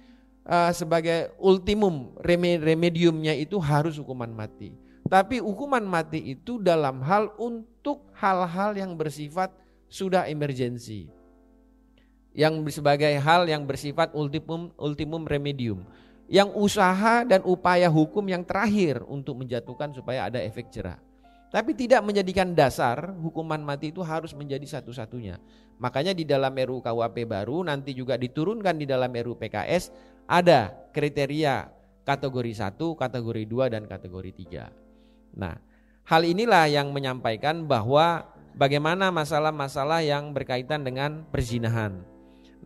uh, 0.47 0.71
sebagai 0.71 1.35
ultimum 1.43 2.15
remediumnya 2.63 3.35
itu 3.35 3.59
harus 3.59 3.99
hukuman 3.99 4.31
mati. 4.31 4.71
Tapi 5.11 5.43
hukuman 5.43 5.83
mati 5.83 6.31
itu 6.31 6.55
dalam 6.63 7.03
hal 7.03 7.35
untuk 7.35 8.07
hal-hal 8.15 8.79
yang 8.79 8.95
bersifat 8.95 9.51
sudah 9.91 10.23
emergensi. 10.31 11.11
Yang 12.31 12.79
sebagai 12.79 13.11
hal 13.19 13.51
yang 13.51 13.67
bersifat 13.67 14.15
ultimum 14.15 14.71
ultimum 14.79 15.27
remedium. 15.27 15.83
Yang 16.31 16.55
usaha 16.55 17.27
dan 17.27 17.43
upaya 17.43 17.91
hukum 17.91 18.23
yang 18.23 18.47
terakhir 18.47 19.03
untuk 19.03 19.35
menjatuhkan 19.35 19.91
supaya 19.91 20.31
ada 20.31 20.39
efek 20.39 20.71
jerah. 20.71 20.97
Tapi 21.55 21.71
tidak 21.71 22.03
menjadikan 22.03 22.51
dasar 22.51 23.15
hukuman 23.15 23.63
mati 23.63 23.87
itu 23.87 24.03
harus 24.03 24.35
menjadi 24.35 24.67
satu-satunya. 24.67 25.39
Makanya 25.79 26.11
di 26.11 26.27
dalam 26.27 26.51
RUU 26.51 26.83
KUHP 26.83 27.23
baru 27.23 27.63
nanti 27.63 27.95
juga 27.95 28.19
diturunkan 28.19 28.75
di 28.75 28.83
dalam 28.83 29.07
RUU 29.07 29.39
PKS 29.39 29.87
ada 30.27 30.75
kriteria 30.91 31.71
kategori 32.03 32.59
1, 32.59 32.75
kategori 32.75 33.43
2 33.47 33.71
dan 33.71 33.87
kategori 33.87 34.31
3. 34.35 35.39
Nah, 35.39 35.55
hal 36.03 36.27
inilah 36.27 36.67
yang 36.67 36.91
menyampaikan 36.91 37.63
bahwa 37.63 38.27
bagaimana 38.59 39.07
masalah-masalah 39.15 40.03
yang 40.03 40.35
berkaitan 40.35 40.83
dengan 40.83 41.23
perzinahan. 41.31 42.03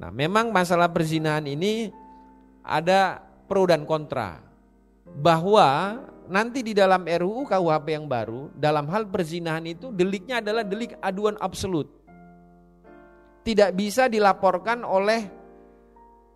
Nah, 0.02 0.10
memang 0.10 0.50
masalah 0.50 0.90
perzinahan 0.90 1.46
ini 1.46 1.94
ada 2.66 3.22
pro 3.46 3.70
dan 3.70 3.86
kontra. 3.86 4.42
Bahwa 5.06 6.02
nanti 6.30 6.62
di 6.62 6.78
dalam 6.78 7.04
RUU 7.04 7.50
KUHP 7.50 7.88
yang 7.98 8.06
baru 8.06 8.54
dalam 8.54 8.86
hal 8.94 9.10
perzinahan 9.10 9.66
itu 9.66 9.90
deliknya 9.90 10.40
adalah 10.40 10.62
delik 10.62 10.96
aduan 11.02 11.36
absolut. 11.42 11.90
Tidak 13.44 13.74
bisa 13.74 14.06
dilaporkan 14.06 14.86
oleh 14.86 15.26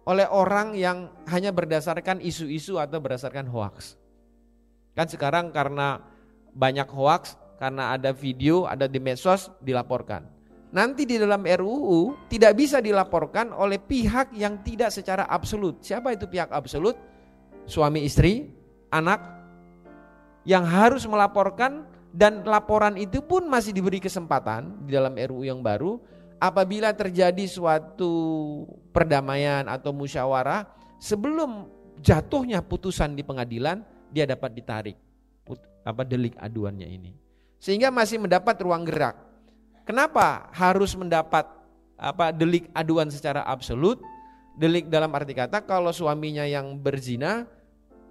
oleh 0.03 0.27
orang 0.27 0.75
yang 0.75 1.07
hanya 1.31 1.55
berdasarkan 1.55 2.19
isu-isu 2.19 2.75
atau 2.81 2.99
berdasarkan 2.99 3.47
hoax. 3.47 3.95
Kan 4.97 5.07
sekarang 5.07 5.53
karena 5.55 6.03
banyak 6.51 6.89
hoax, 6.91 7.39
karena 7.57 7.95
ada 7.95 8.11
video, 8.11 8.67
ada 8.67 8.85
di 8.85 8.99
medsos 8.99 9.47
dilaporkan. 9.63 10.27
Nanti 10.73 11.05
di 11.05 11.21
dalam 11.21 11.45
RUU 11.45 12.27
tidak 12.27 12.57
bisa 12.57 12.81
dilaporkan 12.81 13.53
oleh 13.53 13.77
pihak 13.77 14.33
yang 14.33 14.65
tidak 14.65 14.89
secara 14.89 15.29
absolut. 15.29 15.85
Siapa 15.85 16.17
itu 16.17 16.25
pihak 16.25 16.49
absolut? 16.49 16.97
Suami 17.69 18.03
istri, 18.03 18.49
anak, 18.89 19.42
yang 20.43 20.67
harus 20.67 21.07
melaporkan 21.07 21.87
dan 22.13 22.45
laporan 22.45 22.99
itu 22.99 23.23
pun 23.23 23.47
masih 23.49 23.73
diberi 23.73 23.97
kesempatan 23.97 24.85
di 24.85 24.93
dalam 24.93 25.15
RUU 25.17 25.47
yang 25.47 25.63
baru 25.63 25.97
apabila 26.43 26.91
terjadi 26.91 27.47
suatu 27.47 28.11
perdamaian 28.91 29.63
atau 29.71 29.95
musyawarah, 29.95 30.67
sebelum 30.99 31.71
jatuhnya 32.03 32.59
putusan 32.59 33.15
di 33.15 33.23
pengadilan, 33.23 33.79
dia 34.11 34.27
dapat 34.27 34.51
ditarik 34.51 34.97
apa 35.83 36.03
delik 36.03 36.35
aduannya 36.39 36.87
ini. 36.87 37.11
Sehingga 37.63 37.91
masih 37.91 38.19
mendapat 38.19 38.59
ruang 38.59 38.83
gerak. 38.83 39.15
Kenapa 39.87 40.51
harus 40.51 40.95
mendapat 40.95 41.47
apa 41.95 42.31
delik 42.35 42.67
aduan 42.75 43.07
secara 43.07 43.43
absolut? 43.47 43.99
Delik 44.53 44.85
dalam 44.87 45.09
arti 45.17 45.33
kata 45.33 45.65
kalau 45.65 45.89
suaminya 45.89 46.45
yang 46.45 46.77
berzina 46.77 47.49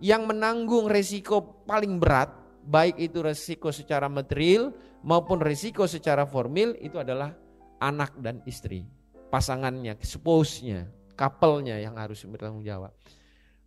yang 0.03 0.27
menanggung 0.27 0.91
resiko 0.91 1.62
paling 1.62 2.03
berat, 2.03 2.35
baik 2.66 2.99
itu 2.99 3.23
resiko 3.23 3.70
secara 3.70 4.11
material 4.11 4.74
maupun 5.07 5.39
resiko 5.39 5.87
secara 5.87 6.27
formil 6.27 6.74
itu 6.83 6.99
adalah 6.99 7.31
anak 7.79 8.19
dan 8.19 8.43
istri, 8.43 8.83
pasangannya, 9.31 9.95
spouse-nya, 10.03 10.91
couple-nya 11.15 11.79
yang 11.79 11.95
harus 11.95 12.27
bertanggung 12.27 12.66
jawab. 12.66 12.91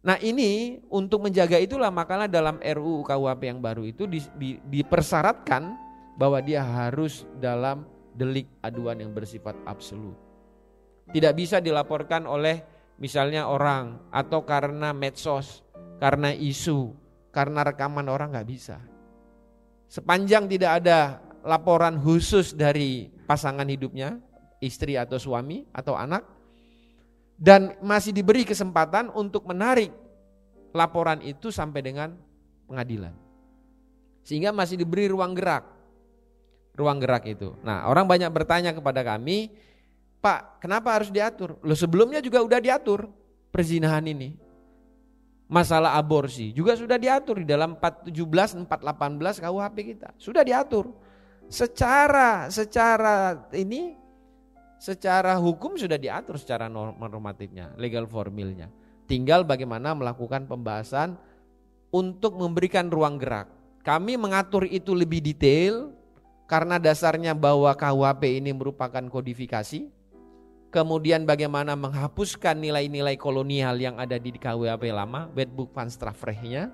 Nah 0.06 0.22
ini 0.22 0.84
untuk 0.94 1.26
menjaga 1.26 1.58
itulah 1.58 1.90
makanya 1.90 2.30
dalam 2.30 2.62
RUU 2.62 3.02
KUHP 3.02 3.42
yang 3.50 3.60
baru 3.64 3.90
itu 3.90 4.06
di, 4.06 4.22
di, 4.38 4.62
dipersyaratkan 4.62 5.74
bahwa 6.20 6.38
dia 6.46 6.62
harus 6.62 7.26
dalam 7.42 7.90
delik 8.14 8.46
aduan 8.62 9.02
yang 9.02 9.12
bersifat 9.18 9.58
absolut. 9.66 10.14
Tidak 11.10 11.34
bisa 11.34 11.58
dilaporkan 11.58 12.30
oleh 12.30 12.62
misalnya 13.02 13.50
orang 13.50 14.14
atau 14.14 14.46
karena 14.46 14.94
medsos, 14.94 15.65
karena 16.00 16.32
isu, 16.36 16.94
karena 17.32 17.64
rekaman 17.68 18.08
orang 18.08 18.36
nggak 18.36 18.50
bisa. 18.50 18.78
Sepanjang 19.88 20.50
tidak 20.50 20.84
ada 20.84 21.22
laporan 21.46 22.02
khusus 22.02 22.58
dari 22.58 23.08
pasangan 23.30 23.68
hidupnya, 23.70 24.18
istri 24.60 24.98
atau 24.98 25.22
suami 25.22 25.64
atau 25.72 25.94
anak, 25.94 26.26
dan 27.36 27.76
masih 27.84 28.16
diberi 28.16 28.48
kesempatan 28.48 29.12
untuk 29.14 29.46
menarik 29.46 29.92
laporan 30.76 31.20
itu 31.24 31.52
sampai 31.52 31.80
dengan 31.84 32.16
pengadilan. 32.68 33.14
Sehingga 34.26 34.50
masih 34.50 34.82
diberi 34.82 35.06
ruang 35.06 35.38
gerak. 35.38 35.64
Ruang 36.76 37.00
gerak 37.00 37.24
itu. 37.30 37.56
Nah, 37.64 37.88
orang 37.88 38.04
banyak 38.04 38.28
bertanya 38.34 38.76
kepada 38.76 39.00
kami, 39.06 39.54
"Pak, 40.20 40.60
kenapa 40.60 40.98
harus 40.98 41.14
diatur?" 41.14 41.56
Loh, 41.64 41.78
sebelumnya 41.78 42.20
juga 42.20 42.44
udah 42.44 42.60
diatur 42.60 43.08
perzinahan 43.54 44.04
ini. 44.12 44.36
Masalah 45.46 45.94
aborsi 45.94 46.50
juga 46.50 46.74
sudah 46.74 46.98
diatur 46.98 47.46
di 47.46 47.48
dalam 47.48 47.78
417 47.78 48.66
418 48.66 49.46
KUHP 49.46 49.78
kita. 49.94 50.10
Sudah 50.18 50.42
diatur 50.42 50.90
secara 51.46 52.50
secara 52.50 53.46
ini 53.54 53.94
secara 54.82 55.38
hukum 55.38 55.78
sudah 55.78 55.98
diatur 56.02 56.42
secara 56.42 56.66
normatifnya, 56.70 57.78
legal 57.78 58.10
formilnya. 58.10 58.74
Tinggal 59.06 59.46
bagaimana 59.46 59.94
melakukan 59.94 60.50
pembahasan 60.50 61.14
untuk 61.94 62.36
memberikan 62.42 62.90
ruang 62.90 63.22
gerak. 63.22 63.48
Kami 63.86 64.18
mengatur 64.18 64.66
itu 64.66 64.98
lebih 64.98 65.22
detail 65.22 65.94
karena 66.50 66.82
dasarnya 66.82 67.38
bahwa 67.38 67.70
KUHP 67.78 68.42
ini 68.42 68.50
merupakan 68.50 69.06
kodifikasi. 69.06 69.94
Kemudian 70.76 71.24
bagaimana 71.24 71.72
menghapuskan 71.80 72.60
nilai-nilai 72.60 73.16
kolonial 73.16 73.80
yang 73.80 73.96
ada 73.96 74.20
di 74.20 74.36
KUHP 74.36 74.92
lama, 74.92 75.32
Wetboek 75.32 75.72
van 75.72 75.88
Strafrechtnya, 75.88 76.68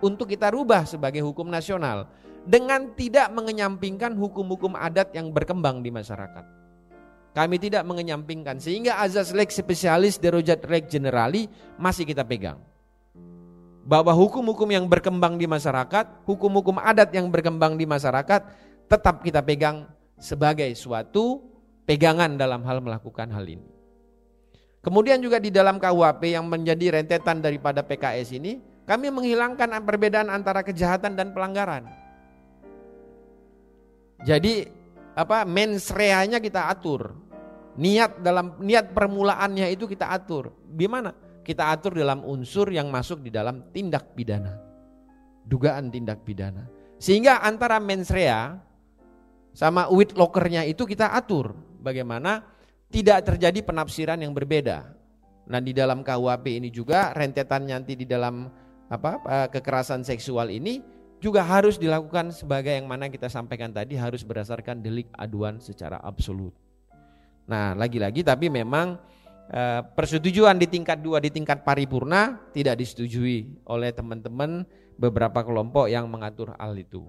untuk 0.00 0.32
kita 0.32 0.48
rubah 0.48 0.88
sebagai 0.88 1.20
hukum 1.20 1.52
nasional 1.52 2.08
dengan 2.48 2.96
tidak 2.96 3.28
mengenyampingkan 3.28 4.16
hukum-hukum 4.16 4.72
adat 4.72 5.12
yang 5.12 5.28
berkembang 5.28 5.84
di 5.84 5.92
masyarakat. 5.92 6.48
Kami 7.36 7.60
tidak 7.60 7.84
mengenyampingkan 7.84 8.56
sehingga 8.56 8.96
azas 9.04 9.36
leg 9.36 9.52
spesialis 9.52 10.16
derajat 10.16 10.64
leg 10.64 10.88
generali 10.88 11.44
masih 11.76 12.08
kita 12.08 12.24
pegang. 12.24 12.56
Bahwa 13.84 14.16
hukum-hukum 14.16 14.72
yang 14.72 14.88
berkembang 14.88 15.36
di 15.36 15.44
masyarakat, 15.44 16.24
hukum-hukum 16.24 16.80
adat 16.80 17.12
yang 17.12 17.28
berkembang 17.28 17.76
di 17.76 17.84
masyarakat 17.84 18.48
tetap 18.88 19.20
kita 19.20 19.44
pegang 19.44 19.92
sebagai 20.16 20.72
suatu 20.72 21.51
pegangan 21.86 22.38
dalam 22.38 22.62
hal 22.64 22.80
melakukan 22.80 23.30
hal 23.30 23.46
ini. 23.46 23.68
Kemudian 24.82 25.22
juga 25.22 25.38
di 25.38 25.54
dalam 25.54 25.78
KUHP 25.78 26.34
yang 26.34 26.50
menjadi 26.50 26.98
rentetan 26.98 27.38
daripada 27.38 27.86
PKS 27.86 28.34
ini, 28.34 28.58
kami 28.82 29.14
menghilangkan 29.14 29.78
perbedaan 29.86 30.26
antara 30.26 30.66
kejahatan 30.66 31.14
dan 31.14 31.30
pelanggaran. 31.30 31.86
Jadi 34.26 34.66
apa 35.14 35.46
mens 35.46 35.90
reanya 35.94 36.42
kita 36.42 36.66
atur. 36.66 37.14
Niat 37.72 38.20
dalam 38.20 38.60
niat 38.60 38.90
permulaannya 38.92 39.70
itu 39.70 39.86
kita 39.86 40.10
atur. 40.10 40.50
Gimana? 40.74 41.14
Kita 41.42 41.70
atur 41.74 41.96
dalam 41.98 42.22
unsur 42.26 42.70
yang 42.70 42.90
masuk 42.90 43.22
di 43.22 43.30
dalam 43.30 43.70
tindak 43.70 44.14
pidana. 44.18 44.58
Dugaan 45.46 45.90
tindak 45.90 46.22
pidana. 46.26 46.66
Sehingga 47.02 47.42
antara 47.42 47.82
mens 47.82 48.10
rea 48.10 48.58
sama 49.54 49.90
with 49.90 50.14
lockernya 50.14 50.66
itu 50.66 50.86
kita 50.86 51.14
atur. 51.14 51.54
Bagaimana 51.82 52.46
tidak 52.92 53.26
terjadi 53.26 53.60
penafsiran 53.66 54.20
yang 54.22 54.30
berbeda. 54.30 54.94
Nah 55.50 55.58
di 55.58 55.74
dalam 55.74 56.06
KUHP 56.06 56.62
ini 56.62 56.68
juga 56.70 57.10
rentetan 57.10 57.66
nanti 57.66 57.98
di 57.98 58.06
dalam 58.06 58.46
apa 58.92 59.48
kekerasan 59.48 60.04
seksual 60.04 60.52
ini 60.52 60.84
juga 61.22 61.46
harus 61.46 61.78
dilakukan 61.78 62.34
sebagai 62.34 62.74
yang 62.74 62.90
mana 62.90 63.06
kita 63.06 63.30
sampaikan 63.30 63.70
tadi 63.70 63.94
harus 63.94 64.26
berdasarkan 64.26 64.82
delik 64.82 65.06
aduan 65.14 65.62
secara 65.62 66.02
absolut. 66.02 66.50
Nah, 67.46 67.78
lagi-lagi 67.78 68.26
tapi 68.26 68.50
memang 68.50 68.98
e, 69.46 69.62
persetujuan 69.94 70.58
di 70.58 70.66
tingkat 70.66 70.98
dua 70.98 71.22
di 71.22 71.30
tingkat 71.30 71.62
paripurna 71.62 72.50
tidak 72.50 72.82
disetujui 72.82 73.62
oleh 73.70 73.94
teman-teman 73.94 74.66
beberapa 74.98 75.46
kelompok 75.46 75.86
yang 75.86 76.10
mengatur 76.10 76.58
hal 76.58 76.74
itu. 76.74 77.06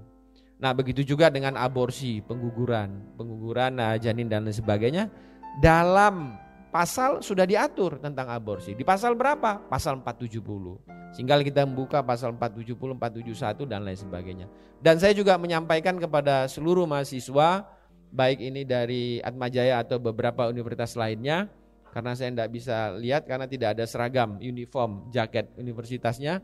Nah, 0.62 0.72
begitu 0.72 1.04
juga 1.04 1.28
dengan 1.28 1.60
aborsi, 1.60 2.22
pengguguran, 2.24 3.18
pengguguran 3.20 3.78
nah, 3.78 3.98
janin 4.00 4.30
dan 4.30 4.48
lain 4.48 4.56
sebagainya 4.56 5.12
dalam 5.60 6.38
pasal 6.74 7.22
sudah 7.22 7.46
diatur 7.46 8.02
tentang 8.02 8.34
aborsi. 8.34 8.74
Di 8.74 8.82
pasal 8.82 9.14
berapa? 9.14 9.62
Pasal 9.70 10.02
470. 10.02 11.14
Sehingga 11.14 11.38
kita 11.46 11.70
membuka 11.70 12.02
pasal 12.02 12.34
470, 12.34 12.98
471 12.98 13.70
dan 13.70 13.86
lain 13.86 14.00
sebagainya. 14.00 14.48
Dan 14.82 14.98
saya 14.98 15.14
juga 15.14 15.38
menyampaikan 15.38 16.02
kepada 16.02 16.50
seluruh 16.50 16.90
mahasiswa, 16.90 17.70
baik 18.10 18.42
ini 18.42 18.66
dari 18.66 19.22
Atmajaya 19.22 19.86
atau 19.86 20.02
beberapa 20.02 20.50
universitas 20.50 20.98
lainnya, 20.98 21.46
karena 21.94 22.18
saya 22.18 22.34
tidak 22.34 22.50
bisa 22.50 22.98
lihat 22.98 23.30
karena 23.30 23.46
tidak 23.46 23.78
ada 23.78 23.86
seragam, 23.86 24.42
uniform, 24.42 25.14
jaket 25.14 25.54
universitasnya, 25.62 26.42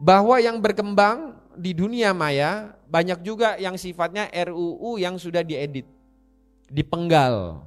bahwa 0.00 0.40
yang 0.40 0.56
berkembang 0.58 1.36
di 1.52 1.76
dunia 1.76 2.16
maya 2.16 2.72
banyak 2.88 3.20
juga 3.20 3.60
yang 3.60 3.76
sifatnya 3.76 4.32
RUU 4.32 4.96
yang 4.96 5.20
sudah 5.20 5.44
diedit, 5.44 5.84
dipenggal, 6.72 7.60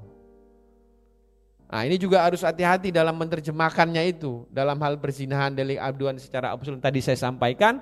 Nah 1.73 1.89
ini 1.89 1.97
juga 1.97 2.21
harus 2.21 2.45
hati-hati 2.45 2.93
dalam 2.93 3.17
menerjemahkannya 3.17 4.13
itu 4.13 4.45
dalam 4.53 4.77
hal 4.77 5.01
perzinahan 5.01 5.49
delik 5.57 5.81
aduan 5.81 6.21
secara 6.21 6.53
absolut 6.53 6.77
tadi 6.77 7.01
saya 7.01 7.17
sampaikan. 7.17 7.81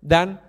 Dan 0.00 0.40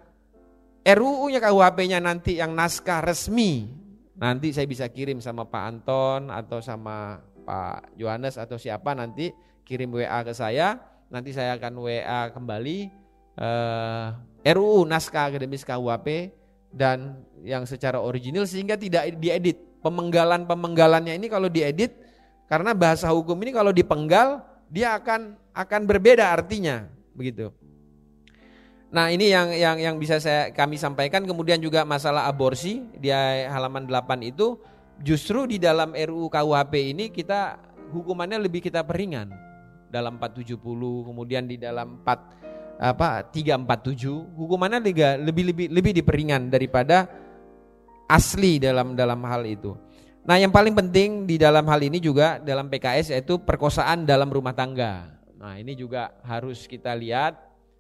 RUU-nya 0.88 1.44
KUHP-nya 1.44 2.00
nanti 2.00 2.40
yang 2.40 2.56
naskah 2.56 3.04
resmi 3.04 3.68
nanti 4.16 4.56
saya 4.56 4.64
bisa 4.72 4.88
kirim 4.88 5.20
sama 5.20 5.44
Pak 5.44 5.64
Anton 5.68 6.32
atau 6.32 6.64
sama 6.64 7.20
Pak 7.44 7.92
Yohanes 8.00 8.40
atau 8.40 8.56
siapa 8.56 8.96
nanti 8.96 9.36
kirim 9.68 9.92
WA 9.92 10.24
ke 10.24 10.32
saya. 10.32 10.80
Nanti 11.12 11.36
saya 11.36 11.60
akan 11.60 11.84
WA 11.84 12.32
kembali 12.32 12.88
eh, 13.38 14.08
RUU 14.54 14.84
naskah 14.90 15.30
akademis 15.32 15.64
KUHP 15.64 16.34
dan 16.74 17.22
yang 17.46 17.64
secara 17.64 18.02
original 18.02 18.44
sehingga 18.50 18.76
tidak 18.76 19.14
diedit. 19.18 19.64
Pemenggalan-pemenggalannya 19.78 21.16
ini 21.16 21.30
kalau 21.30 21.48
diedit 21.48 21.96
karena 22.50 22.74
bahasa 22.74 23.08
hukum 23.14 23.38
ini 23.46 23.54
kalau 23.54 23.72
dipenggal 23.72 24.44
dia 24.68 24.98
akan 25.00 25.38
akan 25.56 25.82
berbeda 25.88 26.28
artinya, 26.28 26.90
begitu. 27.16 27.54
Nah, 28.88 29.12
ini 29.12 29.32
yang 29.32 29.52
yang 29.52 29.78
yang 29.80 29.96
bisa 30.00 30.20
saya 30.20 30.52
kami 30.56 30.80
sampaikan. 30.80 31.24
Kemudian 31.28 31.60
juga 31.60 31.84
masalah 31.84 32.28
aborsi 32.28 32.88
di 32.96 33.12
halaman 33.12 33.84
8 33.84 34.24
itu 34.24 34.56
justru 35.04 35.44
di 35.44 35.60
dalam 35.60 35.92
RUU 35.92 36.32
KUHP 36.32 36.96
ini 36.96 37.12
kita 37.12 37.60
hukumannya 37.92 38.40
lebih 38.40 38.64
kita 38.64 38.88
peringan. 38.88 39.32
Dalam 39.88 40.20
470 40.20 40.60
kemudian 41.08 41.48
di 41.48 41.56
dalam 41.56 42.04
4 42.04 42.47
apa 42.78 43.26
347 43.34 44.38
hukumannya 44.38 44.80
lebih 44.80 45.44
lebih 45.46 45.68
lebih 45.74 45.92
diperingan 46.02 46.54
daripada 46.54 47.10
asli 48.06 48.62
dalam 48.62 48.94
dalam 48.94 49.20
hal 49.26 49.44
itu. 49.44 49.74
Nah 50.28 50.38
yang 50.38 50.52
paling 50.52 50.76
penting 50.76 51.26
di 51.26 51.40
dalam 51.40 51.64
hal 51.66 51.80
ini 51.82 51.98
juga 51.98 52.38
dalam 52.38 52.70
PKS 52.70 53.16
yaitu 53.16 53.40
perkosaan 53.42 54.06
dalam 54.06 54.30
rumah 54.30 54.54
tangga. 54.54 55.10
Nah 55.40 55.56
ini 55.58 55.74
juga 55.74 56.14
harus 56.24 56.68
kita 56.68 56.94
lihat. 56.94 57.36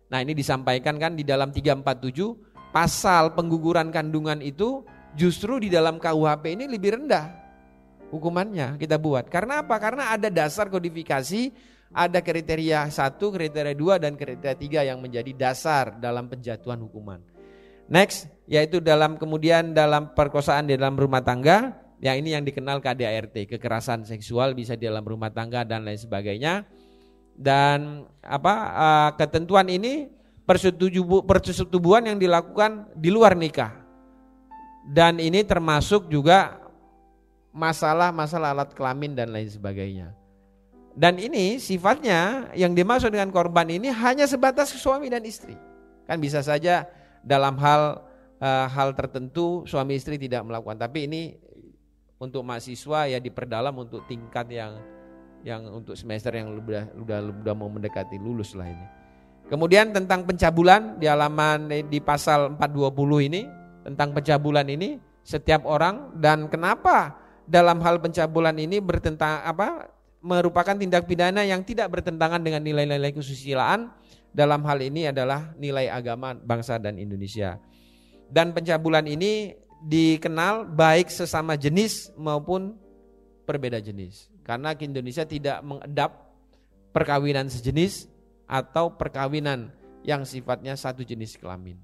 Nah 0.07 0.23
ini 0.23 0.31
disampaikan 0.31 0.95
kan 0.95 1.13
di 1.13 1.27
dalam 1.27 1.51
347 1.51 2.71
pasal 2.71 3.35
pengguguran 3.35 3.91
kandungan 3.91 4.39
itu 4.39 4.87
justru 5.17 5.59
di 5.59 5.67
dalam 5.67 5.99
KUHP 5.99 6.55
ini 6.55 6.65
lebih 6.71 6.95
rendah. 6.99 7.47
hukumannya 8.07 8.79
kita 8.79 8.95
buat. 8.95 9.27
Karena 9.27 9.59
apa? 9.59 9.75
Karena 9.83 10.15
ada 10.15 10.31
dasar 10.31 10.71
kodifikasi, 10.71 11.51
ada 11.93 12.19
kriteria 12.19 12.91
satu, 12.91 13.31
kriteria 13.31 13.75
dua, 13.75 13.95
dan 13.97 14.19
kriteria 14.19 14.55
tiga 14.59 14.81
yang 14.83 14.99
menjadi 14.99 15.31
dasar 15.33 15.95
dalam 15.97 16.27
penjatuhan 16.27 16.79
hukuman. 16.83 17.19
Next, 17.87 18.27
yaitu 18.43 18.83
dalam 18.83 19.15
kemudian 19.15 19.71
dalam 19.71 20.11
perkosaan 20.11 20.67
di 20.67 20.75
dalam 20.75 20.99
rumah 20.99 21.23
tangga, 21.23 21.71
yang 22.03 22.19
ini 22.19 22.35
yang 22.35 22.43
dikenal 22.43 22.83
KDART, 22.83 23.47
kekerasan 23.47 24.03
seksual 24.03 24.51
bisa 24.53 24.75
di 24.75 24.85
dalam 24.85 25.07
rumah 25.07 25.31
tangga 25.31 25.63
dan 25.63 25.87
lain 25.87 25.97
sebagainya. 25.97 26.67
Dan 27.37 28.03
apa 28.19 28.53
uh, 28.73 29.09
ketentuan 29.15 29.69
ini 29.69 30.09
persetubuhan 31.25 32.11
yang 32.11 32.17
dilakukan 32.17 32.91
di 32.97 33.09
luar 33.13 33.37
nikah. 33.37 33.71
Dan 34.87 35.19
ini 35.19 35.43
termasuk 35.43 36.07
juga 36.07 36.59
masalah-masalah 37.51 38.55
alat 38.55 38.71
kelamin 38.71 39.17
dan 39.17 39.31
lain 39.33 39.49
sebagainya. 39.49 40.13
Dan 40.97 41.21
ini 41.21 41.61
sifatnya 41.61 42.49
yang 42.57 42.73
dimaksud 42.73 43.13
dengan 43.13 43.29
korban 43.29 43.69
ini 43.69 43.93
hanya 43.93 44.25
sebatas 44.25 44.73
suami 44.73 45.13
dan 45.13 45.21
istri. 45.21 45.53
Kan 46.09 46.17
bisa 46.17 46.41
saja 46.41 46.89
dalam 47.21 47.53
hal 47.61 48.01
uh, 48.41 48.65
hal 48.65 48.97
tertentu 48.97 49.61
suami 49.69 49.93
istri 49.93 50.17
tidak 50.17 50.41
melakukan. 50.41 50.81
Tapi 50.81 51.05
ini 51.05 51.21
untuk 52.17 52.41
mahasiswa 52.41 53.13
ya 53.13 53.21
diperdalam 53.21 53.77
untuk 53.77 54.09
tingkat 54.09 54.49
yang 54.49 54.81
yang 55.45 55.69
untuk 55.69 55.93
semester 55.93 56.33
yang 56.33 56.49
sudah 56.57 56.89
sudah 56.97 57.19
sudah 57.29 57.53
mau 57.53 57.69
mendekati 57.69 58.17
lulus 58.17 58.57
lah 58.57 58.65
ini. 58.65 58.85
Kemudian 59.53 59.93
tentang 59.93 60.25
pencabulan 60.25 60.97
di 60.97 61.05
halaman 61.05 61.69
di 61.69 61.99
pasal 62.01 62.57
420 62.57 63.29
ini 63.29 63.41
tentang 63.85 64.17
pencabulan 64.17 64.65
ini 64.65 64.97
setiap 65.21 65.61
orang 65.63 66.17
dan 66.17 66.49
kenapa 66.49 67.15
dalam 67.45 67.79
hal 67.85 68.01
pencabulan 68.01 68.57
ini 68.59 68.81
bertentang 68.83 69.45
apa 69.45 69.96
merupakan 70.21 70.73
tindak 70.73 71.05
pidana 71.05 71.45
yang 71.45 71.61
tidak 71.61 71.93
bertentangan 71.93 72.41
dengan 72.41 72.61
nilai-nilai 72.65 73.13
kesusilaan 73.13 73.91
dalam 74.33 74.61
hal 74.65 74.79
ini 74.81 75.09
adalah 75.09 75.53
nilai 75.57 75.89
agama 75.89 76.33
bangsa 76.35 76.77
dan 76.81 76.97
Indonesia. 76.97 77.57
Dan 78.27 78.51
pencabulan 78.51 79.07
ini 79.07 79.55
dikenal 79.81 80.67
baik 80.73 81.07
sesama 81.07 81.55
jenis 81.55 82.11
maupun 82.17 82.75
berbeda 83.47 83.79
jenis. 83.79 84.27
Karena 84.43 84.75
Indonesia 84.75 85.23
tidak 85.23 85.63
mengadap 85.63 86.27
perkawinan 86.91 87.47
sejenis 87.47 88.09
atau 88.47 88.95
perkawinan 88.95 89.71
yang 90.07 90.23
sifatnya 90.23 90.73
satu 90.79 91.03
jenis 91.03 91.35
kelamin. 91.35 91.75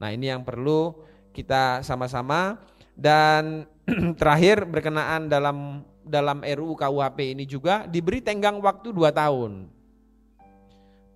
Nah, 0.00 0.08
ini 0.10 0.32
yang 0.32 0.42
perlu 0.42 0.96
kita 1.36 1.84
sama-sama 1.84 2.58
dan 2.96 3.68
terakhir 4.20 4.64
berkenaan 4.68 5.28
dalam 5.28 5.86
dalam 6.02 6.42
RUU 6.42 6.74
KUHP 6.74 7.34
ini 7.38 7.44
juga 7.46 7.86
diberi 7.86 8.20
tenggang 8.20 8.58
waktu 8.58 8.90
2 8.90 9.10
tahun. 9.14 9.70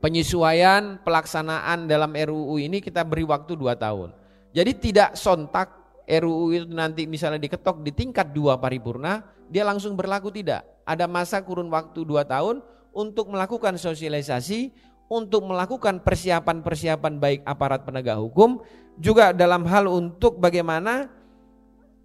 Penyesuaian 0.01 1.03
pelaksanaan 1.03 1.91
dalam 1.91 2.13
RUU 2.15 2.61
ini 2.63 2.79
kita 2.79 3.03
beri 3.03 3.27
waktu 3.27 3.59
2 3.59 3.75
tahun. 3.75 4.15
Jadi 4.55 4.73
tidak 4.79 5.19
sontak 5.19 5.69
RUU 6.07 6.55
itu 6.55 6.67
nanti 6.71 7.05
misalnya 7.05 7.43
diketok 7.43 7.83
di 7.83 7.91
tingkat 7.91 8.31
dua 8.31 8.57
paripurna, 8.63 9.27
dia 9.51 9.67
langsung 9.67 9.99
berlaku 9.99 10.31
tidak. 10.31 10.63
Ada 10.87 11.11
masa 11.11 11.43
kurun 11.43 11.67
waktu 11.67 12.07
2 12.07 12.23
tahun 12.23 12.63
untuk 12.95 13.35
melakukan 13.35 13.75
sosialisasi, 13.75 14.71
untuk 15.11 15.45
melakukan 15.51 15.99
persiapan-persiapan 16.01 17.19
baik 17.19 17.41
aparat 17.43 17.83
penegak 17.83 18.23
hukum, 18.23 18.63
juga 18.97 19.35
dalam 19.35 19.67
hal 19.67 19.91
untuk 19.91 20.39
bagaimana 20.39 21.11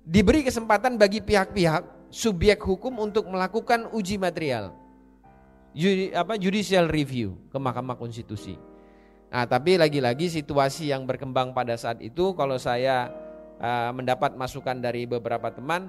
diberi 0.01 0.41
kesempatan 0.41 0.97
bagi 0.97 1.21
pihak-pihak 1.21 2.00
subjek 2.11 2.59
hukum 2.59 2.99
untuk 2.99 3.25
melakukan 3.31 3.89
uji 3.95 4.19
material. 4.19 4.75
Judicial 6.37 6.91
review 6.91 7.39
ke 7.47 7.57
Mahkamah 7.57 7.95
Konstitusi. 7.95 8.59
Nah, 9.31 9.47
tapi 9.47 9.79
lagi-lagi 9.79 10.27
situasi 10.27 10.91
yang 10.91 11.07
berkembang 11.07 11.55
pada 11.55 11.79
saat 11.79 12.03
itu 12.03 12.35
kalau 12.35 12.59
saya 12.59 13.07
uh, 13.63 13.95
mendapat 13.95 14.35
masukan 14.35 14.83
dari 14.83 15.07
beberapa 15.07 15.47
teman, 15.47 15.87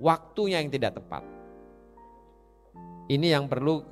waktunya 0.00 0.64
yang 0.64 0.72
tidak 0.72 0.96
tepat. 0.96 1.20
Ini 3.12 3.36
yang 3.36 3.44
perlu 3.44 3.84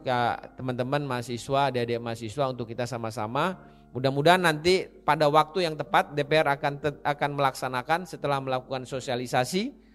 teman-teman 0.56 1.04
mahasiswa, 1.04 1.68
adik-adik 1.68 2.00
mahasiswa 2.00 2.44
untuk 2.48 2.64
kita 2.64 2.88
sama-sama 2.88 3.60
mudah-mudahan 3.92 4.44
nanti 4.44 4.84
pada 4.84 5.26
waktu 5.32 5.64
yang 5.64 5.74
tepat 5.74 6.12
DPR 6.12 6.54
akan 6.54 7.02
akan 7.02 7.30
melaksanakan 7.34 8.04
setelah 8.04 8.38
melakukan 8.38 8.84
sosialisasi 8.84 9.87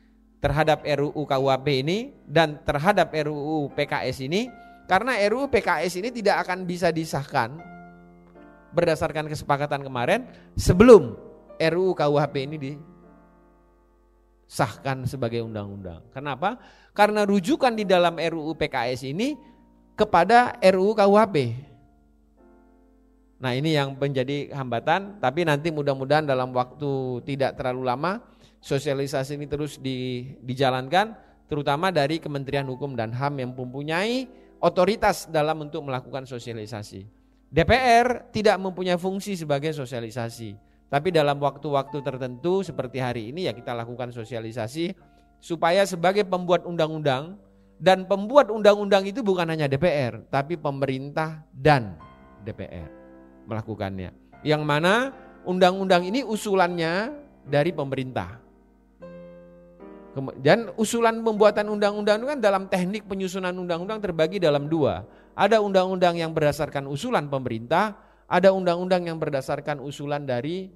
terhadap 0.44 0.84
RUU 0.84 1.24
KUHP 1.24 1.88
ini 1.88 2.12
dan 2.28 2.60
terhadap 2.68 3.16
RUU 3.16 3.72
PKS 3.72 4.28
ini 4.28 4.52
karena 4.92 5.16
RUU 5.32 5.48
PKS 5.48 6.04
ini 6.04 6.12
tidak 6.12 6.44
akan 6.44 6.68
bisa 6.68 6.92
disahkan 6.92 7.64
berdasarkan 8.76 9.32
kesepakatan 9.32 9.88
kemarin 9.88 10.28
sebelum 10.60 11.16
RUU 11.56 11.96
KUHP 11.96 12.36
ini 12.44 12.60
disahkan 12.60 15.08
sebagai 15.08 15.48
undang-undang. 15.48 16.04
Kenapa? 16.12 16.60
Karena 16.92 17.24
rujukan 17.24 17.72
di 17.72 17.88
dalam 17.88 18.20
RUU 18.20 18.52
PKS 18.60 19.08
ini 19.08 19.40
kepada 19.96 20.60
RUU 20.60 20.92
KUHP. 20.92 21.56
Nah 23.40 23.56
ini 23.56 23.80
yang 23.80 23.96
menjadi 23.96 24.52
hambatan, 24.52 25.24
tapi 25.24 25.48
nanti 25.48 25.72
mudah-mudahan 25.72 26.28
dalam 26.28 26.52
waktu 26.52 27.24
tidak 27.28 27.56
terlalu 27.56 27.88
lama 27.88 28.33
sosialisasi 28.64 29.36
ini 29.36 29.46
terus 29.52 29.76
di, 29.76 30.32
dijalankan, 30.40 31.12
terutama 31.52 31.92
dari 31.92 32.24
Kementerian 32.24 32.64
Hukum 32.72 32.96
dan 32.96 33.12
HAM 33.12 33.44
yang 33.44 33.52
mempunyai 33.52 34.32
otoritas 34.64 35.28
dalam 35.28 35.68
untuk 35.68 35.84
melakukan 35.84 36.24
sosialisasi. 36.24 37.04
DPR 37.54 38.32
tidak 38.32 38.58
mempunyai 38.58 38.96
fungsi 38.96 39.36
sebagai 39.36 39.76
sosialisasi, 39.76 40.56
tapi 40.88 41.12
dalam 41.12 41.38
waktu-waktu 41.38 42.02
tertentu 42.02 42.64
seperti 42.64 42.98
hari 43.04 43.30
ini 43.30 43.46
ya 43.46 43.54
kita 43.54 43.76
lakukan 43.76 44.10
sosialisasi 44.10 44.96
supaya 45.44 45.84
sebagai 45.84 46.24
pembuat 46.26 46.64
undang-undang 46.64 47.38
dan 47.78 48.08
pembuat 48.08 48.48
undang-undang 48.48 49.04
itu 49.04 49.20
bukan 49.20 49.44
hanya 49.52 49.68
DPR, 49.68 50.24
tapi 50.32 50.56
pemerintah 50.56 51.44
dan 51.52 52.00
DPR 52.48 52.88
melakukannya. 53.46 54.16
Yang 54.42 54.64
mana 54.64 55.12
undang-undang 55.44 56.08
ini 56.08 56.24
usulannya 56.24 57.12
dari 57.44 57.76
pemerintah. 57.76 58.43
Dan 60.38 60.70
usulan 60.78 61.26
pembuatan 61.26 61.66
undang-undang 61.74 62.22
itu 62.22 62.28
kan 62.30 62.40
dalam 62.40 62.64
teknik 62.70 63.10
penyusunan 63.10 63.54
undang-undang 63.54 63.98
terbagi 63.98 64.38
dalam 64.38 64.70
dua. 64.70 65.02
Ada 65.34 65.58
undang-undang 65.58 66.22
yang 66.22 66.30
berdasarkan 66.30 66.86
usulan 66.86 67.26
pemerintah, 67.26 67.98
ada 68.30 68.54
undang-undang 68.54 69.10
yang 69.10 69.18
berdasarkan 69.18 69.82
usulan 69.82 70.22
dari 70.26 70.70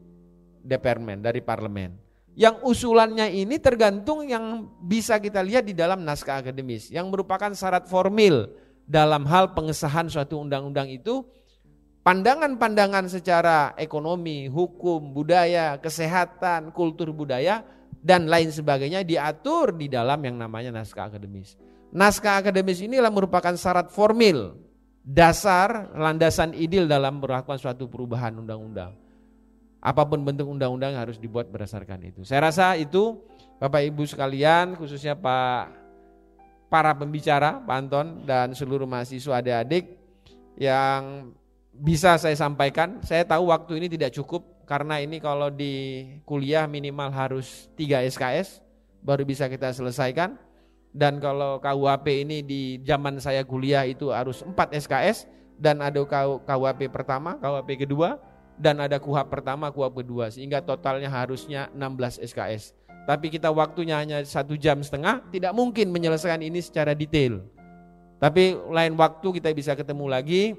DPR, 0.66 0.98
dari 1.22 1.42
parlemen. 1.46 1.94
Yang 2.38 2.62
usulannya 2.66 3.34
ini 3.34 3.58
tergantung 3.58 4.26
yang 4.26 4.70
bisa 4.82 5.18
kita 5.18 5.42
lihat 5.42 5.66
di 5.66 5.74
dalam 5.74 6.06
naskah 6.06 6.46
akademis 6.46 6.94
yang 6.94 7.10
merupakan 7.10 7.50
syarat 7.54 7.90
formil 7.90 8.46
dalam 8.86 9.26
hal 9.26 9.58
pengesahan 9.58 10.06
suatu 10.06 10.46
undang-undang 10.46 10.86
itu 10.86 11.26
pandangan-pandangan 12.06 13.10
secara 13.10 13.74
ekonomi, 13.74 14.46
hukum, 14.46 15.18
budaya, 15.18 15.82
kesehatan, 15.82 16.70
kultur 16.72 17.10
budaya 17.10 17.66
dan 18.08 18.32
lain 18.32 18.48
sebagainya 18.48 19.04
diatur 19.04 19.76
di 19.76 19.92
dalam 19.92 20.24
yang 20.24 20.40
namanya 20.40 20.72
naskah 20.72 21.12
akademis. 21.12 21.60
Naskah 21.92 22.40
akademis 22.40 22.80
inilah 22.80 23.12
merupakan 23.12 23.52
syarat 23.60 23.92
formil, 23.92 24.56
dasar, 25.04 25.92
landasan 25.92 26.56
idil 26.56 26.88
dalam 26.88 27.20
melakukan 27.20 27.60
suatu 27.60 27.92
perubahan 27.92 28.40
undang-undang 28.40 28.96
apa 29.88 30.04
pun 30.04 30.20
bentuk 30.26 30.50
undang-undang 30.50 30.98
harus 30.98 31.22
dibuat 31.22 31.48
berdasarkan 31.48 32.02
itu. 32.10 32.26
Saya 32.26 32.50
rasa 32.50 32.74
itu 32.76 33.22
Bapak 33.58 33.88
Ibu 33.88 34.04
sekalian, 34.04 34.76
khususnya 34.78 35.16
Pak 35.18 35.72
para 36.68 36.92
pembicara, 36.98 37.62
Pak 37.64 37.76
Anton 37.78 38.08
dan 38.26 38.52
seluruh 38.52 38.90
mahasiswa 38.90 39.40
adik-adik 39.40 39.96
yang 40.58 41.32
bisa 41.72 42.18
saya 42.18 42.34
sampaikan. 42.34 43.00
Saya 43.06 43.24
tahu 43.24 43.54
waktu 43.54 43.80
ini 43.80 43.88
tidak 43.88 44.18
cukup 44.18 44.44
karena 44.68 45.00
ini 45.00 45.24
kalau 45.24 45.48
di 45.48 46.04
kuliah 46.28 46.68
minimal 46.68 47.08
harus 47.08 47.72
3 47.80 48.04
SKS 48.12 48.60
baru 49.00 49.24
bisa 49.24 49.48
kita 49.48 49.72
selesaikan. 49.72 50.36
Dan 50.98 51.22
kalau 51.22 51.62
KUHP 51.62 52.26
ini 52.26 52.42
di 52.42 52.82
zaman 52.82 53.22
saya 53.22 53.46
kuliah 53.46 53.86
itu 53.86 54.10
harus 54.10 54.42
4 54.42 54.76
SKS 54.82 55.30
dan 55.56 55.80
ada 55.80 56.02
KUHP 56.44 56.90
pertama, 56.90 57.38
KUHP 57.38 57.86
kedua, 57.86 58.18
dan 58.58 58.82
ada 58.82 58.98
kuhab 58.98 59.30
pertama, 59.30 59.70
kuhab 59.70 59.94
kedua 59.94 60.34
sehingga 60.34 60.60
totalnya 60.66 61.08
harusnya 61.08 61.70
16 61.78 62.18
SKS. 62.34 62.74
Tapi 63.06 63.32
kita 63.32 63.54
waktunya 63.54 63.96
hanya 64.02 64.20
satu 64.26 64.58
jam 64.58 64.82
setengah, 64.82 65.22
tidak 65.32 65.54
mungkin 65.54 65.94
menyelesaikan 65.94 66.42
ini 66.42 66.60
secara 66.60 66.98
detail. 66.98 67.46
Tapi 68.18 68.58
lain 68.68 68.98
waktu 68.98 69.28
kita 69.38 69.54
bisa 69.54 69.78
ketemu 69.78 70.10
lagi 70.10 70.58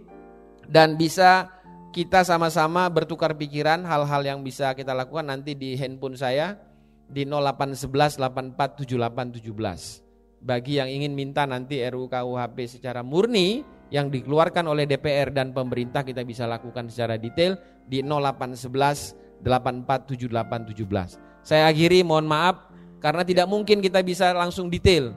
dan 0.71 0.95
bisa 0.95 1.51
kita 1.89 2.21
sama-sama 2.21 2.85
bertukar 2.93 3.33
pikiran 3.33 3.81
hal-hal 3.89 4.23
yang 4.25 4.41
bisa 4.45 4.77
kita 4.77 4.93
lakukan 4.93 5.25
nanti 5.25 5.57
di 5.57 5.73
handphone 5.75 6.17
saya 6.17 6.61
di 7.09 7.25
0811 7.25 8.21
847817. 8.21 10.05
bagi 10.39 10.79
yang 10.79 10.87
ingin 10.87 11.19
minta 11.19 11.43
nanti 11.51 11.83
RUU 11.83 12.07
KUHP 12.07 12.79
secara 12.79 13.03
murni 13.03 13.67
yang 13.91 14.07
dikeluarkan 14.07 14.71
oleh 14.71 14.87
DPR 14.87 15.35
dan 15.35 15.51
pemerintah 15.51 16.07
kita 16.07 16.23
bisa 16.23 16.47
lakukan 16.47 16.87
secara 16.87 17.19
detail 17.19 17.59
di 17.89 18.05
0811 18.05 19.43
847817. 19.43 21.19
Saya 21.43 21.67
akhiri 21.67 22.07
mohon 22.07 22.29
maaf 22.29 22.71
karena 23.03 23.27
tidak 23.27 23.51
mungkin 23.51 23.83
kita 23.83 23.99
bisa 24.05 24.31
langsung 24.31 24.71
detail. 24.71 25.11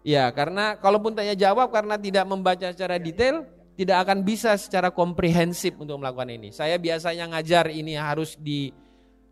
Ya, 0.00 0.32
karena 0.32 0.80
kalaupun 0.80 1.12
tanya 1.12 1.36
jawab 1.36 1.68
karena 1.72 2.00
tidak 2.00 2.24
membaca 2.24 2.72
secara 2.72 2.96
detail, 2.96 3.44
tidak 3.80 4.04
akan 4.04 4.20
bisa 4.20 4.52
secara 4.60 4.92
komprehensif 4.92 5.72
untuk 5.80 5.96
melakukan 5.96 6.28
ini. 6.28 6.52
Saya 6.52 6.76
biasanya 6.76 7.32
ngajar 7.32 7.72
ini 7.72 7.96
harus 7.96 8.36
di 8.36 8.68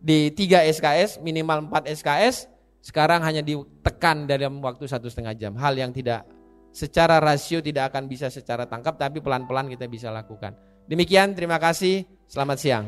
di 0.00 0.32
3 0.32 0.64
SKS, 0.72 1.20
minimal 1.20 1.68
4 1.68 1.92
SKS, 1.92 2.48
sekarang 2.80 3.20
hanya 3.20 3.44
ditekan 3.44 4.24
dalam 4.24 4.64
waktu 4.64 4.88
satu 4.88 5.12
setengah 5.12 5.36
jam. 5.36 5.52
Hal 5.60 5.76
yang 5.76 5.92
tidak 5.92 6.24
secara 6.72 7.20
rasio 7.20 7.60
tidak 7.60 7.92
akan 7.92 8.08
bisa 8.08 8.32
secara 8.32 8.64
tangkap, 8.64 8.96
tapi 8.96 9.20
pelan-pelan 9.20 9.68
kita 9.68 9.84
bisa 9.84 10.08
lakukan. 10.08 10.56
Demikian, 10.88 11.36
terima 11.36 11.60
kasih. 11.60 12.08
Selamat 12.24 12.56
siang. 12.56 12.84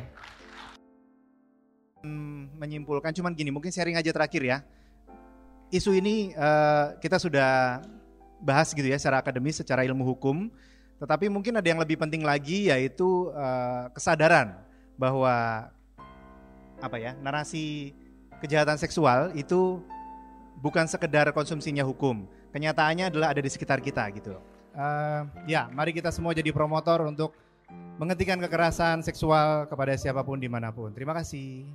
Menyimpulkan, 2.56 3.12
cuman 3.12 3.36
gini, 3.36 3.52
mungkin 3.52 3.68
sharing 3.68 4.00
aja 4.00 4.08
terakhir 4.08 4.40
ya 4.40 4.58
isu 5.70 5.94
ini 5.94 6.34
uh, 6.34 6.98
kita 6.98 7.16
sudah 7.16 7.80
bahas 8.42 8.74
gitu 8.74 8.90
ya 8.90 8.98
secara 8.98 9.22
akademis, 9.22 9.62
secara 9.62 9.86
ilmu 9.86 10.02
hukum. 10.02 10.50
Tetapi 11.00 11.32
mungkin 11.32 11.56
ada 11.56 11.64
yang 11.64 11.80
lebih 11.80 11.96
penting 11.96 12.20
lagi 12.20 12.68
yaitu 12.68 13.32
uh, 13.32 13.88
kesadaran 13.96 14.52
bahwa 15.00 15.66
apa 16.80 16.96
ya 17.00 17.16
narasi 17.24 17.96
kejahatan 18.44 18.76
seksual 18.76 19.32
itu 19.32 19.80
bukan 20.60 20.84
sekedar 20.84 21.32
konsumsinya 21.32 21.80
hukum. 21.82 22.28
Kenyataannya 22.52 23.08
adalah 23.08 23.32
ada 23.32 23.40
di 23.40 23.48
sekitar 23.48 23.80
kita 23.80 24.04
gitu. 24.12 24.36
Uh, 24.76 25.24
ya, 25.48 25.66
mari 25.72 25.96
kita 25.96 26.12
semua 26.12 26.36
jadi 26.36 26.52
promotor 26.52 27.08
untuk 27.08 27.32
menghentikan 27.96 28.36
kekerasan 28.40 29.00
seksual 29.00 29.68
kepada 29.68 29.96
siapa 29.96 30.20
pun 30.20 30.36
di 30.36 30.48
mana 30.52 30.68
pun. 30.68 30.92
Terima 30.92 31.16
kasih. 31.16 31.68